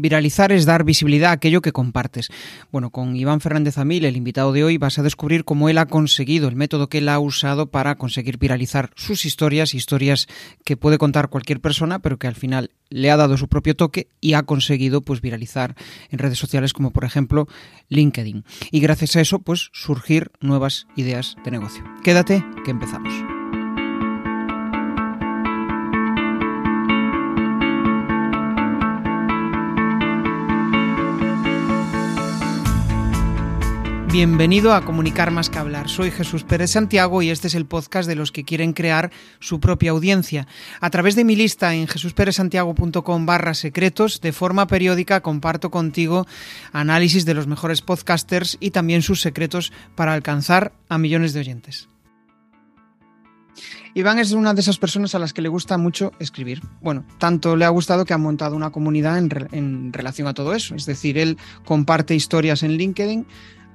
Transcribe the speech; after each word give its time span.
Viralizar 0.00 0.52
es 0.52 0.66
dar 0.66 0.84
visibilidad 0.84 1.30
a 1.30 1.34
aquello 1.34 1.62
que 1.62 1.72
compartes. 1.72 2.28
Bueno, 2.72 2.90
con 2.90 3.16
Iván 3.16 3.40
Fernández 3.40 3.78
Amil, 3.78 4.04
el 4.04 4.16
invitado 4.16 4.52
de 4.52 4.64
hoy, 4.64 4.78
vas 4.78 4.98
a 4.98 5.02
descubrir 5.02 5.44
cómo 5.44 5.68
él 5.68 5.78
ha 5.78 5.86
conseguido, 5.86 6.48
el 6.48 6.56
método 6.56 6.88
que 6.88 6.98
él 6.98 7.08
ha 7.08 7.18
usado 7.18 7.70
para 7.70 7.96
conseguir 7.96 8.38
viralizar 8.38 8.90
sus 8.96 9.24
historias, 9.24 9.74
historias 9.74 10.26
que 10.64 10.76
puede 10.76 10.98
contar 10.98 11.28
cualquier 11.28 11.60
persona, 11.60 12.00
pero 12.00 12.18
que 12.18 12.26
al 12.26 12.34
final 12.34 12.70
le 12.88 13.10
ha 13.10 13.16
dado 13.16 13.36
su 13.36 13.48
propio 13.48 13.76
toque 13.76 14.08
y 14.20 14.34
ha 14.34 14.42
conseguido 14.42 15.02
pues 15.02 15.20
viralizar 15.20 15.76
en 16.10 16.18
redes 16.18 16.38
sociales 16.38 16.72
como 16.72 16.90
por 16.90 17.04
ejemplo 17.04 17.46
LinkedIn. 17.88 18.44
Y 18.70 18.80
gracias 18.80 19.16
a 19.16 19.20
eso 19.20 19.38
pues 19.38 19.70
surgir 19.72 20.30
nuevas 20.40 20.86
ideas 20.96 21.36
de 21.44 21.50
negocio. 21.52 21.84
Quédate 22.02 22.44
que 22.64 22.70
empezamos. 22.70 23.12
Bienvenido 34.12 34.74
a 34.74 34.84
Comunicar 34.84 35.30
más 35.30 35.50
que 35.50 35.60
hablar. 35.60 35.88
Soy 35.88 36.10
Jesús 36.10 36.42
Pérez 36.42 36.72
Santiago 36.72 37.22
y 37.22 37.30
este 37.30 37.46
es 37.46 37.54
el 37.54 37.64
podcast 37.64 38.08
de 38.08 38.16
los 38.16 38.32
que 38.32 38.42
quieren 38.42 38.72
crear 38.72 39.12
su 39.38 39.60
propia 39.60 39.92
audiencia. 39.92 40.48
A 40.80 40.90
través 40.90 41.14
de 41.14 41.22
mi 41.22 41.36
lista 41.36 41.72
en 41.76 41.86
jesusperezsantiago.com 41.86 43.26
barra 43.26 43.54
secretos, 43.54 44.20
de 44.20 44.32
forma 44.32 44.66
periódica 44.66 45.20
comparto 45.20 45.70
contigo 45.70 46.26
análisis 46.72 47.24
de 47.24 47.34
los 47.34 47.46
mejores 47.46 47.82
podcasters 47.82 48.56
y 48.58 48.72
también 48.72 49.02
sus 49.02 49.20
secretos 49.20 49.72
para 49.94 50.12
alcanzar 50.12 50.72
a 50.88 50.98
millones 50.98 51.32
de 51.32 51.40
oyentes. 51.40 51.88
Iván 53.94 54.18
es 54.18 54.32
una 54.32 54.54
de 54.54 54.60
esas 54.60 54.78
personas 54.78 55.14
a 55.14 55.20
las 55.20 55.32
que 55.32 55.42
le 55.42 55.48
gusta 55.48 55.78
mucho 55.78 56.12
escribir. 56.18 56.62
Bueno, 56.80 57.04
tanto 57.18 57.56
le 57.56 57.64
ha 57.64 57.68
gustado 57.68 58.04
que 58.04 58.14
ha 58.14 58.18
montado 58.18 58.56
una 58.56 58.70
comunidad 58.70 59.18
en, 59.18 59.30
en 59.52 59.92
relación 59.92 60.26
a 60.26 60.34
todo 60.34 60.54
eso. 60.54 60.74
Es 60.74 60.86
decir, 60.86 61.16
él 61.16 61.38
comparte 61.64 62.14
historias 62.14 62.64
en 62.64 62.72
LinkedIn 62.72 63.26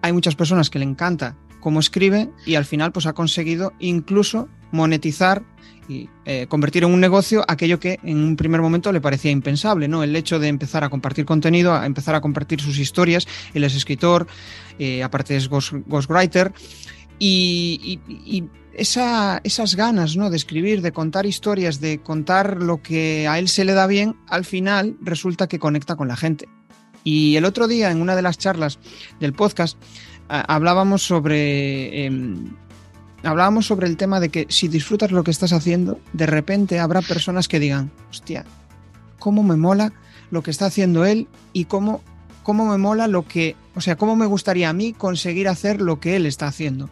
hay 0.05 0.13
muchas 0.13 0.35
personas 0.35 0.69
que 0.69 0.77
le 0.77 0.85
encanta 0.85 1.35
cómo 1.59 1.79
escribe 1.79 2.29
y 2.45 2.55
al 2.55 2.65
final 2.65 2.91
pues 2.91 3.07
ha 3.07 3.13
conseguido 3.13 3.73
incluso 3.79 4.47
monetizar 4.71 5.41
y 5.87 6.09
eh, 6.25 6.45
convertir 6.47 6.83
en 6.83 6.91
un 6.91 6.99
negocio 6.99 7.43
aquello 7.47 7.79
que 7.79 7.99
en 8.03 8.17
un 8.17 8.35
primer 8.35 8.61
momento 8.61 8.91
le 8.91 9.01
parecía 9.01 9.31
impensable, 9.31 9.87
¿no? 9.87 10.03
El 10.03 10.15
hecho 10.15 10.37
de 10.37 10.47
empezar 10.47 10.83
a 10.83 10.89
compartir 10.89 11.25
contenido, 11.25 11.73
a 11.73 11.87
empezar 11.87 12.13
a 12.13 12.21
compartir 12.21 12.61
sus 12.61 12.77
historias. 12.77 13.27
Él 13.55 13.63
es 13.63 13.75
escritor, 13.75 14.27
eh, 14.77 15.01
aparte 15.01 15.35
es 15.35 15.49
ghostwriter. 15.49 16.53
Y, 17.17 17.99
esas 18.73 19.75
ganas 19.75 20.17
¿no? 20.17 20.29
de 20.29 20.35
escribir, 20.35 20.81
de 20.81 20.91
contar 20.91 21.25
historias, 21.25 21.79
de 21.79 21.99
contar 22.01 22.61
lo 22.61 22.81
que 22.81 23.25
a 23.25 23.39
él 23.39 23.47
se 23.47 23.63
le 23.63 23.71
da 23.71 23.87
bien, 23.87 24.17
al 24.27 24.43
final 24.43 24.97
resulta 25.01 25.47
que 25.47 25.57
conecta 25.57 25.95
con 25.95 26.09
la 26.09 26.17
gente. 26.17 26.49
Y 27.05 27.37
el 27.37 27.45
otro 27.45 27.67
día, 27.67 27.91
en 27.91 28.01
una 28.01 28.15
de 28.15 28.23
las 28.23 28.37
charlas 28.37 28.79
del 29.21 29.31
podcast, 29.31 29.77
hablábamos 30.27 31.03
sobre. 31.03 32.05
Em, 32.05 32.55
hablábamos 33.23 33.67
sobre 33.67 33.87
el 33.87 33.95
tema 33.95 34.19
de 34.19 34.29
que 34.29 34.47
si 34.49 34.67
disfrutas 34.67 35.11
lo 35.11 35.23
que 35.23 35.31
estás 35.31 35.53
haciendo, 35.53 35.99
de 36.13 36.25
repente 36.25 36.79
habrá 36.79 37.01
personas 37.01 37.47
que 37.47 37.59
digan, 37.59 37.91
hostia, 38.09 38.43
cómo 39.19 39.43
me 39.43 39.55
mola 39.55 39.93
lo 40.31 40.41
que 40.41 40.51
está 40.51 40.65
haciendo 40.65 41.05
él 41.05 41.27
y 41.53 41.65
cómo, 41.65 42.01
cómo 42.43 42.65
me 42.65 42.77
mola 42.77 43.07
lo 43.07 43.27
que, 43.27 43.55
o 43.75 43.81
sea, 43.81 43.97
cómo 43.97 44.15
me 44.15 44.25
gustaría 44.25 44.69
a 44.69 44.73
mí 44.73 44.93
conseguir 44.93 45.47
hacer 45.47 45.81
lo 45.81 45.99
que 45.99 46.15
él 46.15 46.25
está 46.25 46.47
haciendo. 46.47 46.89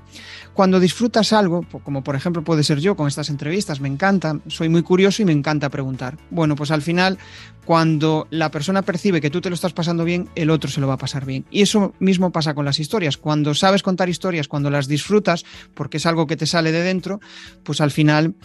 Cuando 0.53 0.79
disfrutas 0.79 1.33
algo, 1.33 1.65
como 1.83 2.03
por 2.03 2.15
ejemplo 2.15 2.43
puede 2.43 2.63
ser 2.63 2.79
yo 2.79 2.95
con 2.95 3.07
estas 3.07 3.29
entrevistas, 3.29 3.79
me 3.79 3.87
encanta, 3.87 4.39
soy 4.47 4.69
muy 4.69 4.83
curioso 4.83 5.21
y 5.21 5.25
me 5.25 5.31
encanta 5.31 5.69
preguntar. 5.69 6.17
Bueno, 6.29 6.55
pues 6.55 6.71
al 6.71 6.81
final, 6.81 7.17
cuando 7.65 8.27
la 8.29 8.51
persona 8.51 8.81
percibe 8.81 9.21
que 9.21 9.29
tú 9.29 9.41
te 9.41 9.49
lo 9.49 9.55
estás 9.55 9.73
pasando 9.73 10.03
bien, 10.03 10.29
el 10.35 10.49
otro 10.49 10.69
se 10.69 10.81
lo 10.81 10.87
va 10.87 10.95
a 10.95 10.97
pasar 10.97 11.25
bien. 11.25 11.45
Y 11.49 11.61
eso 11.61 11.93
mismo 11.99 12.31
pasa 12.31 12.53
con 12.53 12.65
las 12.65 12.79
historias. 12.79 13.17
Cuando 13.17 13.55
sabes 13.55 13.81
contar 13.81 14.09
historias, 14.09 14.47
cuando 14.47 14.69
las 14.69 14.87
disfrutas, 14.87 15.45
porque 15.73 15.97
es 15.97 16.05
algo 16.05 16.27
que 16.27 16.37
te 16.37 16.45
sale 16.45 16.71
de 16.71 16.83
dentro, 16.83 17.19
pues 17.63 17.81
al 17.81 17.91
final 17.91 18.35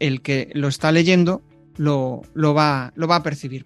el 0.00 0.22
que 0.22 0.50
lo 0.54 0.68
está 0.68 0.90
leyendo 0.90 1.42
lo, 1.76 2.22
va, 2.54 2.92
lo 2.94 3.06
va 3.06 3.16
a 3.16 3.22
percibir. 3.22 3.64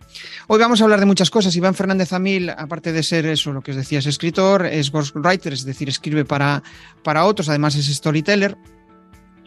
Hoy 0.49 0.59
vamos 0.59 0.81
a 0.81 0.85
hablar 0.85 1.01
de 1.01 1.07
muchas 1.07 1.31
cosas. 1.31 1.55
Iván 1.57 1.75
Fernández 1.75 2.13
Amil, 2.13 2.51
aparte 2.51 2.93
de 2.93 3.03
ser 3.03 3.27
eso, 3.27 3.53
lo 3.53 3.63
que 3.63 3.73
os 3.73 3.77
decía, 3.77 3.99
es 3.99 4.07
escritor, 4.07 4.67
es 4.67 4.91
ghostwriter, 4.91 5.53
es 5.53 5.65
decir, 5.65 5.89
escribe 5.89 6.25
para, 6.25 6.63
para 7.03 7.25
otros, 7.25 7.49
además 7.49 7.75
es 7.77 7.87
storyteller. 7.87 8.57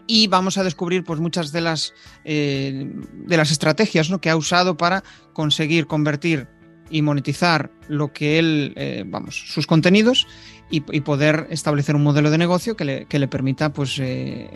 Y 0.06 0.28
vamos 0.28 0.58
a 0.58 0.64
descubrir 0.64 1.04
pues, 1.04 1.20
muchas 1.20 1.52
de 1.52 1.62
las, 1.62 1.94
eh, 2.26 2.92
de 3.14 3.38
las 3.38 3.52
estrategias 3.52 4.10
¿no? 4.10 4.20
que 4.20 4.30
ha 4.30 4.36
usado 4.36 4.76
para 4.76 5.04
conseguir 5.32 5.88
convertir 5.88 6.48
y 6.90 7.02
monetizar 7.02 7.72
lo 7.88 8.12
que 8.12 8.38
él, 8.38 8.74
eh, 8.76 9.04
vamos, 9.08 9.36
sus 9.48 9.66
contenidos 9.66 10.28
y, 10.70 10.82
poder 11.02 11.48
establecer 11.52 11.96
un 11.96 12.04
modelo 12.04 12.32
de 12.32 12.38
negocio 12.38 12.76
que 12.76 12.84
le, 12.84 13.06
que 13.06 13.20
le 13.20 13.28
permita 13.28 13.72
pues, 13.72 14.00
eh, 14.00 14.50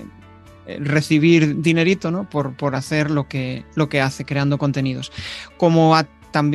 recibir 0.80 1.62
dinerito 1.62 2.12
¿no? 2.12 2.30
por, 2.30 2.56
por 2.56 2.76
hacer 2.76 3.12
lo 3.12 3.28
que, 3.28 3.66
lo 3.76 3.90
que 3.90 4.02
hace, 4.02 4.26
creando 4.26 4.58
contenidos. 4.58 5.12
Como 5.58 5.96
ha, 5.96 6.08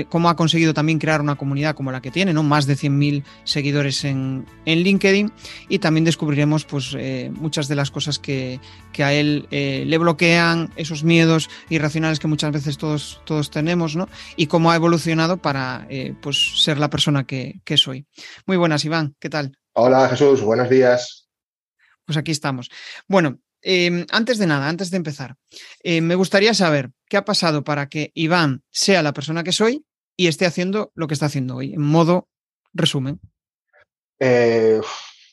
como 0.08 0.28
ha 0.28 0.36
conseguido 0.36 0.74
también 0.74 0.98
crear 0.98 1.20
una 1.20 1.36
comunidad 1.36 1.74
como 1.74 1.92
la 1.92 2.00
que 2.00 2.10
tiene, 2.10 2.32
¿no? 2.32 2.42
más 2.42 2.66
de 2.66 2.74
100.000 2.74 3.24
seguidores 3.44 4.04
en, 4.04 4.46
en, 4.64 4.80
LinkedIn 4.80 5.32
y 5.68 5.78
también 5.78 6.04
descubriremos 6.04 6.64
pues, 6.64 6.94
eh, 6.98 7.30
muchas 7.34 7.68
de 7.68 7.74
las 7.74 7.90
cosas 7.90 8.18
que, 8.18 8.60
que 8.92 9.04
a 9.04 9.12
él 9.12 9.46
eh, 9.50 9.84
le 9.86 9.98
bloquean, 9.98 10.70
esos 10.76 11.04
miedos 11.04 11.48
irracionales 11.68 12.18
que 12.18 12.28
muchas 12.28 12.52
veces 12.52 12.78
todos, 12.78 13.20
todos 13.24 13.50
tenemos 13.50 13.96
¿no? 13.96 14.08
y 14.36 14.46
cómo 14.46 14.70
ha 14.70 14.76
evolucionado 14.76 15.38
para 15.38 15.86
pues, 16.20 16.62
ser 16.62 16.78
la 16.78 16.90
persona 16.90 17.24
que, 17.24 17.60
que 17.64 17.76
soy. 17.76 18.06
Muy 18.46 18.56
buenas, 18.56 18.84
Iván, 18.84 19.14
¿qué 19.18 19.30
tal? 19.30 19.56
Hola 19.74 20.08
Jesús, 20.08 20.42
buenos 20.42 20.68
días. 20.68 21.28
Pues 22.04 22.18
aquí 22.18 22.32
estamos. 22.32 22.68
Bueno, 23.08 23.38
Em, 23.62 24.06
antes 24.10 24.38
de 24.38 24.46
nada, 24.46 24.68
antes 24.68 24.90
de 24.90 24.96
empezar, 24.96 25.36
eh, 25.84 26.00
me 26.00 26.16
gustaría 26.16 26.52
saber 26.52 26.90
qué 27.08 27.16
ha 27.16 27.24
pasado 27.24 27.62
para 27.62 27.88
que 27.88 28.10
Iván 28.14 28.64
sea 28.70 29.02
la 29.02 29.12
persona 29.12 29.44
que 29.44 29.52
soy 29.52 29.86
y 30.16 30.26
esté 30.26 30.46
haciendo 30.46 30.90
lo 30.94 31.06
que 31.06 31.14
está 31.14 31.26
haciendo 31.26 31.56
hoy, 31.56 31.74
en 31.74 31.80
modo 31.80 32.28
resumen. 32.74 33.20
Eh, 34.18 34.80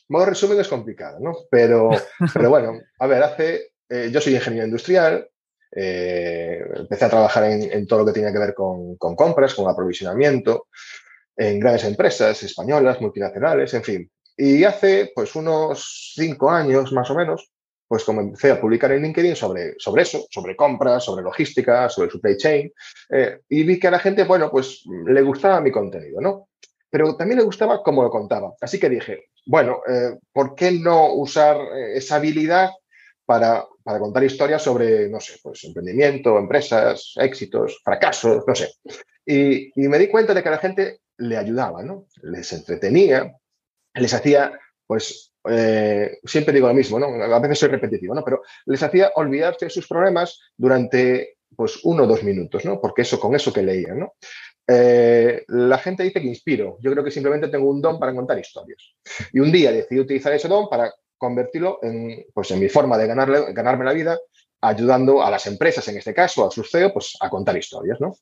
modo 0.08 0.26
resumen 0.26 0.60
es 0.60 0.68
complicado, 0.68 1.18
¿no? 1.20 1.32
Pero, 1.50 1.90
pero 2.34 2.50
bueno, 2.50 2.80
a 3.00 3.06
ver, 3.06 3.22
hace. 3.22 3.72
Eh, 3.88 4.10
yo 4.12 4.20
soy 4.20 4.36
ingeniero 4.36 4.66
industrial. 4.66 5.28
empecé 5.72 7.04
a 7.04 7.10
trabajar 7.10 7.44
en, 7.44 7.86
todo 7.88 8.00
lo 8.00 8.06
que 8.06 8.12
tenía 8.12 8.32
que 8.32 8.38
ver 8.38 8.54
con, 8.54 8.96
con 8.96 9.16
compras, 9.16 9.54
con 9.54 9.68
aprovisionamiento, 9.68 10.68
en 11.36 11.58
grandes 11.58 11.84
empresas 11.84 12.40
españolas, 12.44 13.00
multinacionales, 13.00 13.74
en 13.74 13.82
fin. 13.82 14.10
Y 14.36 14.62
hace 14.62 15.10
pues 15.14 15.34
unos 15.34 16.12
cinco 16.14 16.50
años 16.50 16.92
más 16.92 17.10
o 17.10 17.14
menos, 17.14 17.50
pues 17.90 18.04
comencé 18.04 18.52
a 18.52 18.60
publicar 18.60 18.92
en 18.92 19.02
LinkedIn 19.02 19.34
sobre, 19.34 19.74
sobre 19.76 20.02
eso, 20.02 20.24
sobre 20.30 20.54
compras, 20.54 21.02
sobre 21.02 21.24
logística, 21.24 21.88
sobre 21.88 22.08
supply 22.08 22.36
chain, 22.36 22.72
eh, 23.10 23.40
y 23.48 23.64
vi 23.64 23.80
que 23.80 23.88
a 23.88 23.90
la 23.90 23.98
gente, 23.98 24.22
bueno, 24.22 24.48
pues 24.48 24.84
le 24.86 25.20
gustaba 25.22 25.60
mi 25.60 25.72
contenido, 25.72 26.20
¿no? 26.20 26.50
Pero 26.88 27.16
también 27.16 27.38
le 27.40 27.44
gustaba 27.44 27.82
cómo 27.82 28.04
lo 28.04 28.10
contaba. 28.10 28.54
Así 28.60 28.78
que 28.78 28.88
dije, 28.88 29.24
bueno, 29.44 29.80
eh, 29.88 30.16
¿por 30.32 30.54
qué 30.54 30.70
no 30.70 31.14
usar 31.14 31.56
eh, 31.56 31.96
esa 31.96 32.14
habilidad 32.14 32.70
para, 33.26 33.66
para, 33.82 33.98
contar 33.98 34.22
historias 34.22 34.62
sobre, 34.62 35.08
no 35.08 35.18
sé, 35.18 35.40
pues 35.42 35.64
emprendimiento, 35.64 36.38
empresas, 36.38 37.14
éxitos, 37.16 37.80
fracasos, 37.82 38.44
no 38.46 38.54
sé? 38.54 38.70
Y, 39.26 39.72
y 39.74 39.88
me 39.88 39.98
di 39.98 40.06
cuenta 40.06 40.32
de 40.32 40.44
que 40.44 40.48
a 40.48 40.52
la 40.52 40.58
gente 40.58 41.00
le 41.16 41.36
ayudaba, 41.36 41.82
¿no? 41.82 42.06
Les 42.22 42.52
entretenía, 42.52 43.36
les 43.94 44.14
hacía, 44.14 44.52
pues, 44.86 45.29
eh, 45.48 46.18
siempre 46.24 46.54
digo 46.54 46.68
lo 46.68 46.74
mismo, 46.74 46.98
¿no? 46.98 47.06
A 47.06 47.38
veces 47.40 47.58
soy 47.58 47.68
repetitivo, 47.68 48.14
¿no? 48.14 48.24
Pero 48.24 48.42
les 48.66 48.82
hacía 48.82 49.12
olvidarse 49.14 49.66
de 49.66 49.70
sus 49.70 49.86
problemas 49.86 50.38
durante 50.56 51.38
pues 51.56 51.80
uno 51.84 52.04
o 52.04 52.06
dos 52.06 52.22
minutos, 52.22 52.64
¿no? 52.64 52.80
Porque 52.80 53.02
eso, 53.02 53.18
con 53.18 53.34
eso 53.34 53.52
que 53.52 53.62
leían, 53.62 54.00
¿no? 54.00 54.14
Eh, 54.66 55.44
la 55.48 55.78
gente 55.78 56.04
dice 56.04 56.20
que 56.20 56.28
inspiro. 56.28 56.78
Yo 56.80 56.92
creo 56.92 57.02
que 57.02 57.10
simplemente 57.10 57.48
tengo 57.48 57.68
un 57.68 57.80
don 57.80 57.98
para 57.98 58.14
contar 58.14 58.38
historias. 58.38 58.94
Y 59.32 59.40
un 59.40 59.50
día 59.50 59.72
decidí 59.72 60.00
utilizar 60.00 60.32
ese 60.32 60.46
don 60.46 60.68
para 60.68 60.92
convertirlo 61.18 61.80
en, 61.82 62.24
pues, 62.32 62.50
en 62.50 62.60
mi 62.60 62.68
forma 62.68 62.96
de 62.96 63.06
ganarle, 63.06 63.52
ganarme 63.52 63.84
la 63.84 63.92
vida, 63.92 64.18
ayudando 64.60 65.22
a 65.22 65.30
las 65.30 65.46
empresas, 65.46 65.86
en 65.88 65.96
este 65.96 66.14
caso, 66.14 66.46
a 66.46 66.50
sus 66.50 66.70
CEO, 66.70 66.92
pues, 66.92 67.16
a 67.20 67.28
contar 67.28 67.56
historias, 67.56 68.00
¿no? 68.00 68.14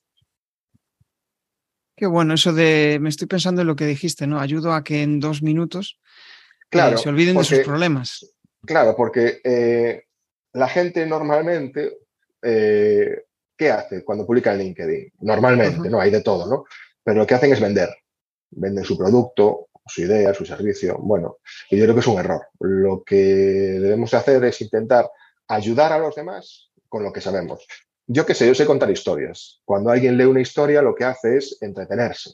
Qué 1.95 2.07
bueno, 2.07 2.33
eso 2.33 2.53
de, 2.53 2.97
me 3.01 3.09
estoy 3.09 3.27
pensando 3.27 3.61
en 3.61 3.67
lo 3.67 3.75
que 3.75 3.85
dijiste, 3.85 4.25
¿no? 4.25 4.39
Ayudo 4.39 4.73
a 4.73 4.83
que 4.83 5.03
en 5.03 5.19
dos 5.19 5.43
minutos 5.43 5.99
Claro. 6.69 6.97
se 6.97 7.09
olviden 7.09 7.37
de 7.37 7.43
sus 7.43 7.59
problemas. 7.59 8.25
Claro, 8.65 8.95
porque 8.95 9.41
eh, 9.43 10.03
la 10.53 10.67
gente 10.67 11.05
normalmente, 11.05 11.99
eh, 12.41 13.23
¿qué 13.57 13.71
hace 13.71 14.03
cuando 14.03 14.25
publica 14.25 14.51
en 14.53 14.59
LinkedIn? 14.59 15.13
Normalmente, 15.21 15.89
¿no? 15.89 15.99
Hay 15.99 16.11
de 16.11 16.21
todo, 16.21 16.47
¿no? 16.47 16.65
Pero 17.03 17.19
lo 17.19 17.27
que 17.27 17.35
hacen 17.35 17.51
es 17.51 17.59
vender. 17.59 17.89
Venden 18.51 18.83
su 18.83 18.97
producto, 18.97 19.69
su 19.85 20.01
idea, 20.01 20.33
su 20.33 20.45
servicio. 20.45 20.97
Bueno, 20.99 21.37
y 21.69 21.77
yo 21.77 21.85
creo 21.85 21.95
que 21.95 22.01
es 22.01 22.07
un 22.07 22.19
error. 22.19 22.47
Lo 22.59 23.03
que 23.03 23.15
debemos 23.15 24.13
hacer 24.13 24.43
es 24.45 24.61
intentar 24.61 25.09
ayudar 25.47 25.93
a 25.93 25.99
los 25.99 26.15
demás 26.15 26.71
con 26.87 27.03
lo 27.03 27.11
que 27.11 27.21
sabemos. 27.21 27.65
yo 28.11 28.25
qué 28.25 28.33
sé, 28.33 28.47
yo 28.47 28.55
sé 28.55 28.65
contar 28.65 28.89
historias. 28.89 29.61
Cuando 29.63 29.91
alguien 29.91 30.17
lee 30.17 30.25
una 30.25 30.41
historia, 30.41 30.81
lo 30.81 30.95
que 30.95 31.05
hace 31.05 31.37
es 31.37 31.57
entretenerse. 31.61 32.31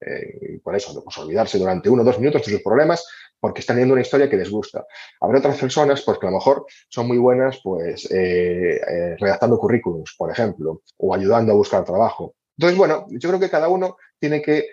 Eh, 0.00 0.54
y 0.54 0.58
por 0.58 0.74
eso, 0.74 1.00
pues, 1.02 1.16
olvidarse 1.18 1.58
durante 1.58 1.88
uno 1.88 2.02
o 2.02 2.04
dos 2.04 2.18
minutos 2.18 2.44
de 2.44 2.52
sus 2.52 2.62
problemas 2.62 3.06
porque 3.42 3.58
están 3.58 3.74
leyendo 3.74 3.94
una 3.94 4.02
historia 4.02 4.30
que 4.30 4.36
les 4.36 4.48
gusta. 4.48 4.86
Habrá 5.20 5.40
otras 5.40 5.58
personas 5.58 6.00
pues, 6.02 6.16
que 6.20 6.28
a 6.28 6.30
lo 6.30 6.36
mejor 6.36 6.64
son 6.88 7.08
muy 7.08 7.18
buenas 7.18 7.58
pues, 7.60 8.08
eh, 8.12 8.76
eh, 8.76 9.16
redactando 9.18 9.58
currículums, 9.58 10.14
por 10.16 10.30
ejemplo, 10.30 10.82
o 10.98 11.12
ayudando 11.12 11.50
a 11.50 11.56
buscar 11.56 11.84
trabajo. 11.84 12.36
Entonces, 12.56 12.78
bueno, 12.78 13.06
yo 13.10 13.28
creo 13.28 13.40
que 13.40 13.50
cada 13.50 13.68
uno 13.68 13.96
tiene 14.20 14.40
que 14.40 14.68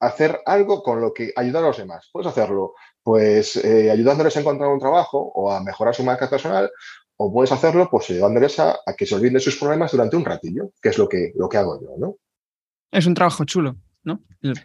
hacer 0.00 0.40
algo 0.46 0.82
con 0.82 1.02
lo 1.02 1.12
que 1.12 1.34
ayudar 1.36 1.64
a 1.64 1.66
los 1.66 1.76
demás. 1.76 2.08
Puedes 2.10 2.28
hacerlo 2.28 2.72
pues 3.02 3.62
ayudándoles 3.62 4.34
a 4.36 4.40
encontrar 4.40 4.70
un 4.70 4.78
trabajo 4.78 5.18
o 5.34 5.52
a 5.52 5.62
mejorar 5.62 5.94
su 5.94 6.04
marca 6.04 6.30
personal 6.30 6.70
o 7.18 7.30
puedes 7.30 7.52
hacerlo 7.52 7.88
pues 7.90 8.08
ayudándoles 8.08 8.58
a, 8.58 8.78
que 8.96 9.04
se 9.04 9.14
olviden 9.14 9.34
de 9.34 9.40
sus 9.40 9.58
problemas 9.58 9.92
durante 9.92 10.16
un 10.16 10.24
ratillo, 10.24 10.70
que 10.80 10.88
es 10.88 10.96
lo 10.96 11.06
que, 11.08 11.32
lo 11.34 11.48
que 11.48 11.58
hago 11.58 11.78
yo, 11.82 11.88
¿no? 11.98 12.16
Es 12.90 13.04
un 13.04 13.12
trabajo 13.12 13.44
chulo. 13.44 13.76
¿no? 14.04 14.22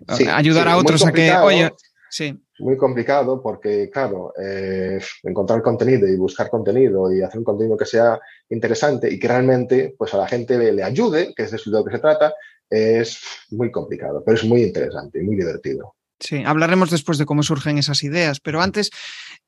Ayudar 0.07 0.67
a 0.67 0.77
otros 0.77 1.05
a 1.05 1.11
que, 1.11 1.31
oye, 1.35 1.71
sí. 2.09 2.39
Muy 2.59 2.77
complicado 2.77 3.41
porque, 3.41 3.89
claro, 3.89 4.33
eh, 4.41 4.99
encontrar 5.23 5.61
contenido 5.61 6.07
y 6.07 6.15
buscar 6.15 6.49
contenido 6.49 7.11
y 7.13 7.21
hacer 7.21 7.39
un 7.39 7.43
contenido 7.43 7.77
que 7.77 7.85
sea 7.85 8.19
interesante 8.49 9.11
y 9.11 9.19
que 9.19 9.27
realmente 9.27 9.95
pues, 9.97 10.13
a 10.13 10.17
la 10.17 10.27
gente 10.27 10.57
le, 10.57 10.83
ayude, 10.83 11.33
que 11.35 11.43
es 11.43 11.51
de 11.51 11.59
lo 11.67 11.83
que 11.85 11.91
se 11.91 11.99
trata, 11.99 12.33
es 12.69 13.19
muy 13.51 13.71
complicado, 13.71 14.23
pero 14.25 14.35
es 14.35 14.43
muy 14.43 14.63
interesante 14.63 15.19
y 15.19 15.23
muy 15.23 15.35
divertido. 15.35 15.96
Sí, 16.19 16.43
hablaremos 16.43 16.89
después 16.89 17.17
de 17.17 17.25
cómo 17.25 17.43
surgen 17.43 17.77
esas 17.77 18.03
ideas, 18.03 18.39
pero 18.39 18.61
antes 18.61 18.89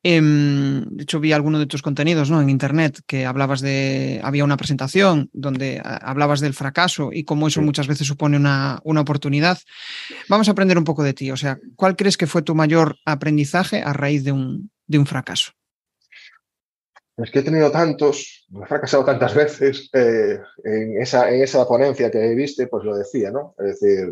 Em, 0.02 0.82
de 0.96 1.02
hecho, 1.02 1.20
vi 1.20 1.32
alguno 1.32 1.58
de 1.58 1.66
tus 1.66 1.82
contenidos 1.82 2.30
¿no? 2.30 2.40
en 2.40 2.48
Internet 2.48 3.00
que 3.06 3.26
hablabas 3.26 3.60
de, 3.60 4.18
había 4.22 4.44
una 4.44 4.56
presentación 4.56 5.28
donde 5.34 5.80
hablabas 5.84 6.40
del 6.40 6.54
fracaso 6.54 7.10
y 7.12 7.24
cómo 7.24 7.48
eso 7.48 7.60
muchas 7.60 7.86
veces 7.86 8.06
supone 8.06 8.38
una, 8.38 8.80
una, 8.84 9.02
oportunidad. 9.02 9.58
Vamos 10.28 10.48
a 10.48 10.52
aprender 10.52 10.78
un 10.78 10.84
poco 10.84 11.02
de 11.02 11.12
ti. 11.12 11.30
O 11.30 11.36
sea, 11.36 11.58
¿cuál 11.76 11.96
crees 11.96 12.16
que 12.16 12.26
fue 12.26 12.40
tu 12.40 12.54
mayor 12.54 12.96
aprendizaje 13.04 13.82
a 13.82 13.92
raíz 13.92 14.24
de 14.24 14.32
un, 14.32 14.70
de 14.86 14.98
un 14.98 15.04
fracaso? 15.04 15.52
Es 17.18 17.30
que 17.30 17.40
he 17.40 17.42
tenido 17.42 17.70
tantos, 17.70 18.46
he 18.50 18.66
fracasado 18.66 19.04
tantas 19.04 19.34
veces. 19.34 19.90
Eh, 19.92 20.38
en, 20.64 21.02
esa, 21.02 21.30
en 21.30 21.42
esa 21.42 21.68
ponencia 21.68 22.10
que 22.10 22.34
viste, 22.34 22.68
pues 22.68 22.84
lo 22.84 22.96
decía, 22.96 23.30
¿no? 23.30 23.54
Es 23.58 23.78
decir, 23.78 24.10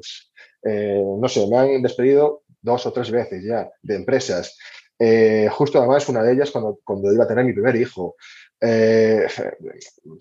eh, 0.64 1.02
no 1.19 1.26
sé, 1.28 1.46
me 1.46 1.56
han 1.56 1.82
despedido 1.82 2.43
dos 2.60 2.87
o 2.87 2.93
tres 2.93 3.10
veces 3.10 3.43
ya 3.44 3.69
de 3.82 3.96
empresas. 3.96 4.56
Eh, 4.99 5.49
justo 5.52 5.78
además 5.78 6.08
una 6.08 6.22
de 6.22 6.32
ellas 6.32 6.50
cuando, 6.50 6.81
cuando 6.82 7.12
iba 7.12 7.25
a 7.25 7.28
tener 7.28 7.44
mi 7.44 7.52
primer 7.52 7.76
hijo. 7.76 8.16
Eh, 8.60 9.28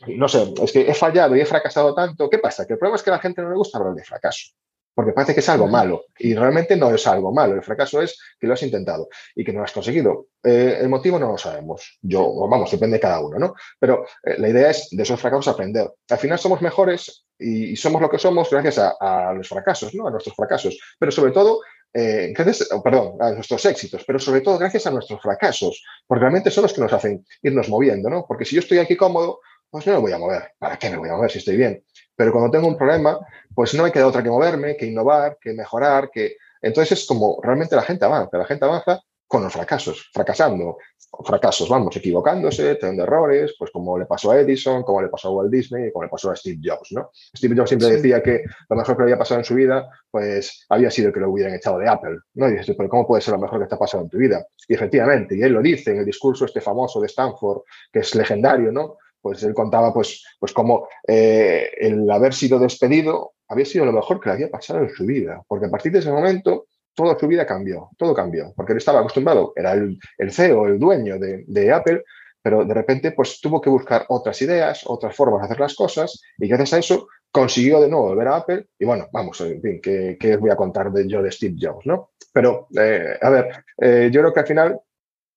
no 0.09 0.27
sé, 0.27 0.53
es 0.61 0.71
que 0.71 0.81
he 0.81 0.93
fallado 0.93 1.35
y 1.35 1.41
he 1.41 1.45
fracasado 1.45 1.95
tanto. 1.95 2.29
¿Qué 2.29 2.37
pasa? 2.37 2.65
Que 2.65 2.73
el 2.73 2.79
problema 2.79 2.97
es 2.97 3.03
que 3.03 3.09
a 3.09 3.13
la 3.13 3.19
gente 3.19 3.41
no 3.41 3.49
le 3.49 3.55
gusta 3.55 3.79
hablar 3.79 3.95
de 3.95 4.03
fracaso, 4.03 4.51
porque 4.93 5.13
parece 5.13 5.33
que 5.33 5.39
es 5.39 5.49
algo 5.49 5.67
malo 5.67 6.05
y 6.19 6.35
realmente 6.35 6.75
no 6.75 6.93
es 6.93 7.07
algo 7.07 7.33
malo. 7.33 7.55
El 7.55 7.63
fracaso 7.63 8.01
es 8.01 8.19
que 8.39 8.45
lo 8.45 8.53
has 8.53 8.61
intentado 8.61 9.09
y 9.35 9.43
que 9.43 9.51
no 9.51 9.59
lo 9.59 9.65
has 9.65 9.71
conseguido. 9.71 10.27
Eh, 10.43 10.77
el 10.79 10.89
motivo 10.89 11.17
no 11.17 11.31
lo 11.31 11.37
sabemos. 11.39 11.97
Yo, 12.01 12.47
vamos, 12.47 12.69
depende 12.69 12.97
de 12.97 13.01
cada 13.01 13.19
uno, 13.19 13.39
¿no? 13.39 13.55
Pero 13.79 14.05
la 14.23 14.49
idea 14.49 14.69
es 14.69 14.89
de 14.91 15.01
esos 15.01 15.19
fracasos 15.19 15.47
aprender. 15.47 15.89
Al 16.07 16.17
final 16.19 16.37
somos 16.37 16.61
mejores 16.61 17.25
y, 17.39 17.75
somos 17.75 17.99
lo 17.99 18.09
que 18.09 18.19
somos 18.19 18.49
gracias 18.51 18.77
a, 18.77 19.29
a 19.29 19.33
los 19.33 19.47
fracasos, 19.47 19.95
¿no? 19.95 20.07
A 20.07 20.11
nuestros 20.11 20.35
fracasos. 20.35 20.77
Pero 20.99 21.11
sobre 21.11 21.31
todo 21.31 21.61
eh, 21.99 22.31
gracias, 22.31 22.69
perdón, 22.83 23.17
a 23.19 23.31
nuestros 23.31 23.65
éxitos, 23.65 24.03
pero 24.05 24.19
sobre 24.19 24.41
todo 24.41 24.59
gracias 24.59 24.85
a 24.85 24.91
nuestros 24.91 25.19
fracasos, 25.19 25.83
porque 26.05 26.21
realmente 26.21 26.51
son 26.51 26.61
los 26.61 26.73
que 26.73 26.81
nos 26.81 26.93
hacen 26.93 27.25
irnos 27.41 27.69
moviendo, 27.69 28.07
¿no? 28.07 28.23
Porque 28.27 28.45
si 28.45 28.53
yo 28.55 28.59
estoy 28.59 28.77
aquí 28.77 28.95
cómodo, 28.95 29.39
pues 29.71 29.87
no 29.87 29.93
me 29.93 29.99
voy 29.99 30.11
a 30.11 30.19
mover. 30.19 30.51
¿Para 30.59 30.77
qué 30.77 30.91
me 30.91 30.97
voy 30.97 31.09
a 31.09 31.13
mover 31.13 31.31
si 31.31 31.39
estoy 31.39 31.57
bien? 31.57 31.83
Pero 32.15 32.31
cuando 32.31 32.51
tengo 32.51 32.67
un 32.67 32.77
problema, 32.77 33.19
pues 33.55 33.73
no 33.73 33.81
me 33.81 33.91
queda 33.91 34.05
otra 34.05 34.21
que 34.21 34.29
moverme, 34.29 34.77
que 34.77 34.85
innovar, 34.85 35.39
que 35.41 35.53
mejorar, 35.53 36.11
que... 36.11 36.35
Entonces 36.61 36.99
es 36.99 37.07
como 37.07 37.39
realmente 37.41 37.75
la 37.75 37.81
gente 37.81 38.05
avanza, 38.05 38.37
la 38.37 38.45
gente 38.45 38.65
avanza 38.65 39.01
con 39.27 39.43
los 39.43 39.51
fracasos, 39.51 40.09
fracasando, 40.13 40.77
fracasos, 41.25 41.67
vamos, 41.67 41.95
equivocándose, 41.97 42.75
teniendo 42.75 43.03
errores, 43.03 43.55
pues 43.59 43.71
como 43.71 43.97
le 43.97 44.05
pasó 44.05 44.31
a 44.31 44.39
Edison, 44.39 44.83
como 44.83 45.01
le 45.01 45.09
pasó 45.09 45.27
a 45.27 45.31
Walt 45.31 45.51
Disney, 45.51 45.91
como 45.91 46.03
le 46.03 46.09
pasó 46.09 46.31
a 46.31 46.35
Steve 46.35 46.59
Jobs, 46.63 46.91
¿no? 46.91 47.11
Steve 47.35 47.55
Jobs 47.55 47.69
siempre 47.69 47.89
decía 47.89 48.23
que 48.23 48.43
lo 48.69 48.75
mejor 48.75 48.95
que 48.95 49.01
le 49.01 49.03
había 49.05 49.17
pasado 49.17 49.41
en 49.41 49.45
su 49.45 49.55
vida, 49.55 49.89
pues 50.09 50.65
había 50.69 50.89
sido 50.89 51.11
que 51.11 51.19
lo 51.19 51.29
hubieran 51.29 51.53
echado 51.53 51.77
de 51.79 51.89
Apple, 51.89 52.17
¿no? 52.35 52.47
Y 52.47 52.53
dices, 52.53 52.75
pero 52.77 52.89
¿cómo 52.89 53.05
puede 53.05 53.21
ser 53.21 53.33
lo 53.33 53.39
mejor 53.39 53.61
que 53.61 53.67
te 53.67 53.75
ha 53.75 53.79
pasado 53.79 54.03
en 54.03 54.09
tu 54.09 54.17
vida? 54.17 54.45
Y 54.67 54.73
efectivamente, 54.73 55.35
y 55.35 55.41
él 55.41 55.53
lo 55.53 55.61
dice 55.61 55.91
en 55.91 55.97
el 55.97 56.05
discurso 56.05 56.45
este 56.45 56.61
famoso 56.61 57.01
de 57.01 57.07
Stanford, 57.07 57.63
que 57.91 57.99
es 57.99 58.15
legendario, 58.15 58.71
¿no? 58.71 58.97
Pues 59.21 59.43
él 59.43 59.53
contaba, 59.53 59.93
pues, 59.93 60.23
pues 60.39 60.53
cómo 60.53 60.87
eh, 61.07 61.69
el 61.77 62.09
haber 62.09 62.33
sido 62.33 62.59
despedido 62.59 63.33
había 63.49 63.65
sido 63.65 63.85
lo 63.85 63.91
mejor 63.91 64.19
que 64.19 64.29
le 64.29 64.33
había 64.33 64.49
pasado 64.49 64.79
en 64.79 64.89
su 64.89 65.05
vida, 65.05 65.41
porque 65.47 65.65
a 65.65 65.69
partir 65.69 65.91
de 65.91 65.99
ese 65.99 66.11
momento 66.11 66.67
toda 66.97 67.17
su 67.17 67.27
vida 67.27 67.45
cambió, 67.45 67.91
todo 67.95 68.15
cambió, 68.15 68.51
porque 68.55 68.73
él 68.73 68.79
estaba 68.79 69.01
acostumbrado, 69.01 69.53
era 69.55 69.73
el, 69.73 69.99
CEO, 70.31 70.65
el 70.65 70.79
dueño 70.79 71.17
de, 71.19 71.71
Apple, 71.71 72.03
pero 72.41 72.65
de 72.65 72.73
repente 72.73 73.11
pues 73.11 73.39
tuvo 73.39 73.61
que 73.61 73.69
buscar 73.69 74.05
otras 74.09 74.41
ideas, 74.41 74.81
otras 74.83 75.15
formas 75.15 75.41
de 75.41 75.45
hacer 75.45 75.59
las 75.59 75.75
cosas 75.75 76.19
y 76.39 76.47
gracias 76.47 76.73
a 76.73 76.79
eso 76.79 77.07
consiguió 77.31 77.79
de 77.79 77.87
nuevo 77.87 78.07
volver 78.07 78.27
a 78.27 78.37
Apple 78.37 78.65
y 78.79 78.85
bueno, 78.85 79.07
vamos, 79.13 79.39
en 79.41 79.61
fin, 79.61 79.79
¿qué, 79.79 80.17
os 80.33 80.39
voy 80.39 80.49
a 80.49 80.55
contar 80.55 80.91
de 80.91 81.07
yo 81.07 81.21
de 81.21 81.31
Steve 81.31 81.55
Jobs, 81.61 81.85
no? 81.85 82.13
Pero, 82.33 82.67
eh, 82.75 83.15
a 83.21 83.29
ver, 83.29 83.63
eh, 83.77 84.09
yo 84.11 84.21
creo 84.21 84.33
que 84.33 84.39
al 84.39 84.47
final 84.47 84.79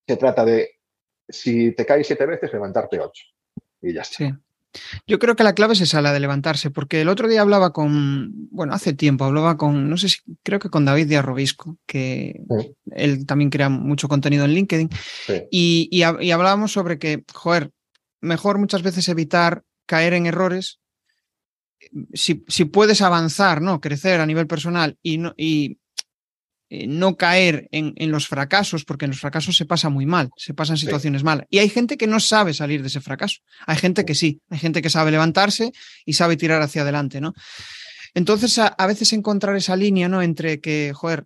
se 0.09 0.17
trata 0.17 0.47
de, 0.47 0.71
si 1.29 1.73
te 1.73 1.85
caes 1.85 2.07
siete 2.07 2.25
veces, 2.25 2.51
levantarte 2.55 2.99
ocho 2.99 3.25
y 3.83 3.93
ya 3.93 4.01
está. 4.01 4.41
Yo 5.07 5.19
creo 5.19 5.35
que 5.37 5.43
la 5.43 5.55
clave 5.55 5.73
es 5.73 5.81
esa, 5.81 6.01
la 6.01 6.13
de 6.13 6.21
levantarse, 6.21 6.71
porque 6.71 7.01
el 7.01 7.09
otro 7.09 7.29
día 7.29 7.41
hablaba 7.41 7.73
con, 7.73 8.49
bueno, 8.51 8.73
hace 8.73 8.93
tiempo 8.93 9.25
hablaba 9.25 9.57
con, 9.57 9.91
no 9.91 9.97
sé 9.97 10.09
si, 10.09 10.19
creo 10.43 10.59
que 10.59 10.71
con 10.71 10.85
David 10.85 11.09
Díaz 11.09 11.25
Robisco, 11.25 11.77
que 11.87 12.41
él 12.93 13.27
también 13.27 13.51
crea 13.51 13.69
mucho 13.69 14.09
contenido 14.09 14.45
en 14.45 14.53
LinkedIn, 14.53 14.91
y, 15.51 16.03
hablábamos 16.03 16.73
sobre 16.73 16.99
que, 16.99 17.25
joder, 17.33 17.71
mejor 18.21 18.59
muchas 18.59 18.83
veces 18.83 19.09
evitar 19.09 19.65
caer 19.87 20.15
en 20.15 20.27
errores. 20.27 20.79
Si, 22.13 22.45
si 22.47 22.67
puedes 22.67 23.01
avanzar, 23.01 23.63
¿no? 23.63 23.81
Crecer 23.81 24.21
a 24.21 24.27
nivel 24.27 24.47
personal 24.47 24.99
y, 25.03 25.19
no, 25.19 25.33
y 25.37 25.80
eh, 26.73 26.87
no 26.87 27.17
caer 27.17 27.69
en, 27.73 28.13
los 28.13 28.29
fracasos, 28.29 28.85
porque 28.85 29.05
en 29.05 29.11
los 29.11 29.19
fracasos 29.19 29.57
se 29.57 29.67
pasa 29.67 29.89
muy 29.89 30.07
mal, 30.07 30.31
se 30.37 30.55
pasan 30.55 30.77
situaciones 30.77 31.25
malas. 31.25 31.49
Y 31.51 31.59
hay 31.59 31.69
gente 31.69 31.97
que 31.97 32.07
no 32.07 32.21
sabe 32.21 32.55
salir 32.55 32.81
de 32.81 32.87
ese 32.87 33.01
fracaso. 33.01 33.41
Hay 33.67 33.77
gente 33.77 34.05
que 34.05 34.15
sí, 34.15 34.41
hay 34.51 34.61
gente 34.61 34.81
que 34.81 34.89
sabe 34.89 35.11
levantarse 35.11 35.73
y 36.07 36.13
sabe 36.13 36.37
tirar 36.37 36.63
hacia 36.63 36.83
adelante, 36.83 37.21
¿no? 37.21 37.35
Entonces, 38.15 38.57
a, 38.59 38.87
veces 38.87 39.13
encontrar 39.13 39.57
esa 39.57 39.75
línea, 39.75 40.09
¿no? 40.09 40.23
Entre 40.23 40.61
que, 40.61 40.93
joder, 40.95 41.25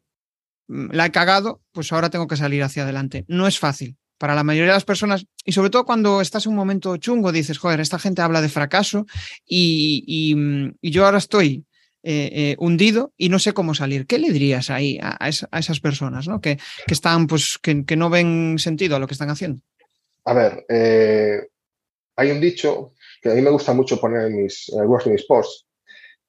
mm, 0.68 0.92
la 0.92 1.06
he 1.06 1.12
cagado, 1.12 1.60
pues 1.72 1.92
ahora 1.92 2.08
tengo 2.08 2.26
que 2.26 2.38
salir 2.38 2.62
hacia 2.62 2.84
adelante. 2.84 3.26
No 3.28 3.46
es 3.46 3.58
fácil. 3.58 3.98
Para 4.16 4.34
la 4.34 4.44
mayoría 4.44 4.72
de 4.72 4.76
las 4.76 4.86
personas, 4.86 5.26
y 5.44 5.52
sobre 5.52 5.68
todo 5.68 5.84
cuando 5.84 6.22
estás 6.22 6.46
en 6.46 6.52
un 6.52 6.56
momento 6.56 6.96
chungo, 6.96 7.32
dices, 7.32 7.58
joder, 7.58 7.80
esta 7.80 7.98
gente 7.98 8.22
habla 8.22 8.40
de 8.40 8.48
fracaso 8.48 9.04
y 9.46 10.34
mm, 10.34 10.70
yo 10.80 11.04
ahora 11.04 11.18
estoy 11.18 11.66
eh, 12.04 12.30
eh, 12.32 12.56
hundido 12.58 13.12
y 13.16 13.30
no 13.30 13.38
sé 13.38 13.52
cómo 13.52 13.74
salir. 13.74 14.06
¿Qué 14.06 14.18
le 14.18 14.30
dirías 14.30 14.68
ahí 14.70 14.98
a, 15.02 15.28
esas 15.28 15.80
personas 15.80 16.28
¿no? 16.28 16.40
que, 16.40 16.58
están, 16.86 17.26
pues, 17.26 17.58
que, 17.62 17.96
no 17.96 18.10
ven 18.10 18.56
sentido 18.58 18.96
a 18.96 18.98
lo 18.98 19.06
que 19.06 19.14
están 19.14 19.30
haciendo? 19.30 19.62
A 20.26 20.34
ver, 20.34 20.66
eh, 20.68 21.48
hay 22.16 22.30
un 22.30 22.40
dicho 22.40 22.92
que 23.22 23.30
a 23.30 23.34
mí 23.34 23.40
me 23.40 23.50
gusta 23.50 23.72
mucho 23.72 23.98
poner 23.98 24.26
en 24.26 24.36
mis, 24.36 24.70
en 24.70 25.12
mis 25.12 25.24
posts, 25.24 25.66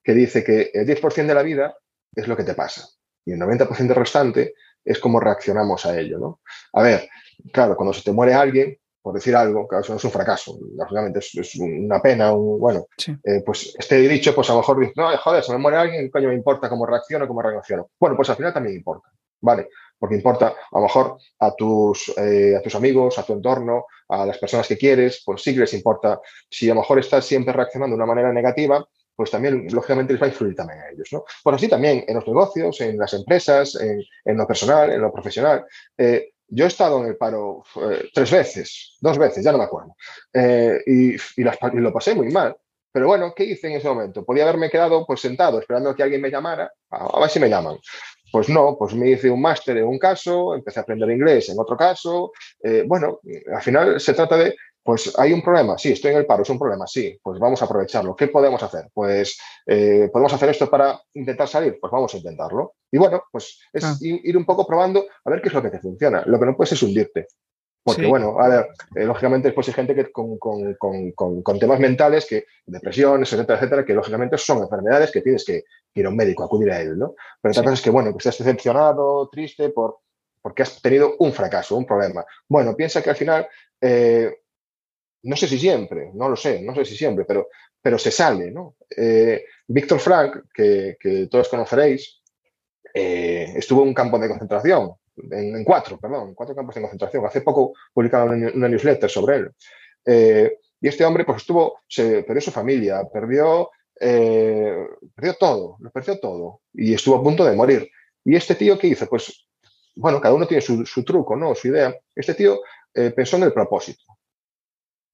que 0.01 0.13
dice 0.13 0.43
que 0.43 0.71
el 0.73 0.87
10% 0.87 1.27
de 1.27 1.33
la 1.33 1.43
vida 1.43 1.75
es 2.15 2.27
lo 2.27 2.37
que 2.37 2.43
te 2.43 2.53
pasa 2.53 2.87
y 3.25 3.33
el 3.33 3.39
90% 3.39 3.93
restante 3.93 4.53
es 4.83 4.99
cómo 4.99 5.19
reaccionamos 5.19 5.85
a 5.85 5.99
ello. 5.99 6.19
¿no? 6.19 6.41
A 6.73 6.83
ver, 6.83 7.09
claro, 7.51 7.75
cuando 7.75 7.93
se 7.93 8.03
te 8.03 8.11
muere 8.11 8.33
alguien, 8.33 8.77
por 9.05 9.13
decir 9.13 9.35
algo, 9.35 9.67
que 9.67 9.77
eso 9.77 9.93
no 9.93 9.97
es 9.97 10.03
un 10.03 10.09
fracaso, 10.09 10.57
lógicamente 10.75 11.19
es, 11.19 11.55
una 11.57 12.01
pena, 12.01 12.33
un, 12.33 12.59
bueno, 12.59 12.87
eh, 13.23 13.43
pues 13.45 13.75
este 13.77 13.99
dicho, 13.99 14.33
pues 14.33 14.49
a 14.49 14.53
lo 14.53 14.61
mejor 14.61 14.79
dices, 14.79 14.95
no, 14.97 15.15
joder, 15.15 15.43
se 15.43 15.51
me 15.51 15.59
muere 15.59 15.77
alguien, 15.77 16.09
coño 16.09 16.29
me 16.29 16.33
importa 16.33 16.67
cómo 16.69 16.87
reacciono, 16.87 17.27
cómo 17.27 17.43
reacciono. 17.43 17.91
Bueno, 17.99 18.15
pues 18.15 18.31
al 18.31 18.35
final 18.35 18.51
también 18.51 18.77
importa, 18.77 19.11
¿vale? 19.41 19.69
Porque 19.99 20.15
importa 20.15 20.47
a 20.47 20.79
lo 20.79 20.81
mejor 20.81 21.17
a 21.37 21.53
tus, 21.53 22.17
eh, 22.17 22.55
a 22.57 22.63
tus 22.63 22.73
amigos, 22.73 23.19
a 23.19 23.23
tu 23.23 23.33
entorno, 23.33 23.85
a 24.09 24.25
las 24.25 24.39
personas 24.39 24.67
que 24.67 24.75
quieres, 24.75 25.21
pues 25.23 25.43
sí 25.43 25.53
que 25.53 25.59
les 25.59 25.73
importa. 25.75 26.19
Si 26.49 26.67
a 26.67 26.73
lo 26.73 26.81
mejor 26.81 26.97
estás 26.97 27.25
siempre 27.25 27.53
reaccionando 27.53 27.95
de 27.95 28.01
una 28.01 28.07
manera 28.07 28.33
negativa, 28.33 28.83
pues 29.15 29.29
también, 29.29 29.67
lógicamente, 29.71 30.13
les 30.13 30.21
va 30.21 30.25
a 30.25 30.29
influir 30.29 30.55
también 30.55 30.79
a 30.79 30.89
ellos, 30.89 31.09
¿no? 31.11 31.25
Pues 31.43 31.55
así 31.57 31.67
también 31.67 32.03
en 32.07 32.15
los 32.15 32.25
negocios, 32.25 32.81
en 32.81 32.97
las 32.97 33.13
empresas, 33.13 33.75
en, 33.75 34.01
en 34.25 34.35
lo 34.35 34.47
personal, 34.47 34.91
en 34.91 34.99
lo 34.99 35.13
profesional. 35.13 35.63
Eh, 35.95 36.31
yo 36.47 36.65
he 36.65 36.67
estado 36.67 37.01
en 37.01 37.07
el 37.07 37.17
paro 37.17 37.63
eh, 37.75 38.09
tres 38.13 38.31
veces, 38.31 38.97
dos 39.01 39.17
veces, 39.17 39.43
ya 39.43 39.51
no 39.51 39.57
me 39.57 39.63
acuerdo, 39.63 39.95
eh, 40.33 40.81
y, 40.85 41.15
lo 41.81 41.93
pasé 41.93 42.15
muy 42.15 42.31
mal. 42.31 42.55
Pero 42.91 43.07
bueno, 43.07 43.33
¿qué 43.35 43.43
hice 43.43 43.67
en 43.67 43.73
ese 43.73 43.89
momento? 43.89 44.23
Podía 44.23 44.43
haberme 44.43 44.69
quedado 44.69 45.05
pues 45.05 45.19
sentado 45.19 45.59
esperando 45.59 45.93
que 45.93 46.03
alguien 46.03 46.21
me 46.21 46.31
llamara, 46.31 46.71
a, 46.89 47.19
ver 47.19 47.29
si 47.29 47.41
me 47.41 47.49
llaman. 47.49 47.77
Pues 48.31 48.47
no, 48.47 48.77
pues 48.79 48.93
me 48.95 49.09
hice 49.09 49.29
un 49.29 49.41
máster 49.41 49.77
en 49.77 49.85
un 49.85 49.99
caso, 49.99 50.55
empecé 50.55 50.79
a 50.79 50.83
aprender 50.83 51.09
inglés 51.11 51.49
en 51.49 51.59
otro 51.59 51.75
caso. 51.75 52.31
Eh, 52.63 52.83
bueno, 52.87 53.19
al 53.53 53.61
final 53.61 53.99
se 53.99 54.13
trata 54.13 54.37
de 54.37 54.55
pues 54.85 55.11
hay 55.17 55.33
un 55.33 55.41
problema, 55.41 55.79
sí, 55.79 55.91
estoy 55.93 56.11
en 56.11 56.17
el 56.17 56.27
paro, 56.27 56.43
es 56.43 56.49
un 56.51 56.59
problema, 56.59 56.85
sí, 56.85 57.19
pues 57.23 57.39
vamos 57.39 57.59
a 57.59 57.65
aprovecharlo. 57.65 58.15
¿Qué 58.15 58.27
podemos 58.27 58.61
hacer? 58.61 58.87
Pues 58.93 59.35
eh, 59.65 60.09
podemos 60.13 60.31
hacer 60.31 60.49
esto 60.49 60.69
para 60.69 61.01
intentar 61.15 61.47
salir, 61.47 61.79
pues 61.81 61.89
vamos 61.91 62.13
a 62.13 62.17
intentarlo. 62.17 62.75
Y 62.91 62.99
bueno, 62.99 63.23
pues 63.31 63.59
es 63.73 63.83
Ah. 63.83 63.95
ir 63.99 64.37
un 64.37 64.45
poco 64.45 64.67
probando 64.67 65.03
a 65.25 65.29
ver 65.31 65.41
qué 65.41 65.47
es 65.47 65.53
lo 65.55 65.63
que 65.63 65.71
te 65.71 65.79
funciona. 65.79 66.21
Lo 66.27 66.39
que 66.39 66.45
no 66.45 66.55
puedes 66.55 66.73
es 66.73 66.83
hundirte. 66.83 67.25
Porque 67.83 68.03
Sí. 68.03 68.07
bueno, 68.07 68.39
a 68.39 68.47
ver, 68.47 68.67
eh, 68.95 69.05
lógicamente 69.05 69.47
después 69.47 69.67
hay 69.69 69.73
gente 69.73 69.95
que 69.95 70.11
con, 70.11 70.37
con- 70.37 70.75
con- 70.75 71.41
con- 71.41 71.59
temas 71.59 71.79
mentales, 71.79 72.27
que 72.27 72.45
depresiones, 72.67 73.33
etcétera, 73.33 73.57
etcétera, 73.57 73.85
que 73.85 73.93
lógicamente 73.95 74.37
son 74.37 74.59
enfermedades 74.63 75.11
que 75.11 75.21
tienes 75.21 75.43
que 75.45 75.63
ir 75.95 76.05
a 76.05 76.09
un 76.09 76.15
médico, 76.15 76.43
acudir 76.43 76.71
a 76.71 76.79
él, 76.81 76.95
¿no? 76.97 77.15
Pero 77.41 77.51
otra 77.53 77.61
Sí. 77.61 77.65
cosa 77.65 77.73
es 77.73 77.81
que, 77.81 77.89
bueno, 77.89 78.11
que 78.11 78.17
estés 78.19 78.37
decepcionado, 78.37 79.29
triste, 79.29 79.69
por, 79.69 79.97
porque 80.43 80.61
has 80.61 80.79
tenido 80.79 81.15
un 81.17 81.33
fracaso, 81.33 81.75
un 81.75 81.85
problema. 81.87 82.23
Bueno, 82.47 82.75
piensa 82.75 83.01
que 83.01 83.09
al 83.09 83.15
final, 83.15 83.47
eh, 83.81 84.31
no 85.25 85.35
sé 85.35 85.47
si 85.47 85.59
siempre, 85.59 86.11
no 86.13 86.29
lo 86.29 86.35
sé, 86.35 86.61
no 86.61 86.73
sé 86.73 86.85
si 86.85 86.95
siempre, 86.95 87.25
pero, 87.25 87.49
pero 87.81 87.97
se 87.97 88.11
sale, 88.11 88.51
¿no? 88.51 88.75
Eh, 88.95 89.43
Víctor 89.67 89.99
Frank, 89.99 90.45
que, 90.53 90.97
que 90.99 91.27
todos 91.27 91.49
conoceréis, 91.49 92.21
eh, 92.93 93.53
estuvo 93.55 93.81
en 93.81 93.89
un 93.89 93.93
campo 93.93 94.17
de 94.17 94.29
concentración, 94.29 94.93
en, 95.31 95.55
en 95.55 95.63
cuatro, 95.63 95.99
perdón, 95.99 96.29
en 96.29 96.35
cuatro 96.35 96.55
campos 96.55 96.75
de 96.75 96.81
concentración. 96.81 97.25
Hace 97.25 97.41
poco 97.41 97.73
publicaron 97.93 98.35
una, 98.35 98.51
una 98.53 98.69
newsletter 98.69 99.09
sobre 99.09 99.35
él. 99.37 99.51
Eh, 100.05 100.59
y 100.81 100.87
este 100.87 101.03
hombre, 101.05 101.25
pues 101.25 101.37
estuvo, 101.37 101.79
se 101.87 102.23
perdió 102.23 102.41
su 102.41 102.51
familia, 102.51 103.03
perdió, 103.11 103.71
eh, 103.99 104.85
perdió 105.15 105.33
todo, 105.35 105.77
lo 105.79 105.89
perdió 105.89 106.19
todo 106.19 106.61
y 106.73 106.93
estuvo 106.93 107.15
a 107.15 107.23
punto 107.23 107.43
de 107.43 107.55
morir. 107.55 107.89
Y 108.23 108.35
este 108.35 108.55
tío, 108.55 108.77
¿qué 108.77 108.87
hizo? 108.87 109.07
Pues, 109.07 109.47
bueno, 109.95 110.19
cada 110.19 110.35
uno 110.35 110.45
tiene 110.45 110.61
su, 110.61 110.85
su 110.85 111.03
truco, 111.03 111.35
¿no? 111.35 111.55
Su 111.55 111.69
idea. 111.69 111.95
Este 112.13 112.33
tío 112.33 112.59
eh, 112.93 113.11
pensó 113.11 113.37
en 113.37 113.43
el 113.43 113.53
propósito, 113.53 114.03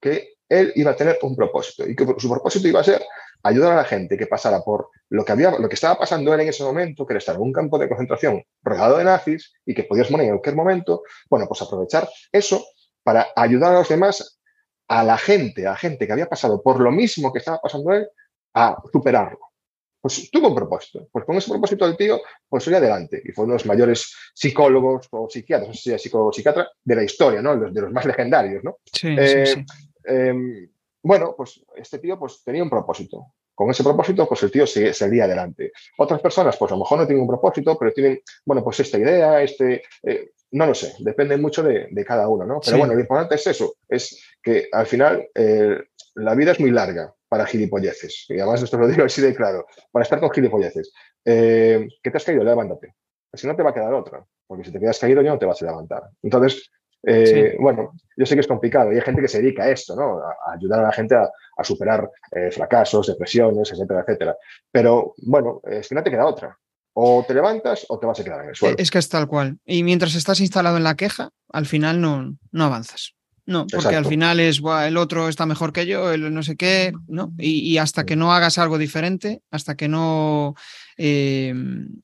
que 0.02 0.34
él 0.50 0.74
iba 0.76 0.92
a 0.92 0.96
tener 0.96 1.18
un 1.22 1.36
propósito 1.36 1.88
y 1.88 1.96
que 1.96 2.06
su 2.18 2.30
propósito 2.30 2.68
iba 2.68 2.82
a 2.82 2.84
ser 2.84 3.02
ayudar 3.44 3.74
a 3.74 3.78
la 3.78 3.84
gente 3.86 4.18
que 4.18 4.28
pasara 4.28 4.62
por 4.62 4.90
lo 5.10 5.24
que, 5.26 5.32
había, 5.32 5.52
lo 5.58 5.68
que 5.68 5.76
estaba 5.76 5.98
pasando 5.98 6.34
él 6.34 6.42
en 6.42 6.50
ese 6.50 6.64
momento, 6.64 7.06
que 7.06 7.14
era 7.14 7.20
estar 7.20 7.36
en 7.36 7.42
un 7.42 7.54
campo 7.54 7.78
de 7.78 7.88
concentración 7.88 8.44
rodeado 8.62 8.98
de 8.98 9.06
nazis 9.06 9.54
y 9.66 9.74
que 9.74 9.84
podías 9.84 10.12
morir 10.12 10.26
en 10.26 10.34
cualquier 10.34 10.56
momento, 10.56 11.04
bueno, 11.30 11.48
pues 11.48 11.62
aprovechar 11.62 12.08
eso 12.32 12.66
para 13.04 13.28
ayudar 13.36 13.74
a 13.74 13.80
los 13.80 13.90
demás, 13.90 14.40
a 14.88 15.04
la 15.04 15.18
gente, 15.18 15.66
a 15.66 15.72
la 15.72 15.78
gente 15.78 16.06
que 16.06 16.14
había 16.14 16.28
pasado 16.28 16.62
por 16.62 16.80
lo 16.80 16.92
mismo 16.92 17.32
que 17.32 17.40
estaba 17.40 17.60
pasando 17.60 17.94
él, 17.94 18.08
a 18.54 18.78
superarlo. 18.92 19.40
Pues 20.02 20.30
tuvo 20.32 20.50
un 20.50 20.56
propósito. 20.56 21.08
Pues 21.12 21.26
con 21.26 21.38
ese 21.38 21.52
propósito 21.52 21.86
del 21.86 21.96
tío, 21.96 22.20
pues 22.50 22.64
salió 22.64 22.80
adelante. 22.80 23.22
Y 23.24 23.32
fue 23.32 23.46
uno 23.46 23.54
de 23.54 23.60
los 23.60 23.68
mayores 23.68 24.16
psicólogos 24.34 25.08
o 25.12 25.30
psiquiatras, 25.30 25.70
no 25.70 25.74
sé 25.76 25.98
si 25.98 26.00
psicólogo 26.00 26.30
o 26.30 26.34
psiquiatra, 26.34 26.68
de 26.84 26.96
la 26.96 27.04
historia, 27.04 27.42
¿no? 27.42 27.56
De 27.56 27.82
los 27.82 27.92
más 27.92 28.06
legendarios, 28.06 28.64
¿no? 28.64 28.78
Sí, 28.92 29.16
Eh, 29.18 29.46
sí, 29.46 29.54
sí. 29.54 29.66
Eh, 30.06 30.70
bueno, 31.04 31.34
pues 31.36 31.64
este 31.76 32.00
tío 32.00 32.18
pues, 32.20 32.44
tenía 32.44 32.64
un 32.64 32.70
propósito. 32.70 33.34
Con 33.54 33.70
ese 33.70 33.84
propósito, 33.84 34.28
pues 34.28 34.42
el 34.44 34.52
tío 34.52 34.66
se- 34.66 34.94
salía 34.94 35.26
adelante. 35.26 35.72
Otras 35.98 36.22
personas, 36.22 36.56
pues 36.58 36.72
a 36.72 36.76
lo 36.76 36.80
mejor 36.80 37.00
no 37.00 37.06
tienen 37.06 37.22
un 37.24 37.28
propósito, 37.28 37.78
pero 37.78 37.92
tienen, 37.92 38.22
bueno, 38.46 38.64
pues 38.64 38.80
esta 38.80 38.98
idea, 38.98 39.42
este, 39.42 39.84
eh, 40.04 40.32
no 40.52 40.66
lo 40.66 40.74
sé, 40.74 40.94
depende 41.00 41.38
mucho 41.38 41.62
de, 41.64 41.88
de 41.92 42.06
cada 42.06 42.28
uno, 42.28 42.46
¿no? 42.46 42.60
Pero 42.64 42.76
Sí. 42.78 42.80
bueno, 42.80 42.94
lo 42.94 43.00
importante 43.00 43.36
es 43.36 43.46
eso, 43.48 43.76
es 43.88 44.24
que 44.42 44.68
al 44.72 44.86
final 44.88 45.28
eh, 45.36 45.78
la 46.16 46.34
vida 46.36 46.52
es 46.54 46.60
muy 46.60 46.72
larga 46.72 47.14
para 47.30 47.46
gilipolleces. 47.46 48.26
Y 48.30 48.40
además 48.40 48.62
esto 48.64 48.78
lo 48.78 48.88
digo 48.88 49.04
así 49.06 49.22
de 49.22 49.36
claro, 49.36 49.66
para 49.92 50.04
estar 50.04 50.20
con 50.20 50.32
gilipolleces. 50.32 50.92
Eh, 51.26 51.88
¿Qué 52.02 52.10
te 52.12 52.18
has 52.18 52.26
caído? 52.26 52.44
Levántate. 52.44 52.96
Si 53.34 53.48
no 53.48 53.56
te 53.56 53.64
va 53.64 53.70
a 53.70 53.74
quedar 53.74 53.94
otra, 53.94 54.26
porque 54.48 54.66
si 54.66 54.72
te 54.72 54.80
quedas 54.80 55.00
caído 55.00 55.22
ya 55.22 55.30
no 55.32 55.40
te 55.40 55.46
vas 55.46 55.62
a 55.62 55.66
levantar. 55.66 56.04
Entonces, 56.24 56.70
eh, 57.04 57.56
bueno, 57.60 57.94
yo 58.16 58.26
sé 58.26 58.36
que 58.36 58.42
es 58.42 58.48
complicado 58.48 58.92
y 58.92 58.96
hay 58.96 59.02
gente 59.02 59.22
que 59.22 59.28
se 59.28 59.42
dedica 59.42 59.64
a 59.64 59.70
esto, 59.70 59.96
¿no? 59.96 60.20
A, 60.20 60.32
a 60.32 60.54
ayudar 60.54 60.80
a 60.80 60.84
la 60.84 60.92
gente 60.92 61.16
a, 61.16 61.30
a 61.58 61.64
superar 61.64 62.10
eh, 62.32 62.52
fracasos, 62.52 63.08
depresiones, 63.08 63.72
etcétera, 63.72 64.02
etcétera. 64.02 64.38
Pero 64.72 65.14
bueno, 65.24 65.62
es 65.64 65.88
que 65.88 65.96
no 65.96 66.04
te 66.04 66.12
queda 66.12 66.26
otra. 66.26 66.58
O 66.94 67.24
te 67.26 67.34
levantas 67.34 67.86
o 67.88 67.98
te 67.98 68.06
vas 68.06 68.20
a 68.20 68.24
quedar 68.24 68.44
en 68.44 68.50
el 68.50 68.56
suelo. 68.56 68.76
Es 68.78 68.92
que 68.92 68.98
es 68.98 69.08
tal 69.08 69.28
cual. 69.28 69.60
Y 69.66 69.84
mientras 69.84 70.14
estás 70.16 70.42
instalado 70.42 70.76
en 70.78 70.84
la 70.84 70.96
queja, 70.96 71.30
al 71.52 71.66
final 71.66 72.02
no, 72.02 72.36
no 72.52 72.64
avanzas. 72.66 73.16
No, 73.46 73.62
porque 73.62 73.78
Exacto. 73.78 73.98
al 73.98 74.06
final 74.06 74.40
es 74.40 74.62
"Buah, 74.62 74.88
el 74.88 74.98
otro 74.98 75.28
está 75.28 75.46
mejor 75.46 75.74
que 75.74 75.86
yo, 75.86 76.12
el 76.12 76.34
no 76.34 76.44
sé 76.44 76.56
qué, 76.56 76.94
¿no? 77.08 77.34
Y, 77.38 77.60
y 77.72 77.78
hasta 77.80 78.06
que 78.06 78.16
no 78.16 78.34
hagas 78.34 78.58
algo 78.58 78.78
diferente, 78.78 79.42
hasta 79.52 79.76
que 79.76 79.88
no 79.88 80.56
eh, 81.04 81.54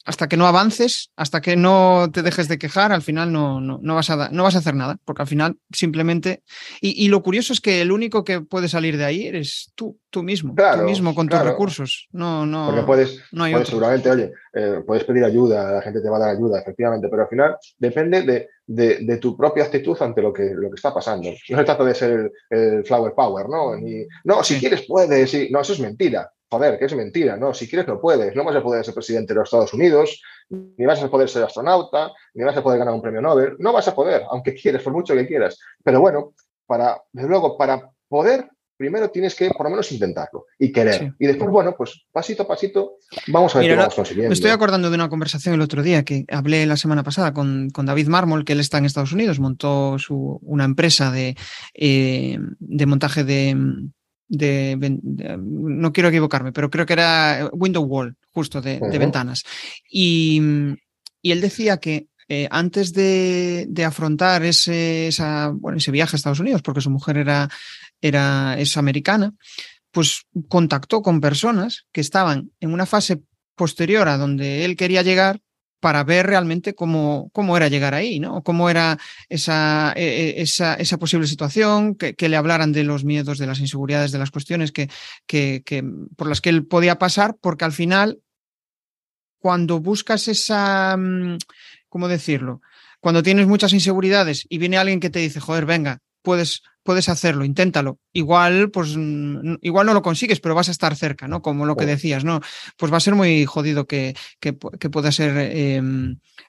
hasta 0.06 0.28
que 0.28 0.38
no 0.38 0.48
avances, 0.48 1.12
hasta 1.16 1.40
que 1.40 1.56
no 1.56 2.10
te 2.12 2.24
dejes 2.24 2.48
de 2.48 2.58
quejar, 2.58 2.92
al 2.92 3.04
final 3.04 3.32
no, 3.32 3.62
no, 3.62 3.80
no 3.82 3.94
vas, 3.94 4.10
a, 4.10 4.30
no 4.32 4.42
vas 4.42 4.56
a 4.56 4.58
hacer 4.58 4.74
nada, 4.74 4.98
porque 5.06 5.22
al 5.22 5.28
final 5.28 5.58
simplemente. 5.72 6.42
Y, 6.82 7.06
y 7.06 7.10
lo 7.10 7.22
curioso 7.22 7.54
es 7.54 7.62
que 7.62 7.82
el 7.82 7.92
único 7.92 8.24
que 8.24 8.42
puede 8.42 8.68
salir 8.68 8.98
de 8.98 9.06
ahí 9.06 9.28
eres 9.28 9.72
tú, 9.76 10.00
tú 10.10 10.24
mismo, 10.24 10.56
Claro, 10.56 10.80
tú 10.82 10.86
mismo 10.86 11.14
con 11.14 11.28
claro. 11.28 11.44
tus 11.44 11.52
recursos. 11.52 12.08
No, 12.12 12.48
no. 12.48 12.66
Porque 12.68 12.84
puedes, 12.84 13.22
no 13.32 13.44
hay 13.44 13.54
puedes 13.54 13.68
seguramente, 13.68 14.10
oye, 14.10 14.32
eh, 14.54 14.82
puedes 14.86 15.04
pedir 15.04 15.24
ayuda, 15.24 15.74
la 15.74 15.82
gente 15.84 16.02
te 16.02 16.10
va 16.10 16.18
a 16.18 16.22
dar 16.22 16.30
ayuda, 16.36 16.60
efectivamente, 16.60 17.08
pero 17.10 17.22
al 17.22 17.30
final 17.30 17.56
depende 17.78 18.24
de, 18.24 18.50
de- 18.68 19.00
de 19.00 19.18
tu 19.18 19.36
propia 19.36 19.64
actitud 19.64 19.98
ante 20.02 20.22
lo 20.22 20.32
que, 20.32 20.44
lo 20.54 20.70
que 20.70 20.76
está 20.76 20.94
pasando. 20.94 21.30
No 21.50 21.58
se 21.58 21.64
trata 21.64 21.84
de 21.84 21.96
ser 21.96 22.12
el, 22.12 22.32
el 22.50 22.86
flower 22.86 23.14
power, 23.16 23.48
¿no? 23.50 23.76
Ni, 23.78 24.06
no, 24.26 24.44
si 24.44 24.60
quieres 24.60 24.86
puedes, 24.88 25.34
y, 25.34 25.50
no, 25.50 25.62
eso 25.62 25.74
es 25.74 25.80
mentira. 25.80 26.32
Joder, 26.50 26.80
que 26.80 26.86
es 26.86 26.96
mentira, 26.96 27.36
no, 27.36 27.54
si 27.54 27.68
quieres 27.68 27.88
no 27.90 28.00
puedes, 28.00 28.34
no 28.34 28.46
vas 28.46 28.56
a 28.56 28.64
poder 28.64 28.86
ser 28.86 28.94
presidente 28.94 29.34
de 29.34 29.40
los 29.40 29.48
Estados 29.50 29.74
Unidos, 29.74 30.22
ni 30.50 30.86
vas 30.86 31.04
a 31.04 31.10
poder 31.10 31.28
ser 31.28 31.44
astronauta, 31.44 32.12
ni 32.36 32.44
vas 32.46 32.56
a 32.56 32.64
poder 32.64 32.80
ganar 32.80 32.94
un 32.94 33.02
premio 33.02 33.22
Nobel, 33.22 33.56
no 33.60 33.74
vas 33.74 33.86
a 33.90 33.94
poder, 33.94 34.24
aunque 34.30 34.54
quieres, 34.54 34.82
por 34.82 34.94
mucho 34.94 35.14
que 35.14 35.28
quieras. 35.28 35.60
Pero 35.84 36.00
bueno, 36.00 36.34
para, 36.66 37.02
desde 37.12 37.28
luego, 37.28 37.58
para 37.58 37.90
poder, 38.08 38.50
primero 38.78 39.10
tienes 39.10 39.36
que 39.36 39.50
por 39.50 39.66
lo 39.66 39.72
menos 39.72 39.92
intentarlo 39.92 40.46
y 40.58 40.72
querer. 40.72 41.00
Sí. 41.00 41.12
Y 41.20 41.28
después, 41.28 41.50
bueno, 41.50 41.76
pues 41.76 42.06
pasito 42.12 42.44
a 42.44 42.48
pasito, 42.48 42.98
vamos 43.28 43.56
a 43.56 43.60
ver 43.60 43.66
Mira, 43.66 43.76
qué 43.76 43.80
vamos 43.80 43.96
consiguiendo. 43.96 44.30
Me 44.30 44.34
estoy 44.34 44.52
acordando 44.52 44.90
de 44.90 44.96
una 44.96 45.10
conversación 45.10 45.56
el 45.56 45.62
otro 45.62 45.84
día 45.84 46.04
que 46.04 46.26
hablé 46.30 46.66
la 46.66 46.78
semana 46.78 47.04
pasada 47.04 47.34
con, 47.34 47.70
con 47.72 47.86
David 47.86 48.08
Mármol, 48.08 48.46
que 48.46 48.54
él 48.54 48.60
está 48.60 48.78
en 48.78 48.86
Estados 48.86 49.12
Unidos, 49.12 49.40
montó 49.40 49.98
su, 50.00 50.40
una 50.44 50.66
empresa 50.66 51.12
de, 51.12 51.36
eh, 51.74 52.38
de 52.60 52.86
montaje 52.86 53.24
de, 53.24 53.58
de, 54.28 55.00
No 55.40 55.92
quiero 55.92 56.10
equivocarme, 56.10 56.52
pero 56.52 56.70
creo 56.70 56.86
que 56.86 56.94
era 56.94 57.50
window 57.54 57.84
wall, 57.84 58.16
justo 58.32 58.62
de, 58.62 58.80
de 58.80 59.00
ventanas. 59.00 59.44
Y, 59.90 60.42
y 61.22 61.32
él 61.32 61.42
decía 61.42 61.78
que 61.78 62.08
eh, 62.30 62.48
antes 62.52 62.92
de, 62.92 63.68
de 63.70 63.86
afrontar 63.86 64.44
ese, 64.44 65.08
esa, 65.08 65.50
bueno, 65.54 65.78
ese 65.78 65.92
viaje 65.92 66.16
a 66.16 66.18
Estados 66.18 66.42
Unidos, 66.42 66.62
porque 66.62 66.82
su 66.82 66.90
mujer 66.90 67.18
era, 67.18 67.50
era, 68.02 68.56
es 68.60 68.78
americana, 68.78 69.34
pues 69.92 70.26
contactó 70.48 71.02
con 71.02 71.22
personas 71.22 71.86
que 71.92 72.02
estaban 72.02 72.52
en 72.60 72.74
una 72.74 72.86
fase 72.86 73.22
posterior 73.56 74.08
a 74.08 74.18
donde 74.18 74.66
él 74.66 74.76
quería 74.76 75.02
llegar 75.02 75.42
para 75.80 76.04
ver 76.04 76.26
realmente 76.26 76.74
cómo, 76.74 77.30
cómo 77.34 77.56
era 77.56 77.68
llegar 77.68 77.94
ahí, 77.94 78.20
¿no? 78.20 78.44
Cómo 78.44 78.70
era 78.70 78.98
esa, 79.30 79.94
eh, 79.96 80.30
eh, 80.30 80.42
esa, 80.42 80.74
esa 80.76 80.98
posible 80.98 81.28
situación, 81.28 81.96
que, 81.96 82.16
que 82.16 82.30
le 82.30 82.38
hablaran 82.38 82.72
de 82.72 82.84
los 82.84 83.04
miedos, 83.04 83.38
de 83.38 83.48
las 83.48 83.60
inseguridades, 83.60 84.12
de 84.12 84.18
las 84.18 84.32
cuestiones 84.32 84.72
que, 84.72 84.90
que, 85.28 85.62
que, 85.66 85.84
por 86.16 86.28
las 86.28 86.42
que 86.42 86.50
él 86.50 86.66
podía 86.66 86.98
pasar, 86.98 87.36
porque 87.40 87.66
al 87.66 87.74
final, 87.74 88.20
cuando 89.40 89.80
buscas 89.80 90.28
esa, 90.28 90.98
mm, 90.98 91.38
¿cómo 91.90 92.08
decirlo? 92.08 92.62
Cuando 93.00 93.22
tienes 93.22 93.48
muchas 93.48 93.74
inseguridades 93.74 94.46
y 94.50 94.58
viene 94.58 94.78
alguien 94.78 95.00
que 95.00 95.12
te 95.12 95.20
dice, 95.20 95.40
joder, 95.40 95.66
venga, 95.68 96.00
puedes, 96.24 96.64
puedes 96.88 97.10
hacerlo, 97.10 97.44
inténtalo. 97.44 98.00
Igual, 98.14 98.72
pues, 98.72 98.96
mm, 98.96 99.56
igual 99.62 99.86
no 99.86 99.94
lo 99.94 100.02
consigues, 100.02 100.40
pero 100.40 100.56
vas 100.56 100.70
a 100.70 100.72
estar 100.72 100.96
cerca, 100.96 101.28
¿no? 101.28 101.42
Como 101.42 101.66
lo 101.66 101.76
que 101.76 101.84
Oh. 101.84 101.88
decías, 101.88 102.24
¿no? 102.24 102.40
Pues 102.78 102.94
va 102.94 102.96
a 102.96 103.02
ser 103.02 103.14
muy 103.14 103.46
jodido 103.46 103.86
que, 103.86 104.16
que, 104.40 104.58
que 104.80 104.90
pueda 104.90 105.12
ser 105.12 105.34
eh, 105.38 105.82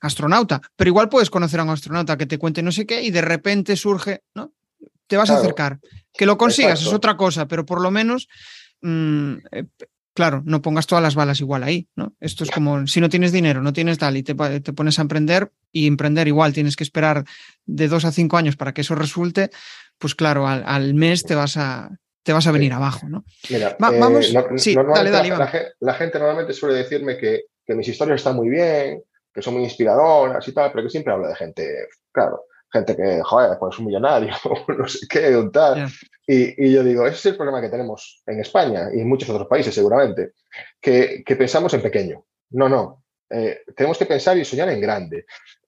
astronauta, 0.00 0.60
pero 0.76 0.88
igual 0.90 1.08
puedes 1.08 1.28
conocer 1.28 1.58
a 1.58 1.64
un 1.64 1.70
astronauta 1.70 2.16
que 2.16 2.26
te 2.26 2.38
cuente 2.38 2.62
no 2.62 2.70
sé 2.70 2.86
qué 2.86 3.02
y 3.02 3.10
de 3.10 3.20
repente 3.20 3.74
surge, 3.74 4.22
¿no? 4.36 4.52
Te 5.08 5.16
vas 5.16 5.30
a 5.30 5.38
acercar. 5.38 5.80
Que 6.12 6.24
lo 6.24 6.38
consigas 6.38 6.80
es 6.82 6.92
otra 6.92 7.16
cosa, 7.16 7.48
pero 7.48 7.66
por 7.66 7.80
lo 7.80 7.90
menos, 7.90 8.28
mm, 8.82 9.32
eh, 9.50 9.64
claro, 10.14 10.42
no 10.44 10.62
pongas 10.62 10.86
todas 10.86 11.02
las 11.02 11.14
balas 11.16 11.40
igual 11.40 11.62
ahí, 11.64 11.88
¿no? 11.96 12.14
Esto 12.20 12.44
es 12.44 12.50
como 12.50 12.86
si 12.86 13.00
no 13.00 13.08
tienes 13.08 13.32
dinero, 13.32 13.60
no 13.62 13.72
tienes 13.72 13.98
tal 13.98 14.16
y 14.16 14.22
te, 14.22 14.34
te 14.34 14.72
pones 14.72 14.98
a 14.98 15.02
emprender 15.02 15.52
y 15.72 15.86
emprender 15.86 16.26
igual 16.28 16.52
tienes 16.52 16.76
que 16.76 16.84
esperar 16.84 17.24
de 17.66 17.88
dos 17.88 18.04
a 18.04 18.12
cinco 18.12 18.36
años 18.36 18.56
para 18.56 18.72
que 18.74 18.80
eso 18.80 18.94
resulte, 18.94 19.50
pues 19.98 20.14
claro, 20.14 20.46
al, 20.46 20.62
al 20.66 20.94
mes 20.94 21.22
te 21.24 21.34
vas 21.34 21.56
a 21.56 21.90
te 22.22 22.32
vas 22.34 22.46
a 22.46 22.52
venir 22.52 22.72
Sí. 22.72 22.76
abajo, 22.76 23.08
¿no? 23.08 23.24
Mira, 23.48 23.76
Va- 23.82 23.88
eh, 23.94 23.98
vamos- 24.00 24.32
no- 24.34 24.58
sí, 24.58 24.74
dale, 24.74 25.10
dale, 25.10 25.30
la, 25.80 25.94
gente 25.94 26.18
normalmente 26.18 26.52
suele 26.52 26.74
decirme 26.76 27.16
que, 27.16 27.44
que 27.64 27.74
mis 27.74 27.88
historias 27.88 28.16
están 28.20 28.36
muy 28.36 28.50
bien, 28.50 29.02
que 29.32 29.40
son 29.40 29.54
muy 29.54 29.64
inspiradoras 29.64 30.46
y 30.46 30.52
tal, 30.52 30.70
pero 30.70 30.84
que 30.84 30.90
siempre 30.90 31.12
hablo 31.14 31.26
de 31.28 31.34
gente, 31.36 31.88
claro, 32.12 32.44
gente 32.70 32.94
que, 32.94 33.22
joder, 33.22 33.56
pues 33.58 33.74
es 33.74 33.78
un 33.78 33.86
millonario, 33.86 34.34
no 34.78 34.86
sé 34.88 35.06
qué, 35.08 35.34
un 35.36 35.50
tal. 35.50 35.88
Y 36.26 36.70
yo 36.70 36.84
digo, 36.84 37.06
ese 37.06 37.16
es 37.16 37.26
el 37.26 37.36
problema 37.36 37.62
que 37.62 37.70
tenemos 37.70 38.22
en 38.26 38.40
España 38.40 38.88
y 38.94 39.00
en 39.00 39.08
muchos 39.08 39.30
otros 39.30 39.48
países 39.48 39.74
seguramente, 39.74 40.32
que, 40.78 41.22
que 41.24 41.36
pensamos 41.36 41.72
en 41.72 41.80
pequeño. 41.80 42.26
No, 42.50 42.68
no, 42.68 43.04
eh, 43.30 43.60
tenemos 43.74 43.96
que 43.96 44.04
pensar 44.04 44.36
y 44.36 44.44
soñar 44.44 44.68
en 44.68 44.82
grande. 44.82 45.24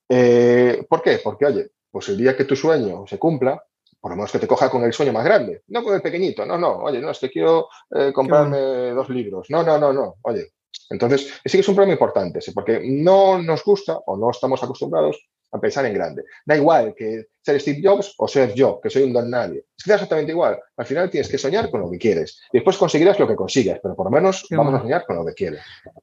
Eh, 0.08 0.84
¿Por 0.88 1.00
qué? 1.02 1.20
Porque, 1.24 1.46
oye, 1.46 1.70
pues 1.90 2.08
el 2.10 2.18
día 2.18 2.36
que 2.36 2.44
tu 2.44 2.54
sueño 2.56 3.06
se 3.06 3.18
cumpla, 3.18 3.62
por 4.00 4.10
lo 4.10 4.16
menos 4.16 4.32
que 4.32 4.38
te 4.38 4.46
coja 4.46 4.70
con 4.70 4.82
el 4.84 4.92
sueño 4.92 5.12
más 5.12 5.24
grande, 5.24 5.62
no 5.68 5.82
con 5.82 5.94
el 5.94 6.02
pequeñito, 6.02 6.46
no, 6.46 6.56
no, 6.56 6.78
oye, 6.78 7.00
no, 7.00 7.10
es 7.10 7.18
que 7.18 7.30
quiero 7.30 7.68
eh, 7.94 8.12
comprarme 8.12 8.90
dos 8.90 9.08
libros, 9.10 9.48
no, 9.50 9.62
no, 9.62 9.78
no, 9.78 9.92
no, 9.92 10.16
oye. 10.22 10.52
Entonces, 10.88 11.40
sí 11.44 11.52
que 11.56 11.60
es 11.60 11.68
un 11.68 11.74
problema 11.74 11.94
importante, 11.94 12.40
porque 12.52 12.80
no 12.84 13.40
nos 13.40 13.64
gusta 13.64 13.98
o 14.06 14.16
no 14.16 14.30
estamos 14.30 14.62
acostumbrados 14.62 15.18
a 15.52 15.60
pensar 15.60 15.84
en 15.86 15.94
grande. 15.94 16.24
Da 16.44 16.56
igual 16.56 16.94
que 16.96 17.26
ser 17.40 17.60
Steve 17.60 17.80
Jobs 17.82 18.14
o 18.18 18.28
ser 18.28 18.54
yo, 18.54 18.80
que 18.80 18.90
soy 18.90 19.02
un 19.02 19.12
don 19.12 19.30
nadie. 19.30 19.64
Es 19.76 19.84
que 19.84 19.90
da 19.90 19.96
exactamente 19.96 20.32
igual. 20.32 20.58
Al 20.76 20.86
final 20.86 21.10
tienes 21.10 21.28
que 21.28 21.38
soñar 21.38 21.70
con 21.70 21.80
lo 21.80 21.90
que 21.90 21.98
quieres. 21.98 22.40
Y 22.52 22.58
después 22.58 22.76
conseguirás 22.76 23.18
lo 23.18 23.26
que 23.26 23.36
consigas, 23.36 23.78
pero 23.82 23.96
por 23.96 24.06
lo 24.06 24.10
menos 24.10 24.46
vamos 24.50 24.74
a 24.74 24.80
soñar 24.80 25.04
con 25.06 25.16
lo 25.16 25.26
que 25.26 25.34
quieres. 25.34 25.60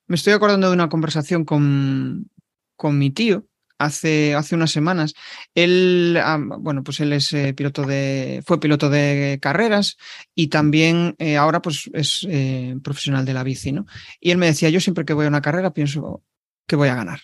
Me 0.07 0.15
estoy 0.15 0.33
acordando 0.33 0.67
de 0.67 0.73
una 0.73 0.89
conversación 0.89 1.45
con, 1.45 2.29
con 2.75 2.97
mi 2.97 3.11
tío, 3.11 3.43
hace, 3.77 4.35
hace 4.35 4.55
unas 4.55 4.71
semanas. 4.71 5.13
Él, 5.53 6.19
bueno, 6.59 6.83
pues 6.83 6.99
él 6.99 7.13
es 7.13 7.33
eh, 7.33 7.53
piloto 7.53 7.83
de, 7.83 8.43
fue 8.45 8.59
piloto 8.59 8.89
de 8.89 9.39
carreras 9.41 9.97
y 10.35 10.47
también 10.47 11.15
eh, 11.19 11.37
ahora 11.37 11.61
pues 11.61 11.89
es 11.93 12.25
eh, 12.29 12.75
profesional 12.83 13.25
de 13.25 13.33
la 13.33 13.43
bici, 13.43 13.71
¿no? 13.71 13.85
Y 14.19 14.31
él 14.31 14.37
me 14.37 14.47
decía, 14.47 14.69
yo 14.69 14.79
siempre 14.79 15.05
que 15.05 15.13
voy 15.13 15.25
a 15.25 15.29
una 15.29 15.41
carrera 15.41 15.73
pienso 15.73 16.23
que 16.65 16.75
voy 16.75 16.89
a 16.89 16.95
ganar. 16.95 17.21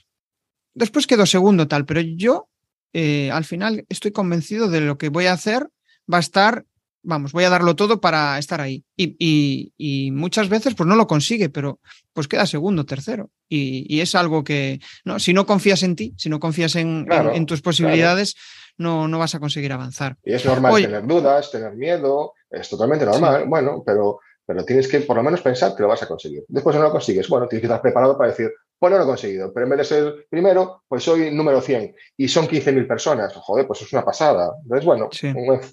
Después 0.73 1.07
quedó 1.07 1.25
segundo 1.25 1.67
tal, 1.67 1.85
pero 1.85 2.01
yo 2.01 2.49
al 2.95 3.43
final 3.43 3.85
estoy 3.89 4.11
convencido 4.11 4.69
de 4.69 4.81
lo 4.81 4.99
que 4.99 5.09
voy 5.09 5.25
a 5.25 5.33
hacer 5.33 5.67
va 6.11 6.17
a 6.17 6.19
estar 6.19 6.65
vamos, 7.03 7.31
voy 7.31 7.43
a 7.43 7.49
darlo 7.49 7.75
todo 7.75 8.01
para 8.01 8.37
estar 8.39 8.61
ahí. 8.61 8.83
Y, 8.97 10.09
muchas 10.13 10.49
veces 10.49 10.73
pues 10.75 10.87
no 10.87 10.95
lo 10.95 11.07
consigue, 11.07 11.49
pero 11.49 11.79
pues 12.13 12.27
queda 12.27 12.45
segundo, 12.45 12.85
tercero. 12.85 13.29
Y, 13.47 13.99
es 14.01 14.15
algo 14.15 14.43
que, 14.43 14.79
no, 15.05 15.19
si 15.19 15.33
no 15.33 15.45
confías 15.45 15.83
en 15.83 15.95
ti, 15.95 16.13
si 16.17 16.29
no 16.29 16.39
confías 16.39 16.75
en, 16.75 17.07
en, 17.11 17.45
tus 17.45 17.61
posibilidades, 17.61 18.35
no, 18.77 19.07
no 19.07 19.19
vas 19.19 19.35
a 19.35 19.39
conseguir 19.39 19.71
avanzar. 19.73 20.17
Y 20.23 20.33
es 20.33 20.45
normal 20.45 20.81
tener 20.81 21.05
dudas, 21.05 21.51
tener 21.51 21.75
miedo, 21.75 22.33
es 22.49 22.69
totalmente 22.69 23.05
normal, 23.05 23.45
bueno, 23.47 23.83
pero, 23.85 24.19
pero 24.45 24.63
tienes 24.65 24.87
que 24.87 25.01
por 25.01 25.17
lo 25.17 25.23
menos 25.23 25.41
pensar 25.41 25.75
que 25.75 25.83
lo 25.83 25.89
vas 25.89 26.03
a 26.03 26.07
conseguir. 26.07 26.43
Después 26.47 26.75
no 26.75 26.81
lo 26.81 26.91
consigues, 26.91 27.27
bueno, 27.27 27.47
tienes 27.47 27.61
que 27.61 27.67
estar 27.67 27.81
preparado 27.81 28.17
para 28.17 28.31
decir, 28.31 28.51
pues 28.83 28.91
no 28.91 28.97
lo 28.97 29.05
he 29.05 29.07
conseguido, 29.07 29.53
pero 29.53 29.65
en 29.65 29.69
vez 29.69 29.79
de 29.79 29.85
ser 29.85 30.27
primero, 30.29 30.83
pues 30.89 31.05
soy 31.05 31.33
número 31.33 31.61
100 31.61 31.95
y 32.17 32.27
son 32.27 32.49
15.000 32.49 32.85
personas. 32.85 33.33
Joder, 33.33 33.65
pues 33.65 33.81
es 33.81 33.93
una 33.93 34.03
pasada. 34.03 34.51
Entonces, 34.61 34.85
bueno, 34.85 35.09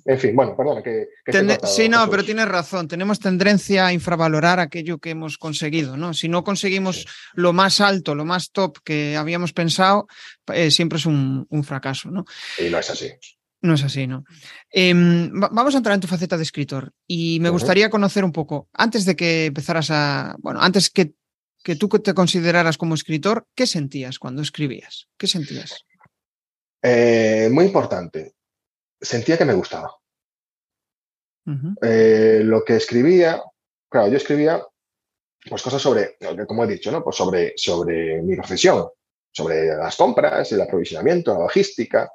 en 0.04 0.18
fin, 0.20 0.36
bueno, 0.36 0.56
perdona 0.56 0.80
que... 0.80 1.08
sí, 1.64 1.88
no, 1.88 2.08
pero 2.08 2.22
tienes 2.22 2.46
razón. 2.46 2.86
Tenemos 2.86 3.18
tendencia 3.18 3.86
a 3.86 3.92
infravalorar 3.92 4.60
aquello 4.60 4.98
que 4.98 5.10
hemos 5.10 5.38
conseguido, 5.38 5.96
¿no? 5.96 6.14
Si 6.14 6.28
no 6.28 6.44
conseguimos 6.44 7.04
lo 7.34 7.52
más 7.52 7.80
alto, 7.80 8.14
lo 8.14 8.24
más 8.24 8.52
top 8.52 8.78
que 8.84 9.16
habíamos 9.16 9.52
pensado, 9.52 10.06
eh, 10.54 10.70
siempre 10.70 10.98
es 10.98 11.06
un, 11.06 11.48
fracaso, 11.64 12.12
¿no? 12.12 12.24
Y 12.64 12.70
no 12.70 12.78
es 12.78 12.90
así. 12.90 13.10
No 13.60 13.74
es 13.74 13.82
así, 13.82 14.06
¿no? 14.06 14.22
Em, 14.70 15.32
vamos 15.32 15.74
a 15.74 15.78
entrar 15.78 15.96
en 15.96 16.00
tu 16.00 16.06
faceta 16.06 16.36
de 16.36 16.44
escritor 16.44 16.92
y 17.08 17.40
me 17.40 17.50
gustaría 17.50 17.90
conocer 17.90 18.24
un 18.24 18.30
poco, 18.30 18.68
antes 18.72 19.04
de 19.04 19.16
que 19.16 19.46
empezaras 19.46 19.90
a, 19.90 20.36
bueno, 20.38 20.60
antes 20.62 20.90
que 20.90 21.14
que 21.62 21.76
tú 21.76 21.88
te 21.88 22.14
consideraras 22.14 22.78
como 22.78 22.94
escritor, 22.94 23.46
¿qué 23.54 23.66
sentías 23.66 24.18
cuando 24.18 24.42
escribías? 24.42 25.08
¿Qué 25.16 25.26
sentías? 25.26 25.84
Eh, 26.82 27.48
muy 27.52 27.66
importante. 27.66 28.34
Sentía 29.00 29.36
que 29.36 29.44
me 29.44 29.54
gustaba. 29.54 29.96
Eh, 31.82 32.42
lo 32.44 32.64
que 32.64 32.76
escribía, 32.76 33.42
claro, 33.88 34.08
yo 34.08 34.16
escribía 34.18 34.62
pues 35.48 35.62
cosas 35.62 35.80
sobre, 35.82 36.16
como 36.46 36.64
he 36.64 36.68
dicho, 36.68 36.92
¿no? 36.92 37.02
Pues 37.02 37.16
sobre, 37.16 37.54
sobre 37.56 38.22
mi 38.22 38.36
profesión, 38.36 38.88
sobre 39.32 39.74
las 39.76 39.96
compras, 39.96 40.52
el 40.52 40.60
aprovisionamiento, 40.60 41.32
la 41.32 41.40
logística. 41.40 42.10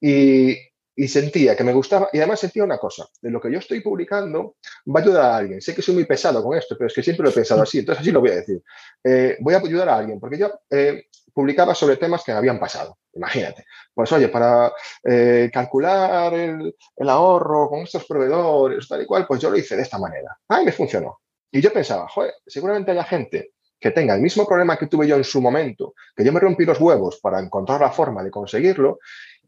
Y, 0.00 0.56
y 0.96 1.08
sentía 1.08 1.56
que 1.56 1.64
me 1.64 1.72
gustaba, 1.72 2.08
y 2.12 2.18
además 2.18 2.40
sentía 2.40 2.64
una 2.64 2.78
cosa, 2.78 3.06
de 3.20 3.30
lo 3.30 3.40
que 3.40 3.50
yo 3.50 3.58
estoy 3.58 3.80
publicando 3.80 4.56
va 4.86 5.00
a 5.00 5.02
ayudar 5.02 5.24
a 5.24 5.36
alguien. 5.36 5.60
Sé 5.60 5.74
que 5.74 5.82
soy 5.82 5.94
muy 5.94 6.04
pesado 6.04 6.42
con 6.42 6.56
esto, 6.56 6.76
pero 6.78 6.88
es 6.88 6.94
que 6.94 7.02
siempre 7.02 7.24
lo 7.24 7.30
he 7.30 7.32
pensado 7.34 7.62
así, 7.62 7.80
entonces 7.80 8.02
así 8.02 8.12
lo 8.12 8.20
voy 8.20 8.30
a 8.30 8.36
decir. 8.36 8.62
Eh, 9.02 9.36
voy 9.40 9.54
a 9.54 9.58
ayudar 9.58 9.88
a 9.88 9.96
alguien, 9.96 10.20
porque 10.20 10.38
yo 10.38 10.50
eh, 10.70 11.06
publicaba 11.32 11.74
sobre 11.74 11.96
temas 11.96 12.22
que 12.24 12.32
me 12.32 12.38
habían 12.38 12.60
pasado, 12.60 12.98
imagínate. 13.12 13.64
Pues 13.92 14.10
oye, 14.12 14.28
para 14.28 14.72
eh, 15.04 15.50
calcular 15.52 16.32
el, 16.34 16.74
el, 16.96 17.08
ahorro 17.08 17.68
con 17.68 17.80
estos 17.80 18.04
proveedores, 18.04 18.86
tal 18.86 19.02
y 19.02 19.06
cual, 19.06 19.26
pues 19.26 19.40
yo 19.40 19.50
lo 19.50 19.56
hice 19.56 19.76
de 19.76 19.82
esta 19.82 19.98
manera. 19.98 20.38
Ah, 20.48 20.62
y 20.62 20.64
me 20.64 20.72
funcionó. 20.72 21.20
Y 21.50 21.60
yo 21.60 21.72
pensaba, 21.72 22.08
joder, 22.08 22.34
seguramente 22.46 22.90
haya 22.90 23.04
gente 23.04 23.52
que 23.78 23.90
tenga 23.90 24.14
el 24.14 24.22
mismo 24.22 24.46
problema 24.46 24.78
que 24.78 24.86
tuve 24.86 25.06
yo 25.06 25.16
en 25.16 25.24
su 25.24 25.42
momento, 25.42 25.94
que 26.16 26.24
yo 26.24 26.32
me 26.32 26.40
rompí 26.40 26.64
los 26.64 26.80
huevos 26.80 27.20
para 27.20 27.38
encontrar 27.38 27.80
la 27.80 27.90
forma 27.90 28.24
de 28.24 28.30
conseguirlo 28.30 28.98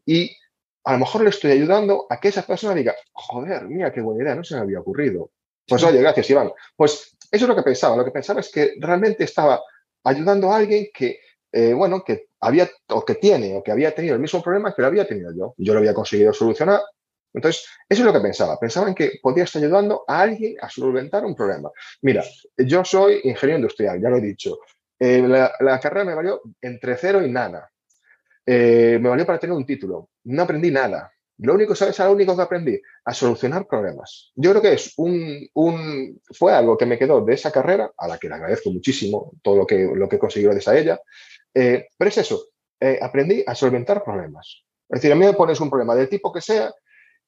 y 0.05 0.31
a 0.87 0.93
lo 0.93 0.99
mejor 0.99 1.21
le 1.21 1.31
estoy 1.31 1.51
ayudando 1.51 2.07
a 2.09 2.17
que 2.17 2.29
esa 2.29 2.43
persona 2.43 2.73
diga, 2.73 2.95
joder, 3.11 3.65
mira, 3.65 3.91
qué 3.91 3.99
buena 3.99 4.23
idea, 4.23 4.35
no 4.35 4.43
se 4.45 4.55
me 4.55 4.61
había 4.61 4.79
ocurrido. 4.79 5.31
Pues 5.67 5.83
oye, 5.83 5.99
gracias, 5.99 6.29
Iván. 6.29 6.49
Pues 6.77 7.17
eso 7.29 7.43
es 7.43 7.49
lo 7.49 7.57
que 7.57 7.61
pensaba. 7.61 7.97
Lo 7.97 8.05
que 8.05 8.11
pensaba 8.11 8.39
es 8.39 8.49
que 8.49 8.75
realmente 8.79 9.25
estaba 9.25 9.61
ayudando 10.05 10.49
a 10.49 10.55
alguien 10.55 10.87
que, 10.93 11.19
eh, 11.51 11.73
bueno, 11.73 12.05
que 12.05 12.29
había 12.39 12.69
o 12.87 13.03
que 13.03 13.15
tiene 13.15 13.57
o 13.57 13.61
que 13.61 13.73
había 13.73 13.93
tenido 13.93 14.15
el 14.15 14.21
mismo 14.21 14.41
problema 14.41 14.73
que 14.73 14.81
lo 14.81 14.87
había 14.87 15.05
tenido 15.05 15.33
yo. 15.35 15.53
Yo 15.57 15.73
lo 15.73 15.79
había 15.79 15.93
conseguido 15.93 16.31
solucionar. 16.31 16.79
Entonces, 17.33 17.67
eso 17.89 18.01
es 18.03 18.05
lo 18.05 18.13
que 18.13 18.21
pensaba. 18.21 18.57
Pensaba 18.57 18.87
en 18.87 18.95
que 18.95 19.19
podía 19.21 19.43
estar 19.43 19.61
ayudando 19.61 20.05
a 20.07 20.21
alguien 20.21 20.55
a 20.61 20.69
solventar 20.69 21.25
un 21.25 21.35
problema. 21.35 21.69
Mira, 22.01 22.23
yo 22.55 22.85
soy 22.85 23.19
ingeniero 23.25 23.57
industrial, 23.57 24.01
ya 24.01 24.09
lo 24.09 24.19
he 24.19 24.21
dicho. 24.21 24.59
Eh, 24.97 25.21
la, 25.21 25.79
carrera 25.81 26.05
me 26.05 26.15
valió 26.15 26.41
entre 26.61 26.95
cero 26.95 27.25
y 27.25 27.29
nada. 27.29 27.69
Eh, 28.45 28.97
me 29.01 29.09
valió 29.09 29.25
para 29.25 29.37
tener 29.37 29.53
un 29.53 29.65
título. 29.65 30.11
No 30.27 30.43
aprendí 30.43 30.71
nada. 30.71 31.11
Lo 31.39 31.53
único, 31.53 31.75
¿sabes? 31.75 31.97
Lo 31.99 32.11
único 32.11 32.35
que 32.35 32.41
aprendí, 32.41 32.81
a 33.05 33.13
solucionar 33.13 33.67
problemas. 33.67 34.31
Yo 34.35 34.49
creo 34.51 34.61
que 34.61 34.73
es 34.73 34.93
un, 34.97 35.47
un, 35.53 36.19
fue 36.33 36.51
algo 36.51 36.77
que 36.77 36.85
me 36.85 36.97
quedó 36.97 37.23
de 37.23 37.33
esa 37.33 37.51
carrera, 37.51 37.91
a 37.95 38.07
la 38.07 38.17
que 38.17 38.27
le 38.27 38.35
agradezco 38.35 38.71
muchísimo 38.71 39.33
todo 39.43 39.55
lo 39.55 39.67
que, 39.67 39.89
lo 39.93 40.09
que 40.09 40.19
conseguí 40.19 40.45
gracias 40.45 40.67
a 40.67 40.77
ella. 40.77 40.99
Eh, 41.53 41.87
pero 41.97 42.09
es 42.09 42.17
eso, 42.17 42.47
eh, 42.79 42.99
aprendí 43.01 43.43
a 43.45 43.55
solventar 43.55 44.03
problemas. 44.03 44.63
Es 44.89 44.99
decir, 44.99 45.11
a 45.11 45.15
mí 45.15 45.25
me 45.25 45.33
pones 45.33 45.59
un 45.61 45.69
problema 45.69 45.95
del 45.95 46.09
tipo 46.09 46.33
que 46.33 46.41
sea 46.41 46.73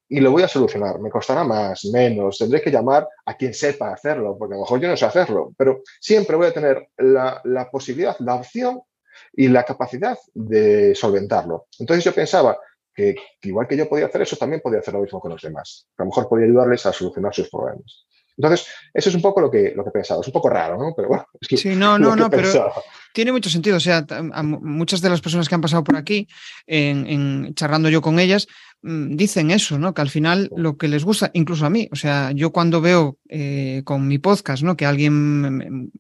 y 0.09 0.19
lo 0.19 0.31
voy 0.31 0.43
a 0.43 0.47
solucionar. 0.47 0.99
Me 0.99 1.11
costará 1.11 1.43
más, 1.43 1.85
menos, 1.85 2.39
tendré 2.39 2.61
que 2.61 2.71
llamar 2.71 3.07
a 3.25 3.37
quien 3.37 3.53
sepa 3.53 3.93
hacerlo, 3.93 4.35
porque 4.37 4.55
a 4.55 4.57
lo 4.57 4.63
mejor 4.63 4.79
yo 4.81 4.87
no 4.89 4.97
sé 4.97 5.05
hacerlo, 5.05 5.53
pero 5.55 5.83
siempre 6.01 6.35
voy 6.35 6.47
a 6.47 6.53
tener 6.53 6.89
la, 6.97 7.39
la 7.43 7.69
posibilidad, 7.69 8.17
la 8.19 8.35
opción 8.35 8.81
y 9.33 9.47
la 9.47 9.63
capacidad 9.63 10.17
de 10.33 10.95
solventarlo. 10.95 11.67
Entonces 11.77 12.03
yo 12.03 12.13
pensaba 12.13 12.57
que, 12.99 13.15
igual 13.43 13.67
que 13.67 13.77
yo 13.77 13.87
podía 13.87 14.07
hacer 14.07 14.21
eso, 14.21 14.35
también 14.35 14.61
podía 14.61 14.79
hacer 14.79 14.93
lo 14.93 15.01
mismo 15.01 15.19
con 15.19 15.31
los 15.31 15.41
demás. 15.41 15.87
A 15.97 16.03
lo 16.03 16.07
mejor 16.07 16.27
podía 16.27 16.45
ayudarles 16.45 16.85
a 16.85 16.91
solucionar 16.91 17.33
sus 17.33 17.49
problemas. 17.49 18.05
Entonces, 18.37 18.67
eso 18.93 19.09
es 19.09 19.15
un 19.15 19.21
poco 19.21 19.41
lo 19.41 19.51
que, 19.51 19.73
lo 19.75 19.83
que 19.83 19.91
pensaba. 19.91 20.21
Es 20.21 20.27
un 20.27 20.33
poco 20.33 20.49
raro, 20.49 20.77
¿no? 20.77 20.93
Pero 20.95 21.09
bueno. 21.09 21.25
sí, 21.41 21.75
no, 21.75 21.97
no, 21.97 22.15
no, 22.15 22.29
pero 22.29 22.71
tiene 23.13 23.31
mucho 23.31 23.49
sentido. 23.49 23.77
O 23.77 23.79
sea, 23.79 24.05
muchas 24.43 25.01
de 25.01 25.09
las 25.09 25.21
personas 25.21 25.47
que 25.47 25.55
han 25.55 25.61
pasado 25.61 25.83
por 25.83 25.95
aquí, 25.95 26.27
en, 26.67 27.53
charlando 27.55 27.89
yo 27.89 28.01
con 28.01 28.19
ellas, 28.19 28.47
mm, 28.81 29.15
dicen 29.15 29.51
eso, 29.51 29.77
¿no? 29.77 29.93
Que 29.93 30.01
al 30.01 30.09
final 30.09 30.49
lo 30.55 30.77
que 30.77 30.87
les 30.87 31.03
gusta, 31.03 31.31
incluso 31.33 31.65
a 31.65 31.69
mí, 31.69 31.89
o 31.91 31.95
sea, 31.95 32.31
yo 32.31 32.51
cuando 32.51 32.81
veo 32.81 33.17
eh, 33.27 33.81
con 33.83 34.07
mi 34.07 34.19
podcast, 34.19 34.63
¿no? 34.63 34.77
Que 34.77 34.85
alguien 34.85 35.91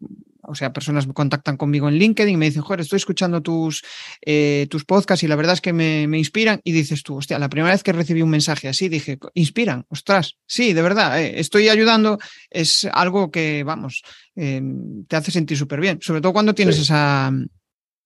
o 0.49 0.55
sea, 0.55 0.73
personas 0.73 1.05
me 1.05 1.13
contactan 1.13 1.57
conmigo 1.57 1.87
en 1.87 1.95
LinkedIn 1.95 2.33
y 2.33 2.37
me 2.37 2.45
dicen, 2.45 2.63
joder, 2.63 2.81
estoy 2.81 2.97
escuchando 2.97 3.41
tus, 3.41 3.83
eh, 4.25 4.67
tus 4.69 4.83
podcasts 4.83 5.23
y 5.23 5.27
la 5.27 5.35
verdad 5.35 5.53
es 5.53 5.61
que 5.61 5.73
me, 5.73 6.03
inspiran. 6.17 6.59
Y 6.63 6.71
dices 6.71 7.03
tú, 7.03 7.17
hostia, 7.17 7.37
la 7.37 7.49
primera 7.49 7.71
vez 7.71 7.83
que 7.83 7.93
recibí 7.93 8.21
un 8.23 8.31
mensaje 8.31 8.67
así, 8.67 8.89
dije, 8.89 9.19
inspiran, 9.35 9.85
ostras, 9.89 10.37
sí, 10.47 10.73
de 10.73 10.81
verdad, 10.81 11.21
eh, 11.21 11.39
estoy 11.39 11.69
ayudando, 11.69 12.17
es 12.49 12.87
algo 12.91 13.29
que, 13.29 13.63
vamos, 13.63 14.01
em, 14.35 15.05
te 15.05 15.15
hace 15.15 15.31
sentir 15.31 15.57
súper 15.57 15.79
bien, 15.79 15.99
sobre 16.01 16.21
todo 16.21 16.33
cuando 16.33 16.55
tienes 16.55 16.79
esa, 16.79 17.31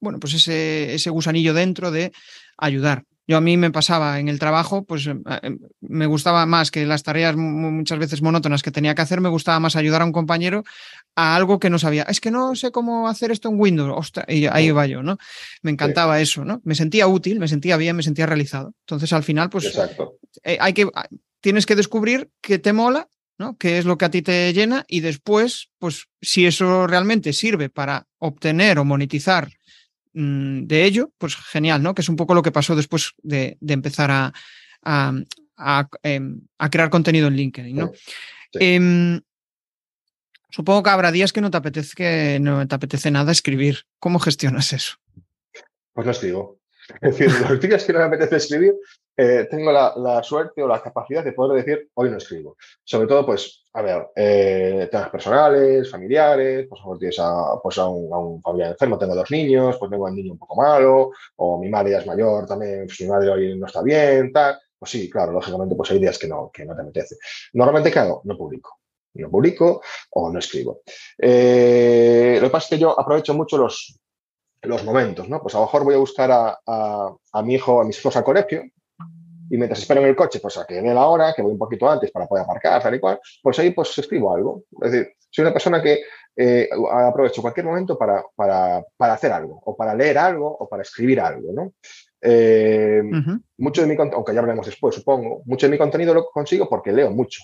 bueno, 0.01 0.19
pues 0.19 0.34
ese, 0.34 0.93
ese 0.93 1.10
gusanillo 1.10 1.53
dentro 1.53 1.91
de 1.91 2.12
ayudar. 2.58 3.06
Yo 3.26 3.38
a 3.38 3.42
mí 3.42 3.56
me 3.56 3.72
pasaba 3.72 4.20
en 4.20 4.28
el 4.28 4.38
trabajo, 4.38 4.84
pues 4.84 5.08
em, 5.08 5.24
em, 5.42 5.60
me 5.80 6.08
gustaba 6.08 6.46
más 6.46 6.72
que 6.72 6.86
las 6.86 7.04
tareas 7.04 7.36
muchas 7.38 7.98
veces 7.98 8.22
monótonas 8.22 8.62
que 8.62 8.72
tenía 8.72 8.96
que 8.96 9.02
hacer, 9.02 9.22
me 9.22 9.30
gustaba 9.30 9.60
más 9.60 9.76
ayudar 9.76 10.02
a 10.02 10.06
un 10.06 10.12
compañero 10.12 10.64
a 11.16 11.36
algo 11.36 11.60
que 11.60 11.70
no 11.70 11.80
sabía. 11.80 12.04
Es 12.04 12.20
que 12.20 12.32
no 12.32 12.56
sé 12.56 12.72
cómo 12.72 13.08
hacer 13.08 13.32
esto 13.32 13.50
en 13.50 13.60
Windows. 13.60 13.94
Ostras, 13.96 14.26
y 14.28 14.48
ahí 14.48 14.72
va 14.72 14.88
yo, 14.88 15.04
¿no? 15.04 15.18
Me 15.62 15.72
encantaba 15.72 16.20
eso, 16.20 16.44
¿no? 16.44 16.62
Me 16.66 16.76
sentía 16.76 17.08
útil, 17.08 17.40
me 17.40 17.48
sentía 17.48 17.78
bien, 17.78 17.96
me 17.96 18.04
sentía 18.04 18.26
realizado. 18.26 18.74
Entonces 18.82 19.14
al 19.14 19.24
final, 19.24 19.50
pues 19.50 19.74
eh, 20.44 20.58
hay 20.60 20.74
que, 20.74 20.90
ah, 20.94 21.08
tienes 21.40 21.66
que 21.66 21.76
descubrir 21.76 22.30
qué 22.42 22.60
te 22.60 22.74
mola, 22.74 23.08
¿no? 23.38 23.58
¿Qué 23.58 23.78
es 23.78 23.86
lo 23.86 23.98
que 23.98 24.06
a 24.06 24.12
ti 24.12 24.22
te 24.22 24.52
llena? 24.54 24.84
Y 24.88 25.00
después, 25.00 25.70
pues 25.80 26.08
si 26.22 26.46
eso 26.46 26.88
realmente 26.88 27.32
sirve 27.32 27.70
para 27.70 28.08
obtener 28.18 28.80
o 28.80 28.86
monetizar 28.86 29.50
Mm, 30.13 30.65
de 30.65 30.86
ello, 30.86 31.12
pues 31.17 31.36
genial, 31.36 31.82
¿no? 31.82 31.95
Que 31.95 32.02
es 32.02 32.10
un 32.10 32.15
poco 32.15 32.36
lo 32.36 32.41
que 32.41 32.52
pasó 32.52 32.76
después 32.76 33.13
de, 33.23 33.58
empezar 33.67 34.12
a, 34.12 34.34
em, 36.04 36.41
a, 36.58 36.69
crear 36.69 36.89
contenido 36.89 37.28
en 37.28 37.36
LinkedIn, 37.36 37.76
¿no? 37.76 37.91
Em, 38.54 39.21
supongo 40.49 40.84
que 40.84 40.89
habrá 40.91 41.12
días 41.12 41.34
que 41.34 41.41
no 41.41 41.49
te 41.49 41.58
apetece, 41.58 41.95
que 41.95 42.39
no 42.39 42.67
te 42.67 42.76
apetece 42.76 43.10
nada 43.12 43.32
escribir. 43.32 43.86
¿Cómo 43.99 44.19
gestionas 44.19 44.71
eso? 44.73 44.97
Pues 45.93 46.06
lo 46.06 46.12
escribo. 46.12 46.62
Es 47.02 47.17
decir, 47.17 47.50
los 47.50 47.60
días 47.60 47.84
que 47.84 47.93
no 47.93 48.00
me 48.00 48.06
apetece 48.06 48.38
escribir, 48.38 48.76
eh, 49.15 49.48
tengo 49.50 49.72
la, 49.72 50.24
suerte 50.24 50.63
o 50.63 50.67
la 50.67 50.82
capacidad 50.82 51.24
de 51.24 51.34
poder 51.34 51.63
decir, 51.63 51.89
hoy 51.93 52.10
no 52.10 52.17
escribo. 52.17 52.58
Sobre 52.84 53.08
todo, 53.08 53.26
pues, 53.26 53.65
a 53.74 53.82
ver, 53.82 54.08
eh, 54.15 54.88
temas 54.91 55.10
personales, 55.10 55.89
familiares, 55.89 56.67
pues, 56.67 56.82
tienes 57.00 57.19
a, 57.19 57.60
pues, 57.62 57.78
a, 57.78 57.88
un, 57.88 58.41
familiar 58.41 58.72
enfermo, 58.72 58.98
tengo 58.98 59.15
dos 59.15 59.32
niños, 59.32 59.78
pues 59.78 59.91
tengo 59.91 60.06
un 60.06 60.15
niño 60.15 60.34
un 60.34 60.39
poco 60.39 60.56
malo, 60.56 61.12
o 61.38 61.60
mi 61.60 61.69
madre 61.69 61.91
ya 61.91 62.00
es 62.00 62.08
mayor 62.08 62.46
también, 62.46 62.86
pues 62.86 63.00
mi 63.02 63.08
madre 63.08 63.30
hoy 63.30 63.58
no 63.58 63.67
está 63.67 63.82
bien, 63.82 64.32
tal. 64.32 64.60
Pues 64.78 64.91
sí, 64.91 65.10
claro, 65.10 65.32
lógicamente, 65.32 65.76
pues 65.76 65.91
hay 65.91 66.00
días 66.00 66.17
que 66.19 66.28
no, 66.28 66.52
que 66.54 66.65
no 66.65 66.76
te 66.76 66.82
apetece. 66.82 67.15
Normalmente, 67.54 67.91
¿qué 67.91 68.00
hago? 68.00 68.22
No 68.26 68.38
publico. 68.38 68.80
No 69.13 69.30
publico 69.30 69.82
o 70.10 70.32
no 70.32 70.39
escribo. 70.39 70.82
Eh, 71.17 72.38
lo 72.41 72.48
que 72.48 72.52
pasa 72.52 72.65
es 72.65 72.69
que 72.72 72.80
yo 72.80 73.00
aprovecho 73.00 73.34
mucho 73.34 73.58
los, 73.58 73.98
los 74.63 74.84
momentos, 74.84 75.30
¿no? 75.30 75.41
Pues 75.41 75.56
a 75.56 75.60
lo 75.60 75.65
mejor 75.65 75.84
voy 75.84 75.95
a 75.95 75.99
buscar 75.99 76.32
a, 76.32 76.58
a 76.65 77.41
mi 77.43 77.56
hijo, 77.56 77.82
a 77.82 77.86
mis 77.86 77.99
hijos 77.99 78.15
al 78.15 78.23
colegio, 78.23 78.63
y 79.49 79.58
mientras 79.58 79.80
espero 79.80 80.02
en 80.02 80.08
el 80.08 80.15
coche, 80.15 80.39
pues 80.39 80.58
a 80.58 80.65
que 80.65 80.82
dé 80.82 80.93
la 80.93 81.06
hora, 81.06 81.34
que 81.36 81.41
voy 81.41 81.52
un 81.52 81.60
poquito 81.60 81.89
antes 81.89 82.10
para 82.10 82.26
poder 82.26 82.43
aparcar, 82.43 82.82
tal 82.82 82.95
y 82.95 82.99
cual, 82.99 83.19
pues 83.41 83.60
ahí 83.60 83.69
pues 83.69 83.95
escribo 83.97 84.34
algo. 84.34 84.63
Es 84.82 84.91
decir, 84.91 85.13
soy 85.30 85.43
una 85.43 85.54
persona 85.54 85.80
que 85.80 86.02
eh, 86.36 86.69
aprovecho 86.91 87.43
cualquier 87.43 87.67
momento 87.67 87.95
para, 87.95 88.23
para, 88.36 88.84
para, 88.97 89.13
hacer 89.13 89.32
algo, 89.32 89.62
o 89.63 89.76
para 89.76 89.93
leer 89.93 90.17
algo, 90.17 90.47
o 90.47 90.67
para 90.67 90.82
escribir 90.82 91.19
algo, 91.19 91.54
¿no? 91.54 91.73
Eh, 92.19 93.04
mucho 93.58 93.82
de 93.82 93.88
mi 93.88 93.95
aunque 93.95 94.34
ya 94.34 94.39
hablaremos 94.39 94.65
después, 94.65 94.95
supongo, 94.95 95.43
mucho 95.45 95.67
de 95.67 95.71
mi 95.71 95.78
contenido 95.78 96.13
lo 96.13 96.26
consigo 96.26 96.67
porque 96.69 96.91
leo 96.91 97.12
mucho, 97.12 97.43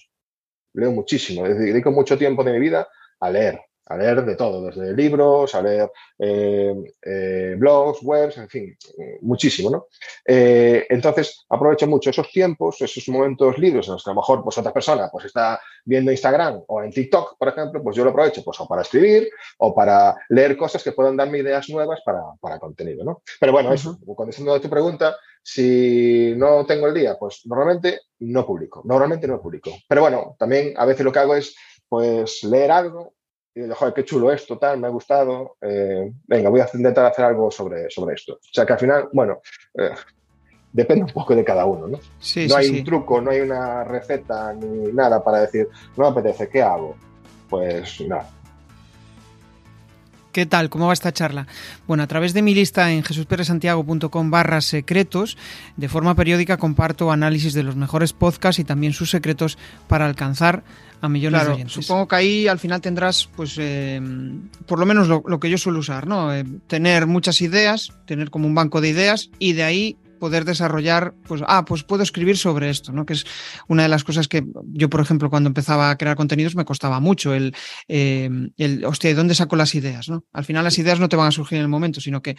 leo 0.74 0.92
muchísimo, 0.92 1.48
dedico 1.48 1.92
mucho 1.92 2.18
tiempo 2.18 2.44
de 2.44 2.54
mi 2.54 2.60
vida 2.60 2.88
a 3.20 3.30
leer, 3.30 3.62
a 3.90 3.98
leer 3.98 4.24
de 4.24 4.36
todo, 4.36 4.62
desde 4.62 4.94
libros, 4.94 5.54
a 5.56 5.62
leer 5.64 5.92
eh, 6.20 6.76
eh, 7.02 7.56
blogs, 7.58 8.00
webs, 8.04 8.38
en 8.38 8.48
fin, 8.48 8.78
muchísimo, 9.22 9.72
¿no? 9.72 9.88
Eh, 10.26 10.86
entonces, 10.90 11.46
aprovecho 11.50 11.88
mucho 11.88 12.12
esos 12.12 12.32
tiempos, 12.32 12.80
esos 12.82 13.08
momentos 13.10 13.58
libres 13.58 13.88
en 13.88 13.94
los 13.94 14.04
que 14.04 14.12
a 14.12 14.14
lo 14.14 14.22
mejor 14.22 14.44
pues, 14.44 14.58
otra 14.60 14.72
persona 14.72 15.10
pues, 15.12 15.26
está 15.26 15.60
viendo 15.84 16.12
Instagram 16.12 16.62
o 16.68 16.84
en 16.84 16.92
TikTok, 16.92 17.38
por 17.38 17.48
ejemplo, 17.48 17.82
pues 17.82 17.96
yo 17.96 18.04
lo 18.04 18.12
aprovecho 18.12 18.44
pues, 18.44 18.60
o 18.60 18.68
para 18.68 18.84
escribir 18.84 19.28
o 19.58 19.74
para 19.74 20.16
leer 20.30 20.56
cosas 20.56 20.84
que 20.84 20.92
puedan 20.92 21.18
darme 21.18 21.40
ideas 21.40 21.68
nuevas 21.70 22.00
para, 22.06 22.22
para 22.40 22.60
contenido, 22.60 23.04
¿no? 23.04 23.24
Pero 23.40 23.52
bueno, 23.52 23.74
eso, 23.74 23.98
contestando 24.16 24.54
a 24.54 24.62
tu 24.62 24.70
pregunta, 24.70 25.16
si 25.42 26.36
no 26.38 26.64
tengo 26.68 26.86
el 26.86 26.94
día, 26.94 27.18
pues 27.18 27.42
normalmente 27.46 28.02
no 28.20 28.46
publico, 28.46 28.84
normalmente 28.86 29.28
no 29.28 29.42
publico. 29.42 29.72
Pero 29.88 30.02
bueno, 30.02 30.36
también 30.38 30.74
a 30.78 30.86
veces 30.86 31.04
lo 31.04 31.12
que 31.12 31.20
hago 31.20 31.36
es 31.36 31.56
pues 31.88 32.44
leer 32.44 32.70
algo 32.70 33.16
y 33.60 33.64
digo, 33.64 33.76
joder, 33.76 33.94
qué 33.94 34.06
chulo 34.06 34.32
esto, 34.32 34.58
tal, 34.58 34.80
me 34.80 34.88
ha 34.88 34.90
gustado, 34.90 35.58
eh, 35.62 36.12
venga, 36.28 36.50
voy 36.50 36.62
a 36.62 36.70
intentar 36.74 37.06
hacer 37.06 37.26
algo 37.26 37.52
sobre, 37.52 37.90
sobre 37.90 38.16
esto. 38.16 38.34
O 38.36 38.54
sea 38.54 38.66
que 38.66 38.74
al 38.74 38.80
final, 38.80 39.10
bueno, 39.12 39.42
eh, 39.78 39.92
depende 40.72 41.04
un 41.04 41.12
poco 41.12 41.36
de 41.36 41.44
cada 41.44 41.66
uno, 41.66 41.88
¿no? 41.88 41.98
no 41.98 42.56
hay 42.56 42.70
un 42.70 42.84
truco, 42.86 43.20
no 43.20 43.32
hay 43.32 43.42
una 43.42 43.84
receta 43.84 44.54
ni 44.54 44.94
nada 44.94 45.22
para 45.22 45.42
decir, 45.42 45.68
no 45.98 46.06
me 46.06 46.10
apetece, 46.10 46.48
¿qué 46.48 46.62
hago? 46.62 46.96
Pues 47.50 48.00
nada. 48.02 48.30
¿Qué 50.40 50.46
tal? 50.46 50.70
¿Cómo 50.70 50.88
va 50.88 50.94
esta 50.94 51.12
charla? 51.12 51.48
Bueno, 51.86 52.04
a 52.04 52.08
través 52.08 52.34
de 52.34 52.42
mi 52.42 52.56
lista 52.56 52.94
en 52.94 53.04
jesusperesantiago.com 53.04 54.32
barra 54.32 54.62
secretos, 54.62 55.38
de 55.76 55.90
forma 55.90 56.16
periódica 56.16 56.56
comparto 56.56 57.12
análisis 57.12 57.54
de 57.54 57.62
los 57.62 57.76
mejores 57.76 58.14
podcasts 58.14 58.58
y 58.58 58.64
también 58.64 58.94
sus 58.94 59.10
secretos 59.10 59.58
para 59.90 60.06
alcanzar 60.06 60.64
a 61.02 61.10
millones 61.10 61.44
de 61.44 61.52
oyentes. 61.52 61.74
Supongo 61.74 62.08
que 62.08 62.16
ahí 62.16 62.48
al 62.48 62.58
final 62.58 62.80
tendrás, 62.80 63.28
pues, 63.36 63.58
eh, 63.58 64.00
por 64.66 64.80
lo 64.80 64.86
menos 64.86 65.10
lo, 65.10 65.40
que 65.42 65.50
yo 65.50 65.58
suelo 65.58 65.80
usar, 65.80 66.08
¿no? 66.08 66.34
Eh, 66.34 66.46
tener 66.68 67.06
muchas 67.06 67.42
ideas, 67.42 67.92
tener 68.06 68.30
como 68.30 68.48
un 68.48 68.56
banco 68.56 68.80
de 68.80 68.88
ideas 68.88 69.32
y 69.40 69.52
de 69.52 69.64
ahí 69.64 69.98
poder 70.20 70.46
desarrollar, 70.46 71.14
pues, 71.28 71.42
ah, 71.48 71.66
pues 71.66 71.84
puedo 71.84 72.04
escribir 72.04 72.38
sobre 72.38 72.70
esto, 72.70 72.92
¿no? 72.92 73.06
Que 73.06 73.14
es 73.14 73.26
una 73.68 73.84
de 73.84 73.90
las 73.90 74.04
cosas 74.04 74.28
que 74.28 74.44
yo, 74.68 74.90
por 74.90 75.02
ejemplo, 75.02 75.30
cuando 75.30 75.48
empezaba 75.48 75.90
a 75.90 75.98
crear 75.98 76.16
contenidos 76.16 76.56
me 76.56 76.66
costaba 76.66 77.00
mucho 77.00 77.34
el, 77.34 77.56
eh, 77.88 78.30
el 78.58 78.86
hostia, 78.86 79.10
¿de 79.10 79.16
dónde 79.16 79.36
saco 79.36 79.56
las 79.56 79.74
ideas, 79.76 80.10
no? 80.10 80.26
Al 80.34 80.46
final 80.46 80.64
las 80.64 80.78
ideas 80.78 81.00
no 81.00 81.10
te 81.10 81.16
van 81.16 81.28
a 81.28 81.32
surgir 81.32 81.58
en 81.58 81.64
el 81.64 81.70
momento, 81.70 82.02
sino 82.02 82.22
que 82.22 82.36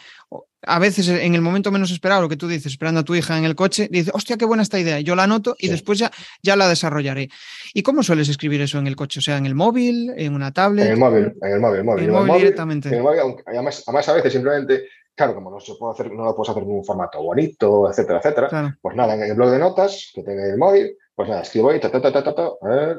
a 0.63 0.79
veces 0.79 1.09
en 1.09 1.35
el 1.35 1.41
momento 1.41 1.71
menos 1.71 1.91
esperado, 1.91 2.23
lo 2.23 2.29
que 2.29 2.37
tú 2.37 2.47
dices, 2.47 2.73
esperando 2.73 3.01
a 3.01 3.05
tu 3.05 3.15
hija 3.15 3.39
en 3.39 3.45
el 3.45 3.55
coche, 3.55 3.89
dice, 3.91 4.11
hostia, 4.13 4.37
qué 4.37 4.45
buena 4.45 4.63
esta 4.63 4.79
idea, 4.79 5.01
yo 5.01 5.15
la 5.17 5.25
anoto 5.25 5.57
y 5.59 5.69
después 5.69 5.99
ya, 5.99 6.11
ya 6.43 6.57
la 6.57 6.69
desarrollaré. 6.69 7.29
¿Y 7.73 7.83
cómo 7.83 8.03
sueles 8.03 8.29
escribir 8.29 8.61
eso 8.61 8.79
en 8.79 8.87
el 8.87 8.97
coche? 8.97 9.21
O 9.21 9.23
sea, 9.23 9.39
en 9.39 9.47
el 9.47 9.55
móvil, 9.55 10.13
en 10.17 10.35
una 10.35 10.53
tablet. 10.53 10.87
En 10.87 10.93
el 10.93 10.99
móvil, 10.99 11.33
en 11.43 11.53
el 11.53 11.61
móvil, 11.61 11.85
móvil. 11.85 12.05
En 12.05 12.11
el 12.11 12.17
móvil, 12.17 12.35
directamente. 12.39 12.89
En 12.89 12.95
el 12.95 13.03
móvil, 13.03 13.21
además, 13.47 13.85
además, 13.87 14.09
a 14.09 14.13
veces 14.15 14.33
simplemente 14.33 14.83
Claro, 15.21 15.35
como 15.35 15.51
no, 15.51 15.61
se 15.61 15.75
puede 15.75 15.93
hacer, 15.93 16.11
no 16.11 16.25
lo 16.25 16.35
puedes 16.35 16.49
hacer 16.49 16.63
en 16.63 16.71
un 16.71 16.83
formato 16.83 17.23
bonito, 17.23 17.91
etcétera, 17.91 18.21
etcétera, 18.21 18.79
pues 18.81 18.97
nada, 18.97 19.15
en 19.15 19.23
el 19.25 19.35
blog 19.35 19.51
de 19.51 19.59
notas 19.59 20.11
que 20.15 20.23
tenga 20.23 20.47
el 20.47 20.57
móvil, 20.57 20.97
pues 21.15 21.29
nada, 21.29 21.43
escribo 21.43 21.69
ahí, 21.69 21.79
ta, 21.79 21.91
ta, 21.91 22.01
ta, 22.01 22.11
ta, 22.11 22.35
ta, 22.35 22.53
eh, 22.71 22.95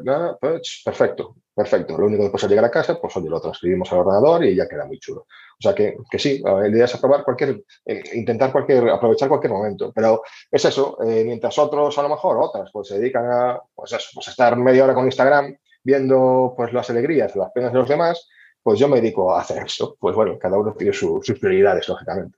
perfecto, 0.86 1.38
perfecto. 1.56 1.98
Lo 1.98 2.06
único 2.06 2.20
que 2.20 2.24
después 2.26 2.44
al 2.44 2.50
llegar 2.52 2.66
a 2.66 2.70
casa, 2.70 3.02
pues 3.02 3.18
oye, 3.18 3.28
lo 3.28 3.42
transcribimos 3.42 3.92
al 3.92 4.02
ordenador 4.02 4.46
y 4.46 4.56
ya 4.56 4.68
queda 4.68 4.86
muy 4.86 5.00
chulo. 5.00 5.22
O 5.22 5.62
sea 5.62 5.74
que, 5.74 5.98
que 6.12 6.20
sí, 6.20 6.44
la 6.46 6.68
idea 6.68 6.86
es 6.86 6.94
aprobar 6.94 7.24
cualquier, 7.24 7.64
eh, 7.88 8.04
intentar 8.14 8.52
cualquier, 8.52 8.88
aprovechar 8.90 9.28
cualquier 9.28 9.54
momento. 9.54 9.92
Pero 9.92 10.22
es 10.52 10.64
eso, 10.64 11.00
eh, 11.04 11.24
mientras 11.26 11.58
otros, 11.58 11.98
a 11.98 12.04
lo 12.04 12.10
mejor, 12.10 12.38
otras, 12.40 12.70
pues 12.72 12.90
se 12.90 13.00
dedican 13.00 13.26
a, 13.32 13.60
pues 13.74 13.94
eso, 13.94 14.10
pues 14.14 14.28
estar 14.28 14.56
media 14.58 14.84
hora 14.84 14.94
con 14.94 15.06
Instagram 15.06 15.58
viendo 15.84 16.54
pues 16.56 16.72
las 16.72 16.88
alegrías, 16.92 17.36
las 17.36 17.52
penas 17.52 17.74
de 17.74 17.80
los 17.80 17.90
demás, 17.90 18.30
pues 18.64 18.80
yo 18.80 18.88
me 18.88 19.02
dedico 19.02 19.34
a 19.34 19.42
hacer 19.42 19.64
eso. 19.66 19.96
Pues 20.00 20.16
bueno, 20.16 20.38
cada 20.40 20.58
uno 20.58 20.74
tiene 20.74 20.94
sus 20.94 21.24
prioridades, 21.40 21.88
lógicamente. 21.88 22.38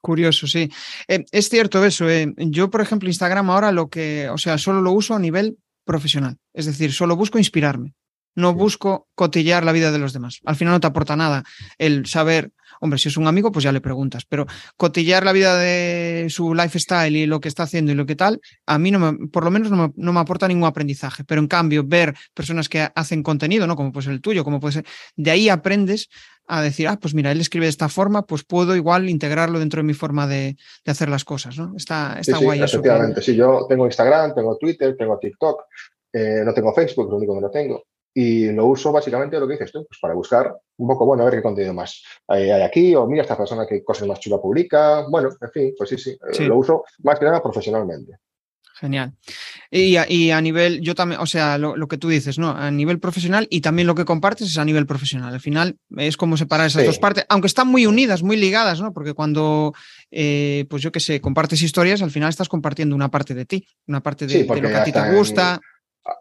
Curioso, 0.00 0.46
sí. 0.46 0.70
Eh, 1.08 1.24
es 1.32 1.48
cierto 1.48 1.84
eso. 1.84 2.08
Eh. 2.10 2.32
Yo, 2.36 2.68
por 2.70 2.82
ejemplo, 2.82 3.08
Instagram 3.08 3.48
ahora 3.50 3.72
lo 3.72 3.88
que, 3.88 4.28
o 4.28 4.36
sea, 4.36 4.58
solo 4.58 4.82
lo 4.82 4.92
uso 4.92 5.14
a 5.14 5.18
nivel 5.18 5.58
profesional. 5.84 6.36
Es 6.52 6.66
decir, 6.66 6.92
solo 6.92 7.16
busco 7.16 7.38
inspirarme. 7.38 7.94
No 8.34 8.54
busco 8.54 9.08
cotillear 9.14 9.64
la 9.64 9.72
vida 9.72 9.92
de 9.92 9.98
los 9.98 10.12
demás. 10.12 10.40
Al 10.44 10.56
final 10.56 10.74
no 10.74 10.80
te 10.80 10.86
aporta 10.86 11.16
nada 11.16 11.44
el 11.78 12.06
saber 12.06 12.52
Hombre, 12.80 12.98
si 12.98 13.08
es 13.08 13.16
un 13.16 13.26
amigo, 13.26 13.52
pues 13.52 13.62
ya 13.62 13.72
le 13.72 13.80
preguntas, 13.80 14.24
pero 14.28 14.46
cotillar 14.76 15.24
la 15.24 15.32
vida 15.32 15.56
de 15.56 16.26
su 16.28 16.54
lifestyle 16.54 17.16
y 17.16 17.26
lo 17.26 17.40
que 17.40 17.48
está 17.48 17.64
haciendo 17.64 17.92
y 17.92 17.94
lo 17.94 18.06
que 18.06 18.16
tal, 18.16 18.40
a 18.66 18.78
mí 18.78 18.90
no 18.90 18.98
me, 18.98 19.28
por 19.28 19.44
lo 19.44 19.50
menos 19.50 19.70
no 19.70 20.12
me, 20.12 20.20
aporta 20.20 20.48
ningún 20.48 20.66
aprendizaje. 20.66 21.24
Pero 21.24 21.40
en 21.40 21.48
cambio, 21.48 21.84
ver 21.84 22.14
personas 22.34 22.68
que 22.68 22.88
hacen 22.94 23.22
contenido, 23.22 23.66
¿no? 23.66 23.76
Como 23.76 23.92
puede 23.92 24.04
ser 24.04 24.12
el 24.12 24.20
tuyo, 24.20 24.44
como 24.44 24.60
puede 24.60 24.72
ser, 24.72 24.84
de 25.16 25.30
ahí 25.30 25.48
aprendes 25.48 26.08
a 26.46 26.60
decir, 26.60 26.88
ah, 26.88 26.98
pues 27.00 27.14
mira, 27.14 27.32
él 27.32 27.40
escribe 27.40 27.64
de 27.64 27.70
esta 27.70 27.88
forma, 27.88 28.26
pues 28.26 28.44
puedo 28.44 28.76
igual 28.76 29.08
integrarlo 29.08 29.58
dentro 29.58 29.78
de 29.78 29.84
mi 29.84 29.94
forma 29.94 30.26
de, 30.26 30.56
hacer 30.84 31.08
las 31.08 31.24
cosas, 31.24 31.56
¿no? 31.56 31.72
Está, 31.76 32.18
está 32.20 32.36
sí, 32.36 32.44
guay 32.44 32.58
sí, 32.58 32.64
Efectivamente, 32.64 33.22
sí, 33.22 33.34
yo 33.34 33.64
tengo 33.66 33.86
Instagram, 33.86 34.34
tengo 34.34 34.58
Twitter, 34.58 34.94
tengo 34.94 35.18
TikTok, 35.18 35.62
eh, 36.12 36.42
no 36.44 36.52
tengo 36.52 36.74
Facebook, 36.74 37.08
lo 37.08 37.16
único 37.16 37.34
que 37.34 37.40
no 37.40 37.50
tengo. 37.50 37.84
Y 38.16 38.52
lo 38.52 38.66
uso 38.66 38.92
básicamente 38.92 39.40
lo 39.40 39.48
que 39.48 39.54
dices 39.54 39.72
tú, 39.72 39.84
pues 39.88 39.98
para 40.00 40.14
buscar 40.14 40.56
un 40.76 40.86
poco, 40.86 41.04
bueno, 41.04 41.22
a 41.22 41.26
ver 41.26 41.34
qué 41.34 41.42
contenido 41.42 41.74
más 41.74 42.00
hay, 42.28 42.48
aquí, 42.50 42.94
o 42.94 43.06
mira 43.06 43.22
esta 43.22 43.36
persona 43.36 43.66
qué 43.68 43.82
cosas 43.82 44.06
más 44.06 44.20
chula 44.20 44.38
publica. 44.38 45.04
Bueno, 45.10 45.30
en 45.40 45.50
fin, 45.50 45.74
pues 45.76 45.90
sí, 45.90 45.98
sí, 45.98 46.10
eh, 46.10 46.44
lo 46.44 46.58
uso 46.58 46.84
más 47.02 47.18
que 47.18 47.24
nada 47.24 47.42
profesionalmente. 47.42 48.18
Genial. 48.76 49.12
Y 49.70 49.96
a, 49.96 50.10
y 50.10 50.32
a, 50.32 50.40
nivel, 50.40 50.80
yo 50.80 50.94
también, 50.96 51.20
o 51.20 51.26
sea, 51.26 51.58
lo, 51.58 51.86
que 51.86 51.96
tú 51.96 52.08
dices, 52.08 52.38
¿no? 52.38 52.50
A 52.50 52.70
nivel 52.72 52.98
profesional 52.98 53.46
y 53.48 53.60
también 53.60 53.86
lo 53.86 53.94
que 53.94 54.04
compartes 54.04 54.48
es 54.48 54.58
a 54.58 54.64
nivel 54.64 54.84
profesional. 54.84 55.32
Al 55.32 55.40
final 55.40 55.76
es 55.96 56.16
como 56.16 56.36
separar 56.36 56.66
esas 56.66 56.84
dos 56.84 56.98
partes, 56.98 57.24
aunque 57.28 57.46
están 57.46 57.68
muy 57.68 57.86
unidas, 57.86 58.22
muy 58.22 58.36
ligadas, 58.36 58.80
¿no? 58.80 58.92
Porque 58.92 59.14
cuando, 59.14 59.74
eh, 60.10 60.66
pues 60.68 60.82
yo 60.82 60.90
qué 60.90 61.00
sé, 61.00 61.20
compartes 61.20 61.62
historias, 61.62 62.02
al 62.02 62.10
final 62.10 62.28
estás 62.28 62.48
compartiendo 62.48 62.96
una 62.96 63.10
parte 63.10 63.34
de 63.34 63.44
ti, 63.44 63.66
una 63.86 64.02
parte 64.02 64.26
de, 64.26 64.44
lo 64.44 64.54
que 64.54 64.74
a 64.74 64.84
ti 64.84 64.92
te 64.92 65.14
gusta 65.14 65.60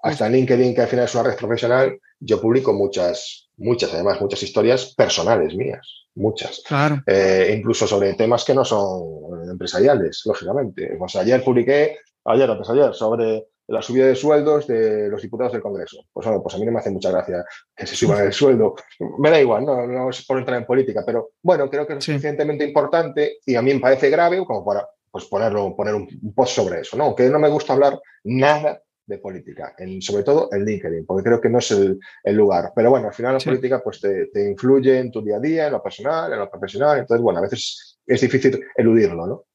hasta 0.02 0.28
en 0.28 0.34
LinkedIn, 0.34 0.76
que 0.76 0.82
al 0.82 0.88
final 0.88 1.06
es 1.06 1.15
una 1.15 1.24
red 1.24 1.36
profesional, 1.36 2.00
yo 2.19 2.39
publico 2.39 2.74
muchas, 2.74 3.50
muchas, 3.58 3.93
además, 3.93 4.22
muchas 4.22 4.41
historias 4.43 4.93
personales 4.96 5.56
mías, 5.56 6.06
muchas. 6.15 6.62
Claro. 6.65 7.02
Eh, 7.06 7.54
incluso 7.58 7.86
sobre 7.86 8.13
temas 8.13 8.46
que 8.46 8.54
no 8.54 8.63
son 8.63 9.50
empresariales, 9.50 10.22
lógicamente. 10.26 10.98
Ayer 11.19 11.43
publiqué, 11.43 11.98
ayer 12.26 12.50
o 12.50 12.72
ayer, 12.72 12.93
sobre 12.93 13.48
la 13.67 13.82
subida 13.82 14.08
de 14.08 14.15
sueldos 14.15 14.67
de 14.67 15.10
los 15.10 15.22
diputados 15.22 15.54
del 15.54 15.62
Congreso. 15.62 16.06
Pues 16.12 16.26
bueno, 16.26 16.41
pues 16.41 16.56
a 16.56 16.58
mí 16.58 16.65
no 16.65 16.72
me 16.72 16.80
hace 16.80 16.91
mucha 16.91 17.12
gracia 17.12 17.46
que 17.76 17.88
se 17.88 17.96
suban 17.96 18.26
el 18.26 18.34
sueldo. 18.34 18.76
Me 19.19 19.30
da 19.30 19.39
igual, 19.39 19.65
no, 19.65 19.88
no 19.88 20.10
es 20.10 20.26
por 20.26 20.38
entrar 20.38 20.58
en 20.58 20.65
política, 20.65 21.04
pero 21.06 21.32
bueno, 21.41 21.69
creo 21.69 21.88
que 21.88 21.93
es 21.93 22.04
suficientemente 22.04 22.65
importante 22.65 23.38
y 23.46 23.56
a 23.56 23.62
mí 23.62 23.74
me 23.74 23.80
parece 23.80 24.10
grave 24.10 24.43
como 24.46 24.65
para 24.65 24.88
pues 25.10 25.26
ponerlo, 25.26 25.76
poner 25.76 25.93
un, 25.93 26.08
un 26.22 26.34
post 26.34 26.56
sobre 26.56 26.82
eso, 26.82 26.98
¿no? 26.98 27.06
Aunque 27.06 27.30
no 27.30 27.39
me 27.39 27.50
gusta 27.50 27.74
hablar 27.74 28.00
nada 28.24 28.82
de 29.06 29.18
política, 29.18 29.76
en, 29.78 30.02
sobre 30.02 30.24
todo 30.24 30.50
en 30.52 30.66
LinkedIn, 30.66 31.06
porque 31.06 31.24
creo 31.24 31.42
que 31.42 31.50
no 31.50 31.60
es 31.60 31.72
el, 31.72 32.00
lugar. 32.36 32.72
Pero 32.76 32.89
bueno, 32.89 33.08
al 33.08 33.13
final 33.13 33.34
la 33.34 33.39
política 33.39 33.82
pues 33.84 34.00
te, 34.00 34.50
influye 34.50 35.00
en 35.00 35.12
tu 35.12 35.22
día 35.22 35.38
a 35.38 35.39
día, 35.39 35.68
en 35.68 35.74
lo 35.74 35.84
personal, 35.84 36.32
en 36.32 36.39
lo 36.39 36.50
profesional, 36.50 37.00
entonces 37.00 37.22
bueno, 37.22 37.39
a 37.39 37.44
veces 37.44 38.00
es 38.06 38.22
difícil 38.22 38.60
eludirlo, 38.76 39.28
¿no? 39.28 39.46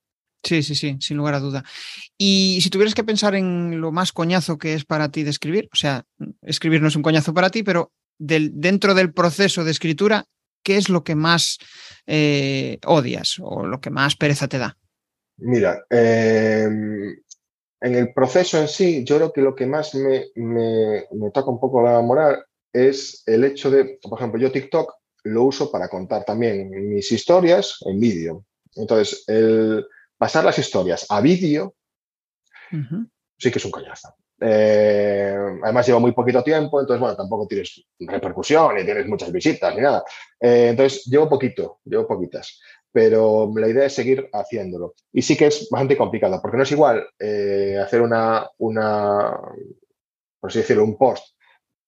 Sí, 0.42 0.62
sí, 0.62 0.74
sí, 0.74 0.96
sin 1.00 1.16
lugar 1.16 1.34
a 1.34 1.40
duda. 1.40 1.64
Y 2.16 2.60
si 2.62 2.70
tuvieras 2.70 2.94
que 2.94 3.04
pensar 3.04 3.34
en 3.34 3.80
lo 3.80 3.90
más 3.90 4.12
coñazo 4.12 4.56
que 4.56 4.74
es 4.74 4.84
para 4.84 5.10
ti 5.10 5.24
de 5.24 5.30
escribir, 5.30 5.68
o 5.72 5.76
sea, 5.76 6.04
escribir 6.42 6.80
no 6.80 6.88
es 6.88 6.96
un 6.96 7.02
coñazo 7.02 7.34
para 7.34 7.50
ti, 7.50 7.62
pero 7.62 7.92
del, 8.18 8.52
dentro 8.54 8.94
del 8.94 9.12
proceso 9.12 9.64
de 9.64 9.72
escritura, 9.72 10.24
¿qué 10.62 10.76
es 10.76 10.88
lo 10.88 11.02
que 11.02 11.16
más 11.16 11.58
eh, 12.06 12.78
odias 12.86 13.36
o 13.40 13.66
lo 13.66 13.80
que 13.80 13.90
más 13.90 14.16
pereza 14.16 14.48
te 14.48 14.58
da? 14.58 14.78
Mira, 15.38 15.84
eh, 15.90 16.68
en 17.80 17.94
el 17.94 18.12
proceso 18.12 18.58
en 18.58 18.68
sí, 18.68 19.04
yo 19.04 19.16
creo 19.16 19.32
que 19.32 19.40
lo 19.40 19.54
que 19.54 19.66
más 19.66 19.94
me, 19.94 20.26
me, 20.34 21.06
me 21.12 21.30
toca 21.30 21.50
un 21.50 21.60
poco 21.60 21.82
la 21.82 22.00
moral 22.00 22.44
es 22.72 23.22
el 23.26 23.44
hecho 23.44 23.70
de, 23.70 23.98
por 24.02 24.18
ejemplo, 24.18 24.40
yo 24.40 24.52
TikTok 24.52 24.94
lo 25.24 25.44
uso 25.44 25.70
para 25.70 25.88
contar 25.88 26.24
también 26.24 26.70
mis 26.70 27.10
historias 27.12 27.78
en 27.86 28.00
vídeo. 28.00 28.44
Entonces, 28.74 29.24
el 29.26 29.86
pasar 30.16 30.44
las 30.44 30.58
historias 30.58 31.06
a 31.08 31.20
vídeo 31.20 31.74
sí 33.38 33.50
que 33.50 33.58
es 33.58 33.64
un 33.64 33.70
coñazo. 33.70 34.14
Eh, 34.40 35.36
además, 35.64 35.86
llevo 35.86 36.00
muy 36.00 36.12
poquito 36.12 36.42
tiempo, 36.44 36.80
entonces, 36.80 37.00
bueno, 37.00 37.16
tampoco 37.16 37.46
tienes 37.48 37.84
repercusión 37.98 38.76
ni 38.76 38.84
tienes 38.84 39.06
muchas 39.06 39.32
visitas 39.32 39.74
ni 39.74 39.82
nada. 39.82 40.04
Eh, 40.40 40.68
entonces, 40.70 41.04
llevo 41.06 41.28
poquito, 41.28 41.80
llevo 41.84 42.06
poquitas, 42.06 42.60
pero 42.92 43.50
la 43.54 43.68
idea 43.68 43.86
es 43.86 43.94
seguir 43.94 44.28
haciéndolo. 44.32 44.94
Y 45.12 45.22
sí 45.22 45.36
que 45.36 45.46
es 45.46 45.68
bastante 45.70 45.96
complicado, 45.96 46.40
porque 46.40 46.56
no 46.56 46.62
es 46.62 46.72
igual 46.72 47.06
eh, 47.18 47.78
hacer 47.82 48.02
una, 48.02 48.48
una, 48.58 49.38
por 50.40 50.50
así 50.50 50.60
decirlo, 50.60 50.84
un 50.84 50.96
post 50.96 51.34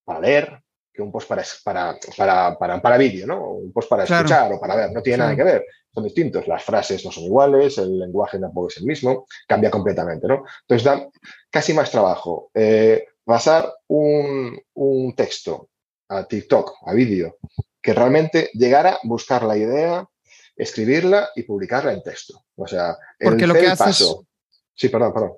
para 0.04 0.20
leer 0.20 0.62
que 0.92 1.02
un 1.02 1.12
post 1.12 1.28
para, 1.28 1.44
para, 1.64 1.98
para, 2.16 2.58
para, 2.58 2.82
para 2.82 2.98
vídeo, 2.98 3.26
¿no? 3.26 3.52
Un 3.52 3.72
post 3.72 3.88
para 3.88 4.04
escuchar 4.04 4.52
o 4.52 4.60
para 4.60 4.76
ver, 4.76 4.92
no 4.92 5.02
tiene 5.02 5.18
nada 5.18 5.36
que 5.36 5.44
ver, 5.44 5.64
son 5.94 6.04
distintos, 6.04 6.46
las 6.46 6.62
frases 6.62 7.04
no 7.04 7.12
son 7.12 7.24
iguales, 7.24 7.78
el 7.78 7.98
lenguaje 7.98 8.38
tampoco 8.38 8.68
es 8.68 8.78
el 8.78 8.84
mismo, 8.84 9.26
cambia 9.46 9.70
completamente, 9.70 10.26
¿no? 10.26 10.44
Entonces 10.62 10.84
da 10.84 11.08
casi 11.48 11.72
más 11.74 11.90
trabajo 11.90 12.50
eh, 12.54 13.06
pasar 13.24 13.72
un, 13.88 14.60
un 14.74 15.14
texto 15.14 15.68
a 16.08 16.24
TikTok, 16.24 16.78
a 16.86 16.92
vídeo, 16.92 17.36
que 17.80 17.94
realmente 17.94 18.50
llegara 18.54 18.94
a 18.94 19.00
buscar 19.04 19.42
la 19.44 19.56
idea, 19.56 20.06
escribirla 20.60 21.30
y 21.34 21.42
publicarla 21.44 21.92
en 21.92 22.02
texto. 22.02 22.44
O 22.56 22.66
sea, 22.66 22.96
Porque 23.18 23.46
lo 23.46 23.54
que 23.54 23.66
haces... 23.66 23.78
paso. 23.78 24.26
Sí, 24.74 24.88
perdón, 24.88 25.12
perdón. 25.12 25.32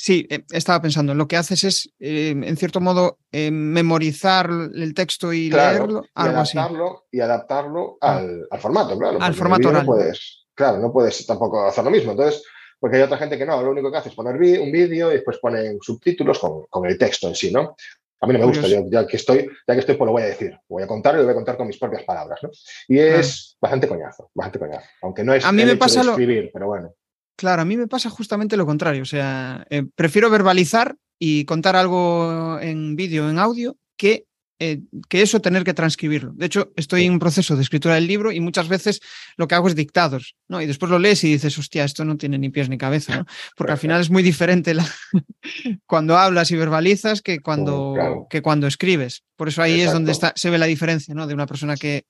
Sí, 0.00 0.26
eh, 0.30 0.44
estaba 0.52 0.80
pensando, 0.80 1.12
lo 1.12 1.26
que 1.26 1.36
haces 1.36 1.64
es, 1.64 1.90
eh, 1.98 2.30
en 2.30 2.56
cierto 2.56 2.80
modo, 2.80 3.18
eh, 3.32 3.50
memorizar 3.50 4.48
el 4.72 4.94
texto 4.94 5.32
y 5.32 5.50
Claro, 5.50 5.78
leerlo, 5.78 6.02
y 6.04 6.08
algo 6.14 6.38
así. 6.38 6.56
adaptarlo, 6.56 7.06
y 7.10 7.20
adaptarlo 7.20 7.98
al, 8.00 8.46
al 8.48 8.60
formato, 8.60 8.96
claro. 8.96 9.20
Al 9.20 9.34
formato 9.34 9.58
vídeo 9.60 9.72
no 9.72 9.78
oral. 9.78 9.86
puedes, 9.86 10.46
claro, 10.54 10.78
no 10.78 10.92
puedes 10.92 11.26
tampoco 11.26 11.66
hacer 11.66 11.82
lo 11.82 11.90
mismo. 11.90 12.12
Entonces, 12.12 12.44
porque 12.78 12.96
hay 12.98 13.02
otra 13.02 13.18
gente 13.18 13.36
que 13.36 13.44
no, 13.44 13.60
lo 13.60 13.72
único 13.72 13.90
que 13.90 13.98
hace 13.98 14.10
es 14.10 14.14
poner 14.14 14.34
un 14.34 14.70
vídeo 14.70 15.10
y 15.10 15.14
después 15.14 15.38
ponen 15.38 15.78
subtítulos 15.80 16.38
con, 16.38 16.66
con 16.70 16.86
el 16.86 16.96
texto 16.96 17.26
en 17.26 17.34
sí, 17.34 17.50
¿no? 17.50 17.74
A 18.20 18.26
mí 18.26 18.32
no 18.32 18.38
me 18.40 18.46
gusta, 18.46 18.66
yo, 18.66 18.84
ya 18.90 19.06
que 19.06 19.16
estoy, 19.16 19.48
ya 19.66 19.74
que 19.74 19.80
estoy, 19.80 19.96
pues 19.96 20.06
lo 20.06 20.12
voy 20.12 20.22
a 20.22 20.26
decir. 20.26 20.58
Voy 20.68 20.82
a 20.82 20.86
contar 20.86 21.14
y 21.14 21.18
lo 21.18 21.24
voy 21.24 21.32
a 21.32 21.34
contar 21.36 21.56
con 21.56 21.66
mis 21.66 21.78
propias 21.78 22.02
palabras, 22.04 22.40
¿no? 22.42 22.50
Y 22.88 22.98
es 22.98 23.56
bastante 23.60 23.86
coñazo, 23.88 24.30
bastante 24.34 24.58
coñazo. 24.58 24.86
Aunque 25.02 25.22
no 25.24 25.32
es 25.34 25.44
A 25.44 25.52
mí 25.52 25.62
el 25.62 25.66
me 25.68 25.72
hecho 25.74 25.78
pasa 25.80 26.00
de 26.00 26.06
lo- 26.06 26.12
escribir, 26.12 26.50
pero 26.52 26.66
bueno. 26.66 26.94
Claro, 27.36 27.62
a 27.62 27.64
mí 27.64 27.76
me 27.76 27.86
pasa 27.86 28.10
justamente 28.10 28.56
lo 28.56 28.66
contrario. 28.66 29.02
O 29.02 29.06
sea, 29.06 29.64
eh, 29.70 29.84
prefiero 29.94 30.28
verbalizar 30.30 30.96
y 31.20 31.44
contar 31.44 31.76
algo 31.76 32.58
en 32.60 32.96
vídeo, 32.96 33.30
en 33.30 33.38
audio, 33.38 33.76
que, 33.96 34.26
eh, 34.60 34.80
que 35.08 35.22
eso 35.22 35.40
tener 35.40 35.62
que 35.62 35.74
transcribirlo. 35.74 36.32
De 36.34 36.46
hecho, 36.46 36.72
estoy 36.76 37.04
en 37.04 37.12
un 37.12 37.18
proceso 37.18 37.54
de 37.54 37.62
escritura 37.62 37.94
del 37.94 38.06
libro 38.06 38.32
y 38.32 38.40
muchas 38.40 38.68
veces 38.68 39.00
lo 39.36 39.46
que 39.46 39.54
hago 39.54 39.68
es 39.68 39.74
dictados, 39.74 40.34
¿no? 40.48 40.60
Y 40.60 40.66
después 40.66 40.90
lo 40.90 40.98
lees 40.98 41.22
y 41.24 41.32
dices, 41.32 41.56
hostia, 41.58 41.84
esto 41.84 42.04
no 42.04 42.16
tiene 42.16 42.38
ni 42.38 42.48
pies 42.50 42.68
ni 42.68 42.76
cabeza, 42.76 43.18
¿no? 43.18 43.26
Porque 43.56 43.72
al 43.72 43.78
final 43.78 44.00
es 44.00 44.10
muy 44.10 44.22
diferente 44.22 44.74
la- 44.74 44.88
cuando 45.86 46.18
hablas 46.18 46.50
y 46.50 46.56
verbalizas 46.56 47.22
que 47.22 47.40
cuando, 47.40 47.92
claro. 47.94 48.26
que 48.28 48.42
cuando 48.42 48.66
escribes. 48.66 49.22
Por 49.36 49.48
eso 49.48 49.62
ahí 49.62 49.80
es 49.80 49.92
donde 49.92 50.12
está, 50.12 50.32
se 50.34 50.50
ve 50.50 50.58
la 50.58 50.66
diferencia, 50.66 51.14
¿no? 51.14 51.26
De 51.26 51.34
una 51.34 51.46
persona 51.46 51.76
que, 51.76 52.04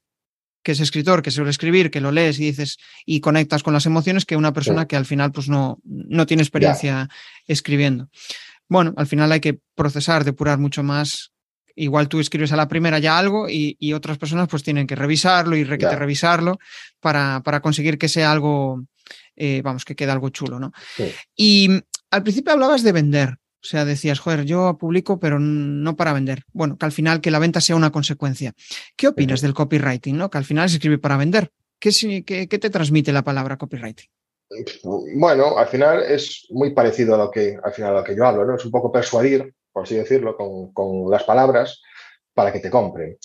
que 0.62 0.72
es 0.72 0.80
escritor, 0.80 1.22
que 1.22 1.30
suele 1.30 1.50
escribir, 1.50 1.90
que 1.90 2.00
lo 2.00 2.12
lees 2.12 2.40
y 2.40 2.44
dices 2.44 2.78
y 3.04 3.20
conectas 3.20 3.62
con 3.62 3.74
las 3.74 3.86
emociones, 3.86 4.24
que 4.24 4.36
una 4.36 4.52
persona 4.52 4.86
que 4.86 4.96
al 4.96 5.06
final 5.06 5.32
pues 5.32 5.48
no, 5.48 5.78
no 5.84 6.26
tiene 6.26 6.42
experiencia 6.42 7.08
escribiendo. 7.46 8.08
Bueno, 8.68 8.92
al 8.96 9.06
final 9.06 9.32
hay 9.32 9.40
que 9.40 9.58
procesar, 9.74 10.24
depurar 10.24 10.58
mucho 10.58 10.82
más. 10.82 11.32
Igual 11.80 12.08
tú 12.08 12.18
escribes 12.20 12.52
a 12.52 12.56
la 12.56 12.66
primera 12.68 12.98
ya 12.98 13.18
algo 13.18 13.48
y, 13.48 13.76
y 13.78 13.92
otras 13.92 14.18
personas 14.18 14.48
pues 14.48 14.62
tienen 14.62 14.86
que 14.86 14.96
revisarlo 14.96 15.56
y 15.56 15.64
requete 15.64 15.92
Ya. 15.92 15.98
revisarlo 15.98 16.58
para, 17.00 17.40
para 17.44 17.60
conseguir 17.60 17.98
que 17.98 18.08
sea 18.08 18.32
algo, 18.32 18.84
eh, 19.36 19.60
vamos, 19.62 19.84
que 19.84 19.94
quede 19.94 20.10
algo 20.10 20.28
chulo, 20.30 20.58
¿no? 20.58 20.72
Sí. 20.96 21.12
Y 21.36 21.68
mm, 21.68 21.78
al 22.10 22.22
principio 22.22 22.52
hablabas 22.52 22.82
de 22.82 22.92
vender. 22.92 23.30
O 23.60 23.66
sea, 23.66 23.84
decías, 23.84 24.20
joder, 24.20 24.44
yo 24.44 24.78
publico, 24.78 25.18
pero 25.18 25.38
no 25.40 25.96
para 25.96 26.12
vender. 26.12 26.42
Bueno, 26.52 26.78
que 26.78 26.86
al 26.86 26.92
final 26.92 27.20
que 27.20 27.30
la 27.32 27.40
venta 27.40 27.60
sea 27.60 27.74
una 27.76 27.90
consecuencia. 27.90 28.52
¿Qué 28.96 29.08
opinas 29.08 29.40
del 29.40 29.52
copywriting? 29.52 30.16
¿no? 30.16 30.30
Que 30.30 30.38
al 30.38 30.44
final 30.44 30.68
se 30.68 30.76
escribe 30.76 30.98
para 30.98 31.16
vender. 31.16 31.50
¿Qué, 31.80 31.90
qué- 32.24 32.48
qué 32.48 32.58
te 32.58 32.70
transmite 32.70 33.12
la 33.12 33.22
palabra 33.22 33.56
copywriting? 33.56 34.08
Bueno, 35.16 35.58
al 35.58 35.66
final 35.66 36.02
es 36.02 36.46
muy 36.50 36.72
parecido 36.72 37.14
a 37.14 37.18
lo 37.18 37.30
que, 37.30 37.56
al 37.62 37.72
final 37.72 37.90
a 37.96 37.98
lo 38.00 38.04
que 38.04 38.16
yo 38.16 38.24
hablo, 38.24 38.44
¿no? 38.44 38.56
Es 38.56 38.64
un 38.64 38.70
poco 38.70 38.90
persuadir, 38.92 39.52
por 39.78 39.84
así 39.84 39.94
decirlo, 39.94 40.36
con, 40.36 40.72
con 40.72 41.08
las 41.08 41.22
palabras 41.22 41.80
para 42.34 42.52
que 42.52 42.58
te 42.58 42.68
compren. 42.68 43.16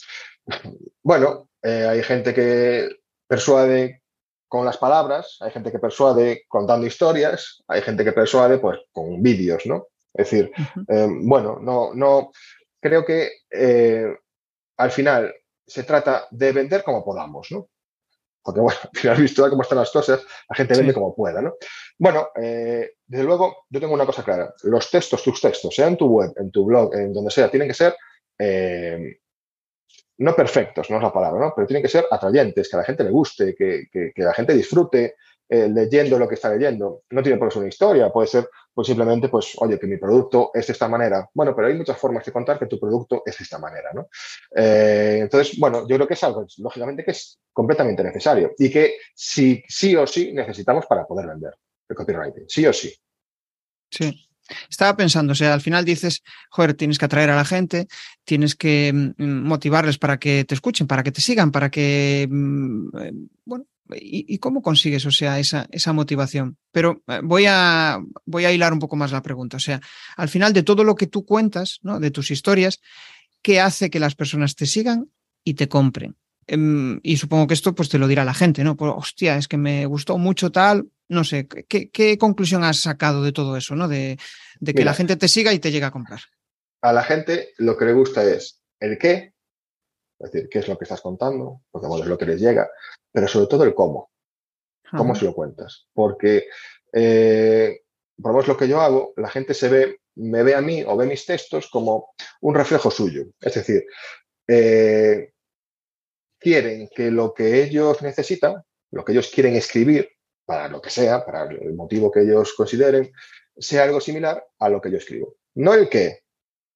Bueno, 1.01 1.49
eh, 1.63 1.87
hay 1.89 2.03
gente 2.03 2.31
que 2.31 2.89
persuade 3.27 4.03
con 4.47 4.63
las 4.63 4.77
palabras, 4.77 5.37
hay 5.39 5.49
gente 5.49 5.71
que 5.71 5.79
persuade 5.79 6.43
contando 6.47 6.85
historias, 6.85 7.63
hay 7.67 7.81
gente 7.81 8.03
que 8.03 8.11
persuade 8.11 8.59
pues 8.59 8.81
con 8.91 9.23
vídeos, 9.23 9.65
¿no? 9.65 9.87
Es 10.13 10.29
decir, 10.29 10.51
eh, 10.89 11.07
bueno, 11.23 11.57
no, 11.59 11.91
no, 11.95 12.31
creo 12.79 13.03
que 13.03 13.31
eh, 13.49 14.15
al 14.77 14.91
final 14.91 15.33
se 15.65 15.81
trata 15.81 16.27
de 16.29 16.51
vender 16.51 16.83
como 16.83 17.03
podamos, 17.03 17.47
¿no? 17.49 17.69
Porque 18.43 18.59
bueno, 18.61 18.79
al 18.93 18.99
final 18.99 19.21
visto 19.21 19.49
cómo 19.49 19.61
están 19.61 19.77
las 19.79 19.91
cosas, 19.91 20.25
la 20.49 20.55
gente 20.55 20.73
vende 20.75 20.91
Sí. 20.91 20.93
como 20.99 21.15
pueda, 21.15 21.41
¿no? 21.41 21.53
Bueno, 21.97 22.27
eh, 22.41 22.91
desde 23.05 23.23
luego, 23.23 23.65
yo 23.69 23.79
tengo 23.79 23.93
una 23.93 24.05
cosa 24.05 24.23
clara. 24.23 24.53
Los 24.63 24.89
textos, 24.91 25.23
tus 25.23 25.39
textos, 25.41 25.73
sea 25.73 25.87
en 25.87 25.97
tu 25.97 26.07
web, 26.07 26.31
en 26.37 26.51
tu 26.51 26.65
blog, 26.65 26.93
en 26.95 27.13
donde 27.13 27.31
sea, 27.31 27.49
tienen 27.49 27.67
que 27.69 27.73
ser 27.73 27.95
eh, 28.39 29.17
no 30.17 30.35
perfectos, 30.35 30.89
no 30.89 30.97
es 30.97 31.03
la 31.03 31.11
palabra, 31.13 31.39
¿no? 31.39 31.53
Pero 31.55 31.67
tienen 31.67 31.83
que 31.83 31.89
ser 31.89 32.05
atrayentes, 32.09 32.69
que 32.69 32.75
a 32.75 32.79
la 32.79 32.85
gente 32.85 33.03
le 33.03 33.09
guste, 33.09 33.55
que, 33.55 33.85
que- 33.91 34.11
que 34.15 34.21
la 34.23 34.33
gente 34.33 34.53
disfrute 34.53 35.15
eh, 35.49 35.67
leyendo 35.69 36.17
lo 36.19 36.27
que 36.27 36.35
está 36.35 36.49
leyendo. 36.49 37.03
No 37.09 37.21
tiene 37.23 37.37
por 37.37 37.47
qué 37.49 37.53
ser 37.53 37.59
una 37.61 37.69
historia, 37.69 38.11
puede 38.11 38.27
ser 38.27 38.47
pues 38.73 38.87
simplemente, 38.87 39.29
pues, 39.29 39.53
oye, 39.57 39.79
que 39.79 39.87
mi 39.87 39.97
producto 39.97 40.51
es 40.53 40.67
de 40.67 40.73
esta 40.73 40.87
manera. 40.87 41.29
Bueno, 41.33 41.55
pero 41.55 41.67
hay 41.67 41.75
muchas 41.75 41.97
formas 41.97 42.25
de 42.25 42.31
contar 42.31 42.57
que 42.57 42.65
tu 42.65 42.79
producto 42.79 43.23
es 43.25 43.37
de 43.37 43.43
esta 43.43 43.59
manera, 43.59 43.91
¿no? 43.93 44.07
Eh, 44.55 45.19
entonces, 45.21 45.57
bueno, 45.59 45.87
yo 45.87 45.95
creo 45.95 46.07
que 46.07 46.15
es 46.15 46.23
algo, 46.23 46.45
lógicamente, 46.57 47.03
que 47.03 47.11
es 47.11 47.39
completamente 47.51 48.03
necesario 48.03 48.51
y 48.57 48.69
que 48.71 48.97
sí, 49.13 49.63
sí 49.67 49.95
o 49.95 50.07
sí 50.07 50.33
necesitamos 50.33 50.85
para 50.87 51.05
poder 51.05 51.27
vender 51.27 51.53
el 51.87 51.95
copywriting, 51.95 52.45
sí 52.47 52.65
o 52.65 52.73
sí. 52.73 52.93
Sí. 53.91 54.27
Estaba 54.69 54.97
pensando, 54.97 55.31
o 55.31 55.35
sea, 55.35 55.53
al 55.53 55.61
final 55.61 55.85
dices, 55.85 56.21
joder, 56.49 56.73
tienes 56.73 56.97
que 56.97 57.05
atraer 57.05 57.29
a 57.29 57.35
la 57.35 57.45
gente, 57.45 57.87
tienes 58.25 58.55
que 58.55 58.91
mm, 58.93 59.23
motivarles 59.23 59.97
para 59.97 60.17
que 60.17 60.43
te 60.43 60.55
escuchen, 60.55 60.85
para 60.85 61.03
que 61.03 61.11
te 61.11 61.21
sigan, 61.21 61.51
para 61.51 61.69
que, 61.69 62.27
mm, 62.29 62.97
eh, 62.97 63.13
bueno, 63.45 63.65
¿y, 63.91 64.25
y 64.27 64.37
cómo 64.39 64.61
consigues, 64.61 65.05
o 65.05 65.11
sea, 65.11 65.39
esa, 65.39 65.67
esa 65.71 65.93
motivación? 65.93 66.57
Pero 66.71 67.03
eh, 67.07 67.19
voy 67.23 67.45
a, 67.47 67.99
voy 68.25 68.45
a 68.45 68.51
hilar 68.51 68.73
un 68.73 68.79
poco 68.79 68.95
más 68.95 69.11
la 69.11 69.21
pregunta, 69.21 69.57
o 69.57 69.59
sea, 69.59 69.81
al 70.15 70.29
final 70.29 70.53
de 70.53 70.63
todo 70.63 70.83
lo 70.83 70.95
que 70.95 71.07
tú 71.07 71.25
cuentas, 71.25 71.79
¿no? 71.81 71.99
De 71.99 72.11
tus 72.11 72.31
historias, 72.31 72.79
¿qué 73.41 73.59
hace 73.59 73.89
que 73.89 73.99
las 73.99 74.15
personas 74.15 74.55
te 74.55 74.65
sigan 74.65 75.09
y 75.43 75.55
te 75.55 75.67
compren? 75.67 76.15
Em, 76.47 76.99
y 77.03 77.17
supongo 77.17 77.47
que 77.47 77.53
esto 77.53 77.73
pues 77.73 77.89
te 77.89 77.97
lo 77.97 78.07
dirá 78.07 78.25
la 78.25 78.33
gente, 78.33 78.63
¿no? 78.63 78.75
Pues, 78.75 78.91
hostia, 78.95 79.37
es 79.37 79.47
que 79.47 79.57
me 79.57 79.85
gustó 79.85 80.17
mucho 80.17 80.51
tal, 80.51 80.89
no 81.07 81.23
sé, 81.23 81.47
¿qué, 81.47 81.89
qué 81.89 82.17
conclusión 82.17 82.63
has 82.63 82.77
sacado 82.77 83.23
de 83.23 83.31
todo 83.31 83.55
eso, 83.55 83.75
¿no? 83.75 83.87
De, 83.87 84.17
de 84.59 84.73
que 84.73 84.81
Mira. 84.81 84.91
la 84.91 84.95
gente 84.95 85.15
te 85.15 85.27
siga 85.27 85.53
y 85.53 85.59
te 85.59 85.71
llegue 85.71 85.85
a 85.85 85.91
comprar. 85.91 86.21
A 86.81 86.91
la 86.91 87.03
gente 87.03 87.49
lo 87.57 87.77
que 87.77 87.85
le 87.85 87.93
gusta 87.93 88.23
es 88.23 88.61
el 88.79 88.97
qué, 88.97 89.32
es 90.23 90.31
decir, 90.31 90.49
qué 90.49 90.59
es 90.59 90.67
lo 90.67 90.77
que 90.77 90.85
estás 90.85 91.01
contando, 91.01 91.61
porque 91.69 91.87
bueno, 91.87 92.03
es 92.03 92.09
lo 92.09 92.17
que 92.17 92.25
les 92.25 92.39
llega, 92.39 92.69
pero 93.11 93.27
sobre 93.27 93.47
todo 93.47 93.63
el 93.63 93.73
cómo. 93.73 94.11
¿Cómo 94.95 95.15
se 95.15 95.25
lo 95.25 95.33
cuentas? 95.33 95.87
Porque, 95.91 96.45
eh, 96.91 97.81
por 98.15 98.31
lo 98.31 98.33
menos 98.33 98.47
lo 98.47 98.57
que 98.57 98.67
yo 98.67 98.79
hago, 98.79 99.13
la 99.17 99.29
gente 99.29 99.55
se 99.55 99.67
ve, 99.67 99.99
me 100.15 100.43
ve 100.43 100.53
a 100.53 100.61
mí 100.61 100.83
o 100.83 100.95
ve 100.95 101.07
mis 101.07 101.25
textos 101.25 101.67
como 101.69 102.13
un 102.41 102.53
reflejo 102.53 102.91
suyo. 102.91 103.25
Es 103.41 103.55
decir, 103.55 103.85
eh, 104.47 105.31
quieren 106.39 106.89
que 106.95 107.09
lo 107.09 107.33
que 107.33 107.63
ellos 107.63 108.03
necesitan, 108.03 108.63
lo 108.91 109.03
que 109.03 109.13
ellos 109.13 109.31
quieren 109.33 109.55
escribir, 109.55 110.09
para 110.45 110.67
lo 110.67 110.81
que 110.81 110.89
sea, 110.89 111.25
para 111.25 111.45
el 111.45 111.73
motivo 111.73 112.11
que 112.11 112.21
ellos 112.21 112.53
consideren, 112.53 113.11
sea 113.57 113.83
algo 113.83 113.99
similar 113.99 114.45
a 114.59 114.69
lo 114.69 114.79
que 114.79 114.91
yo 114.91 114.97
escribo. 114.97 115.37
No 115.55 115.73
el 115.73 115.89
qué, 115.89 116.23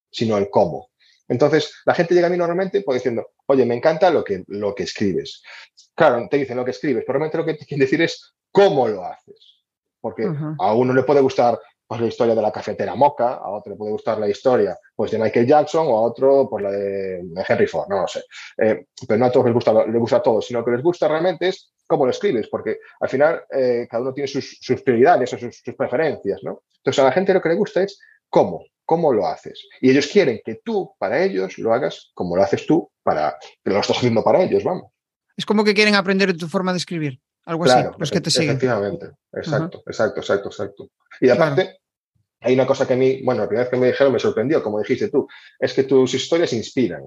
sino 0.09 0.37
el 0.37 0.49
cómo. 0.49 0.89
Entonces, 1.27 1.73
la 1.85 1.93
gente 1.93 2.13
llega 2.13 2.27
a 2.27 2.29
mí 2.29 2.37
normalmente 2.37 2.81
pues, 2.81 2.99
diciendo, 2.99 3.27
oye, 3.47 3.65
me 3.65 3.75
encanta 3.75 4.09
lo 4.09 4.23
que, 4.23 4.43
lo 4.47 4.73
que 4.73 4.83
escribes. 4.83 5.43
Claro, 5.95 6.27
te 6.29 6.37
dicen 6.37 6.57
lo 6.57 6.65
que 6.65 6.71
escribes, 6.71 7.03
pero 7.05 7.19
realmente 7.19 7.37
lo 7.37 7.45
que 7.45 7.55
te 7.55 7.65
quieren 7.65 7.85
decir 7.85 8.01
es 8.01 8.35
cómo 8.51 8.87
lo 8.87 9.03
haces. 9.03 9.63
Porque 9.99 10.29
a 10.59 10.73
uno 10.73 10.93
le 10.93 11.03
puede 11.03 11.21
gustar 11.21 11.59
pues, 11.87 12.01
la 12.01 12.07
historia 12.07 12.35
de 12.35 12.41
la 12.41 12.51
cafetera 12.51 12.95
Moca, 12.95 13.35
a 13.35 13.49
otro 13.49 13.71
le 13.71 13.77
puede 13.77 13.91
gustar 13.91 14.19
la 14.19 14.29
historia 14.29 14.77
pues, 14.95 15.11
de 15.11 15.17
Michael 15.17 15.47
Jackson 15.47 15.87
o 15.87 15.97
a 15.97 16.01
otro 16.01 16.47
pues, 16.49 16.63
la 16.63 16.71
de, 16.71 17.23
Henry 17.47 17.67
Ford, 17.67 17.87
no 17.89 18.01
lo 18.01 18.07
sé. 18.07 18.23
Eh, 18.57 18.85
pero 19.07 19.19
no 19.19 19.25
a 19.25 19.31
todos 19.31 19.45
les 19.45 19.53
gusta, 19.53 19.85
les 19.85 19.99
gusta 19.99 20.21
todo, 20.21 20.41
sino 20.41 20.63
que 20.63 20.71
les 20.71 20.83
gusta 20.83 21.07
realmente 21.07 21.47
es 21.47 21.71
cómo 21.87 22.05
lo 22.05 22.11
escribes, 22.11 22.47
porque 22.49 22.79
al 22.99 23.09
final 23.09 23.43
eh, 23.49 23.87
cada 23.89 24.03
uno 24.03 24.13
tiene 24.13 24.27
sus, 24.27 24.81
prioridades 24.83 25.33
o 25.33 25.37
sus, 25.37 25.61
preferencias, 25.77 26.43
¿no? 26.43 26.63
Entonces 26.77 27.01
a 27.01 27.07
la 27.07 27.13
gente 27.13 27.33
lo 27.33 27.41
que 27.41 27.49
le 27.49 27.55
gusta 27.55 27.81
es 27.83 27.99
cómo, 28.29 28.65
cómo 28.87 29.13
lo 29.13 29.27
haces. 29.27 29.67
Y 29.81 29.91
ellos 29.91 30.07
quieren 30.07 30.39
que 30.43 30.61
tú, 30.63 30.91
para 30.97 31.23
ellos, 31.23 31.59
lo 31.59 31.73
hagas 31.73 32.11
como 32.15 32.35
lo 32.35 32.41
haces 32.41 32.65
tú, 32.65 32.89
para 33.03 33.37
que 33.63 33.69
lo 33.69 33.79
estás 33.79 33.97
haciendo 33.97 34.23
para 34.23 34.41
ellos, 34.41 34.63
vamos. 34.63 34.91
Es 35.35 35.45
como 35.45 35.63
que 35.63 35.75
quieren 35.75 35.93
aprender 35.93 36.35
tu 36.35 36.47
forma 36.47 36.71
de 36.71 36.79
escribir, 36.79 37.19
algo 37.43 37.65
así, 37.65 37.87
los 37.99 38.09
que 38.09 38.21
te 38.21 38.31
siguen. 38.31 38.51
Efectivamente, 38.51 39.11
exacto, 39.33 39.83
exacto, 39.85 40.21
exacto, 40.21 40.49
exacto. 40.49 40.89
Y 41.21 41.29
aparte, 41.29 41.77
hay 42.39 42.53
una 42.53 42.65
cosa 42.65 42.87
que 42.87 42.93
a 42.93 42.97
mí, 42.97 43.21
bueno, 43.23 43.41
la 43.41 43.47
primera 43.47 43.65
vez 43.65 43.71
que 43.71 43.77
me 43.77 43.87
dijeron 43.87 44.13
me 44.13 44.19
sorprendió, 44.19 44.63
como 44.63 44.79
dijiste 44.79 45.09
tú, 45.09 45.27
es 45.59 45.73
que 45.73 45.83
tus 45.83 46.13
historias 46.13 46.53
inspiran. 46.53 47.03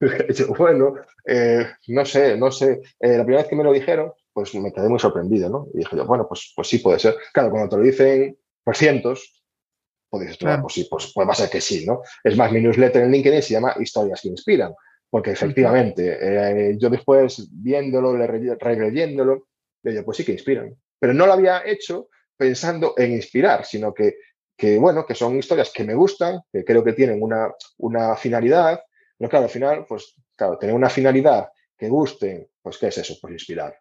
bueno, 0.58 0.94
eh, 1.26 1.66
no 1.88 2.04
sé, 2.04 2.36
no 2.36 2.52
sé. 2.52 2.80
Eh, 3.00 3.16
la 3.16 3.24
primera 3.24 3.42
vez 3.42 3.48
que 3.48 3.56
me 3.56 3.64
lo 3.64 3.72
dijeron, 3.72 4.12
pues 4.32 4.54
me 4.54 4.72
quedé 4.72 4.88
muy 4.88 4.98
sorprendido, 4.98 5.48
¿no? 5.48 5.66
Y 5.74 5.78
dije 5.78 5.96
yo, 5.96 6.04
bueno, 6.04 6.26
pues, 6.28 6.52
pues 6.54 6.68
sí 6.68 6.78
puede 6.78 6.98
ser. 6.98 7.16
Claro, 7.32 7.50
cuando 7.50 7.70
te 7.70 7.76
lo 7.78 7.82
dicen 7.82 8.36
por 8.62 8.76
cientos, 8.76 9.39
pues 10.10 10.28
dices, 10.28 10.38
pues 10.60 10.74
sí, 10.74 10.88
pues, 10.90 11.12
pues, 11.14 11.28
va 11.28 11.32
a 11.32 11.36
ser 11.36 11.48
que 11.48 11.60
sí, 11.60 11.86
¿no? 11.86 12.02
Es 12.24 12.36
más, 12.36 12.50
mi 12.50 12.60
newsletter 12.60 13.04
en 13.04 13.12
LinkedIn 13.12 13.42
se 13.42 13.54
llama 13.54 13.76
Historias 13.78 14.20
que 14.20 14.28
Inspiran, 14.28 14.74
porque 15.08 15.30
efectivamente, 15.30 16.18
eh, 16.20 16.76
yo 16.78 16.90
después 16.90 17.48
viéndolo, 17.52 18.16
releyéndolo, 18.16 19.46
digo, 19.82 20.04
pues 20.04 20.16
sí 20.16 20.24
que 20.24 20.32
inspiran. 20.32 20.74
Pero 20.98 21.14
no 21.14 21.26
lo 21.26 21.32
había 21.32 21.62
hecho 21.64 22.08
pensando 22.36 22.94
en 22.96 23.12
inspirar, 23.12 23.64
sino 23.64 23.94
que, 23.94 24.16
que, 24.56 24.78
bueno, 24.78 25.06
que 25.06 25.14
son 25.14 25.38
historias 25.38 25.70
que 25.70 25.84
me 25.84 25.94
gustan, 25.94 26.40
que 26.52 26.64
creo 26.64 26.82
que 26.82 26.92
tienen 26.92 27.22
una, 27.22 27.52
una 27.78 28.16
finalidad, 28.16 28.80
pero 29.16 29.30
claro, 29.30 29.44
al 29.44 29.50
final, 29.50 29.86
pues 29.88 30.14
claro, 30.36 30.58
tener 30.58 30.74
una 30.74 30.90
finalidad 30.90 31.48
que 31.76 31.88
guste, 31.88 32.50
pues 32.62 32.78
¿qué 32.78 32.88
es 32.88 32.98
eso? 32.98 33.14
Pues 33.20 33.32
inspirar. 33.32 33.78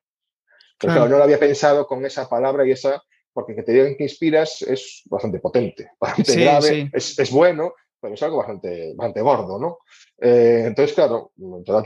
Pero 0.79 0.93
claro. 0.93 1.09
no 1.09 1.17
lo 1.17 1.23
había 1.23 1.39
pensado 1.39 1.85
con 1.87 2.05
esa 2.05 2.29
palabra 2.29 2.65
y 2.65 2.71
esa, 2.71 3.01
porque 3.33 3.55
que 3.55 3.63
te 3.63 3.71
digan 3.71 3.95
que 3.95 4.03
inspiras 4.03 4.61
es 4.61 5.03
bastante 5.05 5.39
potente, 5.39 5.91
bastante 5.99 6.35
grave, 6.35 6.89
Es, 6.93 7.17
es, 7.17 7.31
bueno, 7.31 7.73
pero 8.01 8.13
es 8.13 8.23
algo 8.23 8.37
bastante, 8.37 8.93
bastante 8.95 9.21
gordo, 9.21 9.59
¿no? 9.59 9.79
Eh, 10.21 10.63
entonces, 10.67 10.93
claro, 10.95 11.31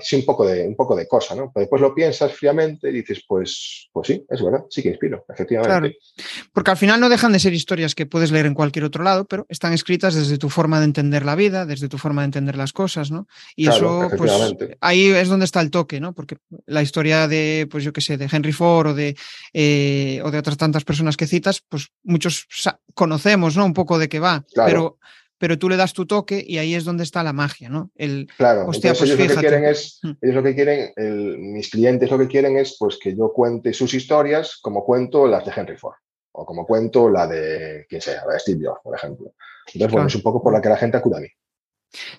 sí 0.02 0.16
un 0.16 0.26
poco 0.26 0.46
de, 0.46 0.68
un 0.68 0.76
poco 0.76 0.96
de 0.96 1.08
cosa, 1.08 1.36
¿no? 1.36 1.52
Pero 1.54 1.62
después 1.62 1.82
lo 1.82 1.94
piensas 1.94 2.34
fríamente 2.34 2.90
y 2.90 2.94
dices, 2.94 3.24
pues, 3.28 3.90
pues 3.92 4.08
sí, 4.08 4.26
es 4.28 4.44
verdad, 4.44 4.66
sí 4.70 4.82
que 4.82 4.90
inspiro, 4.90 5.26
efectivamente. 5.30 5.98
Porque 6.52 6.72
al 6.72 6.78
final 6.78 7.00
no 7.00 7.10
dejan 7.10 7.32
de 7.32 7.40
ser 7.40 7.54
historias 7.54 7.94
que 7.94 8.06
puedes 8.06 8.32
leer 8.32 8.48
en 8.48 8.56
cualquier 8.56 8.86
otro 8.86 9.04
lado, 9.04 9.26
pero 9.26 9.46
están 9.50 9.74
escritas 9.74 10.16
desde 10.16 10.38
tu 10.38 10.50
forma 10.50 10.80
de 10.80 10.86
entender 10.86 11.26
la 11.26 11.36
vida, 11.36 11.66
desde 11.66 11.90
tu 11.90 11.98
forma 11.98 12.22
de 12.22 12.26
entender 12.26 12.58
las 12.58 12.74
cosas, 12.74 13.12
¿no? 13.12 13.28
Y 13.56 13.68
eso, 13.68 14.10
pues, 14.18 14.32
ahí 14.82 15.08
es 15.08 15.28
donde 15.28 15.46
está 15.46 15.62
el 15.62 15.70
toque, 15.70 16.00
¿no? 16.00 16.14
Porque 16.14 16.38
la 16.66 16.82
historia 16.82 17.28
de, 17.28 17.68
pues 17.70 17.84
yo 17.84 17.94
qué 17.94 18.02
sé, 18.02 18.18
de 18.18 18.30
Henry 18.32 18.52
Ford 18.52 18.88
o 18.88 18.94
de, 18.94 19.16
eh, 19.54 20.22
o 20.24 20.32
de 20.32 20.40
otras 20.40 20.58
tantas 20.58 20.84
personas 20.84 21.18
que 21.18 21.28
citas, 21.28 21.64
pues 21.70 21.90
muchos 22.04 22.48
conocemos, 22.94 23.56
¿no? 23.56 23.66
Un 23.66 23.74
poco 23.74 24.00
de 24.00 24.10
qué 24.10 24.20
va, 24.20 24.44
pero 24.56 24.98
pero 25.44 25.60
tú 25.60 25.68
le 25.68 25.76
das 25.76 25.92
tu 25.92 26.06
toque 26.06 26.42
y 26.48 26.58
ahí 26.58 26.74
es 26.74 26.86
donde 26.86 27.04
está 27.04 27.22
la 27.22 27.34
magia, 27.34 27.68
¿no? 27.68 27.92
El, 27.96 28.30
claro, 28.38 28.64
pues 28.64 28.78
ellos 28.78 29.02
lo 29.02 29.18
que 29.18 29.28
quieren 29.36 29.66
es, 29.66 30.00
mm. 30.02 30.12
ellos 30.22 30.36
lo 30.36 30.42
que 30.42 30.56
quieren, 30.56 30.94
mis 31.52 31.70
clientes 31.70 32.10
lo 32.10 32.18
que 32.18 32.30
quieren 32.30 32.56
es 32.56 32.78
pues 32.80 32.98
que 32.98 33.14
yo 33.14 33.34
cuente 33.34 33.74
sus 33.74 33.94
historias 33.94 34.58
como 34.62 34.86
cuento 34.86 35.28
las 35.28 35.44
de 35.44 35.52
Henry 35.54 35.76
Ford 35.76 35.98
o 36.32 36.46
como 36.46 36.66
cuento 36.66 37.10
la 37.10 37.28
de 37.28 37.86
quien 37.90 38.00
sea, 38.00 38.24
la 38.26 38.36
de 38.36 38.40
Steve 38.40 38.66
Jobs, 38.66 38.80
por 38.86 38.96
ejemplo. 38.96 39.34
Entonces, 39.74 39.92
bueno, 39.92 40.08
es 40.08 40.16
un 40.16 40.22
poco 40.22 40.42
por 40.42 40.54
la 40.54 40.62
que 40.62 40.70
la 40.70 40.78
gente 40.78 40.96
acude 40.96 41.18
a 41.18 41.20
mí. 41.20 41.28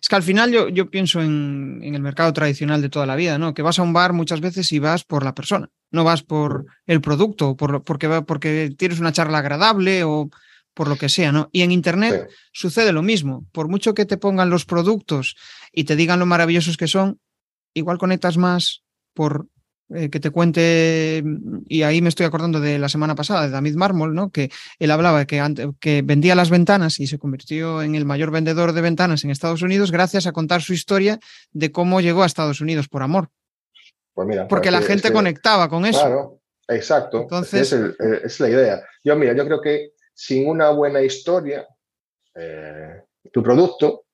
Es 0.02 0.06
que 0.06 0.16
al 0.16 0.22
final 0.22 0.52
yo, 0.52 0.68
yo 0.68 0.90
pienso 0.90 1.22
en, 1.22 1.80
el 1.82 2.02
mercado 2.02 2.30
tradicional 2.34 2.82
de 2.82 2.90
toda 2.90 3.06
la 3.06 3.16
vida, 3.16 3.38
¿no? 3.38 3.54
Que 3.54 3.62
vas 3.62 3.78
a 3.78 3.82
un 3.84 3.94
bar 3.94 4.12
muchas 4.12 4.42
veces 4.42 4.70
y 4.72 4.80
vas 4.80 5.02
por 5.02 5.24
la 5.24 5.34
persona, 5.34 5.70
no 5.90 6.04
vas 6.04 6.22
por 6.22 6.64
mm. 6.64 6.66
el 6.88 7.00
producto, 7.00 7.56
por, 7.56 7.82
porque, 7.84 8.22
porque 8.26 8.74
tienes 8.76 9.00
una 9.00 9.12
charla 9.12 9.38
agradable 9.38 10.04
o 10.04 10.28
por 10.74 10.88
lo 10.88 10.96
que 10.96 11.08
sea, 11.08 11.32
¿no? 11.32 11.48
Y 11.52 11.62
en 11.62 11.70
Internet 11.70 12.28
sucede 12.52 12.92
lo 12.92 13.02
mismo. 13.02 13.46
Por 13.52 13.68
mucho 13.68 13.94
que 13.94 14.04
te 14.04 14.16
pongan 14.16 14.50
los 14.50 14.66
productos 14.66 15.37
y 15.72 15.84
te 15.84 15.96
digan 15.96 16.18
lo 16.18 16.26
maravillosos 16.26 16.76
que 16.76 16.88
son, 16.88 17.20
igual 17.72 17.98
conectas 17.98 18.37
más 18.37 18.82
por 19.14 19.46
eh, 19.94 20.10
que 20.10 20.18
te 20.18 20.30
cuente, 20.30 21.22
y 21.68 21.82
ahí 21.82 22.00
me 22.00 22.08
estoy 22.08 22.24
acordando 22.24 22.58
de 22.58 22.78
la 22.78 22.88
semana 22.88 23.14
pasada, 23.14 23.42
de 23.42 23.50
David 23.50 23.74
Mármol, 23.74 24.14
¿no? 24.14 24.30
Que 24.30 24.50
él 24.78 24.90
hablaba 24.90 25.20
de 25.20 25.26
que, 25.26 25.70
que 25.78 26.02
vendía 26.02 26.34
las 26.34 26.50
ventanas 26.50 26.98
y 26.98 27.06
se 27.06 27.18
convirtió 27.18 27.82
en 27.82 27.94
el 27.94 28.04
mayor 28.04 28.30
vendedor 28.30 28.72
de 28.72 28.80
ventanas 28.80 29.24
en 29.24 29.30
Estados 29.30 29.62
Unidos 29.62 29.92
gracias 29.92 30.26
a 30.26 30.32
contar 30.32 30.62
su 30.62 30.72
historia 30.72 31.20
de 31.52 31.70
cómo 31.70 32.00
llegó 32.00 32.22
a 32.22 32.26
Estados 32.26 32.60
Unidos 32.60 32.88
por 32.88 33.02
amor. 33.02 33.28
Pues 34.14 34.26
mira, 34.26 34.48
Porque 34.48 34.70
la 34.70 34.80
gente 34.80 35.12
conectaba 35.12 35.68
con 35.68 35.84
eso. 35.84 36.00
Claro, 36.00 36.40
exacto. 36.66 37.22
Entonces, 37.22 37.72
es, 37.72 37.94
es 38.24 38.40
la 38.40 38.48
idea. 38.48 38.82
Yo, 39.04 39.16
mira, 39.16 39.37
yo 39.37 39.44
creo 39.44 39.60
que 39.60 39.93
sin 40.14 40.48
una 40.48 40.70
buena 40.70 41.03
historia, 41.03 41.66
eh, 42.35 43.03
tu 43.33 43.42
producto 43.42 44.07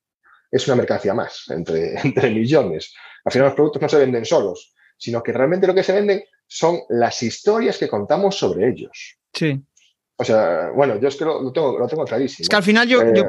es 0.51 0.67
una 0.67 0.77
mercancía 0.77 1.15
más 1.15 1.45
entre, 1.51 1.95
entre 2.05 2.31
millones. 2.31 2.95
Al 3.25 3.33
final 3.33 3.49
los 3.49 3.55
productos 3.55 3.83
no 3.83 3.89
se 3.89 3.99
venden 3.99 4.25
solos, 4.25 4.75
sino 4.97 5.23
que 5.23 5.33
realmente 5.33 5.67
lo 5.67 5.75
que 5.75 5.83
se 5.83 5.93
venden 5.93 6.25
son 6.47 6.81
las 6.89 7.23
historias 7.23 7.79
que 7.79 7.89
contamos 7.89 8.37
sobre 8.37 8.69
ellos. 8.69 9.19
Sí. 9.33 9.61
O 10.17 10.25
sea, 10.25 10.71
bueno, 10.75 11.01
yo 11.01 11.09
es 11.09 11.17
que 11.17 11.25
lo, 11.25 11.53
tengo, 11.53 11.79
lo 11.79 11.87
tengo, 11.87 12.05
clarísimo. 12.05 12.45
Es 12.45 12.49
que 12.49 12.57
al 12.57 12.63
final 12.63 12.89
yo, 12.89 13.01
eh, 13.01 13.25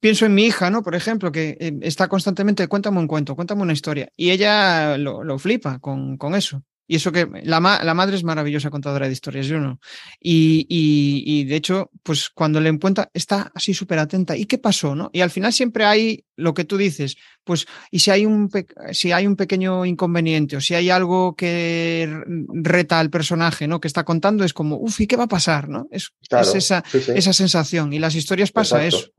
pienso 0.00 0.26
en 0.26 0.34
mi 0.34 0.44
hija, 0.44 0.68
¿no? 0.70 0.82
Por 0.82 0.94
ejemplo, 0.94 1.32
que 1.32 1.56
eh, 1.58 1.72
está 1.82 2.08
constantemente, 2.08 2.66
cuéntame 2.68 2.98
un 2.98 3.06
cuento, 3.06 3.34
cuéntame 3.34 3.62
una 3.62 3.72
historia. 3.72 4.10
Y 4.16 4.30
ella 4.30 4.98
lo, 4.98 5.24
lo 5.24 5.38
flipa 5.38 5.78
con, 5.78 6.18
con, 6.18 6.34
eso. 6.34 6.62
Y 6.90 6.96
eso 6.96 7.12
que 7.12 7.28
la, 7.44 7.60
la, 7.60 7.94
madre 7.94 8.16
es 8.16 8.24
maravillosa 8.24 8.70
contadora 8.70 9.06
de 9.06 9.12
historias, 9.12 9.46
yo 9.46 9.60
no. 9.60 9.78
Y, 10.18 10.66
y, 10.70 11.44
de 11.44 11.54
hecho, 11.54 11.90
pues 12.02 12.30
cuando 12.30 12.62
le 12.62 12.70
encuentra, 12.70 13.10
está 13.12 13.52
así 13.54 13.74
súper 13.74 13.98
atenta. 13.98 14.34
¿Y 14.34 14.46
qué 14.46 14.56
pasó? 14.56 14.94
¿no? 14.94 15.10
Y 15.12 15.20
al 15.20 15.30
final 15.30 15.52
siempre 15.52 15.84
hay 15.84 16.24
lo 16.36 16.54
que 16.54 16.64
tú 16.64 16.78
dices, 16.78 17.18
pues, 17.44 17.66
y 17.90 17.98
si 17.98 18.10
hay 18.10 18.24
un, 18.24 18.50
si 18.92 19.12
hay 19.12 19.26
un 19.26 19.36
pequeño 19.36 19.84
inconveniente 19.84 20.56
o 20.56 20.62
si 20.62 20.74
hay 20.74 20.88
algo 20.88 21.36
que 21.36 22.08
reta 22.54 22.98
al 23.00 23.10
personaje, 23.10 23.68
¿no? 23.68 23.80
Que 23.80 23.88
está 23.88 24.04
contando, 24.04 24.42
es 24.42 24.54
como, 24.54 24.76
uff, 24.76 24.98
¿y 25.00 25.06
qué 25.06 25.16
va 25.16 25.24
a 25.24 25.28
pasar? 25.28 25.68
¿no? 25.68 25.88
Es, 25.90 26.12
esa, 26.54 26.82
esa 26.92 27.32
sensación. 27.34 27.92
Y 27.92 27.98
las 27.98 28.14
historias 28.14 28.50
pasa 28.50 28.82
eso. 28.86 29.10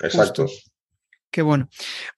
Exacto. 0.00 0.46
Qué 1.30 1.42
bueno. 1.42 1.68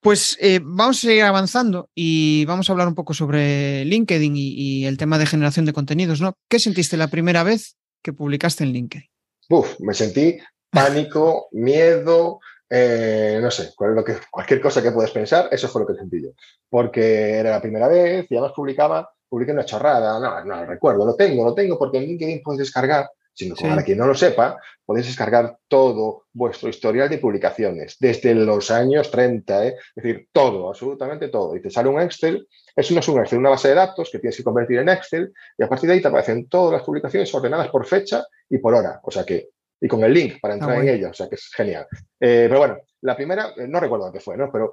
Pues 0.01 0.39
eh, 0.41 0.61
vamos 0.63 0.99
a 0.99 1.01
seguir 1.09 1.25
avanzando 1.25 1.91
y 1.95 2.45
vamos 2.47 2.69
a 2.69 2.73
hablar 2.73 2.89
un 2.89 2.95
poco 2.95 3.13
sobre 3.13 3.85
LinkedIn 3.85 4.33
y, 4.35 4.87
el 4.87 4.97
tema 4.97 5.19
de 5.19 5.27
generación 5.27 5.67
de 5.67 5.75
contenidos, 5.75 6.21
¿no? 6.21 6.35
¿Qué 6.49 6.59
sentiste 6.59 6.97
la 6.97 7.09
primera 7.09 7.43
vez 7.43 7.77
que 8.03 8.13
publicaste 8.13 8.65
en 8.65 8.73
LinkedIn? 8.73 9.09
Uf, 9.51 9.79
me 9.81 9.93
sentí 9.93 10.39
pánico, 10.71 11.49
miedo, 11.53 12.41
eh, 12.71 13.39
no 13.43 13.51
sé, 13.51 13.75
cualquier 13.77 14.61
cosa 14.63 14.83
que 14.83 14.93
puedes 14.93 15.11
pensar, 15.11 15.49
eso 15.53 15.69
fue 15.69 15.83
lo 15.83 15.89
que 15.89 15.95
sentí 15.95 16.23
yo. 16.23 16.31
Porque 16.71 17.33
era 17.33 17.51
la 17.51 17.61
primera 17.61 17.89
vez 17.89 18.27
y 18.31 18.35
además 18.35 18.53
publicaba, 18.57 19.11
publiqué 19.29 19.53
una 19.53 19.67
chorrada, 19.67 20.19
no, 20.19 20.45
no 20.45 20.65
recuerdo, 20.65 21.05
lo 21.05 21.15
tengo, 21.15 21.45
lo 21.45 21.55
tengo 21.55 21.79
porque 21.79 21.99
en 21.99 22.05
LinkedIn 22.05 22.43
puedes 22.43 22.61
descargar 22.61 23.11
sino 23.35 23.55
para 23.55 23.83
quien 23.83 23.99
no 23.99 24.07
lo 24.07 24.15
sepa, 24.15 24.59
podéis 24.85 25.07
descargar 25.07 25.57
todo 25.69 26.25
vuestro 26.33 26.69
historial 26.69 27.09
de 27.09 27.19
publicaciones, 27.19 27.97
desde 27.99 28.35
los 28.35 28.71
años 28.71 29.11
30, 29.11 29.67
¿eh? 29.67 29.77
es 29.97 30.03
decir, 30.03 30.29
todo, 30.33 30.69
absolutamente 30.69 31.29
todo. 31.29 31.57
Y 31.57 31.63
te 31.63 31.71
sale 31.71 31.89
un 31.89 32.01
Excel, 32.01 32.47
eso 32.77 32.95
no 32.95 33.01
es 33.01 33.09
un 33.09 33.21
Excel, 33.21 33.39
una 33.39 33.51
base 33.51 33.69
de 33.69 33.75
datos 33.75 34.11
que 34.11 34.19
tienes 34.19 34.37
que 34.37 34.45
convertir 34.45 34.79
en 34.79 34.89
Excel, 34.89 35.33
y 35.57 35.63
a 35.63 35.69
partir 35.69 35.89
de 35.89 35.95
ahí 35.95 36.03
te 36.03 36.09
aparecen 36.09 36.49
todas 36.49 36.73
las 36.73 36.83
publicaciones 36.83 37.33
ordenadas 37.35 37.69
por 37.69 37.87
fecha 37.87 38.25
y 38.49 38.59
por 38.59 38.75
hora, 38.75 39.01
o 39.03 39.11
sea 39.11 39.25
que, 39.25 39.51
y 39.81 39.89
con 39.89 40.03
el 40.05 40.13
link 40.13 40.41
para 40.41 40.55
entrar 40.55 40.81
en 40.83 40.89
ella, 40.89 41.11
o 41.11 41.15
sea 41.15 41.29
que 41.29 41.37
es 41.37 41.51
genial. 41.55 41.87
Eh, 42.21 42.47
pero 42.49 42.59
bueno, 42.59 42.79
la 43.01 43.17
primera, 43.17 43.53
eh, 43.57 43.67
no 43.67 43.81
recuerdo 43.81 44.13
qué 44.13 44.21
fue, 44.21 44.37
¿no? 44.37 44.51
Pero 44.53 44.73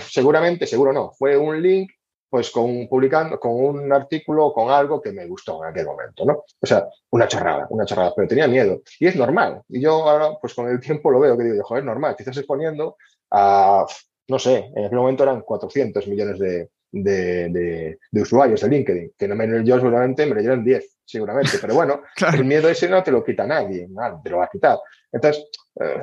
seguramente, 0.00 0.66
seguro 0.66 0.92
no, 0.92 1.12
fue 1.12 1.36
un 1.36 1.60
link 1.60 1.90
pues 2.30 2.50
con 2.50 2.86
publicando, 2.88 3.40
con 3.40 3.52
un 3.52 3.92
artículo, 3.92 4.52
con 4.52 4.70
algo 4.70 5.00
que 5.00 5.12
me 5.12 5.26
gustó 5.26 5.62
en 5.64 5.70
aquel 5.70 5.86
momento, 5.86 6.24
¿no? 6.24 6.44
O 6.60 6.66
sea, 6.66 6.88
una 7.10 7.26
charrada, 7.26 7.66
una 7.70 7.84
charrada, 7.84 8.12
pero 8.14 8.28
tenía 8.28 8.46
miedo. 8.46 8.82
Y 9.00 9.08
es 9.08 9.16
normal. 9.16 9.62
Y 9.68 9.80
yo 9.80 10.08
ahora, 10.08 10.38
pues 10.40 10.54
con 10.54 10.68
el 10.68 10.80
tiempo 10.80 11.10
lo 11.10 11.18
veo, 11.18 11.36
que 11.36 11.44
digo, 11.44 11.64
joder, 11.64 11.82
es 11.82 11.86
normal, 11.86 12.14
te 12.14 12.22
estás 12.22 12.36
exponiendo 12.38 12.96
a, 13.32 13.84
no 14.28 14.38
sé, 14.38 14.70
en 14.76 14.84
aquel 14.84 14.98
momento 14.98 15.24
eran 15.24 15.40
400 15.40 16.06
millones 16.06 16.38
de, 16.38 16.70
de, 16.92 17.98
de, 18.10 18.22
usuarios 18.22 18.60
de 18.60 18.68
LinkedIn, 18.68 19.12
que 19.18 19.28
no 19.28 19.34
me 19.34 19.64
yo 19.64 19.76
seguramente 19.76 20.24
me 20.26 20.36
leyeron 20.36 20.64
10, 20.64 20.98
seguramente, 21.04 21.58
pero 21.60 21.74
bueno, 21.74 22.02
el 22.32 22.44
miedo 22.44 22.68
ese 22.68 22.88
no 22.88 23.02
te 23.02 23.10
lo 23.10 23.24
quita 23.24 23.46
nadie, 23.46 23.88
nada, 23.90 24.20
te 24.22 24.30
lo 24.30 24.38
va 24.38 24.44
a 24.44 24.50
quitar. 24.50 24.78
Entonces, 25.10 25.48
eh, 25.80 26.02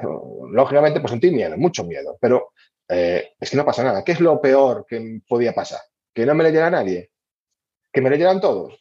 lógicamente, 0.52 1.00
pues 1.00 1.12
sentí 1.12 1.32
miedo, 1.32 1.58
mucho 1.58 1.86
miedo, 1.86 2.18
pero 2.20 2.52
eh, 2.90 3.32
es 3.40 3.50
que 3.50 3.58
no 3.58 3.66
pasa 3.66 3.84
nada. 3.84 4.04
¿Qué 4.04 4.14
es 4.14 4.20
lo 4.20 4.42
peor 4.42 4.86
que 4.88 5.22
podía 5.28 5.54
pasar? 5.54 5.80
Que 6.18 6.26
no 6.26 6.34
me 6.34 6.46
leyera 6.46 6.72
nadie, 6.72 7.12
que 7.94 8.02
me 8.02 8.10
leyeran 8.10 8.42
todos. 8.42 8.74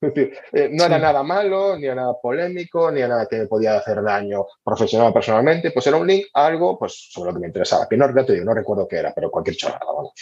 decir, 0.14 0.38
eh, 0.52 0.68
no 0.70 0.84
era 0.84 1.00
nada 1.00 1.24
malo, 1.24 1.76
ni 1.76 1.86
era 1.86 1.96
nada 1.96 2.14
polémico, 2.22 2.92
ni 2.92 3.00
era 3.00 3.08
nada 3.08 3.26
que 3.26 3.38
me 3.38 3.46
podía 3.48 3.76
hacer 3.76 4.00
daño 4.00 4.46
profesional 4.62 5.08
o 5.08 5.12
personalmente, 5.12 5.72
pues 5.72 5.88
era 5.88 5.96
un 5.96 6.06
link 6.06 6.26
a 6.32 6.46
algo 6.46 6.78
pues, 6.78 7.08
sobre 7.10 7.30
lo 7.30 7.34
que 7.34 7.40
me 7.40 7.48
interesaba, 7.48 7.88
que 7.88 7.96
no, 7.96 8.06
no 8.06 8.54
recuerdo 8.54 8.86
qué 8.86 8.98
era, 8.98 9.12
pero 9.12 9.32
cualquier 9.32 9.56
chorrada, 9.56 9.84
vamos. 9.84 10.12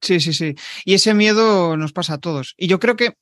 Sí, 0.00 0.20
sí, 0.20 0.32
sí. 0.32 0.54
Y 0.86 0.94
ese 0.94 1.12
miedo 1.12 1.76
nos 1.76 1.92
pasa 1.92 2.14
a 2.14 2.18
todos. 2.18 2.54
Y 2.56 2.66
yo 2.66 2.78
creo 2.78 2.96
que 2.96 3.12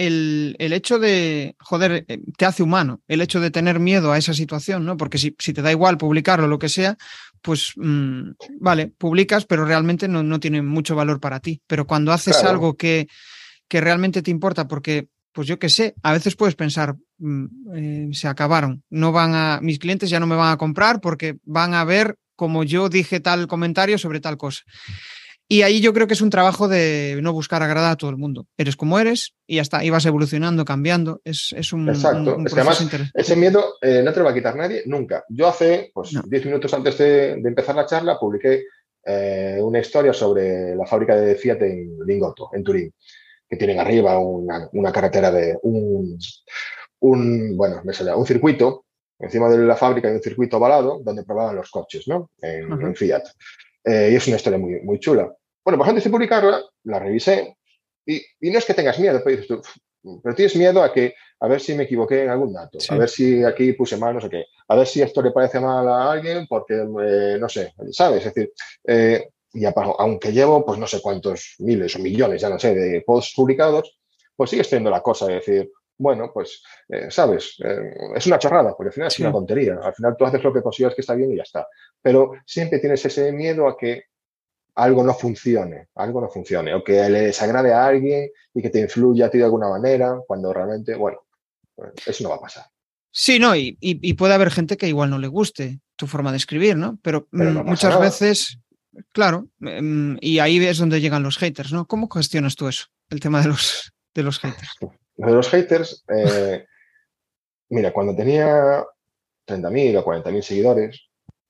el, 0.00 0.72
hecho 0.72 0.98
de, 0.98 1.56
joder, 1.58 2.06
eh, 2.08 2.20
te 2.38 2.46
hace 2.46 2.62
humano, 2.62 3.02
el 3.06 3.20
hecho 3.20 3.38
de 3.38 3.50
tener 3.50 3.80
miedo 3.80 4.12
a 4.12 4.18
esa 4.18 4.32
situación, 4.32 4.86
¿no? 4.86 4.96
Porque 4.96 5.18
si, 5.18 5.32
te 5.32 5.60
da 5.60 5.70
igual 5.70 5.98
publicarlo 5.98 6.46
o 6.46 6.48
lo 6.48 6.58
que 6.58 6.70
sea, 6.70 6.96
pues 7.42 7.72
mm, 7.76 8.30
vale, 8.60 8.88
publicas, 8.88 9.44
pero 9.44 9.66
realmente 9.66 10.08
no, 10.08 10.22
no, 10.22 10.40
tiene 10.40 10.62
mucho 10.62 10.96
valor 10.96 11.20
para 11.20 11.40
ti. 11.40 11.60
Pero 11.66 11.86
cuando 11.86 12.12
haces 12.12 12.42
algo 12.44 12.76
que, 12.76 13.08
que 13.68 13.80
realmente 13.82 14.22
te 14.22 14.30
importa, 14.30 14.66
porque, 14.66 15.08
pues 15.32 15.46
yo 15.46 15.58
qué 15.58 15.68
sé, 15.68 15.94
a 16.02 16.12
veces 16.12 16.34
puedes 16.34 16.54
pensar, 16.54 16.96
mm, 17.18 17.44
eh, 17.74 18.08
se 18.12 18.26
acabaron, 18.26 18.82
no 18.88 19.12
van 19.12 19.34
a, 19.34 19.60
mis 19.60 19.78
clientes 19.78 20.08
ya 20.08 20.18
no 20.18 20.26
me 20.26 20.36
van 20.36 20.52
a 20.52 20.56
comprar 20.56 21.02
porque 21.02 21.36
van 21.44 21.74
a 21.74 21.84
ver 21.84 22.16
como 22.36 22.64
yo 22.64 22.88
dije 22.88 23.20
tal 23.20 23.46
comentario 23.48 23.98
sobre 23.98 24.20
tal 24.20 24.38
cosa. 24.38 24.62
Y 25.52 25.62
ahí 25.62 25.80
yo 25.80 25.92
creo 25.92 26.06
que 26.06 26.14
es 26.14 26.20
un 26.20 26.30
trabajo 26.30 26.68
de 26.68 27.18
no 27.22 27.32
buscar 27.32 27.60
agradar 27.60 27.90
a 27.90 27.96
todo 27.96 28.08
el 28.08 28.16
mundo. 28.16 28.46
Eres 28.56 28.76
como 28.76 29.00
eres 29.00 29.34
y 29.48 29.56
ya 29.56 29.62
está, 29.62 29.82
y 29.82 29.90
vas 29.90 30.06
evolucionando, 30.06 30.64
cambiando. 30.64 31.20
Es, 31.24 31.52
es 31.56 31.72
un, 31.72 31.88
Exacto. 31.88 32.36
es 32.46 32.54
que 32.54 32.60
además, 32.60 33.10
ese 33.12 33.34
miedo 33.34 33.74
eh, 33.82 34.00
no 34.04 34.12
te 34.12 34.20
lo 34.20 34.26
va 34.26 34.30
a 34.30 34.34
quitar 34.34 34.54
nadie 34.54 34.84
nunca. 34.86 35.24
Yo 35.28 35.48
hace 35.48 35.90
pues, 35.92 36.12
10 36.24 36.44
minutos 36.46 36.72
antes 36.72 36.96
de, 36.98 37.32
empezar 37.32 37.74
la 37.74 37.84
charla 37.84 38.16
publiqué 38.16 38.62
eh, 39.04 39.58
una 39.60 39.80
historia 39.80 40.12
sobre 40.12 40.76
la 40.76 40.86
fábrica 40.86 41.16
de 41.16 41.34
Fiat 41.34 41.60
en 41.62 41.98
Lingotto, 42.06 42.50
en 42.52 42.62
Turín, 42.62 42.94
que 43.48 43.56
tienen 43.56 43.80
arriba 43.80 44.20
una, 44.20 44.92
carretera 44.92 45.32
de 45.32 45.58
un, 45.64 46.16
un 47.00 47.56
bueno, 47.56 47.82
me 47.82 48.14
un 48.14 48.26
circuito. 48.26 48.84
Encima 49.18 49.48
de 49.48 49.58
la 49.58 49.74
fábrica 49.74 50.06
hay 50.06 50.14
un 50.14 50.22
circuito 50.22 50.58
ovalado 50.58 51.00
donde 51.04 51.24
probaban 51.24 51.56
los 51.56 51.72
coches, 51.72 52.06
¿no? 52.06 52.30
En, 52.40 52.94
Fiat. 52.94 53.24
Eh, 53.82 54.10
y 54.12 54.14
es 54.14 54.26
una 54.28 54.36
historia 54.36 54.56
muy, 54.56 54.80
muy 54.82 55.00
chula. 55.00 55.28
Bueno, 55.70 55.84
pues 55.84 55.90
antes 55.90 56.02
de 56.02 56.10
publicarla, 56.10 56.64
la 56.82 56.98
revisé 56.98 57.56
y, 58.04 58.20
no 58.40 58.58
es 58.58 58.64
que 58.64 58.74
tengas 58.74 58.98
miedo, 58.98 59.20
pero 59.22 59.36
dices 59.36 59.46
tú, 59.46 59.62
pero 60.20 60.34
tienes 60.34 60.56
miedo 60.56 60.82
a 60.82 60.92
que, 60.92 61.14
a 61.38 61.46
ver 61.46 61.60
si 61.60 61.76
me 61.76 61.84
equivoqué 61.84 62.24
en 62.24 62.30
algún 62.30 62.52
dato, 62.52 62.78
a 62.88 62.96
ver 62.96 63.08
si 63.08 63.44
aquí 63.44 63.72
puse 63.74 63.96
mal, 63.96 64.12
no 64.12 64.20
sé 64.20 64.28
qué, 64.28 64.46
a 64.66 64.74
ver 64.74 64.84
si 64.88 65.00
esto 65.00 65.22
le 65.22 65.30
parece 65.30 65.60
mal 65.60 65.86
a 65.86 66.10
alguien 66.10 66.48
porque, 66.48 66.74
eh, 66.74 67.38
no 67.38 67.48
sé, 67.48 67.72
¿sabes? 67.92 68.26
Es 68.26 68.34
decir, 68.34 68.52
eh, 68.84 69.28
y 69.52 69.62
aunque 69.64 70.32
llevo, 70.32 70.66
pues 70.66 70.76
no 70.76 70.88
sé 70.88 71.00
cuántos 71.00 71.54
miles 71.60 71.94
o 71.94 72.00
millones, 72.00 72.42
ya 72.42 72.48
no 72.48 72.58
sé, 72.58 72.74
de 72.74 73.02
posts 73.02 73.34
publicados, 73.36 73.96
pues 74.34 74.50
sigues 74.50 74.68
teniendo 74.68 74.90
la 74.90 75.02
cosa 75.02 75.28
de 75.28 75.34
decir, 75.34 75.70
bueno, 75.98 76.32
pues, 76.34 76.64
eh, 76.88 77.06
¿sabes? 77.10 77.54
es 78.16 78.26
una 78.26 78.40
chorrada, 78.40 78.74
porque 78.76 78.88
al 78.88 78.94
final 78.94 79.06
es 79.06 79.20
una 79.20 79.30
tontería. 79.30 79.78
Al 79.80 79.94
final 79.94 80.16
tú 80.18 80.24
haces 80.24 80.42
lo 80.42 80.50
que 80.50 80.62
consideras 80.62 80.94
que 80.94 81.02
está 81.02 81.14
bien 81.14 81.30
y 81.30 81.36
ya 81.36 81.42
está. 81.42 81.68
Pero 82.00 82.32
siempre 82.46 82.78
tienes 82.78 83.04
ese 83.04 83.30
miedo 83.32 83.68
a 83.68 83.76
que 83.76 84.04
algo 84.74 85.02
no 85.02 85.14
funcione, 85.14 85.88
algo 85.94 86.20
no 86.20 86.28
funcione, 86.28 86.74
o 86.74 86.82
que 86.82 87.08
le 87.08 87.22
desagrade 87.22 87.72
a 87.72 87.86
alguien 87.86 88.30
y 88.54 88.62
que 88.62 88.70
te 88.70 88.80
influya 88.80 89.26
a 89.26 89.30
ti 89.30 89.38
de 89.38 89.44
alguna 89.44 89.68
manera, 89.68 90.18
cuando 90.26 90.52
realmente, 90.52 90.94
bueno, 90.94 91.18
eso 92.06 92.24
no 92.24 92.30
va 92.30 92.36
a 92.36 92.40
pasar. 92.40 92.64
Sí, 93.12 93.38
no, 93.38 93.56
y, 93.56 93.74
puede 94.14 94.34
haber 94.34 94.50
gente 94.50 94.76
que 94.76 94.88
igual 94.88 95.10
no 95.10 95.18
le 95.18 95.26
guste 95.26 95.80
tu 95.96 96.06
forma 96.06 96.30
de 96.30 96.36
escribir, 96.36 96.76
¿no? 96.76 96.98
Pero, 97.02 97.26
mm, 97.32 97.64
muchas 97.64 97.98
veces, 97.98 98.58
claro, 99.12 99.48
mm, 99.58 100.16
y 100.20 100.38
ahí 100.38 100.64
es 100.64 100.78
donde 100.78 101.00
llegan 101.00 101.22
los 101.22 101.38
haters, 101.38 101.72
¿no? 101.72 101.86
¿Cómo 101.86 102.08
gestionas 102.08 102.54
tú 102.54 102.68
eso, 102.68 102.86
el 103.10 103.20
tema 103.20 103.42
de 103.42 103.48
los, 103.48 103.92
de 104.14 104.22
los 104.22 104.38
haters? 104.38 104.76
de 105.16 105.32
los 105.32 105.48
haters, 105.50 106.04
eh, 106.08 106.64
mira, 107.70 107.92
cuando 107.92 108.14
tenía 108.14 108.84
30.000 109.46 109.98
o 109.98 110.04
40.000 110.04 110.42
seguidores, 110.42 111.08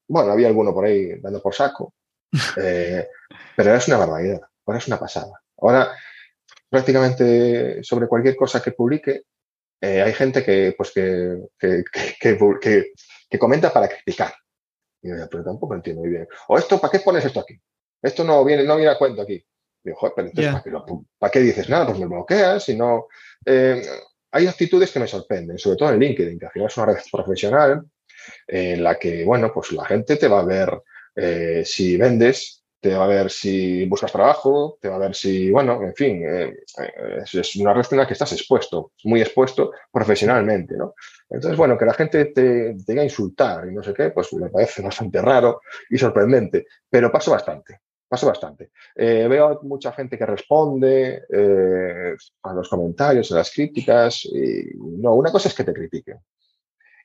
bueno, 0.08 0.32
había 0.32 0.48
alguno 0.48 0.74
por 0.74 0.86
ahí 0.86 1.20
dando 1.20 1.40
por 1.40 1.54
saco, 1.54 1.94
eh, 2.56 3.08
pero 3.56 3.74
es 3.74 3.88
una 3.88 3.98
barbaridad, 3.98 4.40
ahora 4.66 4.78
es 4.78 4.86
una 4.86 4.98
pasada. 4.98 5.40
Ahora, 5.58 5.92
prácticamente 6.68 7.82
sobre 7.82 8.06
cualquier 8.06 8.36
cosa 8.36 8.62
que 8.62 8.72
publique, 8.72 9.24
eh, 9.80 10.02
hay 10.02 10.12
gente 10.12 10.44
que, 10.44 10.74
pues 10.76 10.92
que, 10.92 11.48
que, 11.58 13.38
comenta 13.38 13.72
para 13.72 13.88
criticar. 13.88 14.34
Y 15.02 15.08
yo, 15.08 15.28
pero 15.30 15.42
tampoco 15.42 15.74
entiendo 15.74 16.02
muy 16.02 16.10
bien. 16.10 16.28
O 16.48 16.58
esto, 16.58 16.78
¿para 16.80 16.92
qué 16.92 17.00
pones 17.00 17.24
esto 17.24 17.40
aquí? 17.40 17.58
Esto 18.02 18.22
no 18.24 18.44
viene, 18.44 18.64
no 18.64 18.76
viene 18.76 18.90
a 18.90 18.98
cuento 18.98 19.22
aquí. 19.22 19.44
Digo, 19.82 19.96
joder, 19.96 20.12
pero 20.14 20.28
entonces, 20.28 20.72
¿para, 21.18 21.30
qué, 21.30 21.40
dices 21.40 21.68
nada? 21.70 21.86
Pues 21.86 21.98
me 21.98 22.06
bloqueas 22.06 22.68
y 22.68 22.76
no. 22.76 23.08
Eh, 23.44 23.82
hay 24.32 24.46
actitudes 24.46 24.92
que 24.92 25.00
me 25.00 25.08
sorprenden, 25.08 25.58
sobre 25.58 25.78
todo 25.78 25.90
en 25.90 26.00
LinkedIn, 26.00 26.38
que 26.38 26.46
al 26.46 26.52
final 26.52 26.68
es 26.68 26.76
una 26.76 26.86
red 26.86 26.98
profesional 27.10 27.82
en 28.46 28.84
la 28.84 28.98
que, 28.98 29.24
bueno, 29.24 29.50
pues 29.52 29.72
la 29.72 29.84
gente 29.86 30.16
te 30.16 30.28
va 30.28 30.40
a 30.40 30.44
ver 30.44 30.82
eh, 31.14 31.62
si 31.64 31.96
vendes, 31.96 32.64
te 32.80 32.94
va 32.94 33.04
a 33.04 33.08
ver 33.08 33.30
si 33.30 33.86
buscas 33.86 34.12
trabajo, 34.12 34.78
te 34.80 34.88
va 34.88 34.96
a 34.96 35.00
ver 35.00 35.14
si, 35.14 35.50
bueno, 35.50 35.82
en 35.82 35.94
fin, 35.94 36.22
eh, 36.24 36.54
es, 37.32 37.56
una 37.56 37.74
red 37.74 37.84
en 37.90 37.98
la 37.98 38.06
que 38.06 38.14
estás 38.14 38.32
expuesto, 38.32 38.92
muy 39.04 39.20
expuesto 39.20 39.72
profesionalmente, 39.92 40.76
¿no? 40.76 40.94
Entonces, 41.28 41.58
bueno, 41.58 41.76
que 41.76 41.84
la 41.84 41.92
gente 41.92 42.26
te, 42.26 42.74
diga 42.74 43.04
insultar 43.04 43.68
y 43.68 43.74
no 43.74 43.82
sé 43.82 43.92
qué, 43.92 44.10
pues 44.10 44.32
me 44.32 44.48
parece 44.48 44.82
bastante 44.82 45.20
raro 45.20 45.60
y 45.90 45.98
sorprendente, 45.98 46.66
pero 46.88 47.12
paso 47.12 47.30
bastante. 47.30 47.80
Paso 48.08 48.26
bastante. 48.26 48.72
Eh, 48.96 49.28
veo 49.28 49.60
mucha 49.62 49.92
gente 49.92 50.18
que 50.18 50.26
responde 50.26 51.22
a 52.42 52.52
los 52.52 52.68
comentarios, 52.68 53.30
a 53.30 53.36
las 53.36 53.52
críticas. 53.52 54.24
Y 54.24 54.64
no, 54.76 55.14
una 55.14 55.30
cosa 55.30 55.48
es 55.48 55.54
que 55.54 55.62
te 55.62 55.72
critiquen 55.72 56.18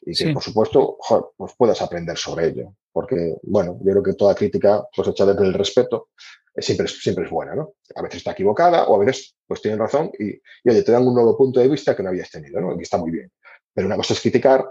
y 0.06 0.16
que, 0.16 0.32
por 0.32 0.43
supuesto, 0.43 0.97
pues 1.36 1.53
puedas 1.58 1.82
aprender 1.82 2.18
sobre 2.18 2.47
ello. 2.47 2.76
Porque, 2.91 3.36
bueno, 3.43 3.78
yo 3.84 3.91
creo 3.91 4.03
que 4.03 4.14
toda 4.14 4.36
crítica, 4.36 4.86
pues 4.95 5.08
hecha 5.08 5.26
desde 5.26 5.43
el 5.43 5.53
respeto, 5.53 6.10
siempre, 6.56 6.86
es, 6.86 7.01
siempre 7.01 7.26
es 7.26 7.32
buena, 7.32 7.56
¿no? 7.56 7.74
A 7.95 8.01
veces 8.01 8.18
está 8.18 8.32
equivocada 8.32 8.86
o 8.86 8.95
a 8.95 9.06
veces, 9.06 9.36
pues 9.47 9.62
tienen 9.62 9.80
razón 9.80 10.12
y, 10.18 10.30
y 10.30 10.70
oye, 10.70 10.84
te 10.84 10.91
dan 10.91 11.08
un 11.08 11.14
nuevo 11.14 11.38
punto 11.38 11.60
de 11.60 11.68
vista 11.68 11.95
que 11.95 12.03
no 12.03 12.10
habías 12.10 12.30
tenido, 12.30 12.62
¿no? 12.62 12.78
Y 12.78 12.84
está 12.84 12.97
muy 12.97 13.12
bien. 13.12 13.32
Pero 13.74 13.88
una 13.88 13.97
cosa 13.97 14.14
es 14.14 14.22
criticar, 14.22 14.64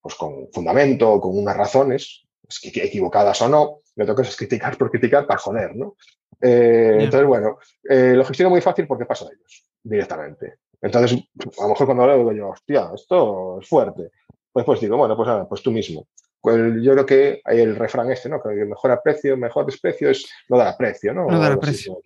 pues 0.00 0.14
con 0.14 0.48
fundamento, 0.52 1.20
con 1.20 1.38
unas 1.38 1.56
razones, 1.56 2.24
pues, 2.42 2.60
equivocadas 2.76 3.40
o 3.42 3.48
no, 3.48 3.80
lo 3.94 4.04
que 4.04 4.10
toca 4.10 4.22
es 4.22 4.36
criticar 4.36 4.76
por 4.76 4.90
criticar 4.90 5.26
para 5.26 5.38
joder, 5.38 5.76
¿no? 5.76 5.96
Eh, 6.40 6.98
entonces, 7.00 7.26
bueno, 7.26 7.58
eh, 7.88 8.14
lo 8.14 8.24
gestiono 8.24 8.50
muy 8.50 8.60
fácil 8.60 8.86
porque 8.86 9.06
paso 9.06 9.26
de 9.26 9.34
ellos 9.34 9.64
directamente. 9.82 10.58
Entonces, 10.80 11.18
a 11.58 11.62
lo 11.62 11.68
mejor 11.70 11.86
cuando 11.86 12.06
lo 12.06 12.16
digo 12.16 12.32
yo, 12.32 12.48
hostia, 12.50 12.90
esto 12.94 13.58
es 13.60 13.68
fuerte. 13.68 14.10
Pues, 14.52 14.64
pues 14.64 14.80
digo, 14.80 14.96
bueno, 14.96 15.16
pues 15.16 15.26
nada, 15.26 15.48
pues 15.48 15.62
tú 15.62 15.70
mismo. 15.70 16.08
Pues 16.40 16.56
yo 16.82 16.92
creo 16.92 17.06
que 17.06 17.40
hay 17.44 17.60
el 17.60 17.76
refrán 17.76 18.10
este, 18.12 18.28
¿no? 18.28 18.40
Que 18.40 18.48
mejor 18.64 18.92
aprecio, 18.92 19.36
mejor 19.36 19.66
desprecio 19.66 20.10
es 20.10 20.24
no 20.48 20.56
dar 20.56 20.68
aprecio, 20.68 21.12
¿no? 21.12 21.26
No 21.26 21.38
dar 21.38 21.52
aprecio. 21.52 22.00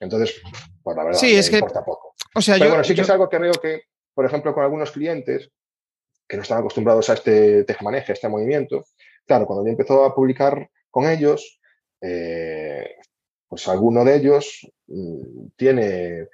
Entonces, 0.00 0.40
pues 0.82 0.96
la 0.96 1.04
verdad, 1.04 1.18
sí, 1.18 1.36
es 1.36 1.48
que, 1.48 1.56
importa 1.56 1.84
poco. 1.84 2.14
O 2.34 2.40
sea, 2.40 2.56
Pero 2.58 2.70
bueno, 2.70 2.84
sí 2.84 2.94
que 2.94 3.02
es 3.02 3.10
algo 3.10 3.28
que 3.28 3.38
veo 3.38 3.52
que, 3.52 3.82
por 4.12 4.24
ejemplo, 4.24 4.52
con 4.52 4.64
algunos 4.64 4.90
clientes 4.90 5.50
que 6.26 6.36
no 6.36 6.42
están 6.42 6.58
acostumbrados 6.58 7.10
a 7.10 7.14
este 7.14 7.64
tejemaneje, 7.64 8.12
a 8.12 8.14
este 8.14 8.28
movimiento, 8.28 8.84
claro, 9.26 9.46
cuando 9.46 9.64
yo 9.64 9.70
empezó 9.70 10.04
a 10.04 10.14
publicar 10.14 10.68
con 10.90 11.08
ellos, 11.08 11.60
eh, 12.00 12.96
pues 13.48 13.66
alguno 13.68 14.04
de 14.04 14.16
ellos 14.16 14.66
mm, 14.86 15.48
tiene 15.56 16.28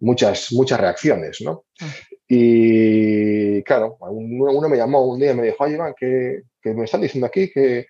muchas, 0.00 0.52
muchas 0.52 0.80
reacciones, 0.80 1.40
¿no? 1.40 1.64
Ah. 1.80 1.90
Y 2.34 3.62
claro, 3.62 3.98
uno, 4.00 4.66
me 4.66 4.78
llamó 4.78 5.04
un 5.04 5.20
día 5.20 5.32
y 5.32 5.34
me 5.34 5.42
dijo, 5.42 5.64
oye, 5.64 5.74
Iván, 5.74 5.92
que, 5.94 6.44
me 6.64 6.84
están 6.84 7.02
diciendo 7.02 7.26
aquí 7.26 7.52
que, 7.52 7.86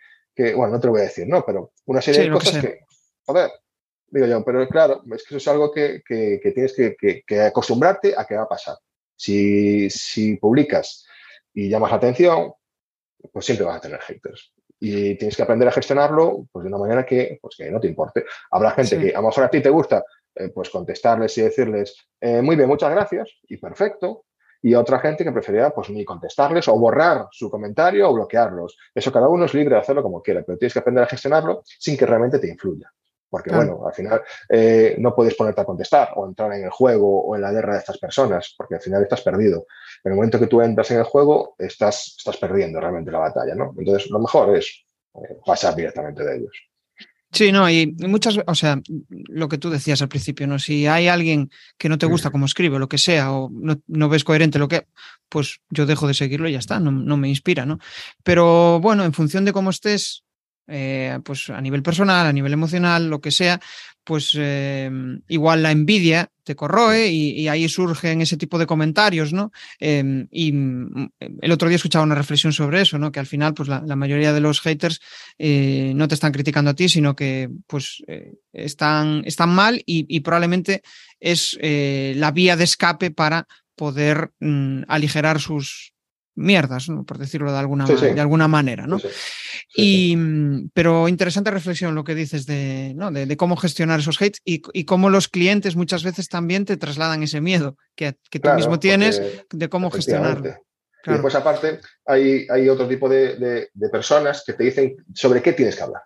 bueno, 0.57 0.73
no 0.73 0.81
te 0.81 0.89
lo 0.89 0.95
voy 0.95 1.03
a 1.03 1.05
decir, 1.05 1.29
¿no? 1.29 1.45
Pero 1.47 1.71
una 1.87 2.03
serie 2.03 2.23
de 2.23 2.31
cosas 2.33 2.61
que, 2.61 2.81
a 3.29 3.33
ver, 3.33 3.53
digo 4.09 4.27
yo, 4.27 4.45
pero 4.45 4.67
claro, 4.67 5.05
es 5.15 5.23
que 5.23 5.29
eso 5.29 5.37
es 5.37 5.47
algo 5.47 5.71
que, 5.71 6.03
tienes 6.09 6.75
que, 6.75 7.41
acostumbrarte 7.41 8.15
a 8.17 8.25
que 8.25 8.35
va 8.35 8.43
a 8.43 8.49
pasar. 8.49 8.79
Si, 9.15 9.89
si 9.91 10.37
publicas 10.39 11.07
y 11.55 11.69
llamas 11.69 11.93
la 11.93 11.99
atención, 11.99 12.53
pues 13.33 13.47
siempre 13.47 13.65
vas 13.65 13.77
a 13.77 13.81
tener 13.81 14.01
haters 14.01 14.53
y 14.81 15.15
tienes 15.15 15.37
que 15.37 15.43
aprender 15.45 15.69
a 15.69 15.73
gestionarlo 15.73 16.49
pues, 16.51 16.65
de 16.65 16.69
una 16.69 16.79
manera 16.79 17.07
que, 17.07 17.39
pues, 17.41 17.55
que 17.57 17.71
no 17.71 17.79
te 17.79 17.87
importe. 17.87 18.25
Habrá 18.51 18.73
gente 18.73 18.99
que 18.99 19.15
a 19.15 19.21
lo 19.21 19.29
mejor 19.29 19.45
a 19.45 19.51
ti 19.51 19.61
te 19.61 19.71
gusta 19.71 20.05
eh, 20.35 20.49
pues 20.49 20.71
contestarles 20.71 21.39
y 21.39 21.43
decirles, 21.43 21.95
eh, 22.21 22.43
muy 22.43 22.57
bien, 22.57 22.67
muchas 22.67 22.91
gracias 22.91 23.31
y 23.45 23.59
perfecto. 23.59 24.25
Y 24.63 24.75
otra 24.75 25.01
gente 25.01 25.25
que 25.25 25.33
preferiría 25.33 25.71
pues 25.71 25.91
ni 25.91 26.05
contestarles 26.05 26.69
o 26.69 26.79
borrar 26.79 27.27
su 27.33 27.51
comentario 27.51 28.09
o 28.09 28.15
bloquearlos. 28.15 28.79
Eso 28.95 29.13
cada 29.13 29.29
uno 29.29 29.45
es 29.45 29.55
libre 29.55 29.75
de 29.75 29.81
hacerlo 29.81 30.03
como 30.03 30.23
quiera, 30.23 30.43
pero 30.47 30.57
tienes 30.57 30.73
que 30.73 30.79
aprender 30.79 31.05
a 31.05 31.09
gestionarlo 31.09 31.63
sin 31.65 31.97
que 31.97 32.07
realmente 32.07 32.39
te 32.39 32.49
influya. 32.49 32.91
Porque, 33.29 33.51
bueno, 33.51 33.87
al 33.87 33.95
final 33.95 34.23
eh, 34.47 34.95
no 34.99 35.15
puedes 35.15 35.35
ponerte 35.35 35.63
a 35.63 35.65
contestar 35.65 36.11
o 36.17 36.27
entrar 36.27 36.53
en 36.53 36.65
el 36.65 36.71
juego 36.71 37.25
o 37.25 37.35
en 37.35 37.41
la 37.41 37.51
guerra 37.51 37.73
de 37.73 37.79
estas 37.79 37.97
personas, 37.97 38.55
porque 38.59 38.75
al 38.75 38.83
final 38.83 39.03
estás 39.03 39.23
perdido. 39.23 39.65
En 40.05 40.13
el 40.13 40.17
momento 40.17 40.39
que 40.39 40.49
tú 40.49 40.61
entras 40.61 40.91
en 40.91 40.99
el 40.99 41.05
juego, 41.05 41.55
estás, 41.59 42.15
estás 42.19 42.37
perdiendo 42.37 42.79
realmente 42.79 43.11
la 43.11 43.21
batalla, 43.21 43.55
¿no? 43.55 43.75
Entonces, 43.79 44.11
lo 44.11 44.19
mejor 44.19 44.55
es 44.55 44.85
eh, 45.15 45.39
pasar 45.47 45.75
directamente 45.75 46.23
de 46.23 46.37
ellos. 46.37 46.72
Sí, 47.33 47.51
no, 47.51 47.69
y 47.71 47.95
muchas, 48.01 48.39
o 48.47 48.55
sea, 48.55 48.79
lo 49.09 49.49
que 49.49 49.57
tú 49.57 49.71
decías 49.71 50.03
al 50.03 50.11
principio, 50.11 50.47
¿no? 50.47 50.59
Si 50.59 50.87
hay 50.87 51.09
alguien 51.09 51.51
que 51.79 51.89
no 51.89 51.97
te 51.97 52.05
gusta 52.05 52.31
como 52.31 52.45
escribe, 52.45 52.79
lo 52.79 52.91
que 52.91 52.99
sea, 52.99 53.33
o 53.33 53.51
no, 53.51 54.09
ves 54.11 54.23
coherente 54.23 54.59
lo 54.59 54.69
que, 54.69 54.87
pues 55.31 55.61
yo 55.71 55.87
dejo 55.87 56.07
de 56.07 56.13
seguirlo 56.13 56.47
y 56.47 56.53
ya 56.53 56.59
está, 56.59 56.79
no, 56.79 56.91
no 56.91 57.17
me 57.17 57.31
inspira, 57.31 57.65
¿no? 57.65 57.79
Pero 58.23 58.81
bueno, 58.81 59.03
en 59.05 59.15
función 59.15 59.47
de 59.47 59.53
cómo 59.53 59.71
estés, 59.71 60.25
eh, 60.73 61.19
pues 61.25 61.51
a 61.51 61.61
nivel 61.61 61.83
personal, 61.83 62.27
a 62.27 62.33
nivel 62.33 62.53
emocional, 62.53 63.09
lo 63.09 63.21
que 63.21 63.31
sea, 63.31 63.61
pues 64.05 64.33
em, 64.35 65.21
igual 65.29 65.63
la 65.63 65.71
envidia 65.71 66.31
te 66.45 66.57
corroe 66.57 67.09
y, 67.09 67.47
ahí 67.47 67.69
surgen 67.69 68.21
ese 68.21 68.37
tipo 68.37 68.59
de 68.59 68.67
comentarios, 68.67 69.33
¿no? 69.33 69.53
Em, 69.79 70.27
y 70.31 70.53
mm, 70.53 71.11
el 71.41 71.53
otro 71.53 71.69
día 71.69 71.77
escuchaba 71.77 72.05
una 72.05 72.17
reflexión 72.17 72.53
sobre 72.53 72.81
eso, 72.81 72.99
¿no? 72.99 73.13
Que 73.13 73.21
al 73.21 73.27
final, 73.27 73.55
pues 73.55 73.69
la, 73.69 73.97
mayoría 73.97 74.33
de 74.33 74.41
los 74.41 74.61
haters 74.61 75.01
eh, 75.39 75.93
no 75.95 76.09
te 76.09 76.15
están 76.15 76.33
criticando 76.33 76.73
a 76.73 76.75
ti, 76.75 76.89
sino 76.89 77.15
que 77.15 77.49
pues 77.67 78.03
eh, 78.09 78.35
están, 78.53 79.23
están 79.25 79.51
mal 79.51 79.83
y, 79.87 80.21
probablemente 80.21 80.83
es 81.21 81.57
eh, 81.61 82.15
la 82.17 82.33
vía 82.33 82.57
de 82.57 82.65
escape 82.65 83.13
para 83.13 83.47
poder 83.77 84.33
mm, 84.41 84.83
aligerar 84.89 85.41
sus, 85.41 85.92
mierdas, 86.35 86.89
por 87.07 87.19
decirlo 87.19 87.53
de 87.53 87.59
alguna, 87.59 87.85
De 87.87 88.21
alguna 88.21 88.49
manera, 88.49 88.87
¿no? 88.87 88.99
y, 89.75 90.17
mm, 90.17 90.71
pero 90.75 91.09
interesante 91.09 91.51
reflexión 91.51 91.95
lo 91.95 92.05
que 92.05 92.15
dices 92.15 92.47
de, 92.47 92.93
¿no? 92.95 93.11
de, 93.11 93.37
cómo 93.37 93.57
gestionar 93.57 94.01
esos 94.01 94.21
hates 94.21 94.41
y, 94.45 94.85
cómo 94.85 95.11
los 95.11 95.29
clientes 95.29 95.77
muchas 95.77 96.05
veces 96.05 96.29
también 96.29 96.65
te 96.65 96.77
trasladan 96.77 97.23
ese 97.23 97.41
miedo 97.41 97.77
que, 97.95 98.13
tú 98.31 98.51
mismo 98.55 98.79
tienes 98.79 99.23
de 99.51 99.69
cómo 99.69 99.91
gestionarlo. 99.91 100.55
Y 101.05 101.11
después, 101.11 101.35
aparte, 101.35 101.81
hay, 102.07 102.47
hay 102.49 102.69
otro 102.69 102.87
tipo 102.87 103.09
de, 103.09 103.69
personas 103.91 104.45
que 104.47 104.53
te 104.53 104.65
dicen 104.65 104.97
sobre 105.15 105.43
qué 105.43 105.53
tienes 105.53 105.77
que 105.77 105.83
hablar. 105.83 106.03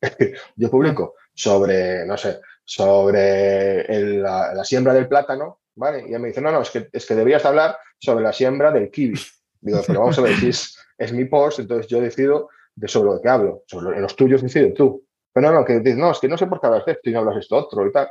Yo 0.56 0.70
publico 0.70 1.14
sobre, 1.34 2.06
no 2.06 2.16
sé, 2.16 2.40
sobre 2.64 3.86
la, 4.20 4.64
siembra 4.64 4.94
del 4.94 5.08
plátano, 5.08 5.60
¿vale? 5.74 6.04
Y 6.08 6.18
me 6.18 6.28
dicen, 6.28 6.44
no, 6.44 6.50
no, 6.50 6.62
es 6.62 6.70
que, 6.70 6.88
es 6.92 7.06
que 7.06 7.14
deberías 7.14 7.44
hablar 7.44 7.78
sobre 7.98 8.24
la 8.24 8.32
siembra 8.32 8.72
del 8.72 8.90
kiwi. 8.90 9.18
Digo, 9.60 9.80
pero 9.86 10.00
vamos 10.00 10.18
a 10.18 10.22
ver, 10.22 10.34
si 10.36 10.48
es, 10.48 11.12
mi 11.12 11.24
post, 11.24 11.58
entonces 11.60 11.86
yo 11.88 12.00
decido 12.00 12.48
de 12.74 12.88
sobre 12.88 13.12
lo 13.12 13.20
que 13.20 13.28
hablo. 13.28 13.62
Sobre, 13.66 13.96
en 13.96 14.02
los 14.02 14.16
tuyos 14.16 14.42
decides 14.42 14.74
tú. 14.74 15.04
Pero 15.32 15.50
no, 15.50 15.60
no, 15.60 15.64
que 15.64 15.80
dices, 15.80 15.96
no, 15.96 16.10
es 16.10 16.18
que 16.18 16.28
no 16.28 16.38
sé 16.38 16.46
por 16.46 16.60
qué 16.60 16.66
hablas 16.66 16.84
de 16.84 16.92
esto 16.92 17.10
y 17.10 17.12
no 17.12 17.20
hablas 17.20 17.36
esto 17.36 17.56
otro 17.56 17.86
y 17.86 17.92
tal. 17.92 18.08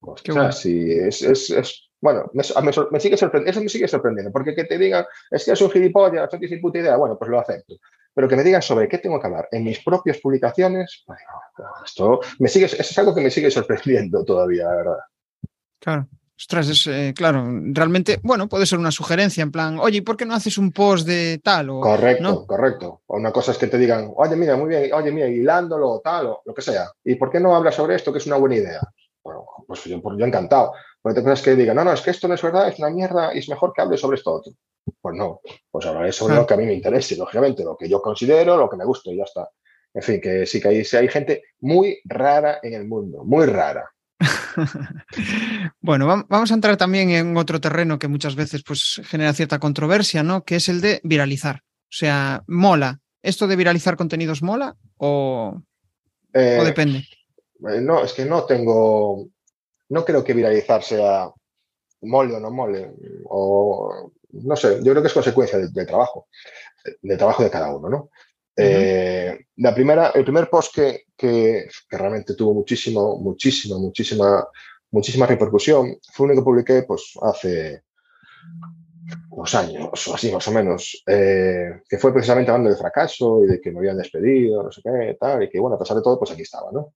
Pues, 0.00 0.22
o 0.28 0.32
sea, 0.32 0.52
sí, 0.52 0.90
es, 0.92 1.22
es, 1.22 1.50
es 1.50 1.90
bueno, 2.00 2.30
me, 2.32 2.42
me, 2.90 3.00
sigue 3.00 3.16
sorprendiendo, 3.16 3.50
eso 3.50 3.62
me 3.62 3.68
sigue 3.68 3.86
sorprendiendo, 3.86 4.32
porque 4.32 4.54
que 4.54 4.64
te 4.64 4.78
digan, 4.78 5.04
es 5.30 5.44
que 5.44 5.52
es 5.52 5.60
un 5.60 5.70
gilipollas, 5.70 6.22
no 6.22 6.28
tienes 6.28 6.50
ni 6.50 6.56
puta 6.56 6.78
idea, 6.78 6.96
bueno, 6.96 7.18
pues 7.18 7.30
lo 7.30 7.38
acepto. 7.38 7.74
Pero 8.14 8.26
que 8.26 8.36
me 8.36 8.42
digan 8.42 8.62
sobre 8.62 8.88
qué 8.88 8.98
tengo 8.98 9.20
que 9.20 9.26
hablar 9.26 9.48
en 9.52 9.64
mis 9.64 9.84
propias 9.84 10.18
publicaciones, 10.18 11.04
esto 11.84 12.20
me 12.38 12.48
sigue, 12.48 12.66
es 12.66 12.98
algo 12.98 13.14
que 13.14 13.20
me 13.20 13.30
sigue 13.30 13.50
sorprendiendo 13.50 14.24
todavía, 14.24 14.64
la 14.64 14.76
verdad. 14.76 14.98
Claro. 15.78 16.08
Ostras, 16.40 16.70
es 16.70 16.86
eh, 16.86 17.12
claro, 17.14 17.44
realmente, 17.64 18.18
bueno, 18.22 18.48
puede 18.48 18.64
ser 18.64 18.78
una 18.78 18.90
sugerencia 18.90 19.42
en 19.42 19.52
plan, 19.52 19.78
oye, 19.78 20.00
¿por 20.00 20.16
qué 20.16 20.24
no 20.24 20.34
haces 20.34 20.56
un 20.56 20.72
post 20.72 21.06
de 21.06 21.38
tal? 21.44 21.68
O, 21.68 21.80
correcto, 21.80 22.46
correcto. 22.46 23.02
O 23.08 23.18
una 23.18 23.30
cosa 23.30 23.52
es 23.52 23.58
que 23.58 23.66
te 23.66 23.76
digan, 23.76 24.10
oye, 24.16 24.36
mira, 24.36 24.56
muy 24.56 24.70
bien, 24.70 24.90
oye, 24.94 25.12
mira, 25.12 25.28
hilándolo 25.28 25.90
o 25.90 26.00
tal, 26.00 26.28
o 26.28 26.42
lo 26.46 26.54
que 26.54 26.62
sea. 26.62 26.90
¿Y 27.04 27.16
por 27.16 27.30
qué 27.30 27.40
no 27.40 27.54
hablas 27.54 27.74
sobre 27.74 27.94
esto, 27.94 28.10
que 28.10 28.20
es 28.20 28.26
una 28.26 28.38
buena 28.38 28.56
idea? 28.56 28.80
Bueno, 29.22 29.44
pues 29.66 29.84
yo, 29.84 30.00
pues 30.00 30.16
yo 30.18 30.24
encantado. 30.24 30.72
Porque 31.02 31.20
te 31.20 31.24
cosas 31.24 31.42
que 31.42 31.56
digan, 31.56 31.76
no, 31.76 31.84
no, 31.84 31.92
es 31.92 32.00
que 32.00 32.10
esto 32.10 32.26
no 32.26 32.32
es 32.32 32.42
verdad, 32.42 32.68
es 32.68 32.78
una 32.78 32.88
mierda 32.88 33.34
y 33.34 33.38
es 33.40 33.48
mejor 33.50 33.74
que 33.74 33.82
hable 33.82 33.98
sobre 33.98 34.16
esto 34.16 34.32
otro. 34.32 34.52
Pues 34.98 35.14
no, 35.14 35.42
pues 35.70 35.84
hablaré 35.84 36.10
sobre 36.10 36.36
lo 36.36 36.46
que 36.46 36.54
a 36.54 36.56
mí 36.56 36.64
me 36.64 36.72
interese, 36.72 37.16
lógicamente, 37.16 37.64
lo 37.64 37.76
que 37.76 37.86
yo 37.86 38.00
considero, 38.00 38.56
lo 38.56 38.70
que 38.70 38.78
me 38.78 38.86
guste 38.86 39.12
y 39.12 39.18
ya 39.18 39.24
está. 39.24 39.50
En 39.92 40.02
fin, 40.02 40.22
que 40.22 40.46
sí 40.46 40.58
que 40.58 40.68
hay, 40.68 40.82
hay 40.90 41.08
gente 41.08 41.42
muy 41.60 42.00
rara 42.06 42.60
en 42.62 42.72
el 42.72 42.88
mundo, 42.88 43.24
muy 43.24 43.44
rara. 43.44 43.90
bueno, 45.80 46.06
vamos 46.28 46.50
a 46.50 46.54
entrar 46.54 46.76
también 46.76 47.10
en 47.10 47.36
otro 47.36 47.60
terreno 47.60 47.98
que 47.98 48.08
muchas 48.08 48.34
veces 48.34 48.62
pues, 48.62 49.00
genera 49.04 49.32
cierta 49.32 49.58
controversia, 49.58 50.22
¿no? 50.22 50.44
Que 50.44 50.56
es 50.56 50.68
el 50.68 50.80
de 50.80 51.00
viralizar. 51.04 51.62
O 51.64 51.92
sea, 51.92 52.42
mola. 52.46 53.00
¿Esto 53.22 53.46
de 53.46 53.56
viralizar 53.56 53.96
contenidos 53.96 54.42
mola 54.42 54.76
o, 54.96 55.62
eh, 56.32 56.60
depende? 56.64 56.98
Eh, 57.68 57.80
no, 57.80 58.02
es 58.04 58.12
que 58.12 58.24
no 58.24 58.44
tengo. 58.44 59.28
No 59.88 60.04
creo 60.04 60.24
que 60.24 60.34
viralizar 60.34 60.82
sea 60.82 61.28
mole 62.02 62.34
o 62.34 62.40
no 62.40 62.50
mole. 62.50 62.92
O 63.24 64.12
no 64.32 64.56
sé, 64.56 64.78
yo 64.82 64.92
creo 64.92 65.02
que 65.02 65.08
es 65.08 65.14
consecuencia 65.14 65.58
del 65.58 65.86
trabajo, 65.86 66.28
del 67.02 67.18
trabajo 67.18 67.42
de 67.42 67.50
cada 67.50 67.74
uno, 67.74 67.88
¿no? 67.88 68.10
Eh, 68.60 69.46
la 69.56 69.74
primera, 69.74 70.10
el 70.14 70.24
primer 70.24 70.48
post 70.48 70.74
que, 70.74 71.04
que, 71.16 71.68
realmente 71.90 72.34
tuvo 72.34 72.54
muchísimo, 72.54 73.18
muchísima, 73.18 73.78
muchísima, 73.78 74.46
muchísima 74.90 75.26
repercusión 75.26 75.96
fue 76.12 76.26
uno 76.26 76.34
que 76.34 76.42
publiqué 76.42 76.82
pues, 76.82 77.12
hace 77.22 77.82
unos 79.30 79.54
años, 79.54 80.08
o 80.08 80.14
así 80.14 80.30
más 80.32 80.46
o 80.48 80.52
menos, 80.52 81.02
eh, 81.06 81.82
que 81.88 81.98
fue 81.98 82.12
precisamente 82.12 82.50
hablando 82.50 82.70
de 82.70 82.76
fracaso 82.76 83.42
y 83.44 83.46
de 83.46 83.60
que 83.60 83.70
me 83.70 83.78
habían 83.78 83.96
despedido, 83.96 84.62
no 84.62 84.72
sé 84.72 84.82
qué, 84.82 85.16
tal, 85.18 85.42
y 85.42 85.48
que 85.48 85.58
bueno, 85.58 85.76
a 85.76 85.78
pesar 85.78 85.96
de 85.96 86.02
todo, 86.02 86.18
pues 86.18 86.30
aquí 86.30 86.42
estaba, 86.42 86.70
¿no? 86.72 86.94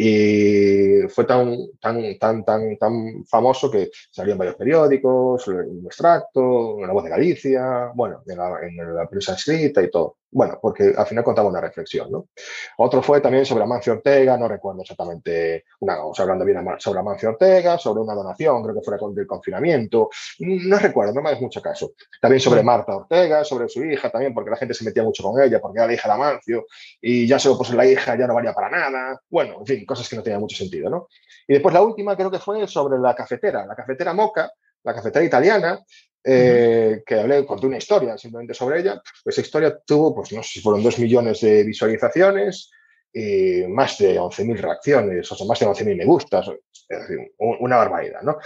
Y 0.00 1.08
fue 1.08 1.24
tan, 1.24 1.56
tan, 1.80 2.16
tan, 2.20 2.44
tan, 2.44 2.78
tan 2.78 3.24
famoso 3.26 3.68
que 3.68 3.90
salió 4.12 4.32
en 4.32 4.38
varios 4.38 4.54
periódicos, 4.54 5.48
un 5.48 5.86
extracto, 5.86 6.78
en 6.78 6.86
La 6.86 6.92
Voz 6.92 7.02
de 7.02 7.10
Galicia, 7.10 7.90
bueno, 7.96 8.22
en 8.28 8.38
en 8.78 8.94
la 8.94 9.08
prensa 9.08 9.34
escrita 9.34 9.82
y 9.82 9.90
todo. 9.90 10.18
Bueno, 10.30 10.58
porque 10.60 10.92
al 10.96 11.06
final 11.06 11.24
contaba 11.24 11.48
una 11.48 11.60
reflexión, 11.60 12.10
¿no? 12.10 12.28
Otro 12.76 13.00
fue 13.02 13.20
también 13.20 13.46
sobre 13.46 13.64
Amancio 13.64 13.94
Ortega, 13.94 14.36
no 14.36 14.46
recuerdo 14.46 14.82
exactamente, 14.82 15.64
una, 15.80 16.04
o 16.04 16.14
sea, 16.14 16.24
hablando 16.24 16.44
bien 16.44 16.58
sobre 16.78 17.00
Amancio 17.00 17.30
Ortega, 17.30 17.78
sobre 17.78 18.02
una 18.02 18.14
donación, 18.14 18.62
creo 18.62 18.74
que 18.74 18.82
fuera 18.82 18.98
con 18.98 19.18
el 19.18 19.26
confinamiento, 19.26 20.10
no 20.40 20.78
recuerdo, 20.78 21.14
no 21.14 21.22
me 21.22 21.30
hagas 21.30 21.40
mucho 21.40 21.62
caso. 21.62 21.92
También 22.20 22.40
sobre 22.40 22.62
Marta 22.62 22.94
Ortega, 22.94 23.42
sobre 23.42 23.68
su 23.68 23.82
hija 23.84 24.10
también, 24.10 24.34
porque 24.34 24.50
la 24.50 24.56
gente 24.56 24.74
se 24.74 24.84
metía 24.84 25.02
mucho 25.02 25.22
con 25.22 25.40
ella, 25.40 25.60
porque 25.60 25.78
era 25.78 25.86
la 25.86 25.94
hija 25.94 26.08
de 26.08 26.14
Amancio, 26.14 26.66
y 27.00 27.26
ya 27.26 27.38
solo 27.38 27.56
por 27.56 27.72
la 27.74 27.86
hija 27.86 28.16
ya 28.18 28.26
no 28.26 28.34
valía 28.34 28.52
para 28.52 28.68
nada. 28.68 29.20
Bueno, 29.30 29.56
en 29.60 29.66
fin, 29.66 29.86
cosas 29.86 30.08
que 30.08 30.16
no 30.16 30.22
tenían 30.22 30.40
mucho 30.40 30.56
sentido, 30.56 30.90
¿no? 30.90 31.08
Y 31.46 31.54
después 31.54 31.72
la 31.72 31.80
última 31.80 32.14
creo 32.16 32.30
que 32.30 32.38
fue 32.38 32.66
sobre 32.66 32.98
la 32.98 33.14
cafetera, 33.14 33.64
la 33.64 33.74
cafetera 33.74 34.12
Moca, 34.12 34.52
la 34.84 34.94
cafetera 34.94 35.24
italiana, 35.24 35.80
eh, 36.24 37.02
que 37.06 37.14
hablé, 37.14 37.46
conté 37.46 37.66
una 37.66 37.78
historia 37.78 38.18
simplemente 38.18 38.54
sobre 38.54 38.80
ella. 38.80 39.00
Pues 39.24 39.38
esa 39.38 39.46
historia 39.46 39.78
tuvo, 39.84 40.14
pues 40.14 40.32
no 40.32 40.42
sé 40.42 40.50
si 40.54 40.60
fueron 40.60 40.82
dos 40.82 40.98
millones 40.98 41.40
de 41.40 41.64
visualizaciones 41.64 42.70
y 43.12 43.62
más 43.68 43.98
de 43.98 44.18
11.000 44.18 44.58
reacciones, 44.58 45.32
o 45.32 45.34
sea, 45.34 45.46
más 45.46 45.58
de 45.58 45.66
11.000 45.66 45.96
me 45.96 46.04
gustas, 46.04 46.48
es 46.88 46.98
decir, 47.00 47.32
una 47.38 47.76
barbaridad, 47.76 48.20
¿no? 48.22 48.36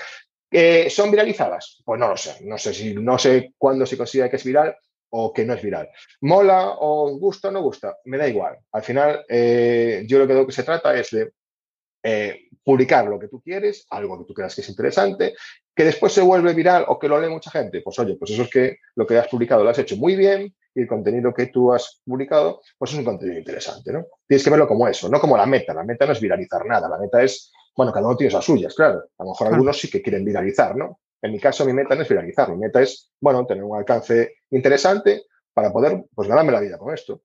¿Son 0.88 1.10
viralizadas? 1.10 1.82
Pues 1.84 1.98
no 1.98 2.08
lo 2.08 2.16
sé, 2.16 2.36
no 2.44 2.56
sé 2.58 2.72
si 2.72 2.94
no 2.94 3.18
sé 3.18 3.54
cuándo 3.58 3.84
se 3.86 3.96
considera 3.96 4.30
que 4.30 4.36
es 4.36 4.44
viral 4.44 4.76
o 5.14 5.32
que 5.32 5.44
no 5.44 5.54
es 5.54 5.62
viral. 5.62 5.88
¿Mola 6.22 6.76
o 6.78 7.18
gusta 7.18 7.48
o 7.48 7.50
no 7.50 7.62
gusta? 7.62 7.98
Me 8.04 8.16
da 8.16 8.28
igual. 8.28 8.58
Al 8.72 8.82
final, 8.82 9.24
eh, 9.28 10.04
yo 10.06 10.18
lo 10.18 10.26
que, 10.26 10.34
lo 10.34 10.46
que 10.46 10.52
se 10.52 10.62
trata 10.62 10.94
es 10.96 11.10
de 11.10 11.32
eh, 12.02 12.48
publicar 12.64 13.06
lo 13.06 13.18
que 13.18 13.28
tú 13.28 13.42
quieres, 13.42 13.86
algo 13.90 14.18
que 14.18 14.24
tú 14.24 14.34
creas 14.34 14.54
que 14.54 14.62
es 14.62 14.68
interesante, 14.68 15.34
que 15.74 15.84
después 15.84 16.12
se 16.12 16.20
vuelve 16.20 16.52
viral 16.52 16.84
o 16.88 16.98
que 16.98 17.08
lo 17.08 17.20
lee 17.20 17.30
mucha 17.30 17.50
gente. 17.50 17.80
Pues 17.80 17.98
oye, 17.98 18.16
pues 18.16 18.30
eso 18.30 18.42
es 18.42 18.50
que 18.50 18.78
lo 18.94 19.06
que 19.06 19.18
has 19.18 19.28
publicado 19.28 19.64
lo 19.64 19.70
has 19.70 19.78
hecho 19.78 19.96
muy 19.96 20.16
bien 20.16 20.54
y 20.74 20.80
el 20.80 20.86
contenido 20.86 21.32
que 21.32 21.46
tú 21.46 21.72
has 21.72 22.00
publicado, 22.04 22.60
pues 22.78 22.92
es 22.92 22.98
un 22.98 23.04
contenido 23.04 23.38
interesante, 23.38 23.92
¿no? 23.92 24.06
Tienes 24.26 24.44
que 24.44 24.50
verlo 24.50 24.68
como 24.68 24.86
eso, 24.88 25.08
no 25.08 25.20
como 25.20 25.36
la 25.36 25.46
meta. 25.46 25.74
La 25.74 25.84
meta 25.84 26.06
no 26.06 26.12
es 26.12 26.20
viralizar 26.20 26.64
nada, 26.66 26.88
la 26.88 26.98
meta 26.98 27.22
es, 27.22 27.50
bueno, 27.76 27.92
cada 27.92 28.06
uno 28.06 28.16
tiene 28.16 28.32
las 28.32 28.44
suyas, 28.44 28.74
claro. 28.74 29.02
A 29.18 29.24
lo 29.24 29.30
mejor 29.30 29.48
algunos 29.48 29.78
sí 29.78 29.90
que 29.90 30.02
quieren 30.02 30.24
viralizar, 30.24 30.76
¿no? 30.76 31.00
En 31.20 31.32
mi 31.32 31.38
caso, 31.38 31.64
mi 31.64 31.72
meta 31.72 31.94
no 31.94 32.02
es 32.02 32.08
viralizar, 32.08 32.50
mi 32.50 32.58
meta 32.58 32.82
es, 32.82 33.10
bueno, 33.20 33.46
tener 33.46 33.62
un 33.62 33.76
alcance 33.76 34.34
interesante 34.50 35.24
para 35.54 35.72
poder, 35.72 36.04
pues, 36.14 36.28
ganarme 36.28 36.52
la 36.52 36.60
vida 36.60 36.78
con 36.78 36.92
esto. 36.92 37.22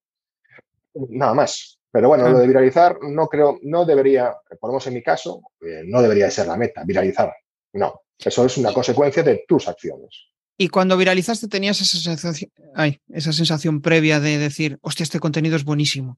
Nada 0.93 1.33
más. 1.33 1.79
Pero 1.89 2.09
bueno, 2.09 2.29
lo 2.29 2.37
de 2.37 2.47
viralizar 2.47 2.97
no 3.01 3.27
creo, 3.27 3.57
no 3.63 3.85
debería, 3.85 4.35
ponemos 4.59 4.85
en 4.87 4.93
mi 4.93 5.01
caso, 5.01 5.41
eh, 5.61 5.83
no 5.85 6.01
debería 6.01 6.29
ser 6.29 6.47
la 6.47 6.57
meta, 6.57 6.83
viralizar. 6.85 7.33
No, 7.73 8.01
eso 8.19 8.45
es 8.45 8.57
una 8.57 8.73
consecuencia 8.73 9.23
de 9.23 9.45
tus 9.47 9.67
acciones. 9.67 10.27
Y 10.57 10.69
cuando 10.69 10.97
viralizaste 10.97 11.47
tenías 11.47 11.79
esa 11.81 11.99
sensación, 11.99 12.51
ay, 12.73 12.99
esa 13.09 13.31
sensación 13.31 13.81
previa 13.81 14.19
de 14.19 14.39
decir, 14.39 14.79
hostia, 14.81 15.03
este 15.03 15.19
contenido 15.19 15.55
es 15.55 15.63
buenísimo. 15.63 16.17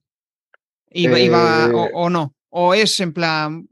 Iba, 0.90 1.18
eh, 1.20 1.90
o, 1.94 2.08
no, 2.08 2.34
o 2.48 2.74
es 2.74 2.98
en 3.00 3.12
plan, 3.12 3.68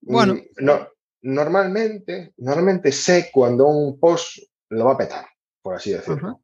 bueno. 0.00 0.34
Mm, 0.34 0.64
no, 0.64 0.88
normalmente, 1.22 2.32
normalmente 2.38 2.92
sé 2.92 3.30
cuando 3.32 3.66
un 3.66 3.98
post 3.98 4.38
lo 4.70 4.86
va 4.86 4.92
a 4.92 4.98
petar, 4.98 5.26
por 5.60 5.74
así 5.74 5.92
decirlo. 5.92 6.40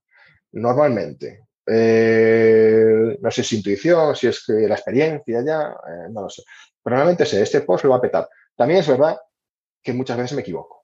Normalmente. 0.52 1.44
Eh, 1.70 3.18
no 3.20 3.30
sé 3.30 3.44
si 3.44 3.56
intuición, 3.56 4.16
si 4.16 4.26
es 4.26 4.44
que 4.44 4.54
la 4.54 4.74
experiencia 4.74 5.44
ya, 5.44 5.68
eh, 5.68 6.08
no 6.10 6.22
lo 6.22 6.30
sé. 6.30 6.42
Pero 6.82 6.96
realmente 6.96 7.26
sé, 7.26 7.42
este 7.42 7.60
post 7.60 7.84
lo 7.84 7.90
va 7.90 7.96
a 7.96 8.00
petar. 8.00 8.28
También 8.56 8.80
es 8.80 8.88
verdad 8.88 9.18
que 9.82 9.92
muchas 9.92 10.16
veces 10.16 10.34
me 10.34 10.40
equivoco. 10.40 10.77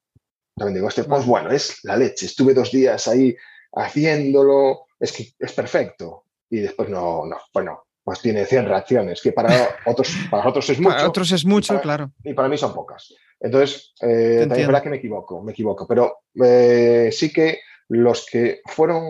También 0.57 0.76
digo, 0.76 0.88
este 0.88 1.05
post, 1.05 1.26
bueno, 1.26 1.50
es 1.50 1.78
la 1.82 1.96
leche. 1.96 2.26
Estuve 2.26 2.55
dos 2.55 2.70
días 2.70 3.09
ahí 3.09 3.36
haciéndolo, 3.72 4.86
es 4.98 5.12
que 5.12 5.32
es 5.38 5.52
perfecto. 5.52 6.24
Y 6.50 6.59
después 6.59 6.88
no, 6.88 7.26
no, 7.26 7.38
bueno, 7.52 7.86
pues 8.02 8.20
tiene 8.20 8.44
100 8.44 8.66
reacciones, 8.66 9.20
que 9.20 9.32
para 9.32 9.48
otros, 9.86 10.14
para 10.30 10.48
otros 10.48 10.70
es 10.70 10.78
mucho. 10.78 10.96
Para 10.96 11.09
otros 11.09 11.32
es 11.32 11.44
mucho, 11.44 11.80
claro. 11.80 12.12
Y 12.22 12.34
para 12.34 12.48
mí 12.48 12.57
son 12.57 12.74
pocas. 12.74 13.12
Entonces, 13.40 13.92
eh, 14.00 14.38
también 14.40 14.61
es 14.61 14.66
verdad 14.66 14.82
que 14.82 14.90
me 14.90 14.96
equivoco, 14.96 15.42
me 15.42 15.52
equivoco. 15.52 15.86
Pero 15.86 16.18
sí 17.11 17.32
que 17.32 17.61
los 17.88 18.26
que 18.26 18.61
fueron 18.66 19.09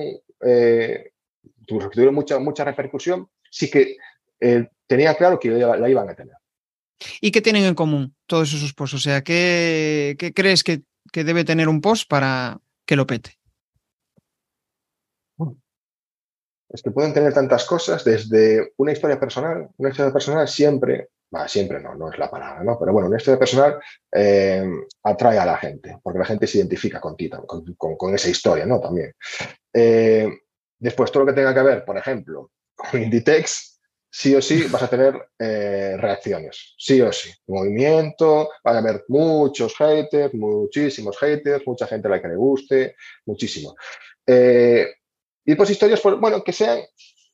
tuvieron 1.67 2.15
mucha, 2.15 2.39
mucha 2.39 2.65
repercusión, 2.65 3.29
sí 3.51 3.71
que 3.71 3.97
eh, 4.41 4.69
tenía 4.87 5.15
claro 5.15 5.39
que 5.39 5.51
la, 5.51 5.89
iban 5.89 6.09
a 6.09 6.15
tener. 6.15 6.35
¿Y 7.21 7.31
qué 7.31 7.41
tienen 7.41 7.65
en 7.65 7.75
común 7.75 8.15
todos 8.27 8.53
esos 8.53 8.73
posts? 8.73 8.95
O 8.95 8.99
sea, 8.99 9.23
¿qué, 9.23 10.17
crees 10.35 10.63
que, 10.63 10.83
debe 11.13 11.45
tener 11.45 11.69
un 11.69 11.81
post 11.81 12.09
para 12.09 12.61
que 12.87 12.97
lo 12.97 13.07
pete? 13.07 13.39
Es 16.75 16.83
que 16.83 16.91
pueden 16.91 17.15
tener 17.15 17.33
tantas 17.33 17.65
cosas, 17.67 18.05
desde 18.05 18.73
una 18.79 18.91
historia 18.91 19.21
personal, 19.21 19.69
una 19.77 19.91
historia 19.91 20.13
personal 20.13 20.49
siempre, 20.49 21.11
siempre 21.47 21.81
no, 21.81 21.95
no 21.95 22.11
es 22.11 22.19
la 22.19 22.29
palabra, 22.29 22.65
¿no? 22.65 22.77
Pero 22.81 22.93
bueno, 22.93 23.07
una 23.07 23.17
historia 23.17 23.39
personal 23.39 23.79
eh, 24.11 24.67
atrae 25.05 25.39
a 25.39 25.47
la 25.47 25.57
gente, 25.57 25.99
porque 26.03 26.19
la 26.19 26.25
gente 26.25 26.49
se 26.49 26.59
identifica 26.59 27.01
con 27.01 27.17
ti, 27.17 27.31
con, 27.77 28.15
esa 28.15 28.29
historia, 28.29 28.67
¿no? 28.67 28.81
También. 28.81 29.15
Eh, 29.73 30.29
después, 30.77 31.13
todo 31.13 31.25
lo 31.25 31.29
que 31.29 31.37
tenga 31.37 31.55
que 31.55 31.63
ver, 31.63 31.85
por 31.85 31.97
ejemplo, 31.97 32.51
con 32.75 33.01
Inditex, 33.01 33.74
sí 34.17 34.33
o 34.37 34.41
sí 34.41 34.65
vas 34.71 34.85
a 34.85 34.89
tener 34.89 35.29
eh, 35.39 35.97
reacciones, 35.99 36.75
sí 36.79 37.01
o 37.01 37.11
sí. 37.13 37.31
Movimiento, 37.49 38.49
van 38.63 38.77
a 38.77 38.79
haber 38.79 39.05
muchos 39.09 39.75
haters, 39.77 40.33
muchísimos 40.35 41.19
haters, 41.19 41.67
mucha 41.67 41.89
gente 41.89 42.07
a 42.07 42.13
la 42.13 42.23
que 42.23 42.29
le 42.29 42.37
guste, 42.37 42.95
muchísimo. 43.27 43.75
Y 45.45 45.55
pues 45.57 45.71
historias, 45.71 46.01
bueno, 46.03 46.43
que 46.43 46.53
sean 46.53 46.81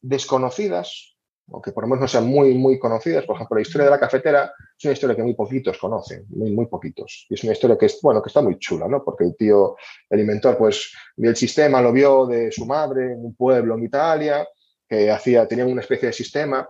desconocidas, 0.01 1.17
o 1.53 1.61
que 1.61 1.73
por 1.73 1.85
lo 1.85 1.89
menos 1.89 2.01
no 2.01 2.09
sean 2.09 2.27
muy, 2.27 2.55
muy 2.55 2.79
conocidas. 2.79 3.25
Por 3.25 3.37
ejemplo, 3.37 3.57
la 3.57 3.63
historia 3.63 3.85
de 3.85 3.91
la 3.91 4.01
cafetera 4.01 4.53
es 4.79 4.85
una 4.85 4.95
historia 4.95 5.17
que 5.17 5.23
muy 5.23 5.35
poquitos 5.35 5.79
conocen, 5.79 6.25
muy, 6.31 6.51
muy 6.51 6.67
poquitos. 6.67 7.27
Y 7.29 7.35
es 7.35 7.45
una 7.45 7.53
historia 7.53 7.77
que, 7.77 7.87
es, 7.87 8.01
bueno, 8.03 8.23
que 8.23 8.29
está 8.29 8.41
muy 8.41 8.59
chula, 8.59 8.89
¿no? 8.89 9.05
Porque 9.05 9.25
el 9.25 9.37
tío, 9.37 9.77
el 10.09 10.21
inventor, 10.21 10.57
pues 10.57 10.93
vio 11.17 11.31
el 11.31 11.37
sistema, 11.37 11.83
lo 11.83 11.93
vio 11.93 12.27
de 12.27 12.51
su 12.51 12.67
madre 12.67 13.13
en 13.13 13.25
un 13.25 13.35
pueblo 13.35 13.77
en 13.77 13.85
Italia, 13.85 14.47
que 14.91 15.11
hacía, 15.11 15.47
tenían 15.47 15.71
una 15.71 15.81
especie 15.81 16.09
de 16.09 16.13
sistema 16.13 16.69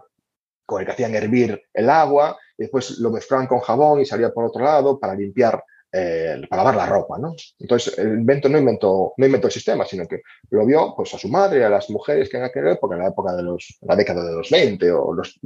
con 0.66 0.81
el 0.81 0.87
que 0.87 0.93
hacían 0.93 1.14
hervir 1.14 1.61
el 1.73 1.91
agua, 1.91 2.39
y 2.57 2.64
después 2.64 2.99
lo 2.99 3.11
mezclaban 3.11 3.47
con 3.47 3.61
jabón 3.61 4.01
y 4.01 4.07
salía 4.07 4.31
por 4.31 4.45
otro 4.45 4.62
lado 4.62 5.01
para 5.01 5.14
limpiar 5.14 5.64
eh, 5.93 6.43
para 6.49 6.62
lavar 6.62 6.77
la 6.77 6.87
ropa, 6.87 7.18
¿no? 7.18 7.35
Entonces, 7.59 7.99
el 7.99 8.09
invento 8.11 8.49
no 8.49 8.59
inventó, 8.59 9.12
no 9.16 9.27
inventó 9.27 9.49
el 9.49 9.53
sistema, 9.53 9.85
sino 9.85 10.07
que 10.07 10.21
lo 10.51 10.64
vio 10.64 10.95
pues, 10.95 11.12
a 11.14 11.18
su 11.18 11.29
madre, 11.29 11.64
a 11.64 11.68
las 11.68 11.91
mujeres 11.91 12.29
que 12.29 12.37
en 12.37 12.45
aquella 12.45 12.73
época, 12.73 12.95
en 12.95 13.03
la 13.03 13.09
época 13.09 13.35
de 13.35 13.43
los, 13.43 13.77
la 13.81 13.97
década 13.97 14.25
de 14.25 14.33
los 14.33 14.49
20 14.51 14.93
o 14.93 15.12
los, 15.12 15.41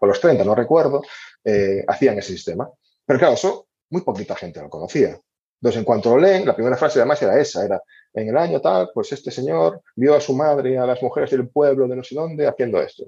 o 0.00 0.06
los 0.06 0.20
30, 0.20 0.42
no 0.42 0.54
recuerdo, 0.54 1.02
eh, 1.44 1.84
hacían 1.86 2.18
ese 2.18 2.32
sistema. 2.32 2.70
Pero 3.04 3.18
claro, 3.18 3.34
eso 3.34 3.66
muy 3.90 4.00
poquita 4.00 4.34
gente 4.36 4.62
lo 4.62 4.70
conocía. 4.70 5.20
Entonces, 5.60 5.78
en 5.78 5.84
cuanto 5.84 6.10
lo 6.10 6.22
leen, 6.22 6.46
la 6.46 6.54
primera 6.54 6.76
frase 6.76 7.00
además 7.00 7.20
era 7.22 7.38
esa, 7.38 7.64
era, 7.64 7.82
en 8.14 8.28
el 8.28 8.36
año 8.36 8.60
tal, 8.60 8.90
pues 8.94 9.12
este 9.12 9.30
señor 9.30 9.82
vio 9.94 10.14
a 10.14 10.20
su 10.20 10.34
madre 10.34 10.78
a 10.78 10.86
las 10.86 11.02
mujeres 11.02 11.30
del 11.30 11.48
pueblo 11.48 11.86
de 11.86 11.96
no 11.96 12.02
sé 12.02 12.14
dónde 12.14 12.46
haciendo 12.46 12.80
esto. 12.80 13.04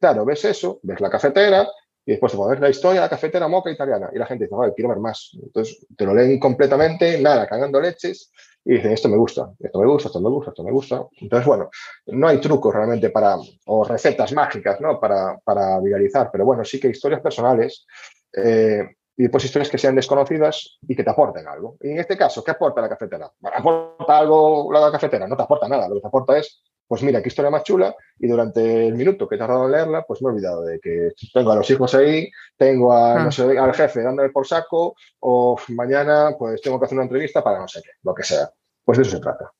Claro, 0.00 0.24
ves 0.24 0.44
eso, 0.44 0.80
ves 0.82 1.00
la 1.00 1.08
cafetera, 1.08 1.68
y 2.04 2.12
después 2.12 2.32
te 2.32 2.38
pones 2.38 2.60
la 2.60 2.70
historia 2.70 3.00
de 3.00 3.06
la 3.06 3.10
cafetera 3.10 3.46
moca 3.46 3.70
italiana 3.70 4.10
y 4.12 4.18
la 4.18 4.26
gente 4.26 4.44
dice, 4.44 4.56
quiero 4.74 4.88
ver 4.88 4.98
más. 4.98 5.30
Entonces 5.40 5.86
te 5.96 6.04
lo 6.04 6.14
leen 6.14 6.38
completamente, 6.38 7.20
nada, 7.20 7.46
cagando 7.46 7.80
leches 7.80 8.32
y 8.64 8.74
dicen, 8.74 8.92
esto 8.92 9.08
me 9.08 9.16
gusta, 9.16 9.52
esto 9.60 9.78
me 9.78 9.86
gusta, 9.86 10.08
esto 10.08 10.20
me 10.20 10.30
gusta, 10.30 10.50
esto 10.50 10.64
me 10.64 10.72
gusta. 10.72 11.06
Entonces, 11.20 11.46
bueno, 11.46 11.70
no 12.06 12.28
hay 12.28 12.40
trucos 12.40 12.74
realmente 12.74 13.10
para, 13.10 13.36
o 13.66 13.84
recetas 13.84 14.32
mágicas, 14.32 14.80
¿no? 14.80 14.98
Para, 14.98 15.38
para 15.44 15.78
viralizar, 15.80 16.30
pero 16.32 16.44
bueno, 16.44 16.64
sí 16.64 16.80
que 16.80 16.88
historias 16.88 17.20
personales 17.20 17.86
eh, 18.32 18.84
y 19.22 19.26
después 19.26 19.44
historias 19.44 19.70
que 19.70 19.78
sean 19.78 19.94
desconocidas 19.94 20.78
y 20.88 20.96
que 20.96 21.04
te 21.04 21.10
aporten 21.10 21.46
algo. 21.46 21.76
Y 21.80 21.90
en 21.90 22.00
este 22.00 22.16
caso, 22.16 22.42
¿qué 22.42 22.50
aporta 22.50 22.80
la 22.80 22.88
cafetera? 22.88 23.30
¿Aporta 23.54 24.18
algo 24.18 24.68
la 24.72 24.90
cafetera? 24.90 25.28
No 25.28 25.36
te 25.36 25.44
aporta 25.44 25.68
nada, 25.68 25.88
lo 25.88 25.94
que 25.94 26.00
te 26.00 26.08
aporta 26.08 26.38
es 26.38 26.60
pues 26.88 27.04
mira, 27.04 27.22
qué 27.22 27.28
historia 27.28 27.52
más 27.52 27.62
chula 27.62 27.94
y 28.18 28.26
durante 28.26 28.88
el 28.88 28.94
minuto 28.96 29.28
que 29.28 29.36
he 29.36 29.38
tardado 29.38 29.64
en 29.64 29.72
leerla, 29.72 30.02
pues 30.02 30.20
me 30.20 30.28
he 30.28 30.32
olvidado 30.32 30.64
de 30.64 30.80
que 30.80 31.10
tengo 31.32 31.52
a 31.52 31.54
los 31.56 31.70
hijos 31.70 31.94
ahí, 31.94 32.28
tengo 32.58 32.92
a, 32.92 33.22
no 33.22 33.30
sé, 33.30 33.56
al 33.56 33.72
jefe 33.72 34.02
dándole 34.02 34.28
por 34.30 34.44
saco 34.44 34.96
o 35.20 35.56
mañana 35.68 36.32
pues 36.36 36.60
tengo 36.60 36.80
que 36.80 36.86
hacer 36.86 36.98
una 36.98 37.04
entrevista 37.04 37.44
para 37.44 37.60
no 37.60 37.68
sé 37.68 37.80
qué, 37.82 37.92
lo 38.02 38.12
que 38.12 38.24
sea. 38.24 38.50
Pues 38.84 38.98
de 38.98 39.02
eso 39.02 39.12
se 39.12 39.20
trata. 39.20 39.52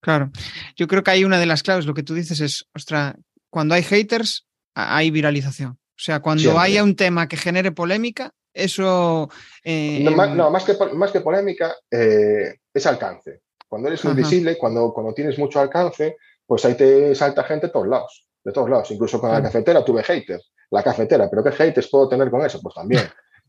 Claro, 0.00 0.30
yo 0.74 0.88
creo 0.88 1.02
que 1.02 1.10
hay 1.10 1.24
una 1.24 1.38
de 1.38 1.46
las 1.46 1.62
claves, 1.62 1.84
lo 1.84 1.94
que 1.94 2.02
tú 2.02 2.14
dices 2.14 2.40
es, 2.40 2.66
ostra, 2.74 3.14
cuando 3.50 3.74
hay 3.74 3.82
haters, 3.82 4.48
hay 4.74 5.10
viralización. 5.10 5.72
O 6.02 6.04
sea, 6.04 6.20
cuando 6.20 6.58
haya 6.58 6.82
un 6.82 6.96
tema 6.96 7.28
que 7.28 7.36
genere 7.36 7.70
polémica, 7.70 8.32
eso... 8.52 9.28
Eh, 9.64 10.00
no, 10.02 10.50
más, 10.50 10.64
que, 10.64 10.76
más 10.94 11.10
que 11.10 11.20
polémica, 11.20 11.74
eh, 11.90 12.54
es 12.72 12.86
alcance. 12.86 13.40
Cuando 13.68 13.88
eres 13.88 14.04
invisible, 14.04 14.58
cuando, 14.58 14.92
cuando 14.92 15.14
tienes 15.14 15.38
mucho 15.38 15.60
alcance, 15.60 16.16
pues 16.46 16.64
ahí 16.64 16.74
te 16.74 17.14
salta 17.14 17.44
gente 17.44 17.68
de 17.68 17.72
todos 17.72 17.88
lados, 17.88 18.26
de 18.44 18.52
todos 18.52 18.68
lados. 18.68 18.90
Incluso 18.90 19.20
con 19.20 19.32
la 19.32 19.42
cafetera 19.42 19.84
tuve 19.84 20.02
haters, 20.02 20.52
la 20.70 20.82
cafetera, 20.82 21.30
pero 21.30 21.42
¿qué 21.42 21.52
haters 21.52 21.88
puedo 21.88 22.08
tener 22.08 22.30
con 22.30 22.44
eso? 22.44 22.60
Pues 22.60 22.74
también. 22.74 23.04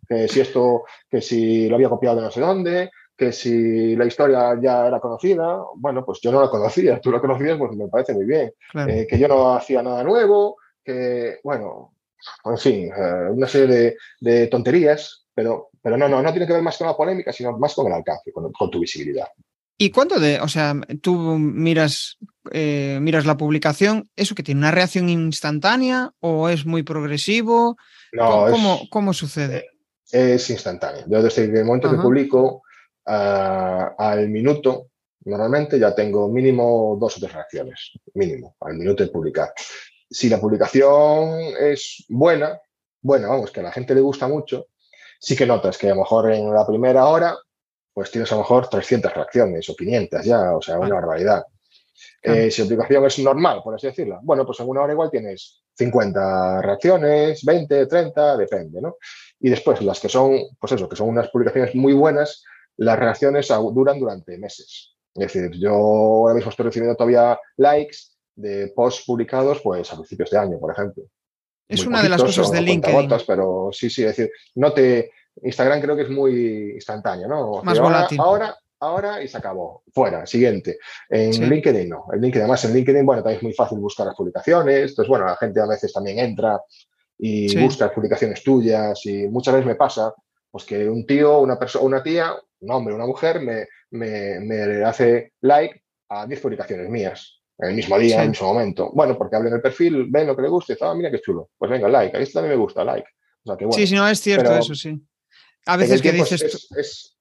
Que 0.08 0.28
si 0.28 0.40
esto, 0.40 0.84
que 1.10 1.22
si 1.22 1.68
lo 1.68 1.76
había 1.76 1.90
copiado 1.90 2.18
de 2.18 2.22
no 2.24 2.32
sé 2.32 2.40
dónde, 2.40 2.92
que 3.16 3.32
si 3.32 3.96
la 3.96 4.06
historia 4.06 4.58
ya 4.62 4.88
era 4.88 5.00
conocida, 5.00 5.60
bueno, 5.76 6.06
pues 6.06 6.20
yo 6.22 6.32
no 6.32 6.42
la 6.42 6.50
conocía, 6.50 7.00
tú 7.02 7.12
la 7.12 7.20
conocías, 7.20 7.58
pues 7.58 7.72
me 7.76 7.88
parece 7.88 8.14
muy 8.14 8.26
bien. 8.26 8.52
Eh, 8.88 9.06
que 9.08 9.20
yo 9.20 9.28
no 9.28 9.56
hacía 9.56 9.82
nada 9.82 10.04
nuevo, 10.04 10.58
que, 10.84 11.40
bueno, 11.44 11.93
en 12.46 12.58
fin, 12.58 12.92
eh, 12.96 13.30
una 13.32 13.48
serie 13.48 13.96
de, 14.20 14.48
tonterías, 14.48 15.26
pero, 15.34 15.70
pero 15.82 15.98
no, 15.98 16.08
no, 16.08 16.22
no 16.22 16.32
tiene 16.32 16.48
que 16.48 16.54
ver 16.54 16.62
más 16.62 16.78
con 16.78 16.88
la 16.88 16.98
polémica, 16.98 17.32
sino 17.32 17.58
más 17.58 17.74
con 17.74 17.88
el 17.88 17.94
alcance, 17.94 18.32
con 18.32 18.72
tu 18.72 18.80
visibilidad. 18.80 19.28
¿Y 19.78 19.90
cuánto 19.90 20.20
de, 20.20 20.40
o 20.40 20.48
sea, 20.48 20.76
tú 21.02 21.38
miras, 21.38 22.18
eh, 22.52 23.00
miras 23.02 23.26
la 23.26 23.38
publicación, 23.38 24.10
eso 24.16 24.36
que 24.36 24.44
tiene 24.44 24.60
una 24.60 24.72
reacción 24.72 25.10
instantánea 25.10 26.12
o 26.20 26.48
es 26.50 26.66
muy 26.66 26.84
progresivo? 26.84 27.78
No, 28.12 28.46
¿Cómo, 28.52 28.82
cómo 28.90 29.14
sucede? 29.14 29.66
Eh, 30.12 30.36
es 30.36 30.50
instantáneo. 30.50 31.04
Yo 31.08 31.24
desde 31.24 31.46
el 31.46 31.66
momento 31.66 31.90
que 31.90 31.98
publico 31.98 32.62
ah, 33.08 33.96
al 33.98 34.30
minuto, 34.30 34.90
normalmente 35.26 35.80
ya 35.80 35.96
tengo 35.96 36.30
mínimo 36.30 36.96
dos 37.00 37.18
o 37.18 37.20
tres 37.20 37.34
reacciones, 37.34 37.92
mínimo, 38.14 38.56
al 38.62 38.76
minuto 38.76 39.04
de 39.04 39.10
publicar. 39.10 39.50
Si 40.14 40.30
la 40.30 40.40
publicación 40.40 41.40
es 41.60 42.06
buena, 42.08 42.62
bueno, 43.02 43.30
vamos, 43.30 43.52
que 43.52 43.62
a 43.62 43.64
la 43.64 43.72
gente 43.72 43.96
le 43.96 44.02
gusta 44.02 44.28
mucho, 44.28 44.68
sí 45.20 45.36
que 45.36 45.48
notas 45.48 45.78
que 45.78 45.88
a 45.88 45.96
lo 45.96 46.02
mejor 46.02 46.32
en 46.32 46.54
la 46.54 46.66
primera 46.68 47.08
hora 47.08 47.36
pues 47.94 48.12
tienes 48.12 48.32
a 48.32 48.36
lo 48.36 48.42
mejor 48.42 48.70
300 48.70 49.14
reacciones 49.14 49.70
o 49.70 49.76
500 49.76 50.26
ya, 50.26 50.56
o 50.56 50.62
sea, 50.62 50.80
una 50.80 50.96
barbaridad. 50.96 51.44
Eh, 52.22 52.50
si 52.50 52.62
la 52.62 52.66
aplicación 52.66 53.06
es 53.06 53.20
normal, 53.20 53.62
por 53.64 53.76
así 53.76 53.88
decirlo, 53.88 54.20
bueno, 54.24 54.46
pues 54.46 54.60
en 54.60 54.68
una 54.68 54.82
hora 54.82 54.94
igual 54.94 55.12
tienes 55.12 55.64
50 55.76 56.62
reacciones, 56.62 57.44
20, 57.44 57.86
30, 57.86 58.38
depende, 58.38 58.82
¿no? 58.82 58.98
Y 59.40 59.50
después 59.50 59.82
las 59.82 60.00
que 60.00 60.10
son, 60.10 60.38
pues 60.60 60.72
eso, 60.72 60.88
que 60.88 60.96
son 60.96 61.10
unas 61.10 61.30
publicaciones 61.30 61.76
muy 61.76 61.94
buenas, 61.94 62.44
las 62.78 62.98
reacciones 62.98 63.48
duran 63.48 64.00
durante 64.00 64.38
meses. 64.38 64.96
Es 65.14 65.34
decir, 65.34 65.52
yo 65.60 65.72
ahora 65.72 66.34
mismo 66.34 66.50
estoy 66.50 66.66
recibiendo 66.66 66.96
todavía 66.96 67.40
likes 67.58 67.98
de 68.36 68.72
posts 68.76 69.06
publicados 69.06 69.62
pues 69.62 69.92
a 69.92 69.96
principios 69.96 70.30
de 70.30 70.38
año, 70.38 70.60
por 70.60 70.72
ejemplo. 70.72 71.04
Es 71.68 71.86
una 71.86 72.04
de 72.04 72.10
las 72.10 72.22
cosas 72.22 72.52
de 72.52 72.62
LinkedIn. 72.62 73.10
pero 73.26 73.70
sí, 73.72 73.90
sí, 73.90 74.04
es 74.04 74.16
decir, 74.16 74.32
no 74.56 74.74
te, 74.74 75.12
Instagram 75.42 75.82
creo 75.82 75.96
que 75.96 76.04
es 76.04 76.10
muy 76.10 76.72
instantáneo, 76.74 77.28
¿no? 77.28 77.64
Más 77.64 77.80
volátil. 77.80 78.20
Ahora, 78.20 78.56
ahora 78.80 79.24
y 79.24 79.28
se 79.28 79.38
acabó. 79.38 79.84
Fuera, 79.94 80.26
siguiente. 80.26 80.78
En 81.10 81.50
LinkedIn 81.50 81.90
no. 81.90 82.06
En 82.12 82.22
LinkedIn, 82.22 82.44
además 82.44 82.66
en 82.66 82.74
LinkedIn, 82.74 83.06
bueno, 83.06 83.24
también 83.24 83.38
es 83.38 83.44
muy 83.44 83.54
fácil 83.54 83.80
buscar 83.80 84.06
las 84.06 84.16
publicaciones. 84.16 84.90
Entonces, 84.92 85.10
bueno, 85.10 85.26
la 85.26 85.38
gente 85.38 85.60
a 85.62 85.68
veces 85.68 85.92
también 85.94 86.20
entra 86.20 86.62
y 87.18 87.58
busca 87.60 87.94
publicaciones 87.94 88.44
tuyas 88.44 89.06
y 89.06 89.28
muchas 89.28 89.54
veces 89.54 89.68
me 89.68 89.76
pasa 89.76 90.14
pues 90.52 90.66
que 90.66 90.88
un 90.88 91.06
tío, 91.06 91.40
una 91.40 91.58
persona, 91.58 91.86
una 91.86 92.04
tía, 92.04 92.36
un 92.60 92.72
hombre, 92.72 92.94
una 92.94 93.08
mujer 93.08 93.40
me, 93.40 93.68
me, 93.92 94.84
hace 94.84 95.34
like 95.42 95.84
a 96.10 96.28
10 96.28 96.40
publicaciones 96.42 96.90
mías 96.90 97.43
en 97.60 97.70
el 97.70 97.76
mismo 97.76 97.98
día, 98.00 98.18
en 98.18 98.22
el 98.24 98.30
mismo 98.30 98.54
momento. 98.54 98.92
Bueno, 98.94 99.18
porque 99.18 99.36
hablen 99.36 99.54
el 99.54 99.62
perfil, 99.62 100.08
ven 100.10 100.28
lo 100.28 100.36
que 100.36 100.42
le 100.42 100.50
gusta 100.50 100.74
y 100.74 100.76
dice, 100.76 100.86
ah, 100.86 100.94
mira 100.94 101.12
qué 101.12 101.22
chulo. 101.22 101.50
Pues 101.58 101.70
venga, 101.70 101.88
like. 101.88 102.16
A 102.16 102.20
esto 102.20 102.40
también 102.40 102.58
me 102.58 102.64
gusta, 102.64 102.84
like. 102.84 103.08
sí, 103.72 103.88
sí, 103.88 103.96
no, 103.96 104.08
es 104.08 104.20
cierto, 104.20 104.56
eso 104.56 104.76
sí. 104.76 105.00
A 105.66 105.78
veces 105.78 106.02
que 106.02 106.12
dices. 106.12 106.68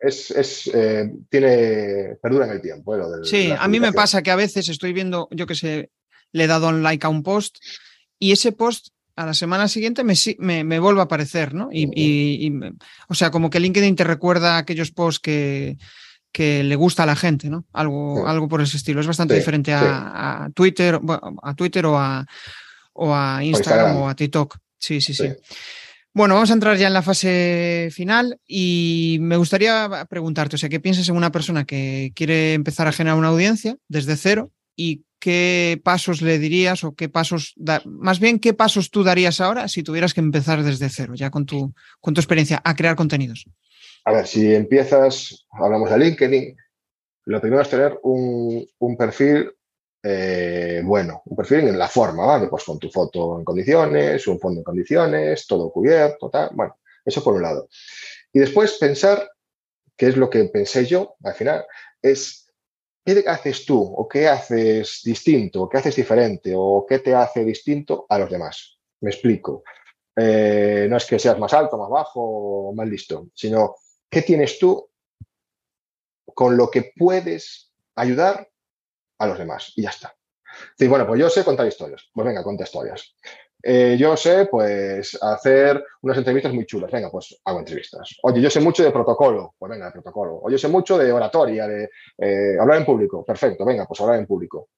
Es, 0.01 0.71
eh, 0.75 1.13
tiene. 1.29 2.17
perdura 2.21 2.47
en 2.47 2.53
el 2.53 2.61
tiempo. 2.61 2.97
Eh, 2.97 3.25
sí, 3.25 3.53
a 3.57 3.69
mí 3.69 3.79
me 3.79 3.93
pasa 3.93 4.23
que 4.23 4.31
a 4.31 4.37
veces 4.37 4.69
estoy 4.69 4.93
viendo, 4.93 5.29
yo 5.31 5.47
que 5.47 5.55
sé, 5.55 5.91
le 6.33 6.45
he 6.45 6.47
dado 6.49 6.69
un 6.69 6.83
like 6.83 7.07
a 7.07 7.11
un 7.11 7.23
post 7.23 7.59
y 8.19 8.33
ese 8.33 8.53
post 8.53 8.89
a 9.15 9.27
la 9.27 9.35
semana 9.35 9.69
siguiente 9.69 10.05
me, 10.05 10.15
me, 10.39 10.65
me 10.65 10.79
vuelve 10.79 11.01
a 11.01 11.05
aparecer, 11.05 11.55
¿no? 11.55 11.69
Y, 11.71 12.53
o 13.09 13.15
sea, 13.15 13.31
como 13.31 13.51
que 13.51 13.61
LinkedIn 13.61 13.95
te 13.95 14.05
recuerda 14.05 14.57
aquellos 14.57 14.91
posts 14.91 15.21
que, 15.21 15.77
que 16.33 16.65
le 16.65 16.77
gusta 16.77 17.03
a 17.03 17.07
la 17.07 17.17
gente, 17.17 17.51
¿no? 17.51 17.67
Algo, 17.73 18.27
algo 18.27 18.49
por 18.49 18.63
ese 18.63 18.79
estilo. 18.79 19.01
Es 19.01 19.07
bastante 19.07 19.35
diferente 19.35 19.73
a, 19.73 20.49
Twitter, 20.55 20.99
a 21.43 21.55
Twitter 21.55 21.87
o 21.87 21.99
a, 21.99 22.27
o 22.95 23.15
a 23.15 23.45
Instagram, 23.45 23.97
o 23.97 24.09
a 24.09 24.17
TikTok. 24.17 24.57
sí, 24.79 25.01
sí. 25.01 25.15
sí. 25.15 25.29
Bueno, 26.15 26.35
vamos 26.35 26.51
a 26.51 26.55
entrar 26.55 26.77
ya 26.77 26.89
en 26.89 26.93
la 26.93 27.01
fase 27.01 27.89
final 27.91 28.39
y 28.47 29.17
me 29.23 29.39
gustaría 29.39 30.07
preguntarte, 30.11 30.57
o 30.57 30.59
sea, 30.59 30.69
¿qué 30.69 30.79
piensas 30.79 31.09
en 31.09 31.17
una 31.17 31.33
persona 31.33 31.65
que 31.65 32.13
quiere 32.15 32.53
empezar 32.53 32.87
a 32.87 32.93
generar 32.93 33.19
una 33.19 33.29
audiencia 33.29 33.79
desde 33.89 34.17
cero 34.17 34.53
y 34.77 35.05
¿qué 35.19 35.81
pasos 35.83 36.21
le 36.21 36.39
dirías 36.39 36.85
o 36.85 36.95
qué 36.95 37.09
pasos, 37.09 37.55
más 37.87 38.21
bien, 38.21 38.41
qué 38.41 38.53
pasos 38.53 38.91
tú 38.91 39.05
darías 39.05 39.41
ahora 39.41 39.69
si 39.69 39.83
tuvieras 39.83 40.13
que 40.13 40.21
empezar 40.21 40.63
desde 40.63 40.91
cero, 40.91 41.15
ya 41.15 41.31
con 41.31 41.47
tu, 41.47 41.73
con 42.01 42.13
tu 42.13 42.21
experiencia, 42.21 42.61
a 42.63 42.77
crear 42.77 42.95
contenidos? 42.95 43.47
A 44.05 44.13
ver, 44.13 44.27
si 44.27 44.55
empiezas, 44.55 45.47
hablamos 45.53 45.91
de 45.91 45.99
LinkedIn, 45.99 46.57
lo 47.27 47.41
primero 47.41 47.63
es 47.63 47.71
tener 47.71 47.99
un, 48.03 48.67
perfil 48.99 49.53
eh, 50.03 50.83
bueno, 50.85 51.23
un 51.27 51.37
perfil 51.37 51.69
en 51.69 51.79
la 51.79 51.89
forma, 51.89 52.27
¿vale? 52.27 52.49
Pues 52.49 52.65
con 52.65 52.79
tu 52.81 52.91
foto 52.91 53.39
en 53.39 53.45
condiciones, 53.45 54.27
un 54.27 54.41
fondo 54.41 54.61
en 54.61 54.65
condiciones, 54.65 55.47
todo 55.47 55.71
cubierto, 55.71 56.29
tal. 56.31 56.51
Bueno, 56.53 56.79
eso 57.05 57.23
por 57.23 57.35
un 57.35 57.43
lado. 57.43 57.69
Y 58.33 58.41
después 58.41 58.77
pensar, 58.79 59.31
qué 59.97 60.09
es 60.09 60.17
lo 60.17 60.29
que 60.29 60.45
pensé 60.47 60.85
yo 60.85 61.15
al 61.23 61.35
final, 61.35 61.65
es 62.01 62.53
qué 63.05 63.25
haces 63.27 63.65
tú 63.65 63.81
o 63.81 64.09
qué 64.09 64.29
haces 64.29 65.01
distinto, 65.05 65.63
o 65.63 65.69
qué 65.69 65.79
haces 65.79 65.95
diferente 65.95 66.53
o 66.57 66.85
qué 66.89 66.99
te 66.99 67.15
hace 67.15 67.45
distinto 67.45 68.07
a 68.09 68.19
los 68.19 68.31
demás. 68.31 68.79
Me 69.01 69.11
explico. 69.11 69.63
Eh, 70.17 70.87
no 70.91 70.97
es 70.97 71.07
que 71.07 71.19
seas 71.19 71.39
más 71.39 71.53
alto, 71.55 71.79
más 71.79 71.89
bajo 71.89 72.21
o 72.21 72.75
más 72.75 72.89
listo, 72.89 73.29
sino 73.35 73.77
qué 74.13 74.21
tienes 74.21 74.59
tú 74.59 74.91
con 76.35 76.57
lo 76.57 76.71
que 76.71 76.93
puedes 76.95 77.73
ayudar 77.95 78.47
a 79.19 79.27
los 79.27 79.39
demás 79.39 79.73
y 79.75 79.83
ya 79.83 79.91
está. 79.91 80.15
Sí, 80.79 80.87
bueno, 80.87 81.07
pues 81.07 81.19
yo 81.19 81.31
sé 81.31 81.43
contar 81.43 81.67
historias. 81.67 82.11
Pues 82.13 82.27
venga, 82.27 82.45
cuenta 82.45 82.65
historias. 82.65 83.17
Eh, 83.63 83.97
yo 83.99 84.15
sé, 84.17 84.47
pues, 84.51 85.19
hacer 85.23 85.83
unas 86.03 86.19
entrevistas 86.19 86.53
muy 86.53 86.67
chulas. 86.67 86.91
Venga, 86.91 87.11
pues 87.11 87.41
hago 87.45 87.61
entrevistas. 87.61 88.19
Oye, 88.23 88.43
yo 88.43 88.51
sé 88.51 88.61
mucho 88.61 88.85
de 88.85 88.91
protocolo. 88.91 89.55
Pues 89.59 89.71
venga, 89.71 89.87
de 89.87 89.93
protocolo. 89.93 90.41
Oye, 90.43 90.55
yo 90.55 90.59
sé 90.59 90.69
mucho 90.69 90.99
de 90.99 91.11
oratoria, 91.11 91.67
de 91.67 91.89
eh, 92.19 92.57
hablar 92.61 92.79
en 92.79 92.85
público. 92.85 93.25
Perfecto, 93.25 93.65
venga, 93.65 93.87
pues 93.87 93.99
hablar 94.03 94.19
en 94.19 94.27
público. 94.27 94.69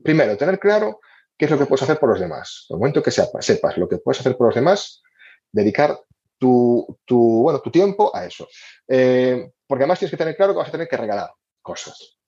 Primero, 0.00 0.36
tener 0.36 0.60
claro 0.60 1.00
qué 1.36 1.46
es 1.46 1.50
lo 1.50 1.58
que 1.58 1.66
puedes 1.66 1.82
hacer 1.82 1.98
por 1.98 2.10
los 2.10 2.20
demás. 2.20 2.66
En 2.68 2.76
el 2.76 2.78
momento 2.78 3.02
que 3.02 3.10
sepas 3.10 3.76
lo 3.76 3.88
que 3.88 3.98
puedes 3.98 4.20
hacer 4.20 4.36
por 4.36 4.46
los 4.46 4.54
demás, 4.54 5.02
dedicar 5.50 5.98
tu, 6.38 6.98
tu 7.04 7.42
bueno, 7.42 7.60
tu 7.60 7.70
tiempo 7.70 8.14
a 8.14 8.24
eso. 8.24 8.48
Eh, 8.86 9.50
porque 9.66 9.84
además 9.84 9.98
tienes 9.98 10.12
que 10.12 10.16
tener 10.16 10.36
claro 10.36 10.52
que 10.52 10.58
vas 10.58 10.68
a 10.68 10.72
tener 10.72 10.88
que 10.88 10.96
regalar 10.96 11.30
cosas. 11.60 12.18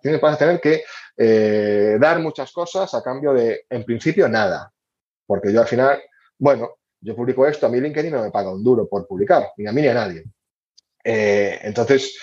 Tienes, 0.00 0.20
vas 0.20 0.36
a 0.36 0.38
tener 0.38 0.60
que 0.60 0.84
dar 1.98 2.18
muchas 2.20 2.50
cosas 2.50 2.94
a 2.94 3.02
cambio 3.02 3.34
de, 3.34 3.66
en 3.68 3.84
principio, 3.84 4.26
nada. 4.26 4.72
Porque 5.26 5.52
yo 5.52 5.60
al 5.60 5.66
final, 5.66 6.02
bueno, 6.38 6.76
yo 7.00 7.14
publico 7.14 7.46
esto, 7.46 7.66
a 7.66 7.68
mí 7.68 7.80
LinkedIn 7.80 8.12
no 8.12 8.22
me 8.22 8.30
paga 8.30 8.52
un 8.52 8.64
duro 8.64 8.88
por 8.88 9.06
publicar, 9.06 9.52
ni 9.56 9.66
a 9.66 9.72
mí 9.72 9.82
ni 9.82 9.88
a 9.88 9.94
nadie. 9.94 10.24
Eh, 11.04 11.60
entonces, 11.62 12.18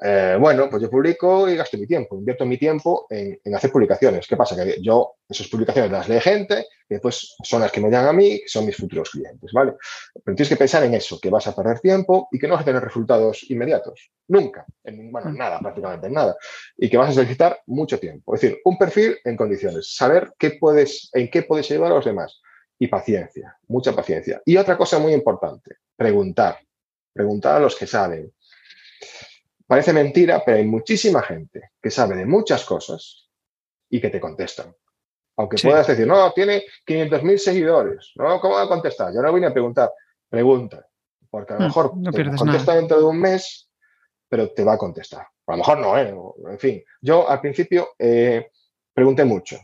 eh, 0.00 0.36
bueno, 0.38 0.70
pues 0.70 0.80
yo 0.80 0.88
publico 0.88 1.48
y 1.48 1.56
gasto 1.56 1.76
mi 1.76 1.86
tiempo, 1.86 2.16
invierto 2.16 2.46
mi 2.46 2.56
tiempo 2.56 3.06
en, 3.10 3.40
hacer 3.54 3.72
publicaciones. 3.72 4.28
¿Qué 4.28 4.36
pasa? 4.36 4.54
Que 4.54 4.80
yo 4.80 5.16
esas 5.28 5.48
publicaciones 5.48 5.90
las 5.90 6.08
lee 6.08 6.20
gente 6.20 6.66
y 6.88 6.94
después 6.94 7.34
son 7.42 7.62
las 7.62 7.72
que 7.72 7.80
me 7.80 7.90
llaman 7.90 8.10
a 8.10 8.12
mí, 8.12 8.40
son 8.46 8.64
mis 8.64 8.76
futuros 8.76 9.10
clientes, 9.10 9.50
¿vale? 9.52 9.74
Pero 10.24 10.36
tienes 10.36 10.48
que 10.48 10.56
pensar 10.56 10.84
en 10.84 10.94
eso, 10.94 11.18
que 11.20 11.30
vas 11.30 11.48
a 11.48 11.54
perder 11.54 11.80
tiempo 11.80 12.28
y 12.30 12.38
que 12.38 12.46
no 12.46 12.54
vas 12.54 12.62
a 12.62 12.66
tener 12.66 12.82
resultados 12.82 13.44
inmediatos. 13.50 14.12
Nunca. 14.28 14.64
En, 14.84 15.10
bueno, 15.10 15.30
en 15.30 15.34
mm. 15.34 15.38
nada, 15.38 15.58
prácticamente 15.58 16.06
en 16.06 16.12
nada. 16.12 16.36
Y 16.76 16.88
que 16.88 16.96
vas 16.96 17.08
a 17.08 17.20
necesitar 17.20 17.60
mucho 17.66 17.98
tiempo. 17.98 18.34
Es 18.34 18.40
decir, 18.40 18.60
un 18.64 18.78
perfil 18.78 19.16
en 19.24 19.36
condiciones. 19.36 19.94
Saber 19.96 20.32
qué 20.38 20.52
puedes, 20.60 21.10
en 21.12 21.28
qué 21.28 21.42
puedes 21.42 21.68
ayudar 21.72 21.90
a 21.90 21.96
los 21.96 22.04
demás. 22.04 22.40
Y 22.78 22.86
paciencia, 22.86 23.58
mucha 23.66 23.92
paciencia. 23.92 24.40
Y 24.44 24.56
otra 24.56 24.78
cosa 24.78 25.00
muy 25.00 25.12
importante, 25.12 25.78
preguntar. 25.96 26.58
Preguntar 27.12 27.56
a 27.56 27.60
los 27.60 27.74
que 27.74 27.88
saben 27.88 28.32
Parece 29.68 29.92
mentira, 29.92 30.42
pero 30.44 30.56
hay 30.56 30.64
muchísima 30.64 31.22
gente 31.22 31.72
que 31.80 31.90
sabe 31.90 32.16
de 32.16 32.24
muchas 32.24 32.64
cosas 32.64 33.28
y 33.90 34.00
que 34.00 34.08
te 34.08 34.18
contestan. 34.18 34.74
Aunque 35.36 35.58
puedas 35.62 35.86
decir, 35.86 36.06
no, 36.06 36.32
tiene 36.32 36.64
500.000 36.86 37.36
seguidores, 37.36 38.12
¿no? 38.16 38.40
¿Cómo 38.40 38.54
va 38.54 38.62
a 38.62 38.68
contestar? 38.68 39.12
Yo 39.14 39.20
no 39.20 39.32
vine 39.32 39.46
a 39.46 39.52
preguntar, 39.52 39.92
pregunta. 40.30 40.84
Porque 41.30 41.52
a 41.52 41.58
lo 41.58 41.66
mejor 41.66 41.92
te 42.12 42.24
contesta 42.34 42.74
dentro 42.76 42.98
de 42.98 43.04
un 43.04 43.20
mes, 43.20 43.68
pero 44.26 44.50
te 44.52 44.64
va 44.64 44.72
a 44.72 44.78
contestar. 44.78 45.26
A 45.46 45.52
lo 45.52 45.58
mejor 45.58 45.78
no, 45.78 45.98
¿eh? 45.98 46.14
En 46.50 46.58
fin, 46.58 46.82
yo 47.02 47.28
al 47.28 47.40
principio 47.42 47.90
eh, 47.98 48.50
pregunté 48.94 49.26
mucho. 49.26 49.58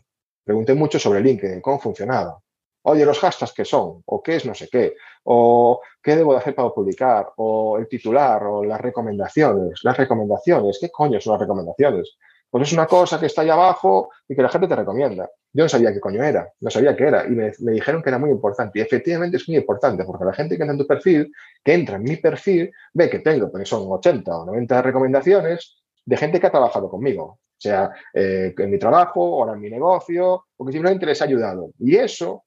Pregunté 0.44 0.74
mucho 0.74 0.98
sobre 0.98 1.22
LinkedIn, 1.22 1.62
cómo 1.62 1.80
funcionaba 1.80 2.43
oye, 2.84 3.04
los 3.04 3.18
hashtags 3.18 3.52
qué 3.52 3.64
son, 3.64 4.02
o 4.04 4.22
qué 4.22 4.36
es 4.36 4.46
no 4.46 4.54
sé 4.54 4.68
qué, 4.68 4.94
o 5.24 5.80
qué 6.02 6.16
debo 6.16 6.32
de 6.32 6.38
hacer 6.38 6.54
para 6.54 6.70
publicar, 6.70 7.32
o 7.36 7.78
el 7.78 7.88
titular, 7.88 8.42
o 8.44 8.64
las 8.64 8.80
recomendaciones. 8.80 9.80
Las 9.82 9.96
recomendaciones, 9.96 10.78
¿qué 10.80 10.90
coño 10.90 11.20
son 11.20 11.32
las 11.32 11.40
recomendaciones? 11.40 12.16
Pues 12.50 12.68
es 12.68 12.72
una 12.72 12.86
cosa 12.86 13.18
que 13.18 13.26
está 13.26 13.42
ahí 13.42 13.50
abajo 13.50 14.10
y 14.28 14.36
que 14.36 14.42
la 14.42 14.48
gente 14.48 14.68
te 14.68 14.76
recomienda. 14.76 15.28
Yo 15.52 15.64
no 15.64 15.68
sabía 15.68 15.92
qué 15.92 16.00
coño 16.00 16.22
era, 16.22 16.52
no 16.60 16.70
sabía 16.70 16.94
qué 16.94 17.04
era, 17.04 17.26
y 17.26 17.30
me, 17.30 17.52
dijeron 17.58 18.02
que 18.02 18.10
era 18.10 18.18
muy 18.18 18.30
importante. 18.30 18.78
Y 18.78 18.82
efectivamente 18.82 19.38
es 19.38 19.48
muy 19.48 19.56
importante, 19.56 20.04
porque 20.04 20.24
la 20.24 20.34
gente 20.34 20.56
que 20.56 20.62
entra 20.62 20.74
en 20.74 20.78
tu 20.78 20.86
perfil, 20.86 21.32
que 21.64 21.74
entra 21.74 21.96
en 21.96 22.02
mi 22.02 22.16
perfil, 22.16 22.70
ve 22.92 23.08
que 23.08 23.20
tengo, 23.20 23.50
porque 23.50 23.66
son 23.66 23.86
80 23.88 24.36
o 24.36 24.44
90 24.44 24.82
recomendaciones 24.82 25.82
de 26.04 26.16
gente 26.16 26.38
que 26.38 26.46
ha 26.46 26.50
trabajado 26.50 26.90
conmigo, 26.90 27.38
sea 27.56 27.90
eh, 28.12 28.54
en 28.56 28.70
mi 28.70 28.78
trabajo, 28.78 29.42
ahora 29.42 29.54
en 29.54 29.60
mi 29.60 29.70
negocio, 29.70 30.44
o 30.54 30.66
que 30.66 30.72
simplemente 30.72 31.06
les 31.06 31.22
ha 31.22 31.24
ayudado. 31.24 31.70
Y 31.78 31.96
eso 31.96 32.44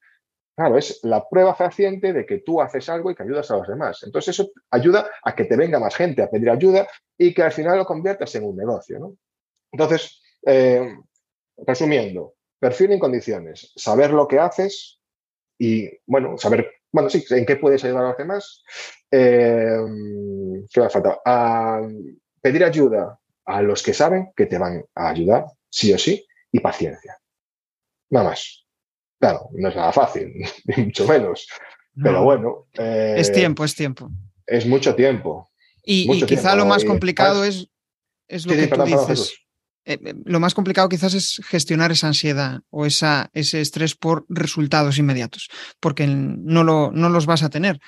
Claro, 0.57 0.75
es 0.75 0.99
la 1.03 1.23
prueba 1.29 1.53
fehaciente 1.53 2.13
de 2.13 2.25
que 2.25 2.39
tú 2.39 2.59
haces 2.59 2.89
algo 2.89 3.11
y 3.11 3.15
que 3.15 3.21
ayudas 3.21 3.51
a 3.51 3.57
los 3.57 3.67
demás. 3.67 4.01
Entonces 4.01 4.33
eso 4.33 4.49
ayuda 4.71 5.07
a 5.23 5.35
que 5.35 5.45
te 5.45 5.55
venga 5.55 5.79
más 5.79 5.95
gente 5.95 6.23
a 6.23 6.31
pedir 6.31 6.49
ayuda 6.49 6.87
y 7.15 7.31
que 7.31 7.43
al 7.43 7.51
final 7.51 7.77
lo 7.77 7.85
conviertas 7.85 8.33
en 8.33 8.43
un 8.43 8.57
negocio. 8.57 9.13
Entonces, 9.71 10.19
eh, 10.47 10.95
resumiendo, 11.57 12.33
perfil 12.57 12.93
en 12.93 12.99
condiciones, 12.99 13.71
saber 13.75 14.09
lo 14.09 14.27
que 14.27 14.39
haces 14.39 14.99
y, 15.59 15.91
bueno, 16.07 16.39
saber, 16.39 16.71
bueno, 16.91 17.07
sí, 17.11 17.23
en 17.29 17.45
qué 17.45 17.57
puedes 17.57 17.83
ayudar 17.83 18.05
a 18.05 18.09
los 18.09 18.17
demás. 18.17 18.63
Eh, 19.11 19.77
¿Qué 20.71 20.79
me 20.79 20.85
ha 20.87 20.89
faltado? 20.89 21.21
pedir 22.41 22.63
ayuda 22.63 23.19
a 23.45 23.61
los 23.61 23.83
que 23.83 23.93
saben 23.93 24.31
que 24.35 24.47
te 24.47 24.57
van 24.57 24.83
a 24.95 25.09
ayudar, 25.09 25.45
sí 25.69 25.93
o 25.93 25.99
sí, 25.99 26.25
y 26.51 26.59
paciencia. 26.61 27.15
Nada 28.09 28.29
más. 28.29 28.66
Claro, 29.19 29.49
no 29.53 29.69
es 29.69 29.75
nada 29.75 29.91
fácil, 29.91 30.33
ni 30.65 30.85
mucho 30.85 31.07
menos. 31.07 31.47
Pero 32.01 32.23
bueno. 32.23 32.67
es 32.73 33.29
eh, 33.29 33.33
tiempo, 33.33 33.63
es 33.63 33.75
tiempo. 33.75 34.11
Es 34.45 34.65
mucho 34.65 34.93
tiempo. 34.95 35.51
Y, 35.83 36.23
quizá 36.25 36.55
lo 36.55 36.65
más 36.65 36.83
complicado 36.83 37.43
es, 37.43 37.69
es 38.27 38.45
lo 38.45 38.53
que 38.53 38.67
tú 38.67 38.83
dices. 38.83 39.33
Eh, 39.85 39.97
eh, 40.03 40.13
lo 40.25 40.41
más 40.41 40.53
complicado 40.53 40.89
quizás 40.89 41.13
es 41.13 41.41
gestionar 41.47 41.91
esa 41.91 42.07
ansiedad 42.07 42.59
o 42.69 42.85
esa, 42.85 43.29
ese 43.33 43.61
estrés 43.61 43.95
por 43.95 44.25
resultados 44.27 44.97
inmediatos, 44.97 45.49
porque 45.79 46.05
no, 46.05 46.63
lo, 46.65 46.91
no 46.91 47.09
los 47.09 47.25
vas 47.25 47.41
a 47.41 47.49
tener. 47.49 47.79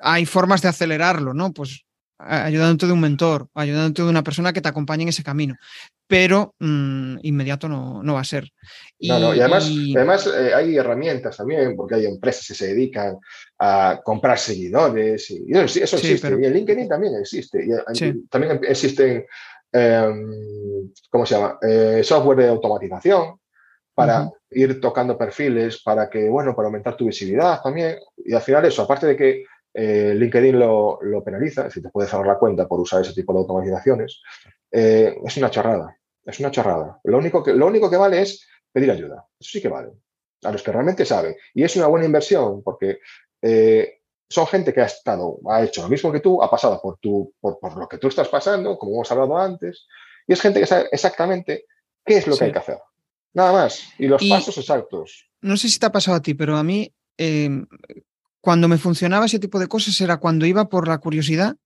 Hay 0.00 0.26
formas 0.26 0.60
de 0.60 0.68
acelerarlo, 0.68 1.34
¿no? 1.34 1.52
Pues 1.52 1.84
ayudándote 2.18 2.86
de 2.86 2.92
un 2.92 3.00
mentor, 3.00 3.48
ayudándote 3.54 4.02
de 4.02 4.08
una 4.08 4.24
persona 4.24 4.52
que 4.52 4.60
te 4.60 4.68
acompañe 4.68 5.04
en 5.04 5.10
ese 5.10 5.22
camino. 5.22 5.54
Pero 6.08 6.54
mm, 6.58 7.18
inmediato 7.22 7.68
no, 7.68 8.02
va 8.14 8.20
a 8.20 8.24
ser. 8.24 8.50
Y, 8.98 9.08
no, 9.08 9.18
no, 9.18 9.34
y 9.34 9.40
además, 9.40 9.70
además 9.94 10.26
eh, 10.26 10.54
hay 10.54 10.76
herramientas 10.76 11.36
también, 11.36 11.76
porque 11.76 11.96
hay 11.96 12.06
empresas 12.06 12.48
que 12.48 12.54
se 12.54 12.68
dedican 12.68 13.18
a 13.58 14.00
comprar 14.02 14.38
seguidores. 14.38 15.30
Y, 15.30 15.52
eso, 15.52 15.96
existe. 15.96 16.28
Y 16.40 16.46
en 16.46 16.54
LinkedIn 16.54 16.88
también 16.88 17.14
existe. 17.20 17.62
Y, 17.62 18.28
También 18.28 18.58
existen, 18.66 19.26
em, 19.70 20.90
¿cómo 21.10 21.26
se 21.26 21.34
llama? 21.34 21.58
Eh, 21.60 22.00
software 22.02 22.38
de 22.38 22.48
automatización 22.48 23.38
para 23.94 24.30
ir 24.50 24.80
tocando 24.80 25.18
perfiles, 25.18 25.82
para 25.82 26.08
que, 26.08 26.28
bueno, 26.28 26.54
para 26.56 26.66
aumentar 26.68 26.96
tu 26.96 27.06
visibilidad 27.06 27.60
también. 27.60 27.96
Y 28.16 28.32
al 28.32 28.40
final 28.40 28.64
eso, 28.64 28.82
aparte 28.82 29.08
de 29.08 29.16
que 29.16 29.44
eh, 29.74 30.14
LinkedIn 30.14 30.58
lo, 30.58 30.98
penaliza, 31.24 31.70
si 31.70 31.82
te 31.82 31.90
puedes 31.90 32.10
cerrar 32.10 32.26
la 32.26 32.38
cuenta 32.38 32.66
por 32.66 32.80
usar 32.80 33.02
ese 33.02 33.12
tipo 33.12 33.32
de 33.32 33.40
automatizaciones. 33.40 34.22
Eh, 34.70 35.16
es 35.24 35.36
una 35.36 35.50
charrada, 35.50 35.97
es 36.28 36.40
una 36.40 36.50
charrada. 36.50 37.00
Lo 37.04 37.18
único, 37.18 37.42
que, 37.42 37.54
lo 37.54 37.66
único 37.66 37.90
que 37.90 37.96
vale 37.96 38.20
es 38.20 38.46
pedir 38.70 38.90
ayuda. 38.90 39.26
Eso 39.40 39.50
sí 39.50 39.62
que 39.62 39.68
vale. 39.68 39.92
A 40.42 40.52
los 40.52 40.62
que 40.62 40.70
realmente 40.70 41.04
saben. 41.04 41.34
Y 41.54 41.64
es 41.64 41.74
una 41.76 41.86
buena 41.86 42.06
inversión 42.06 42.62
porque 42.62 43.00
eh, 43.40 44.00
son 44.28 44.46
gente 44.46 44.74
que 44.74 44.82
ha 44.82 44.86
estado, 44.86 45.38
ha 45.50 45.64
hecho 45.64 45.82
lo 45.82 45.88
mismo 45.88 46.12
que 46.12 46.20
tú, 46.20 46.42
ha 46.42 46.50
pasado 46.50 46.80
por, 46.82 46.98
tu, 46.98 47.34
por, 47.40 47.76
lo 47.76 47.88
que 47.88 47.98
tú 47.98 48.08
estás 48.08 48.28
pasando, 48.28 48.78
como 48.78 48.92
hemos 48.92 49.10
hablado 49.10 49.38
antes, 49.38 49.86
y 50.26 50.34
es 50.34 50.40
gente 50.40 50.60
que 50.60 50.66
sabe 50.66 50.88
exactamente 50.92 51.64
qué 52.04 52.18
es 52.18 52.26
lo 52.26 52.36
que 52.36 52.44
hay 52.44 52.52
que 52.52 52.58
hacer. 52.58 52.78
Nada 53.32 53.52
más. 53.52 53.88
Y 53.98 54.06
los 54.06 54.22
pasos 54.28 54.58
exactos. 54.58 55.30
No 55.40 55.56
sé 55.56 55.68
si 55.68 55.78
te 55.78 55.86
ha 55.86 55.92
pasado 55.92 56.18
a 56.18 56.22
ti, 56.22 56.34
pero 56.34 56.56
a 56.56 56.62
mí 56.62 56.92
cuando 58.40 58.68
me 58.68 58.78
funcionaba 58.78 59.26
ese 59.26 59.38
tipo 59.38 59.58
de 59.58 59.66
cosas 59.66 59.98
era 60.00 60.18
cuando 60.18 60.46
iba 60.46 60.68
por 60.68 60.88
la 60.88 60.98
curiosidad 60.98 61.56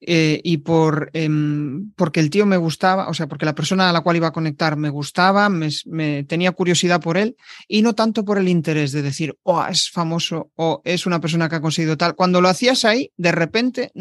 eh, 0.00 0.40
y 0.44 0.58
por 0.58 1.10
em, 1.14 1.92
porque 1.96 2.20
el 2.20 2.30
tío 2.30 2.44
me 2.46 2.56
gustaba, 2.56 3.08
o 3.08 3.14
sea, 3.14 3.26
porque 3.26 3.46
la 3.46 3.54
persona 3.54 3.88
a 3.88 3.92
la 3.92 4.02
cual 4.02 4.16
iba 4.16 4.28
a 4.28 4.32
conectar 4.32 4.76
me 4.76 4.90
gustaba, 4.90 5.48
me, 5.48 6.24
tenía 6.24 6.52
curiosidad 6.52 7.00
por 7.00 7.16
él 7.16 7.36
y 7.68 7.82
no 7.82 7.94
tanto 7.94 8.24
por 8.24 8.38
el 8.38 8.48
interés 8.48 8.92
de 8.92 9.02
decir, 9.02 9.36
oh, 9.42 9.64
es 9.64 9.90
famoso 9.90 10.50
o 10.56 10.82
es 10.84 11.06
una 11.06 11.20
persona 11.20 11.48
que 11.48 11.56
ha 11.56 11.60
conseguido 11.60 11.96
tal. 11.96 12.14
Cuando 12.14 12.40
lo 12.40 12.48
hacías 12.48 12.84
ahí, 12.84 13.12
de 13.16 13.32
repente 13.32 13.92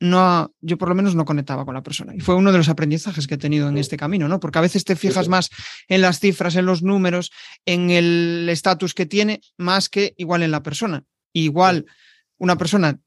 no, 0.00 0.54
yo 0.62 0.78
por 0.78 0.88
lo 0.88 0.94
menos 0.94 1.14
no 1.14 1.26
conectaba 1.26 1.66
con 1.66 1.74
la 1.74 1.82
persona. 1.82 2.14
Y 2.14 2.20
fue 2.20 2.34
uno 2.34 2.52
de 2.52 2.58
los 2.58 2.70
aprendizajes 2.70 3.26
que 3.26 3.34
he 3.34 3.38
tenido 3.38 3.68
en 3.68 3.76
este 3.76 3.98
camino, 3.98 4.28
¿no? 4.28 4.40
Porque 4.40 4.58
a 4.58 4.62
veces 4.62 4.84
te 4.84 4.96
fijas 4.96 5.28
más 5.28 5.50
en 5.88 6.00
las 6.00 6.20
cifras, 6.20 6.56
en 6.56 6.64
los 6.64 6.82
números, 6.82 7.30
en 7.66 7.90
el 7.90 8.48
estatus 8.48 8.94
que 8.94 9.04
tiene, 9.04 9.42
más 9.58 9.90
que 9.90 10.14
igual 10.16 10.42
en 10.42 10.52
la 10.52 10.62
persona. 10.62 11.04
Igual 11.34 11.84
una 12.38 12.56
persona 12.56 12.98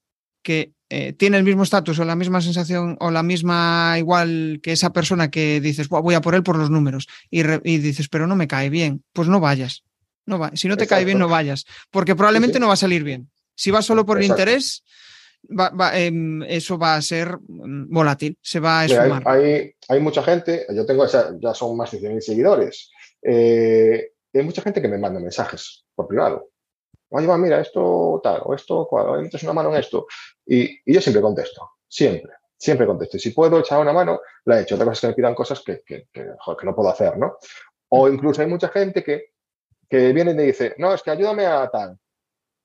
que 0.44 0.74
eh, 0.96 1.12
tiene 1.12 1.38
el 1.38 1.44
mismo 1.44 1.64
estatus 1.64 1.98
o 1.98 2.06
la 2.06 2.16
misma 2.16 2.40
sensación 2.40 2.98
o 3.00 3.10
la 3.10 3.24
misma 3.24 3.96
igual 3.98 4.60
que 4.62 4.74
esa 4.74 4.94
persona 4.94 5.32
que 5.32 5.60
dices, 5.60 5.90
voy 5.90 6.14
a 6.14 6.22
por 6.22 6.36
él 6.36 6.44
por 6.44 6.56
los 6.56 6.70
números 6.70 7.08
y, 7.32 7.42
dices, 7.80 8.10
pero 8.10 8.28
no 8.28 8.36
me 8.36 8.48
cae 8.48 8.70
bien, 8.70 9.04
pues 9.12 9.28
no 9.28 9.40
vayas. 9.40 9.84
No 10.28 10.38
va. 10.38 10.52
Si 10.54 10.68
no 10.68 10.78
te 10.78 10.86
cae 10.86 11.04
bien, 11.04 11.18
no 11.18 11.28
vayas, 11.28 11.66
porque 11.90 12.16
probablemente 12.16 12.60
no 12.60 12.68
va 12.68 12.74
a 12.74 12.78
salir 12.78 13.04
bien. 13.04 13.32
Si 13.56 13.72
vas 13.72 13.86
solo 13.88 14.06
por 14.06 14.20
el 14.20 14.26
interés, 14.26 14.84
em, 15.96 16.44
eso 16.44 16.78
va 16.78 16.94
a 16.94 17.02
ser 17.02 17.40
mm, 17.40 17.92
volátil, 17.92 18.38
se 18.40 18.60
va 18.60 18.82
a 18.82 18.86
esfumar. 18.86 19.24
Hay, 19.26 19.74
hay, 19.90 20.00
mucha 20.00 20.22
gente, 20.22 20.68
yo 20.76 20.86
tengo, 20.86 21.08
ya 21.08 21.56
son 21.56 21.76
más 21.76 21.90
de 21.90 22.02
100.000 22.02 22.22
seguidores, 22.22 22.92
eh, 23.24 24.12
hay 24.32 24.44
mucha 24.44 24.62
gente 24.62 24.80
que 24.80 24.88
me 24.88 25.00
manda 25.00 25.20
mensajes 25.20 25.86
por 25.96 26.08
privado 26.08 26.53
oye, 27.14 27.28
va, 27.28 27.38
mira, 27.38 27.62
esto 27.62 28.20
tal, 28.24 28.42
o 28.44 28.54
esto 28.54 28.88
cual, 28.88 29.08
o 29.08 29.22
metes 29.22 29.44
una 29.44 29.54
mano 29.54 29.70
en 29.70 29.80
esto. 29.80 30.08
Y, 30.46 30.92
yo 30.92 31.00
siempre 31.00 31.22
contesto, 31.22 31.72
siempre, 31.88 32.34
siempre 32.58 32.88
contesto. 32.88 33.18
Y 33.18 33.20
si 33.20 33.30
puedo 33.30 33.60
echar 33.60 33.80
una 33.80 33.94
mano, 33.94 34.22
la 34.46 34.60
he 34.60 34.64
hecho. 34.64 34.76
Otra 34.76 34.86
cosa 34.88 34.96
es 34.96 35.02
que 35.02 35.08
me 35.08 35.14
pidan 35.14 35.36
cosas 35.36 35.62
que, 35.62 35.82
que, 35.86 36.08
que, 36.12 36.26
no 36.64 36.76
puedo 36.76 36.90
hacer, 36.90 37.18
¿no? 37.18 37.38
O 37.90 38.10
incluso 38.10 38.42
hay 38.42 38.48
mucha 38.48 38.70
gente 38.70 39.04
que, 39.04 39.34
que 39.88 40.12
viene 40.12 40.32
y 40.32 40.36
me 40.36 40.44
dice, 40.44 40.74
no, 40.80 40.94
es 40.94 41.04
que 41.04 41.12
ayúdame 41.12 41.46
a 41.46 41.70
tal. 41.70 41.98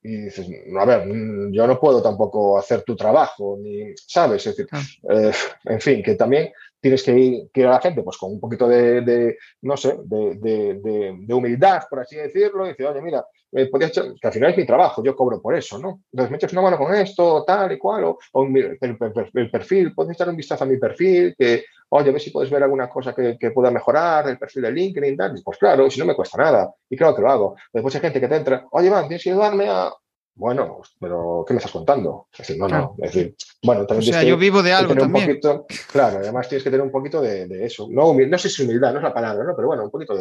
Y 0.03 0.17
dices, 0.23 0.49
a 0.79 0.85
ver, 0.87 1.07
mm, 1.07 1.53
yo 1.53 1.67
no 1.67 1.79
puedo 1.79 2.01
tampoco 2.01 2.59
hacer 2.59 2.83
tu 2.83 2.97
trabajo, 2.97 3.59
ni, 3.61 3.93
¿sabes? 3.97 4.47
Es 4.47 4.57
decir, 4.57 4.71
eh, 5.11 5.33
en 5.65 5.81
fin, 5.81 6.03
que 6.03 6.15
también 6.15 6.51
tienes 6.81 7.03
que 7.03 7.19
ir, 7.19 7.67
a 7.67 7.71
la 7.71 7.81
gente 7.81 8.03
pues 8.03 8.17
con 8.17 8.33
un 8.33 8.41
poquito 8.41 8.69
de, 8.69 9.37
no 9.63 9.77
sé, 9.77 9.97
de, 10.05 11.35
humildad, 11.35 11.83
por 11.89 12.01
así 12.01 12.17
decirlo, 12.17 12.67
y 12.67 12.71
decir, 12.71 12.87
oye, 12.87 13.01
mira, 13.01 13.25
eh, 13.53 13.71
que 13.71 14.27
al 14.27 14.33
final 14.33 14.51
es 14.51 14.57
mi 14.57 14.67
trabajo, 14.67 15.03
yo 15.03 15.17
cobro 15.17 15.41
por 15.41 15.55
eso, 15.55 15.79
¿no? 15.79 16.03
Entonces 16.13 16.31
me 16.31 16.37
echas 16.37 16.53
una 16.53 16.63
mano 16.63 16.79
con 16.79 16.95
esto, 16.95 17.45
tal 17.45 17.73
y 17.73 17.79
cual, 17.79 18.05
o, 18.05 18.19
el, 18.45 19.51
perfil, 19.51 19.95
puedes 19.95 20.13
echar 20.13 20.29
un 20.29 20.37
vistazo 20.37 20.65
a 20.65 20.67
mi 20.67 20.77
perfil, 20.79 21.35
que, 21.37 21.65
oye, 21.91 22.11
a 22.11 22.13
ver 22.13 22.21
si 22.21 22.31
puedes 22.31 22.51
ver 22.51 22.63
alguna 22.63 22.89
cosa 22.89 23.15
que, 23.15 23.51
pueda 23.51 23.71
mejorar, 23.71 24.29
el 24.29 24.39
perfil 24.39 24.63
de 24.63 24.73
LinkedIn, 24.73 25.17
tal, 25.17 25.35
pues 25.45 25.59
claro, 25.59 25.91
si 25.91 25.99
no 25.99 26.07
me 26.07 26.15
cuesta 26.15 26.39
nada, 26.39 26.73
y 26.89 26.97
claro 26.97 27.17
que 27.17 27.23
lo 27.23 27.31
hago. 27.31 27.57
Después 27.73 27.95
hay 27.95 28.01
gente 28.03 28.21
que 28.21 28.29
te 28.29 28.37
entra, 28.37 28.67
oye, 28.71 28.87
Iván, 28.89 29.09
tienes 29.09 29.25
que 29.25 29.31
ayudarme 29.31 29.69
a, 29.69 29.91
bueno, 30.39 30.81
pero 31.01 31.45
¿qué 31.47 31.53
me 31.53 31.59
estás 31.59 31.73
contando? 31.73 32.29
Es 32.33 32.39
decir, 32.39 32.59
no, 32.59 32.69
no. 32.69 32.95
Es 32.99 33.13
decir, 33.13 33.35
bueno, 33.63 33.85
también 33.87 34.11
o 34.11 34.13
sea, 34.13 34.23
yo 34.23 34.37
vivo 34.37 34.63
de 34.63 34.73
algo 34.73 34.95
también. 34.95 35.31
Un 35.31 35.41
poquito, 35.41 35.67
claro, 35.91 36.19
además 36.19 36.49
tienes 36.49 36.63
que 36.63 36.71
tener 36.71 36.87
un 36.87 36.93
poquito 36.93 37.21
de, 37.21 37.65
eso. 37.65 37.89
No, 37.91 38.15
no 38.15 38.39
sé 38.39 38.49
si 38.49 38.63
humildad, 38.63 38.93
no 38.93 38.99
es 38.99 39.03
la 39.03 39.13
palabra, 39.13 39.43
¿no? 39.43 39.57
Pero 39.57 39.67
bueno, 39.67 39.83
un 39.85 39.91
poquito 39.91 40.15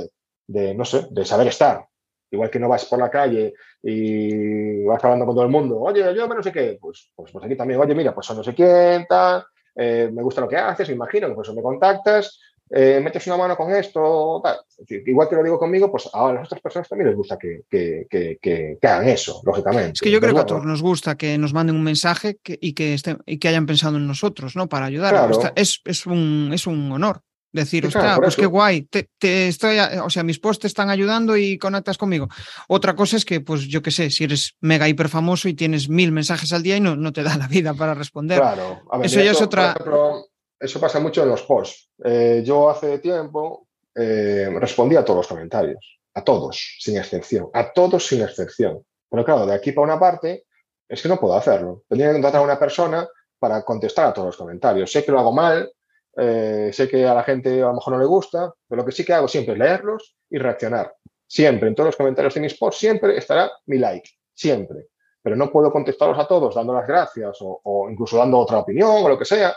de, 0.47 0.74
no 0.74 0.84
sé, 0.86 1.07
de 1.11 1.24
saber 1.24 1.47
estar. 1.47 1.86
Igual 2.32 2.49
que 2.49 2.59
no 2.59 2.68
vas 2.68 2.86
por 2.86 2.97
la 2.97 3.11
calle 3.11 3.53
y 3.84 4.84
vas 4.86 5.03
hablando 5.03 5.28
con 5.28 5.36
todo 5.36 5.45
el 5.45 5.51
mundo, 5.51 5.80
oye, 5.80 6.01
yo 6.15 6.28
no 6.28 6.43
sé 6.43 6.51
qué, 6.51 6.78
pues, 6.82 7.11
pues, 7.15 7.32
pues 7.32 7.45
aquí 7.45 7.55
también, 7.55 7.80
oye, 7.80 7.95
mira, 7.95 8.13
pues 8.13 8.26
son 8.26 8.38
no 8.38 8.43
sé 8.43 8.53
quién, 8.53 9.05
tal, 9.07 9.45
eh, 9.76 10.09
me 10.11 10.24
gusta 10.24 10.41
lo 10.41 10.47
que 10.47 10.57
haces, 10.57 10.89
me 10.89 10.95
imagino 10.95 11.28
que 11.28 11.36
por 11.36 11.45
eso 11.45 11.53
me 11.53 11.61
contactas, 11.61 12.41
eh, 12.70 12.99
metes 13.01 13.26
una 13.28 13.38
mano 13.38 13.55
con 13.55 13.74
esto, 13.74 14.41
igual 14.89 15.30
que 15.30 15.36
lo 15.36 15.43
digo 15.43 15.57
conmigo, 15.57 15.89
pues 15.89 16.09
a 16.11 16.34
las 16.34 16.47
otras 16.47 16.61
personas 16.61 16.89
también 16.89 17.09
les 17.09 17.18
gusta 17.18 17.38
que, 17.38 17.63
que, 17.70 18.78
hagan 18.82 19.07
eso, 19.07 19.41
lógicamente. 19.45 19.93
Es 19.93 20.01
que 20.01 20.11
yo 20.11 20.20
creo 20.20 20.34
que 20.34 20.41
a 20.41 20.45
todos 20.45 20.65
nos 20.65 20.82
gusta 20.82 21.15
que 21.15 21.38
nos 21.38 21.53
manden 21.53 21.76
un 21.76 21.84
mensaje 21.84 22.39
y, 22.45 22.74
que 22.74 22.93
estén, 22.93 23.20
y 23.26 23.38
que 23.38 23.47
hayan 23.47 23.65
pensado 23.65 23.97
en 23.97 24.07
nosotros, 24.07 24.55
¿no? 24.55 24.68
Para 24.68 24.86
ayudar. 24.86 25.30
Es, 25.55 25.82
es, 25.86 26.05
un, 26.05 26.51
es 26.53 26.68
un 26.68 26.91
honor. 26.91 27.22
Decir, 27.49 27.86
ostras, 27.88 28.20
pues 28.20 28.36
qué 28.36 28.45
guay, 28.45 28.84
te, 28.84 29.07
estoy, 29.47 29.80
o 29.80 30.09
sea, 30.09 30.22
mis 30.22 30.38
posts 30.38 30.61
te 30.61 30.68
están 30.68 30.89
ayudando 30.89 31.38
y 31.38 31.57
conectas 31.57 31.97
conmigo. 31.97 32.28
Otra 32.68 32.93
cosa 32.93 33.15
es 33.15 33.24
que, 33.24 33.39
pues 33.39 33.68
yo 33.68 33.82
qué 33.82 33.89
sé, 33.89 34.09
si 34.09 34.26
eres 34.26 34.57
mega 34.59 34.88
hiper 34.89 35.07
famoso 35.07 35.47
y 35.47 35.53
tienes 35.53 35.88
mil 35.88 36.11
mensajes 36.11 36.51
al 36.51 36.61
día 36.61 36.76
y 36.76 36.82
no, 36.82 36.97
no 36.97 37.13
te 37.13 37.24
da 37.24 37.38
la 37.38 37.47
vida 37.47 37.74
para 37.74 37.93
responder. 37.93 38.39
Claro, 38.39 38.82
eso 39.01 39.22
ya 39.22 39.32
es 39.32 39.41
otra 39.41 39.76
eso 40.59 40.79
pasa 40.79 40.99
mucho 40.99 41.23
en 41.23 41.29
los 41.29 41.43
posts. 41.43 41.91
Eh, 42.03 42.41
yo 42.45 42.69
hace 42.69 42.99
tiempo 42.99 43.67
eh, 43.95 44.49
respondí 44.59 44.95
a 44.95 45.03
todos 45.03 45.17
los 45.17 45.27
comentarios, 45.27 45.99
a 46.13 46.23
todos, 46.23 46.77
sin 46.79 46.97
excepción, 46.97 47.49
a 47.53 47.71
todos 47.71 48.05
sin 48.05 48.21
excepción. 48.21 48.83
Pero 49.09 49.25
claro, 49.25 49.45
de 49.45 49.53
aquí 49.53 49.71
para 49.71 49.85
una 49.85 49.99
parte 49.99 50.45
es 50.87 51.01
que 51.01 51.09
no 51.09 51.19
puedo 51.19 51.35
hacerlo. 51.35 51.83
Tendría 51.87 52.09
que 52.09 52.13
contratar 52.13 52.41
a 52.41 52.43
una 52.43 52.59
persona 52.59 53.07
para 53.39 53.63
contestar 53.63 54.07
a 54.07 54.13
todos 54.13 54.27
los 54.27 54.37
comentarios. 54.37 54.91
Sé 54.91 55.03
que 55.03 55.11
lo 55.11 55.19
hago 55.19 55.31
mal, 55.31 55.71
eh, 56.15 56.71
sé 56.73 56.87
que 56.87 57.05
a 57.05 57.13
la 57.13 57.23
gente 57.23 57.61
a 57.61 57.67
lo 57.67 57.75
mejor 57.75 57.93
no 57.93 57.99
le 57.99 58.05
gusta, 58.05 58.53
pero 58.67 58.81
lo 58.81 58.85
que 58.85 58.91
sí 58.91 59.05
que 59.05 59.13
hago 59.13 59.27
siempre 59.27 59.53
es 59.53 59.59
leerlos 59.59 60.15
y 60.29 60.37
reaccionar. 60.37 60.93
Siempre, 61.27 61.67
en 61.67 61.75
todos 61.75 61.87
los 61.87 61.95
comentarios 61.95 62.33
de 62.33 62.41
mis 62.41 62.57
posts, 62.57 62.79
siempre 62.79 63.17
estará 63.17 63.51
mi 63.65 63.77
like, 63.77 64.09
siempre. 64.33 64.87
Pero 65.21 65.35
no 65.35 65.51
puedo 65.51 65.71
contestarlos 65.71 66.17
a 66.17 66.27
todos 66.27 66.55
dando 66.55 66.73
las 66.73 66.87
gracias 66.87 67.37
o, 67.41 67.59
o 67.63 67.89
incluso 67.89 68.17
dando 68.17 68.39
otra 68.39 68.59
opinión 68.59 69.03
o 69.03 69.09
lo 69.09 69.19
que 69.19 69.25
sea, 69.25 69.55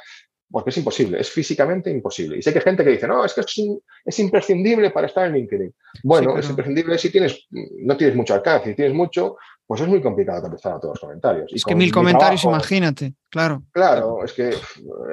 porque 0.51 0.71
es 0.71 0.77
imposible, 0.79 1.21
es 1.21 1.31
físicamente 1.31 1.91
imposible. 1.91 2.39
Y 2.39 2.43
sé 2.43 2.53
que 2.53 2.59
hay 2.59 2.65
gente 2.65 2.85
que 2.85 2.91
dice, 2.91 3.07
no, 3.07 3.25
es 3.25 3.35
que 3.35 3.43
es, 3.43 4.19
imprescindible 4.19 4.91
para 4.91 5.07
estar 5.07 5.27
en 5.27 5.35
LinkedIn. 5.35 5.75
Bueno, 6.03 6.37
es 6.37 6.49
imprescindible 6.49 6.99
si 6.99 7.11
tienes, 7.11 7.47
no 7.51 7.97
tienes 7.97 8.17
mucho 8.17 8.35
alcance, 8.35 8.71
si 8.71 8.75
tienes 8.75 8.95
mucho, 8.95 9.37
pues 9.67 9.81
es 9.81 9.89
muy 9.89 10.03
complicado 10.03 10.43
contestar 10.43 10.75
a 10.75 10.81
todos 10.81 10.95
los 10.95 11.01
comentarios. 11.01 11.53
Es 11.55 11.65
que 11.65 11.77
mil 11.77 11.93
comentarios, 11.93 12.43
imagínate, 12.45 13.15
claro. 13.29 13.63
Claro, 13.71 14.25
es 14.25 14.33
que 14.33 14.53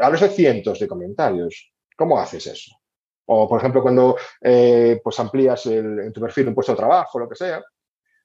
hablas 0.01 0.21
de 0.21 0.29
cientos 0.29 0.79
de 0.79 0.87
comentarios. 0.87 1.71
¿Cómo 1.95 2.19
haces 2.19 2.47
eso? 2.47 2.75
O, 3.25 3.47
por 3.47 3.59
ejemplo, 3.59 3.81
cuando 3.81 4.15
eh, 4.41 4.99
pues 5.03 5.19
amplías 5.19 5.65
en 5.67 6.11
tu 6.13 6.21
perfil 6.21 6.47
un 6.47 6.55
puesto 6.55 6.71
de 6.71 6.77
trabajo, 6.77 7.19
lo 7.19 7.29
que 7.29 7.35
sea, 7.35 7.61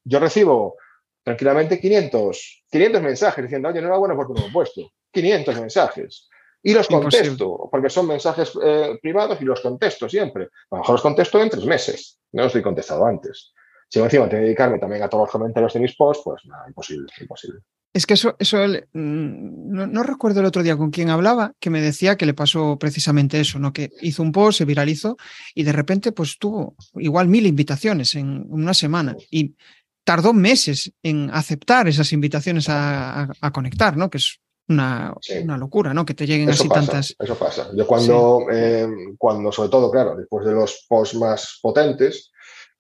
yo 0.05 0.19
recibo 0.19 0.77
tranquilamente 1.23 1.79
500, 1.79 2.65
500 2.71 3.03
mensajes 3.03 3.45
diciendo, 3.45 3.69
oye, 3.69 3.81
enhorabuena 3.81 4.15
por 4.15 4.29
tu 4.29 4.35
nuevo 4.35 4.53
puesto. 4.53 4.93
500 5.13 5.61
mensajes. 5.61 6.29
Y 6.63 6.75
los 6.75 6.87
contesto, 6.87 7.69
porque 7.71 7.91
son 7.91 8.07
mensajes 8.07 8.53
eh, 8.63 8.99
privados 9.03 9.41
y 9.41 9.45
los 9.45 9.61
contesto 9.61 10.09
siempre. 10.09 10.45
A 10.45 10.77
lo 10.77 10.79
mejor 10.79 10.95
los 10.95 11.03
contesto 11.03 11.43
en 11.43 11.51
tres 11.51 11.65
meses, 11.65 12.19
no 12.33 12.43
los 12.43 12.51
estoy 12.51 12.63
contestado 12.63 13.05
antes. 13.05 13.53
Si 13.89 13.99
encima 13.99 14.29
tengo 14.29 14.41
que 14.41 14.47
dedicarme 14.47 14.79
también 14.79 15.03
a 15.03 15.09
todos 15.09 15.25
los 15.25 15.33
comentarios 15.33 15.73
de 15.75 15.81
mis 15.81 15.95
posts, 15.97 16.23
pues 16.25 16.45
nada, 16.47 16.65
imposible, 16.69 17.13
imposible. 17.21 17.61
Es 17.93 18.07
que 18.07 18.15
eso, 18.15 18.37
eso 18.39 18.57
mm, 18.57 19.93
no, 19.93 20.03
recuerdo 20.03 20.41
el 20.41 20.47
otro 20.47 20.63
día 20.63 20.79
con 20.79 20.91
quién 20.91 21.11
hablaba, 21.11 21.53
que 21.61 21.69
me 21.69 21.83
decía 21.83 22.17
que 22.17 22.25
le 22.25 22.33
pasó 22.33 22.79
precisamente 22.79 23.39
eso, 23.39 23.59
¿no? 23.59 23.73
Que 23.73 23.91
hizo 24.01 24.23
un 24.23 24.33
post, 24.33 24.59
se 24.59 24.65
viralizó 24.65 25.19
y 25.55 25.65
de 25.65 25.73
repente 25.73 26.13
pues 26.13 26.39
tuvo 26.39 26.75
igual 26.95 27.29
mil 27.29 27.47
invitaciones 27.47 28.15
en 28.15 28.47
una 28.49 28.73
semana 28.73 29.15
y 29.31 29.57
tardó 30.05 30.33
meses 30.33 30.91
en 31.03 31.29
aceptar 31.31 31.87
esas 31.87 32.13
invitaciones 32.15 32.71
a, 32.71 33.29
a 33.39 33.51
conectar, 33.53 33.97
¿no? 33.99 34.09
Que 34.09 34.19
es 34.19 34.41
una, 34.69 35.15
una, 35.43 35.59
locura, 35.59 35.93
¿no? 35.93 36.05
Que 36.05 36.15
te 36.15 36.27
lleguen 36.27 36.51
así 36.51 36.69
tantas. 36.69 37.15
Eso 37.19 37.35
pasa. 37.37 37.71
Yo 37.75 37.87
cuando, 37.87 38.47
eh, 38.51 38.89
cuando, 39.19 39.53
sobre 39.53 39.69
todo, 39.69 39.91
claro, 39.91 40.17
después 40.17 40.47
de 40.47 40.53
los 40.53 40.87
posts 40.89 41.17
más 41.17 41.59
potentes, 41.61 42.33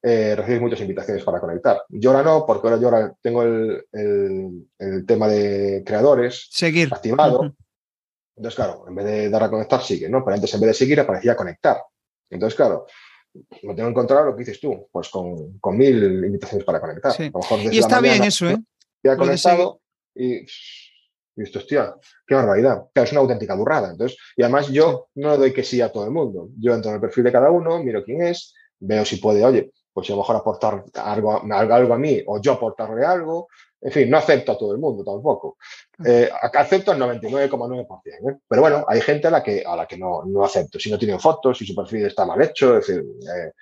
eh, 0.02 0.34
recibes 0.34 0.60
muchas 0.60 0.80
invitaciones 0.80 1.22
para 1.22 1.40
conectar. 1.40 1.82
Yo 1.88 2.10
ahora 2.10 2.22
no, 2.22 2.46
porque 2.46 2.66
ahora 2.66 2.80
yo 2.80 2.88
ahora 2.88 3.14
tengo 3.20 3.42
el, 3.42 3.84
el, 3.92 5.06
tema 5.06 5.28
de 5.28 5.82
creadores 5.84 6.48
seguir. 6.50 6.92
activado. 6.92 7.54
Entonces, 8.36 8.56
claro, 8.56 8.84
en 8.88 8.94
vez 8.94 9.04
de 9.04 9.30
dar 9.30 9.44
a 9.44 9.50
conectar, 9.50 9.82
sigue, 9.82 10.08
¿no? 10.08 10.24
Pero 10.24 10.34
antes, 10.34 10.52
en 10.54 10.60
vez 10.60 10.68
de 10.68 10.74
seguir, 10.74 10.98
aparecía 10.98 11.36
conectar. 11.36 11.82
Entonces, 12.30 12.56
claro, 12.56 12.86
me 13.34 13.74
tengo 13.74 13.88
que 13.88 13.90
encontrar 13.90 14.24
lo 14.24 14.34
que 14.34 14.40
dices 14.40 14.60
tú, 14.60 14.88
pues 14.90 15.08
con, 15.08 15.58
con 15.58 15.76
mil 15.76 16.24
invitaciones 16.24 16.64
para 16.64 16.80
conectar. 16.80 17.14
y 17.70 17.78
está 17.78 18.00
bien 18.00 18.24
eso, 18.24 18.48
¿eh? 18.48 18.56
Ya 19.04 19.16
conectado 19.16 19.80
y 20.14 20.46
y 21.36 21.42
esto, 21.42 21.58
hostia, 21.58 21.94
qué 22.26 22.34
barbaridad. 22.34 22.84
Claro, 22.92 23.04
es 23.06 23.12
una 23.12 23.20
auténtica 23.22 23.54
burrada. 23.54 23.90
Entonces, 23.90 24.18
y 24.36 24.42
además 24.42 24.68
yo 24.68 25.08
no 25.14 25.30
le 25.32 25.38
doy 25.38 25.52
que 25.52 25.64
sí 25.64 25.80
a 25.80 25.90
todo 25.90 26.04
el 26.04 26.10
mundo. 26.10 26.48
Yo 26.58 26.74
entro 26.74 26.90
en 26.90 26.96
el 26.96 27.00
perfil 27.00 27.24
de 27.24 27.32
cada 27.32 27.50
uno, 27.50 27.82
miro 27.82 28.04
quién 28.04 28.22
es, 28.22 28.54
veo 28.78 29.04
si 29.04 29.16
puede, 29.16 29.44
oye, 29.44 29.72
pues 29.92 30.08
a 30.08 30.12
lo 30.12 30.18
mejor 30.18 30.36
aportar 30.36 30.84
algo, 30.94 31.42
algo 31.52 31.94
a 31.94 31.98
mí 31.98 32.22
o 32.26 32.40
yo 32.40 32.52
aportarle 32.52 33.04
algo. 33.04 33.48
En 33.80 33.90
fin, 33.90 34.08
no 34.08 34.16
acepto 34.16 34.52
a 34.52 34.58
todo 34.58 34.72
el 34.72 34.78
mundo 34.78 35.02
tampoco. 35.02 35.56
Eh, 36.04 36.30
acepto 36.54 36.92
el 36.92 36.98
99,9%. 37.00 38.30
¿eh? 38.30 38.38
Pero 38.46 38.62
bueno, 38.62 38.84
hay 38.86 39.00
gente 39.00 39.26
a 39.26 39.30
la 39.30 39.42
que, 39.42 39.64
a 39.66 39.74
la 39.74 39.86
que 39.86 39.98
no, 39.98 40.24
no 40.24 40.44
acepto. 40.44 40.78
Si 40.78 40.90
no 40.90 40.98
tienen 40.98 41.18
fotos, 41.18 41.58
si 41.58 41.66
su 41.66 41.74
perfil 41.74 42.06
está 42.06 42.24
mal 42.24 42.40
hecho, 42.40 42.78
es 42.78 42.86
decir, 42.86 43.02
eh, 43.02 43.52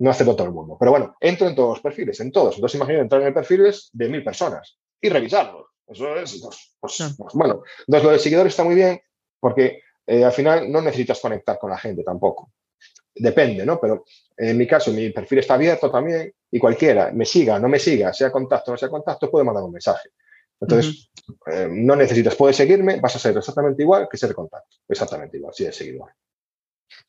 no 0.00 0.10
acepto 0.10 0.32
a 0.32 0.36
todo 0.36 0.46
el 0.46 0.52
mundo. 0.52 0.76
Pero 0.78 0.90
bueno, 0.90 1.16
entro 1.18 1.48
en 1.48 1.54
todos 1.54 1.70
los 1.70 1.80
perfiles, 1.80 2.20
en 2.20 2.30
todos. 2.30 2.56
Entonces 2.56 2.76
imagino 2.76 3.00
entrar 3.00 3.22
en 3.22 3.28
el 3.28 3.34
perfiles 3.34 3.88
de 3.92 4.08
mil 4.08 4.22
personas 4.22 4.78
y 5.00 5.08
revisarlos. 5.08 5.69
Eso 5.90 6.16
es, 6.16 6.40
pues, 6.40 6.74
pues, 6.78 7.14
pues, 7.18 7.34
bueno. 7.34 7.62
Entonces, 7.80 8.04
lo 8.04 8.12
de 8.12 8.18
seguidores 8.18 8.52
está 8.52 8.64
muy 8.64 8.76
bien 8.76 9.00
porque 9.40 9.82
eh, 10.06 10.24
al 10.24 10.32
final 10.32 10.70
no 10.70 10.80
necesitas 10.80 11.20
conectar 11.20 11.58
con 11.58 11.70
la 11.70 11.78
gente 11.78 12.04
tampoco. 12.04 12.52
Depende, 13.14 13.66
¿no? 13.66 13.80
Pero 13.80 14.04
en 14.36 14.56
mi 14.56 14.66
caso, 14.66 14.92
mi 14.92 15.10
perfil 15.10 15.40
está 15.40 15.54
abierto 15.54 15.90
también 15.90 16.32
y 16.50 16.58
cualquiera, 16.58 17.10
me 17.12 17.26
siga, 17.26 17.58
no 17.58 17.68
me 17.68 17.78
siga, 17.78 18.12
sea 18.12 18.30
contacto 18.30 18.70
o 18.70 18.74
no 18.74 18.78
sea 18.78 18.88
contacto, 18.88 19.30
puede 19.30 19.44
mandar 19.44 19.64
un 19.64 19.72
mensaje. 19.72 20.10
Entonces, 20.60 21.10
eh, 21.46 21.68
no 21.70 21.96
necesitas, 21.96 22.36
puedes 22.36 22.56
seguirme, 22.56 23.00
vas 23.00 23.16
a 23.16 23.18
ser 23.18 23.36
exactamente 23.36 23.82
igual 23.82 24.08
que 24.10 24.16
ser 24.16 24.34
contacto, 24.34 24.76
exactamente 24.88 25.38
igual, 25.38 25.54
si 25.54 25.64
eres 25.64 25.76
seguidor. 25.76 26.10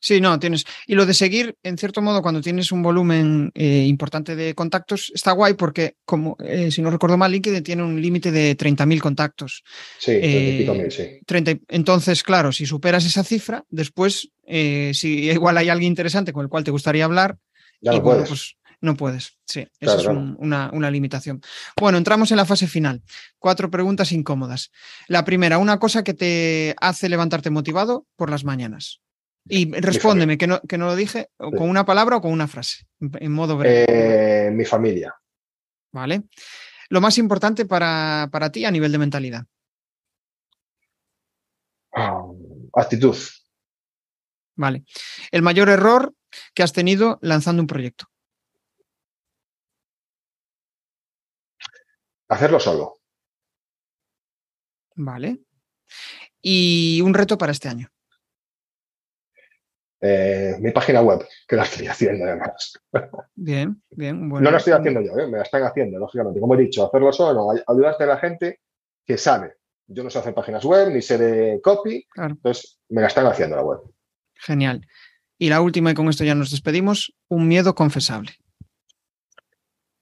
Sí, 0.00 0.20
no, 0.20 0.38
tienes. 0.38 0.64
Y 0.86 0.94
lo 0.94 1.06
de 1.06 1.14
seguir, 1.14 1.56
en 1.62 1.78
cierto 1.78 2.02
modo, 2.02 2.22
cuando 2.22 2.40
tienes 2.40 2.72
un 2.72 2.82
volumen 2.82 3.50
eh, 3.54 3.84
importante 3.86 4.36
de 4.36 4.54
contactos, 4.54 5.12
está 5.14 5.32
guay 5.32 5.54
porque, 5.54 5.96
como 6.04 6.36
eh, 6.40 6.70
si 6.70 6.82
no 6.82 6.90
recuerdo 6.90 7.16
mal, 7.16 7.32
LinkedIn 7.32 7.62
tiene 7.62 7.82
un 7.82 8.00
límite 8.00 8.30
de 8.30 8.56
30.000 8.56 9.00
contactos. 9.00 9.62
Sí, 9.98 10.12
eh, 10.14 10.88
sí. 10.90 11.20
30, 11.26 11.58
entonces, 11.68 12.22
claro, 12.22 12.52
si 12.52 12.66
superas 12.66 13.04
esa 13.04 13.24
cifra, 13.24 13.64
después, 13.70 14.30
si 14.46 15.30
igual 15.30 15.56
hay 15.56 15.68
alguien 15.68 15.92
interesante 15.92 16.32
con 16.32 16.42
el 16.42 16.48
cual 16.48 16.64
te 16.64 16.70
gustaría 16.70 17.04
hablar, 17.04 17.38
ya 17.80 17.92
no 17.92 18.02
puedes. 18.02 18.28
Pues, 18.28 18.56
no 18.82 18.96
puedes, 18.96 19.38
sí, 19.46 19.64
esa 19.78 19.94
es 19.94 20.06
una, 20.06 20.68
una, 20.72 20.90
limitación. 20.90 21.40
Bueno, 21.80 21.98
entramos 21.98 22.32
en 22.32 22.36
la 22.36 22.44
fase 22.44 22.66
final. 22.66 23.00
Cuatro 23.38 23.70
preguntas 23.70 24.10
incómodas. 24.10 24.72
La 25.06 25.24
primera, 25.24 25.58
una 25.58 25.78
cosa 25.78 26.02
que 26.02 26.14
te 26.14 26.74
hace 26.80 27.08
levantarte 27.08 27.48
motivado 27.50 28.06
por 28.16 28.28
las 28.28 28.42
mañanas. 28.44 29.00
Y 29.48 29.72
respóndeme, 29.72 30.38
que 30.38 30.46
no, 30.46 30.60
que 30.60 30.78
no 30.78 30.86
lo 30.86 30.96
dije, 30.96 31.30
con 31.36 31.68
una 31.68 31.84
palabra 31.84 32.16
o 32.16 32.20
con 32.20 32.32
una 32.32 32.46
frase, 32.46 32.86
en 33.00 33.32
modo 33.32 33.56
breve. 33.56 33.86
Eh, 33.88 34.50
mi 34.50 34.64
familia. 34.64 35.14
Vale. 35.92 36.22
Lo 36.88 37.00
más 37.00 37.18
importante 37.18 37.64
para, 37.66 38.28
ti 38.52 38.64
a 38.64 38.70
nivel 38.70 38.92
de 38.92 38.98
mentalidad. 38.98 39.46
Ah, 41.94 42.22
actitud. 42.74 43.16
Vale. 44.56 44.84
El 45.30 45.42
mayor 45.42 45.68
error 45.68 46.14
que 46.54 46.62
has 46.62 46.72
tenido 46.72 47.18
lanzando 47.22 47.62
un 47.62 47.66
proyecto. 47.66 48.06
Hacerlo 52.28 52.60
solo. 52.60 53.00
Vale. 54.94 55.40
Y 56.40 57.00
un 57.02 57.12
reto 57.14 57.36
para 57.36 57.52
este 57.52 57.68
año. 57.68 57.88
Eh, 60.04 60.56
mi 60.58 60.72
página 60.72 61.00
web, 61.00 61.24
que 61.46 61.54
la 61.54 61.62
estoy 61.62 61.86
haciendo 61.86 62.24
además. 62.24 62.72
Bien, 63.36 63.80
bien. 63.90 64.28
Bueno. 64.28 64.44
No 64.44 64.50
la 64.50 64.58
estoy 64.58 64.72
haciendo 64.72 65.00
yo, 65.00 65.16
¿eh? 65.16 65.28
me 65.28 65.36
la 65.38 65.44
están 65.44 65.62
haciendo, 65.62 66.00
lógicamente. 66.00 66.40
Como 66.40 66.54
he 66.56 66.58
dicho, 66.58 66.84
hacerlo 66.84 67.12
solo, 67.12 67.50
ayudarte 67.50 68.02
a 68.02 68.08
la 68.08 68.18
gente 68.18 68.60
que 69.06 69.16
sabe. 69.16 69.54
Yo 69.86 70.02
no 70.02 70.10
sé 70.10 70.18
hacer 70.18 70.34
páginas 70.34 70.64
web, 70.64 70.90
ni 70.90 71.02
sé 71.02 71.18
de 71.18 71.60
copy, 71.60 72.04
entonces 72.16 72.80
me 72.88 73.00
la 73.00 73.06
están 73.06 73.26
haciendo 73.26 73.54
la 73.54 73.62
web. 73.62 73.78
Genial. 74.34 74.84
Y 75.38 75.48
la 75.48 75.60
última, 75.60 75.92
y 75.92 75.94
con 75.94 76.08
esto 76.08 76.24
ya 76.24 76.34
nos 76.34 76.50
despedimos, 76.50 77.14
un 77.28 77.46
miedo 77.46 77.74
confesable. 77.74 78.32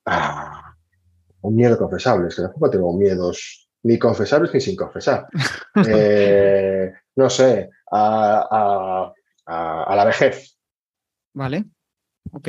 Ah, 0.07 0.77
un 1.43 1.57
miedo 1.57 1.77
confesable, 1.77 2.29
es 2.29 2.37
que 2.37 2.43
tampoco 2.43 2.71
tengo 2.71 2.97
miedos 2.97 3.69
ni 3.83 3.99
confesables 3.99 4.55
ni 4.55 4.61
sin 4.61 4.77
confesar. 4.77 5.27
Eh, 5.89 6.93
no 7.17 7.31
sé, 7.31 7.71
a 7.93 8.47
a, 8.51 9.13
la 9.51 10.05
vejez. 10.05 10.57
Vale, 11.35 11.65
ok. 12.33 12.49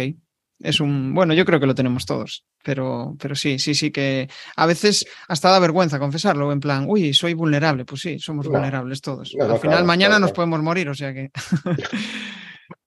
Es 0.64 0.80
un, 0.80 1.14
bueno, 1.14 1.34
yo 1.34 1.44
creo 1.44 1.60
que 1.60 1.66
lo 1.66 1.74
tenemos 1.74 2.06
todos, 2.06 2.46
pero, 2.64 3.16
pero 3.20 3.34
sí, 3.34 3.58
sí, 3.58 3.74
sí 3.74 3.92
que 3.92 4.30
a 4.56 4.66
veces 4.68 5.08
hasta 5.28 5.50
da 5.50 5.60
vergüenza 5.60 5.98
confesarlo, 5.98 6.52
en 6.52 6.60
plan, 6.60 6.86
uy, 6.88 7.14
soy 7.14 7.34
vulnerable, 7.34 7.84
pues 7.84 8.02
sí, 8.02 8.20
somos 8.20 8.48
vulnerables 8.48 9.02
todos. 9.02 9.36
Al 9.40 9.60
final 9.60 9.86
mañana 9.86 10.20
nos 10.20 10.32
podemos 10.32 10.62
morir, 10.62 10.90
o 10.90 10.94
sea 10.96 11.14
que... 11.14 11.32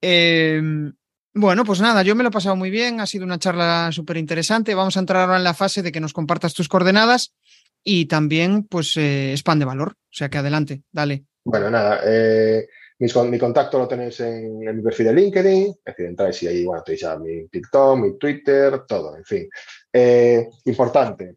Em, 0.01 0.93
bueno, 1.35 1.65
pues 1.65 1.81
nada, 1.81 2.03
yo 2.03 2.15
me 2.15 2.23
lo 2.23 2.29
he 2.29 2.33
pasado 2.33 2.57
muy 2.57 2.71
bien, 2.71 3.01
ha 3.01 3.07
sido 3.07 3.25
una 3.25 3.39
charla 3.39 3.91
súper 3.91 4.19
interesante. 4.19 4.75
Vamos 4.75 4.97
a 4.97 5.01
entrar 5.01 5.23
ahora 5.23 5.37
en 5.37 5.45
la 5.45 5.55
fase 5.55 5.83
de 5.83 5.93
que 5.93 6.01
nos 6.01 6.13
compartas 6.13 6.55
tus 6.55 6.69
coordenadas 6.69 7.35
y 7.83 8.07
también, 8.07 8.65
pues, 8.65 8.97
eh, 8.97 9.33
expande 9.33 9.65
valor. 9.65 9.93
O 9.97 10.13
sea 10.13 10.29
que 10.29 10.39
adelante, 10.39 10.83
dale. 10.93 11.25
Bueno, 11.45 11.71
nada, 11.71 12.01
eh, 12.07 12.67
mi 12.99 13.39
contacto 13.39 13.79
lo 13.79 13.89
tenéis 13.89 14.21
en, 14.21 14.59
mi 14.59 14.83
perfil 14.83 15.07
de 15.07 15.13
LinkedIn, 15.15 15.69
es 15.69 15.85
decir, 15.85 16.07
entráis 16.07 16.43
y 16.43 16.47
ahí, 16.47 16.65
bueno, 16.65 16.83
tenéis 16.83 17.03
ya 17.03 17.17
mi 17.19 17.49
TikTok, 17.49 17.99
mi 17.99 18.19
Twitter, 18.19 18.83
todo, 18.87 19.17
en 19.17 19.25
fin. 19.25 19.49
Eh, 19.93 20.49
importante, 20.67 21.37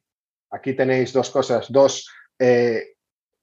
aquí 0.51 0.73
tenéis 0.73 1.13
dos 1.13 1.29
cosas, 1.29 1.67
dos, 1.69 2.09
eh, 2.37 2.95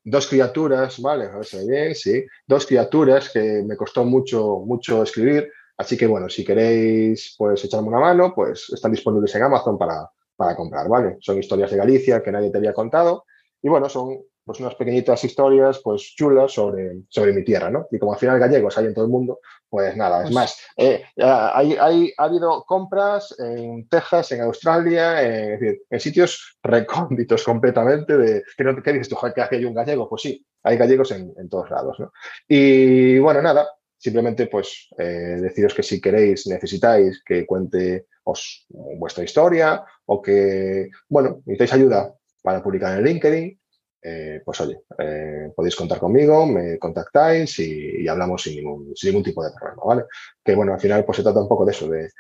dos 0.05 0.27
criaturas, 0.29 1.01
¿vale? 1.01 1.29
Bien, 1.67 1.95
sí. 1.95 2.25
Dos 2.47 2.67
criaturas 2.67 3.31
que 3.31 3.63
me 3.67 3.77
costó 3.77 4.05
mucho, 4.05 4.61
mucho 4.65 5.03
escribir, 5.03 5.51
así 5.77 5.97
que, 5.97 6.07
bueno, 6.07 6.29
si 6.29 6.45
queréis, 6.45 7.35
pues 7.37 7.65
echarme 7.65 7.89
una 7.89 8.01
mano, 8.01 8.33
pues 8.35 8.71
están 8.73 8.93
disponibles 8.93 9.35
en 9.35 9.43
Amazon 9.43 9.77
para, 9.77 10.09
para 10.37 10.55
comprar, 10.55 10.89
¿vale? 10.89 11.17
Son 11.21 11.39
historias 11.39 11.71
de 11.71 11.79
Galicia 11.79 12.23
que 12.23 12.31
nadie 12.31 12.51
te 12.51 12.59
había 12.59 12.73
contado 12.73 13.25
y, 13.61 13.69
bueno, 13.69 13.89
son 13.89 14.19
pues 14.45 14.61
unas 14.61 14.75
pequeñitas 14.75 15.25
historias 15.25 15.81
pues 15.83 16.15
chulas 16.17 16.53
sobre, 16.53 17.03
sobre 17.09 17.33
mi 17.33 17.45
tierra, 17.45 17.71
¿no? 17.71 17.87
Y 17.91 17.99
como 17.99 18.13
al 18.13 18.19
final 18.19 18.39
gallegos 18.39 18.77
hay 18.77 18.87
en 18.87 18.95
todo 18.95 19.05
el 19.05 19.11
mundo, 19.11 19.41
pues 19.69 19.97
nada, 19.97 20.19
es 20.19 20.23
pues 20.25 20.35
más, 20.35 20.59
eh, 20.77 21.03
hay, 21.17 21.77
hay, 21.81 22.13
ha 22.17 22.25
habido 22.25 22.65
compras 22.65 23.35
en 23.39 23.89
Texas, 23.89 24.33
en 24.33 24.43
Australia, 24.43 25.23
en, 25.23 25.79
en 25.89 26.01
sitios 26.01 26.59
recónditos 26.63 27.45
completamente 27.45 28.17
de, 28.17 28.43
¿qué, 28.57 28.93
dices 28.93 29.09
tú? 29.09 29.17
¿Que 29.35 29.57
hay 29.57 29.65
un 29.65 29.75
gallego? 29.75 30.09
Pues 30.09 30.23
sí, 30.23 30.47
hay 30.63 30.77
gallegos 30.77 31.11
en, 31.13 31.33
en 31.37 31.49
todos 31.49 31.71
lados, 31.71 31.99
¿no? 31.99 32.13
Y 32.47 33.19
bueno, 33.19 33.41
nada, 33.41 33.67
simplemente 34.05 34.49
pues 34.49 34.89
eh, 34.99 35.39
deciros 35.41 35.73
que 35.73 35.83
si 35.83 35.99
queréis, 35.99 36.47
necesitáis 36.47 37.23
que 37.25 37.47
cuente 37.47 38.07
os, 38.25 38.67
vuestra 38.99 39.25
historia 39.25 39.83
o 40.05 40.21
que, 40.21 40.91
bueno, 41.09 41.43
necesitáis 41.47 41.73
ayuda 41.73 42.15
para 42.43 42.63
publicar 42.63 42.99
en 42.99 43.05
LinkedIn, 43.05 43.61
eh, 44.07 44.43
pues 44.45 44.61
oye, 44.61 44.81
eh, 44.99 45.51
podéis 45.57 45.75
contar 45.75 45.99
conmigo, 45.99 46.45
me 46.45 46.79
contactáis 46.79 47.59
y, 47.59 48.07
hablamos 48.07 48.43
sin 48.43 48.57
ningún, 48.57 48.93
sin 48.95 49.09
ningún, 49.09 49.25
tipo 49.25 49.43
de 49.43 49.51
problema, 49.59 49.83
¿vale? 49.83 50.03
Que 50.45 50.55
bueno, 50.55 50.75
al 50.75 50.81
final 50.81 51.07
pues 51.07 51.17
se 51.17 51.23
trata 51.23 51.41
un 51.41 51.49
poco 51.49 51.65
de 51.65 51.73
eso, 51.73 51.89
de, 51.89 52.11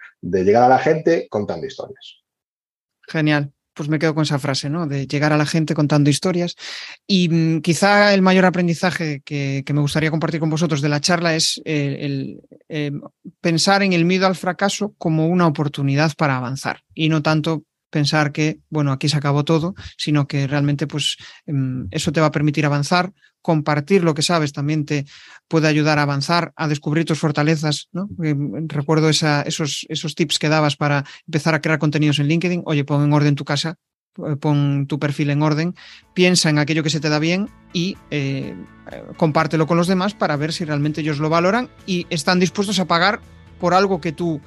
llegar 0.45 0.62
a 0.62 0.68
la 0.68 0.78
gente 0.78 1.28
contando 1.28 1.66
historias. 1.66 2.22
Genial. 3.07 3.53
Pues 3.74 3.89
me 3.89 3.99
quedo 3.99 4.14
con 4.14 4.22
esa 4.22 4.39
frase, 4.39 4.70
¿no? 4.70 4.87
De 4.87 5.07
llegar 5.07 5.32
a 5.32 5.37
la 5.37 5.45
gente 5.45 5.74
contando 5.74 6.09
historias. 6.09 6.55
Y 7.09 7.28
mm, 7.28 7.61
quizá 7.61 8.14
el 8.14 8.22
mayor 8.22 8.47
aprendizaje 8.47 9.20
que, 9.22 9.64
me 9.74 9.80
gustaría 9.80 10.12
compartir 10.12 10.41
con 10.41 10.49
vosotros 10.49 10.80
de 10.80 10.89
la 10.89 11.01
charla 11.01 11.35
es 11.35 11.61
el, 11.64 12.41
pensar 13.43 13.82
en 13.82 13.93
el 13.93 14.07
miedo 14.07 14.26
al 14.26 14.37
fracaso 14.37 14.95
como 14.97 15.26
una 15.26 15.49
oportunidad 15.49 16.12
para 16.16 16.39
avanzar 16.39 16.80
y 16.95 17.11
no 17.11 17.20
tanto 17.20 17.64
pensar 17.95 18.33
que, 18.33 18.59
bueno, 18.71 18.91
aquí 18.91 19.09
se 19.09 19.17
acabó 19.17 19.45
todo, 19.45 19.77
sino 19.97 20.27
que 20.27 20.49
realmente 20.49 20.89
pues 20.89 21.17
em, 21.47 21.87
eso 21.93 22.11
te 22.11 22.21
va 22.21 22.27
a 22.27 22.33
permitir 22.33 22.67
avanzar, 22.67 23.13
compartir 23.41 24.03
lo 24.03 24.15
que 24.15 24.23
sabes 24.23 24.53
también 24.53 24.85
te 24.85 25.07
puede 25.47 25.69
ayudar 25.69 26.01
a 26.01 26.03
avanzar, 26.03 26.53
a 26.57 26.67
descubrir 26.67 27.05
tus 27.05 27.21
fortalezas, 27.21 27.89
¿no? 27.93 28.09
Em, 28.21 28.67
recuerdo 28.67 29.09
esos, 29.09 29.87
esos 29.89 30.15
tips 30.17 30.41
que 30.41 30.49
dabas 30.49 30.75
para 30.75 31.05
empezar 31.29 31.55
a 31.55 31.61
crear 31.61 31.79
contenidos 31.79 32.19
en 32.19 32.27
LinkedIn, 32.27 32.63
oye, 32.67 32.85
pon 32.85 33.05
en 33.05 33.13
orden 33.13 33.37
tu 33.37 33.45
casa, 33.45 33.77
pon 34.41 34.89
tu 34.89 34.99
perfil 34.99 35.31
en 35.31 35.43
orden, 35.43 35.77
piensa 36.15 36.51
en 36.51 36.59
aquello 36.59 36.83
que 36.83 36.91
se 36.91 36.99
te 36.99 37.09
da 37.09 37.21
bien 37.21 37.49
y 37.73 37.97
eh, 38.11 38.57
compártelo 39.17 39.69
con 39.69 39.77
los 39.77 39.87
demás 39.87 40.15
para 40.15 40.37
ver 40.37 40.53
si 40.53 40.65
realmente 40.65 41.01
ellos 41.01 41.21
lo 41.21 41.29
valoran 41.29 41.69
y 41.87 42.07
están 42.11 42.41
dispuestos 42.41 42.81
a 42.81 42.87
pagar 42.87 43.21
por 43.61 43.73
algo 43.73 44.01
que 44.01 44.11
tú 44.11 44.41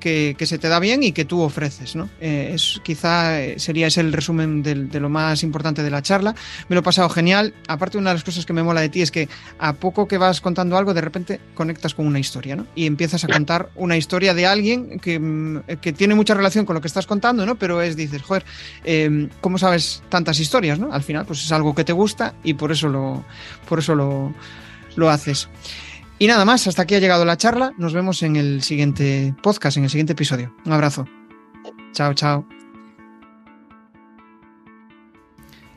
que, 0.00 0.34
se 0.40 0.58
te 0.58 0.68
da 0.68 0.80
bien 0.80 1.02
y 1.02 1.12
que 1.12 1.24
tú 1.24 1.40
ofreces. 1.42 1.94
¿no? 1.94 2.08
Eh, 2.20 2.52
es, 2.54 2.80
quizá 2.82 3.40
eh, 3.40 3.58
sería 3.58 3.86
ese 3.86 4.00
el 4.00 4.12
resumen 4.12 4.62
de, 4.62 4.74
lo 4.98 5.08
más 5.08 5.42
importante 5.42 5.82
de 5.82 5.90
la 5.90 6.02
charla. 6.02 6.34
Me 6.68 6.74
lo 6.74 6.80
he 6.80 6.82
pasado 6.82 7.08
genial. 7.08 7.54
Aparte, 7.68 7.98
una 7.98 8.10
de 8.10 8.14
las 8.14 8.24
cosas 8.24 8.46
que 8.46 8.52
me 8.52 8.62
mola 8.62 8.80
de 8.80 8.88
ti 8.88 9.02
es 9.02 9.10
que 9.10 9.28
a 9.58 9.74
poco 9.74 10.08
que 10.08 10.18
vas 10.18 10.40
contando 10.40 10.76
algo, 10.76 10.94
de 10.94 11.00
repente 11.00 11.40
conectas 11.54 11.94
con 11.94 12.06
una 12.06 12.18
historia 12.18 12.56
¿no? 12.56 12.66
y 12.74 12.86
empiezas 12.86 13.22
a 13.24 13.28
contar 13.28 13.70
una 13.76 13.96
historia 13.96 14.34
de 14.34 14.46
alguien 14.46 14.98
que, 14.98 15.18
mm, 15.18 15.62
que 15.80 15.92
tiene 15.92 16.14
mucha 16.14 16.34
relación 16.34 16.64
con 16.64 16.74
lo 16.74 16.80
que 16.80 16.88
estás 16.88 17.06
contando, 17.06 17.46
¿no? 17.46 17.56
pero 17.56 17.82
es, 17.82 17.96
dices, 17.96 18.22
joder, 18.22 18.44
eh, 18.84 19.28
¿cómo 19.40 19.58
sabes 19.58 20.02
tantas 20.08 20.40
historias? 20.40 20.78
¿no? 20.78 20.92
Al 20.92 21.02
final, 21.02 21.26
pues 21.26 21.44
es 21.44 21.52
algo 21.52 21.74
que 21.74 21.84
te 21.84 21.92
gusta 21.92 22.34
y 22.42 22.54
por 22.54 22.72
eso 22.72 22.88
lo, 22.88 23.24
por 23.68 23.78
eso 23.78 23.94
lo, 23.94 24.34
lo 24.96 25.10
haces. 25.10 25.48
Y 26.20 26.26
nada 26.26 26.44
más, 26.44 26.66
hasta 26.66 26.82
aquí 26.82 26.94
ha 26.94 26.98
llegado 26.98 27.24
la 27.24 27.38
charla. 27.38 27.72
Nos 27.78 27.94
vemos 27.94 28.22
en 28.22 28.36
el 28.36 28.62
siguiente 28.62 29.34
podcast, 29.42 29.78
en 29.78 29.84
el 29.84 29.90
siguiente 29.90 30.12
episodio. 30.12 30.54
Un 30.66 30.72
abrazo. 30.72 31.08
Chao, 31.92 32.12
chao. 32.12 32.46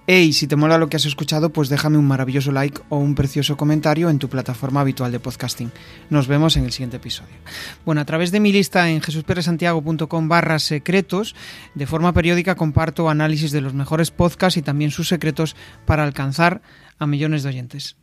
Hey, 0.05 0.33
si 0.33 0.47
te 0.47 0.57
mola 0.57 0.77
lo 0.77 0.89
que 0.89 0.97
has 0.97 1.05
escuchado, 1.05 1.53
pues 1.53 1.69
déjame 1.69 1.97
un 1.97 2.05
maravilloso 2.05 2.51
like 2.51 2.81
o 2.89 2.97
un 2.97 3.15
precioso 3.15 3.55
comentario 3.55 4.09
en 4.09 4.19
tu 4.19 4.27
plataforma 4.27 4.81
habitual 4.81 5.13
de 5.13 5.21
podcasting. 5.21 5.71
Nos 6.09 6.27
vemos 6.27 6.57
en 6.57 6.65
el 6.65 6.73
siguiente 6.73 6.97
episodio. 6.97 7.35
Bueno, 7.85 8.01
a 8.01 8.05
través 8.05 8.33
de 8.33 8.41
mi 8.41 8.51
lista 8.51 8.89
en 8.89 8.99
jesusperesantiago.com 8.99 10.27
barra 10.27 10.59
secretos, 10.59 11.35
de 11.73 11.87
forma 11.87 12.11
periódica 12.11 12.55
comparto 12.55 13.09
análisis 13.09 13.53
de 13.53 13.61
los 13.61 13.73
mejores 13.73 14.11
podcasts 14.11 14.57
y 14.57 14.61
también 14.61 14.91
sus 14.91 15.07
secretos 15.07 15.55
para 15.85 16.03
alcanzar 16.03 16.61
a 16.99 17.07
millones 17.07 17.43
de 17.43 17.49
oyentes. 17.49 17.95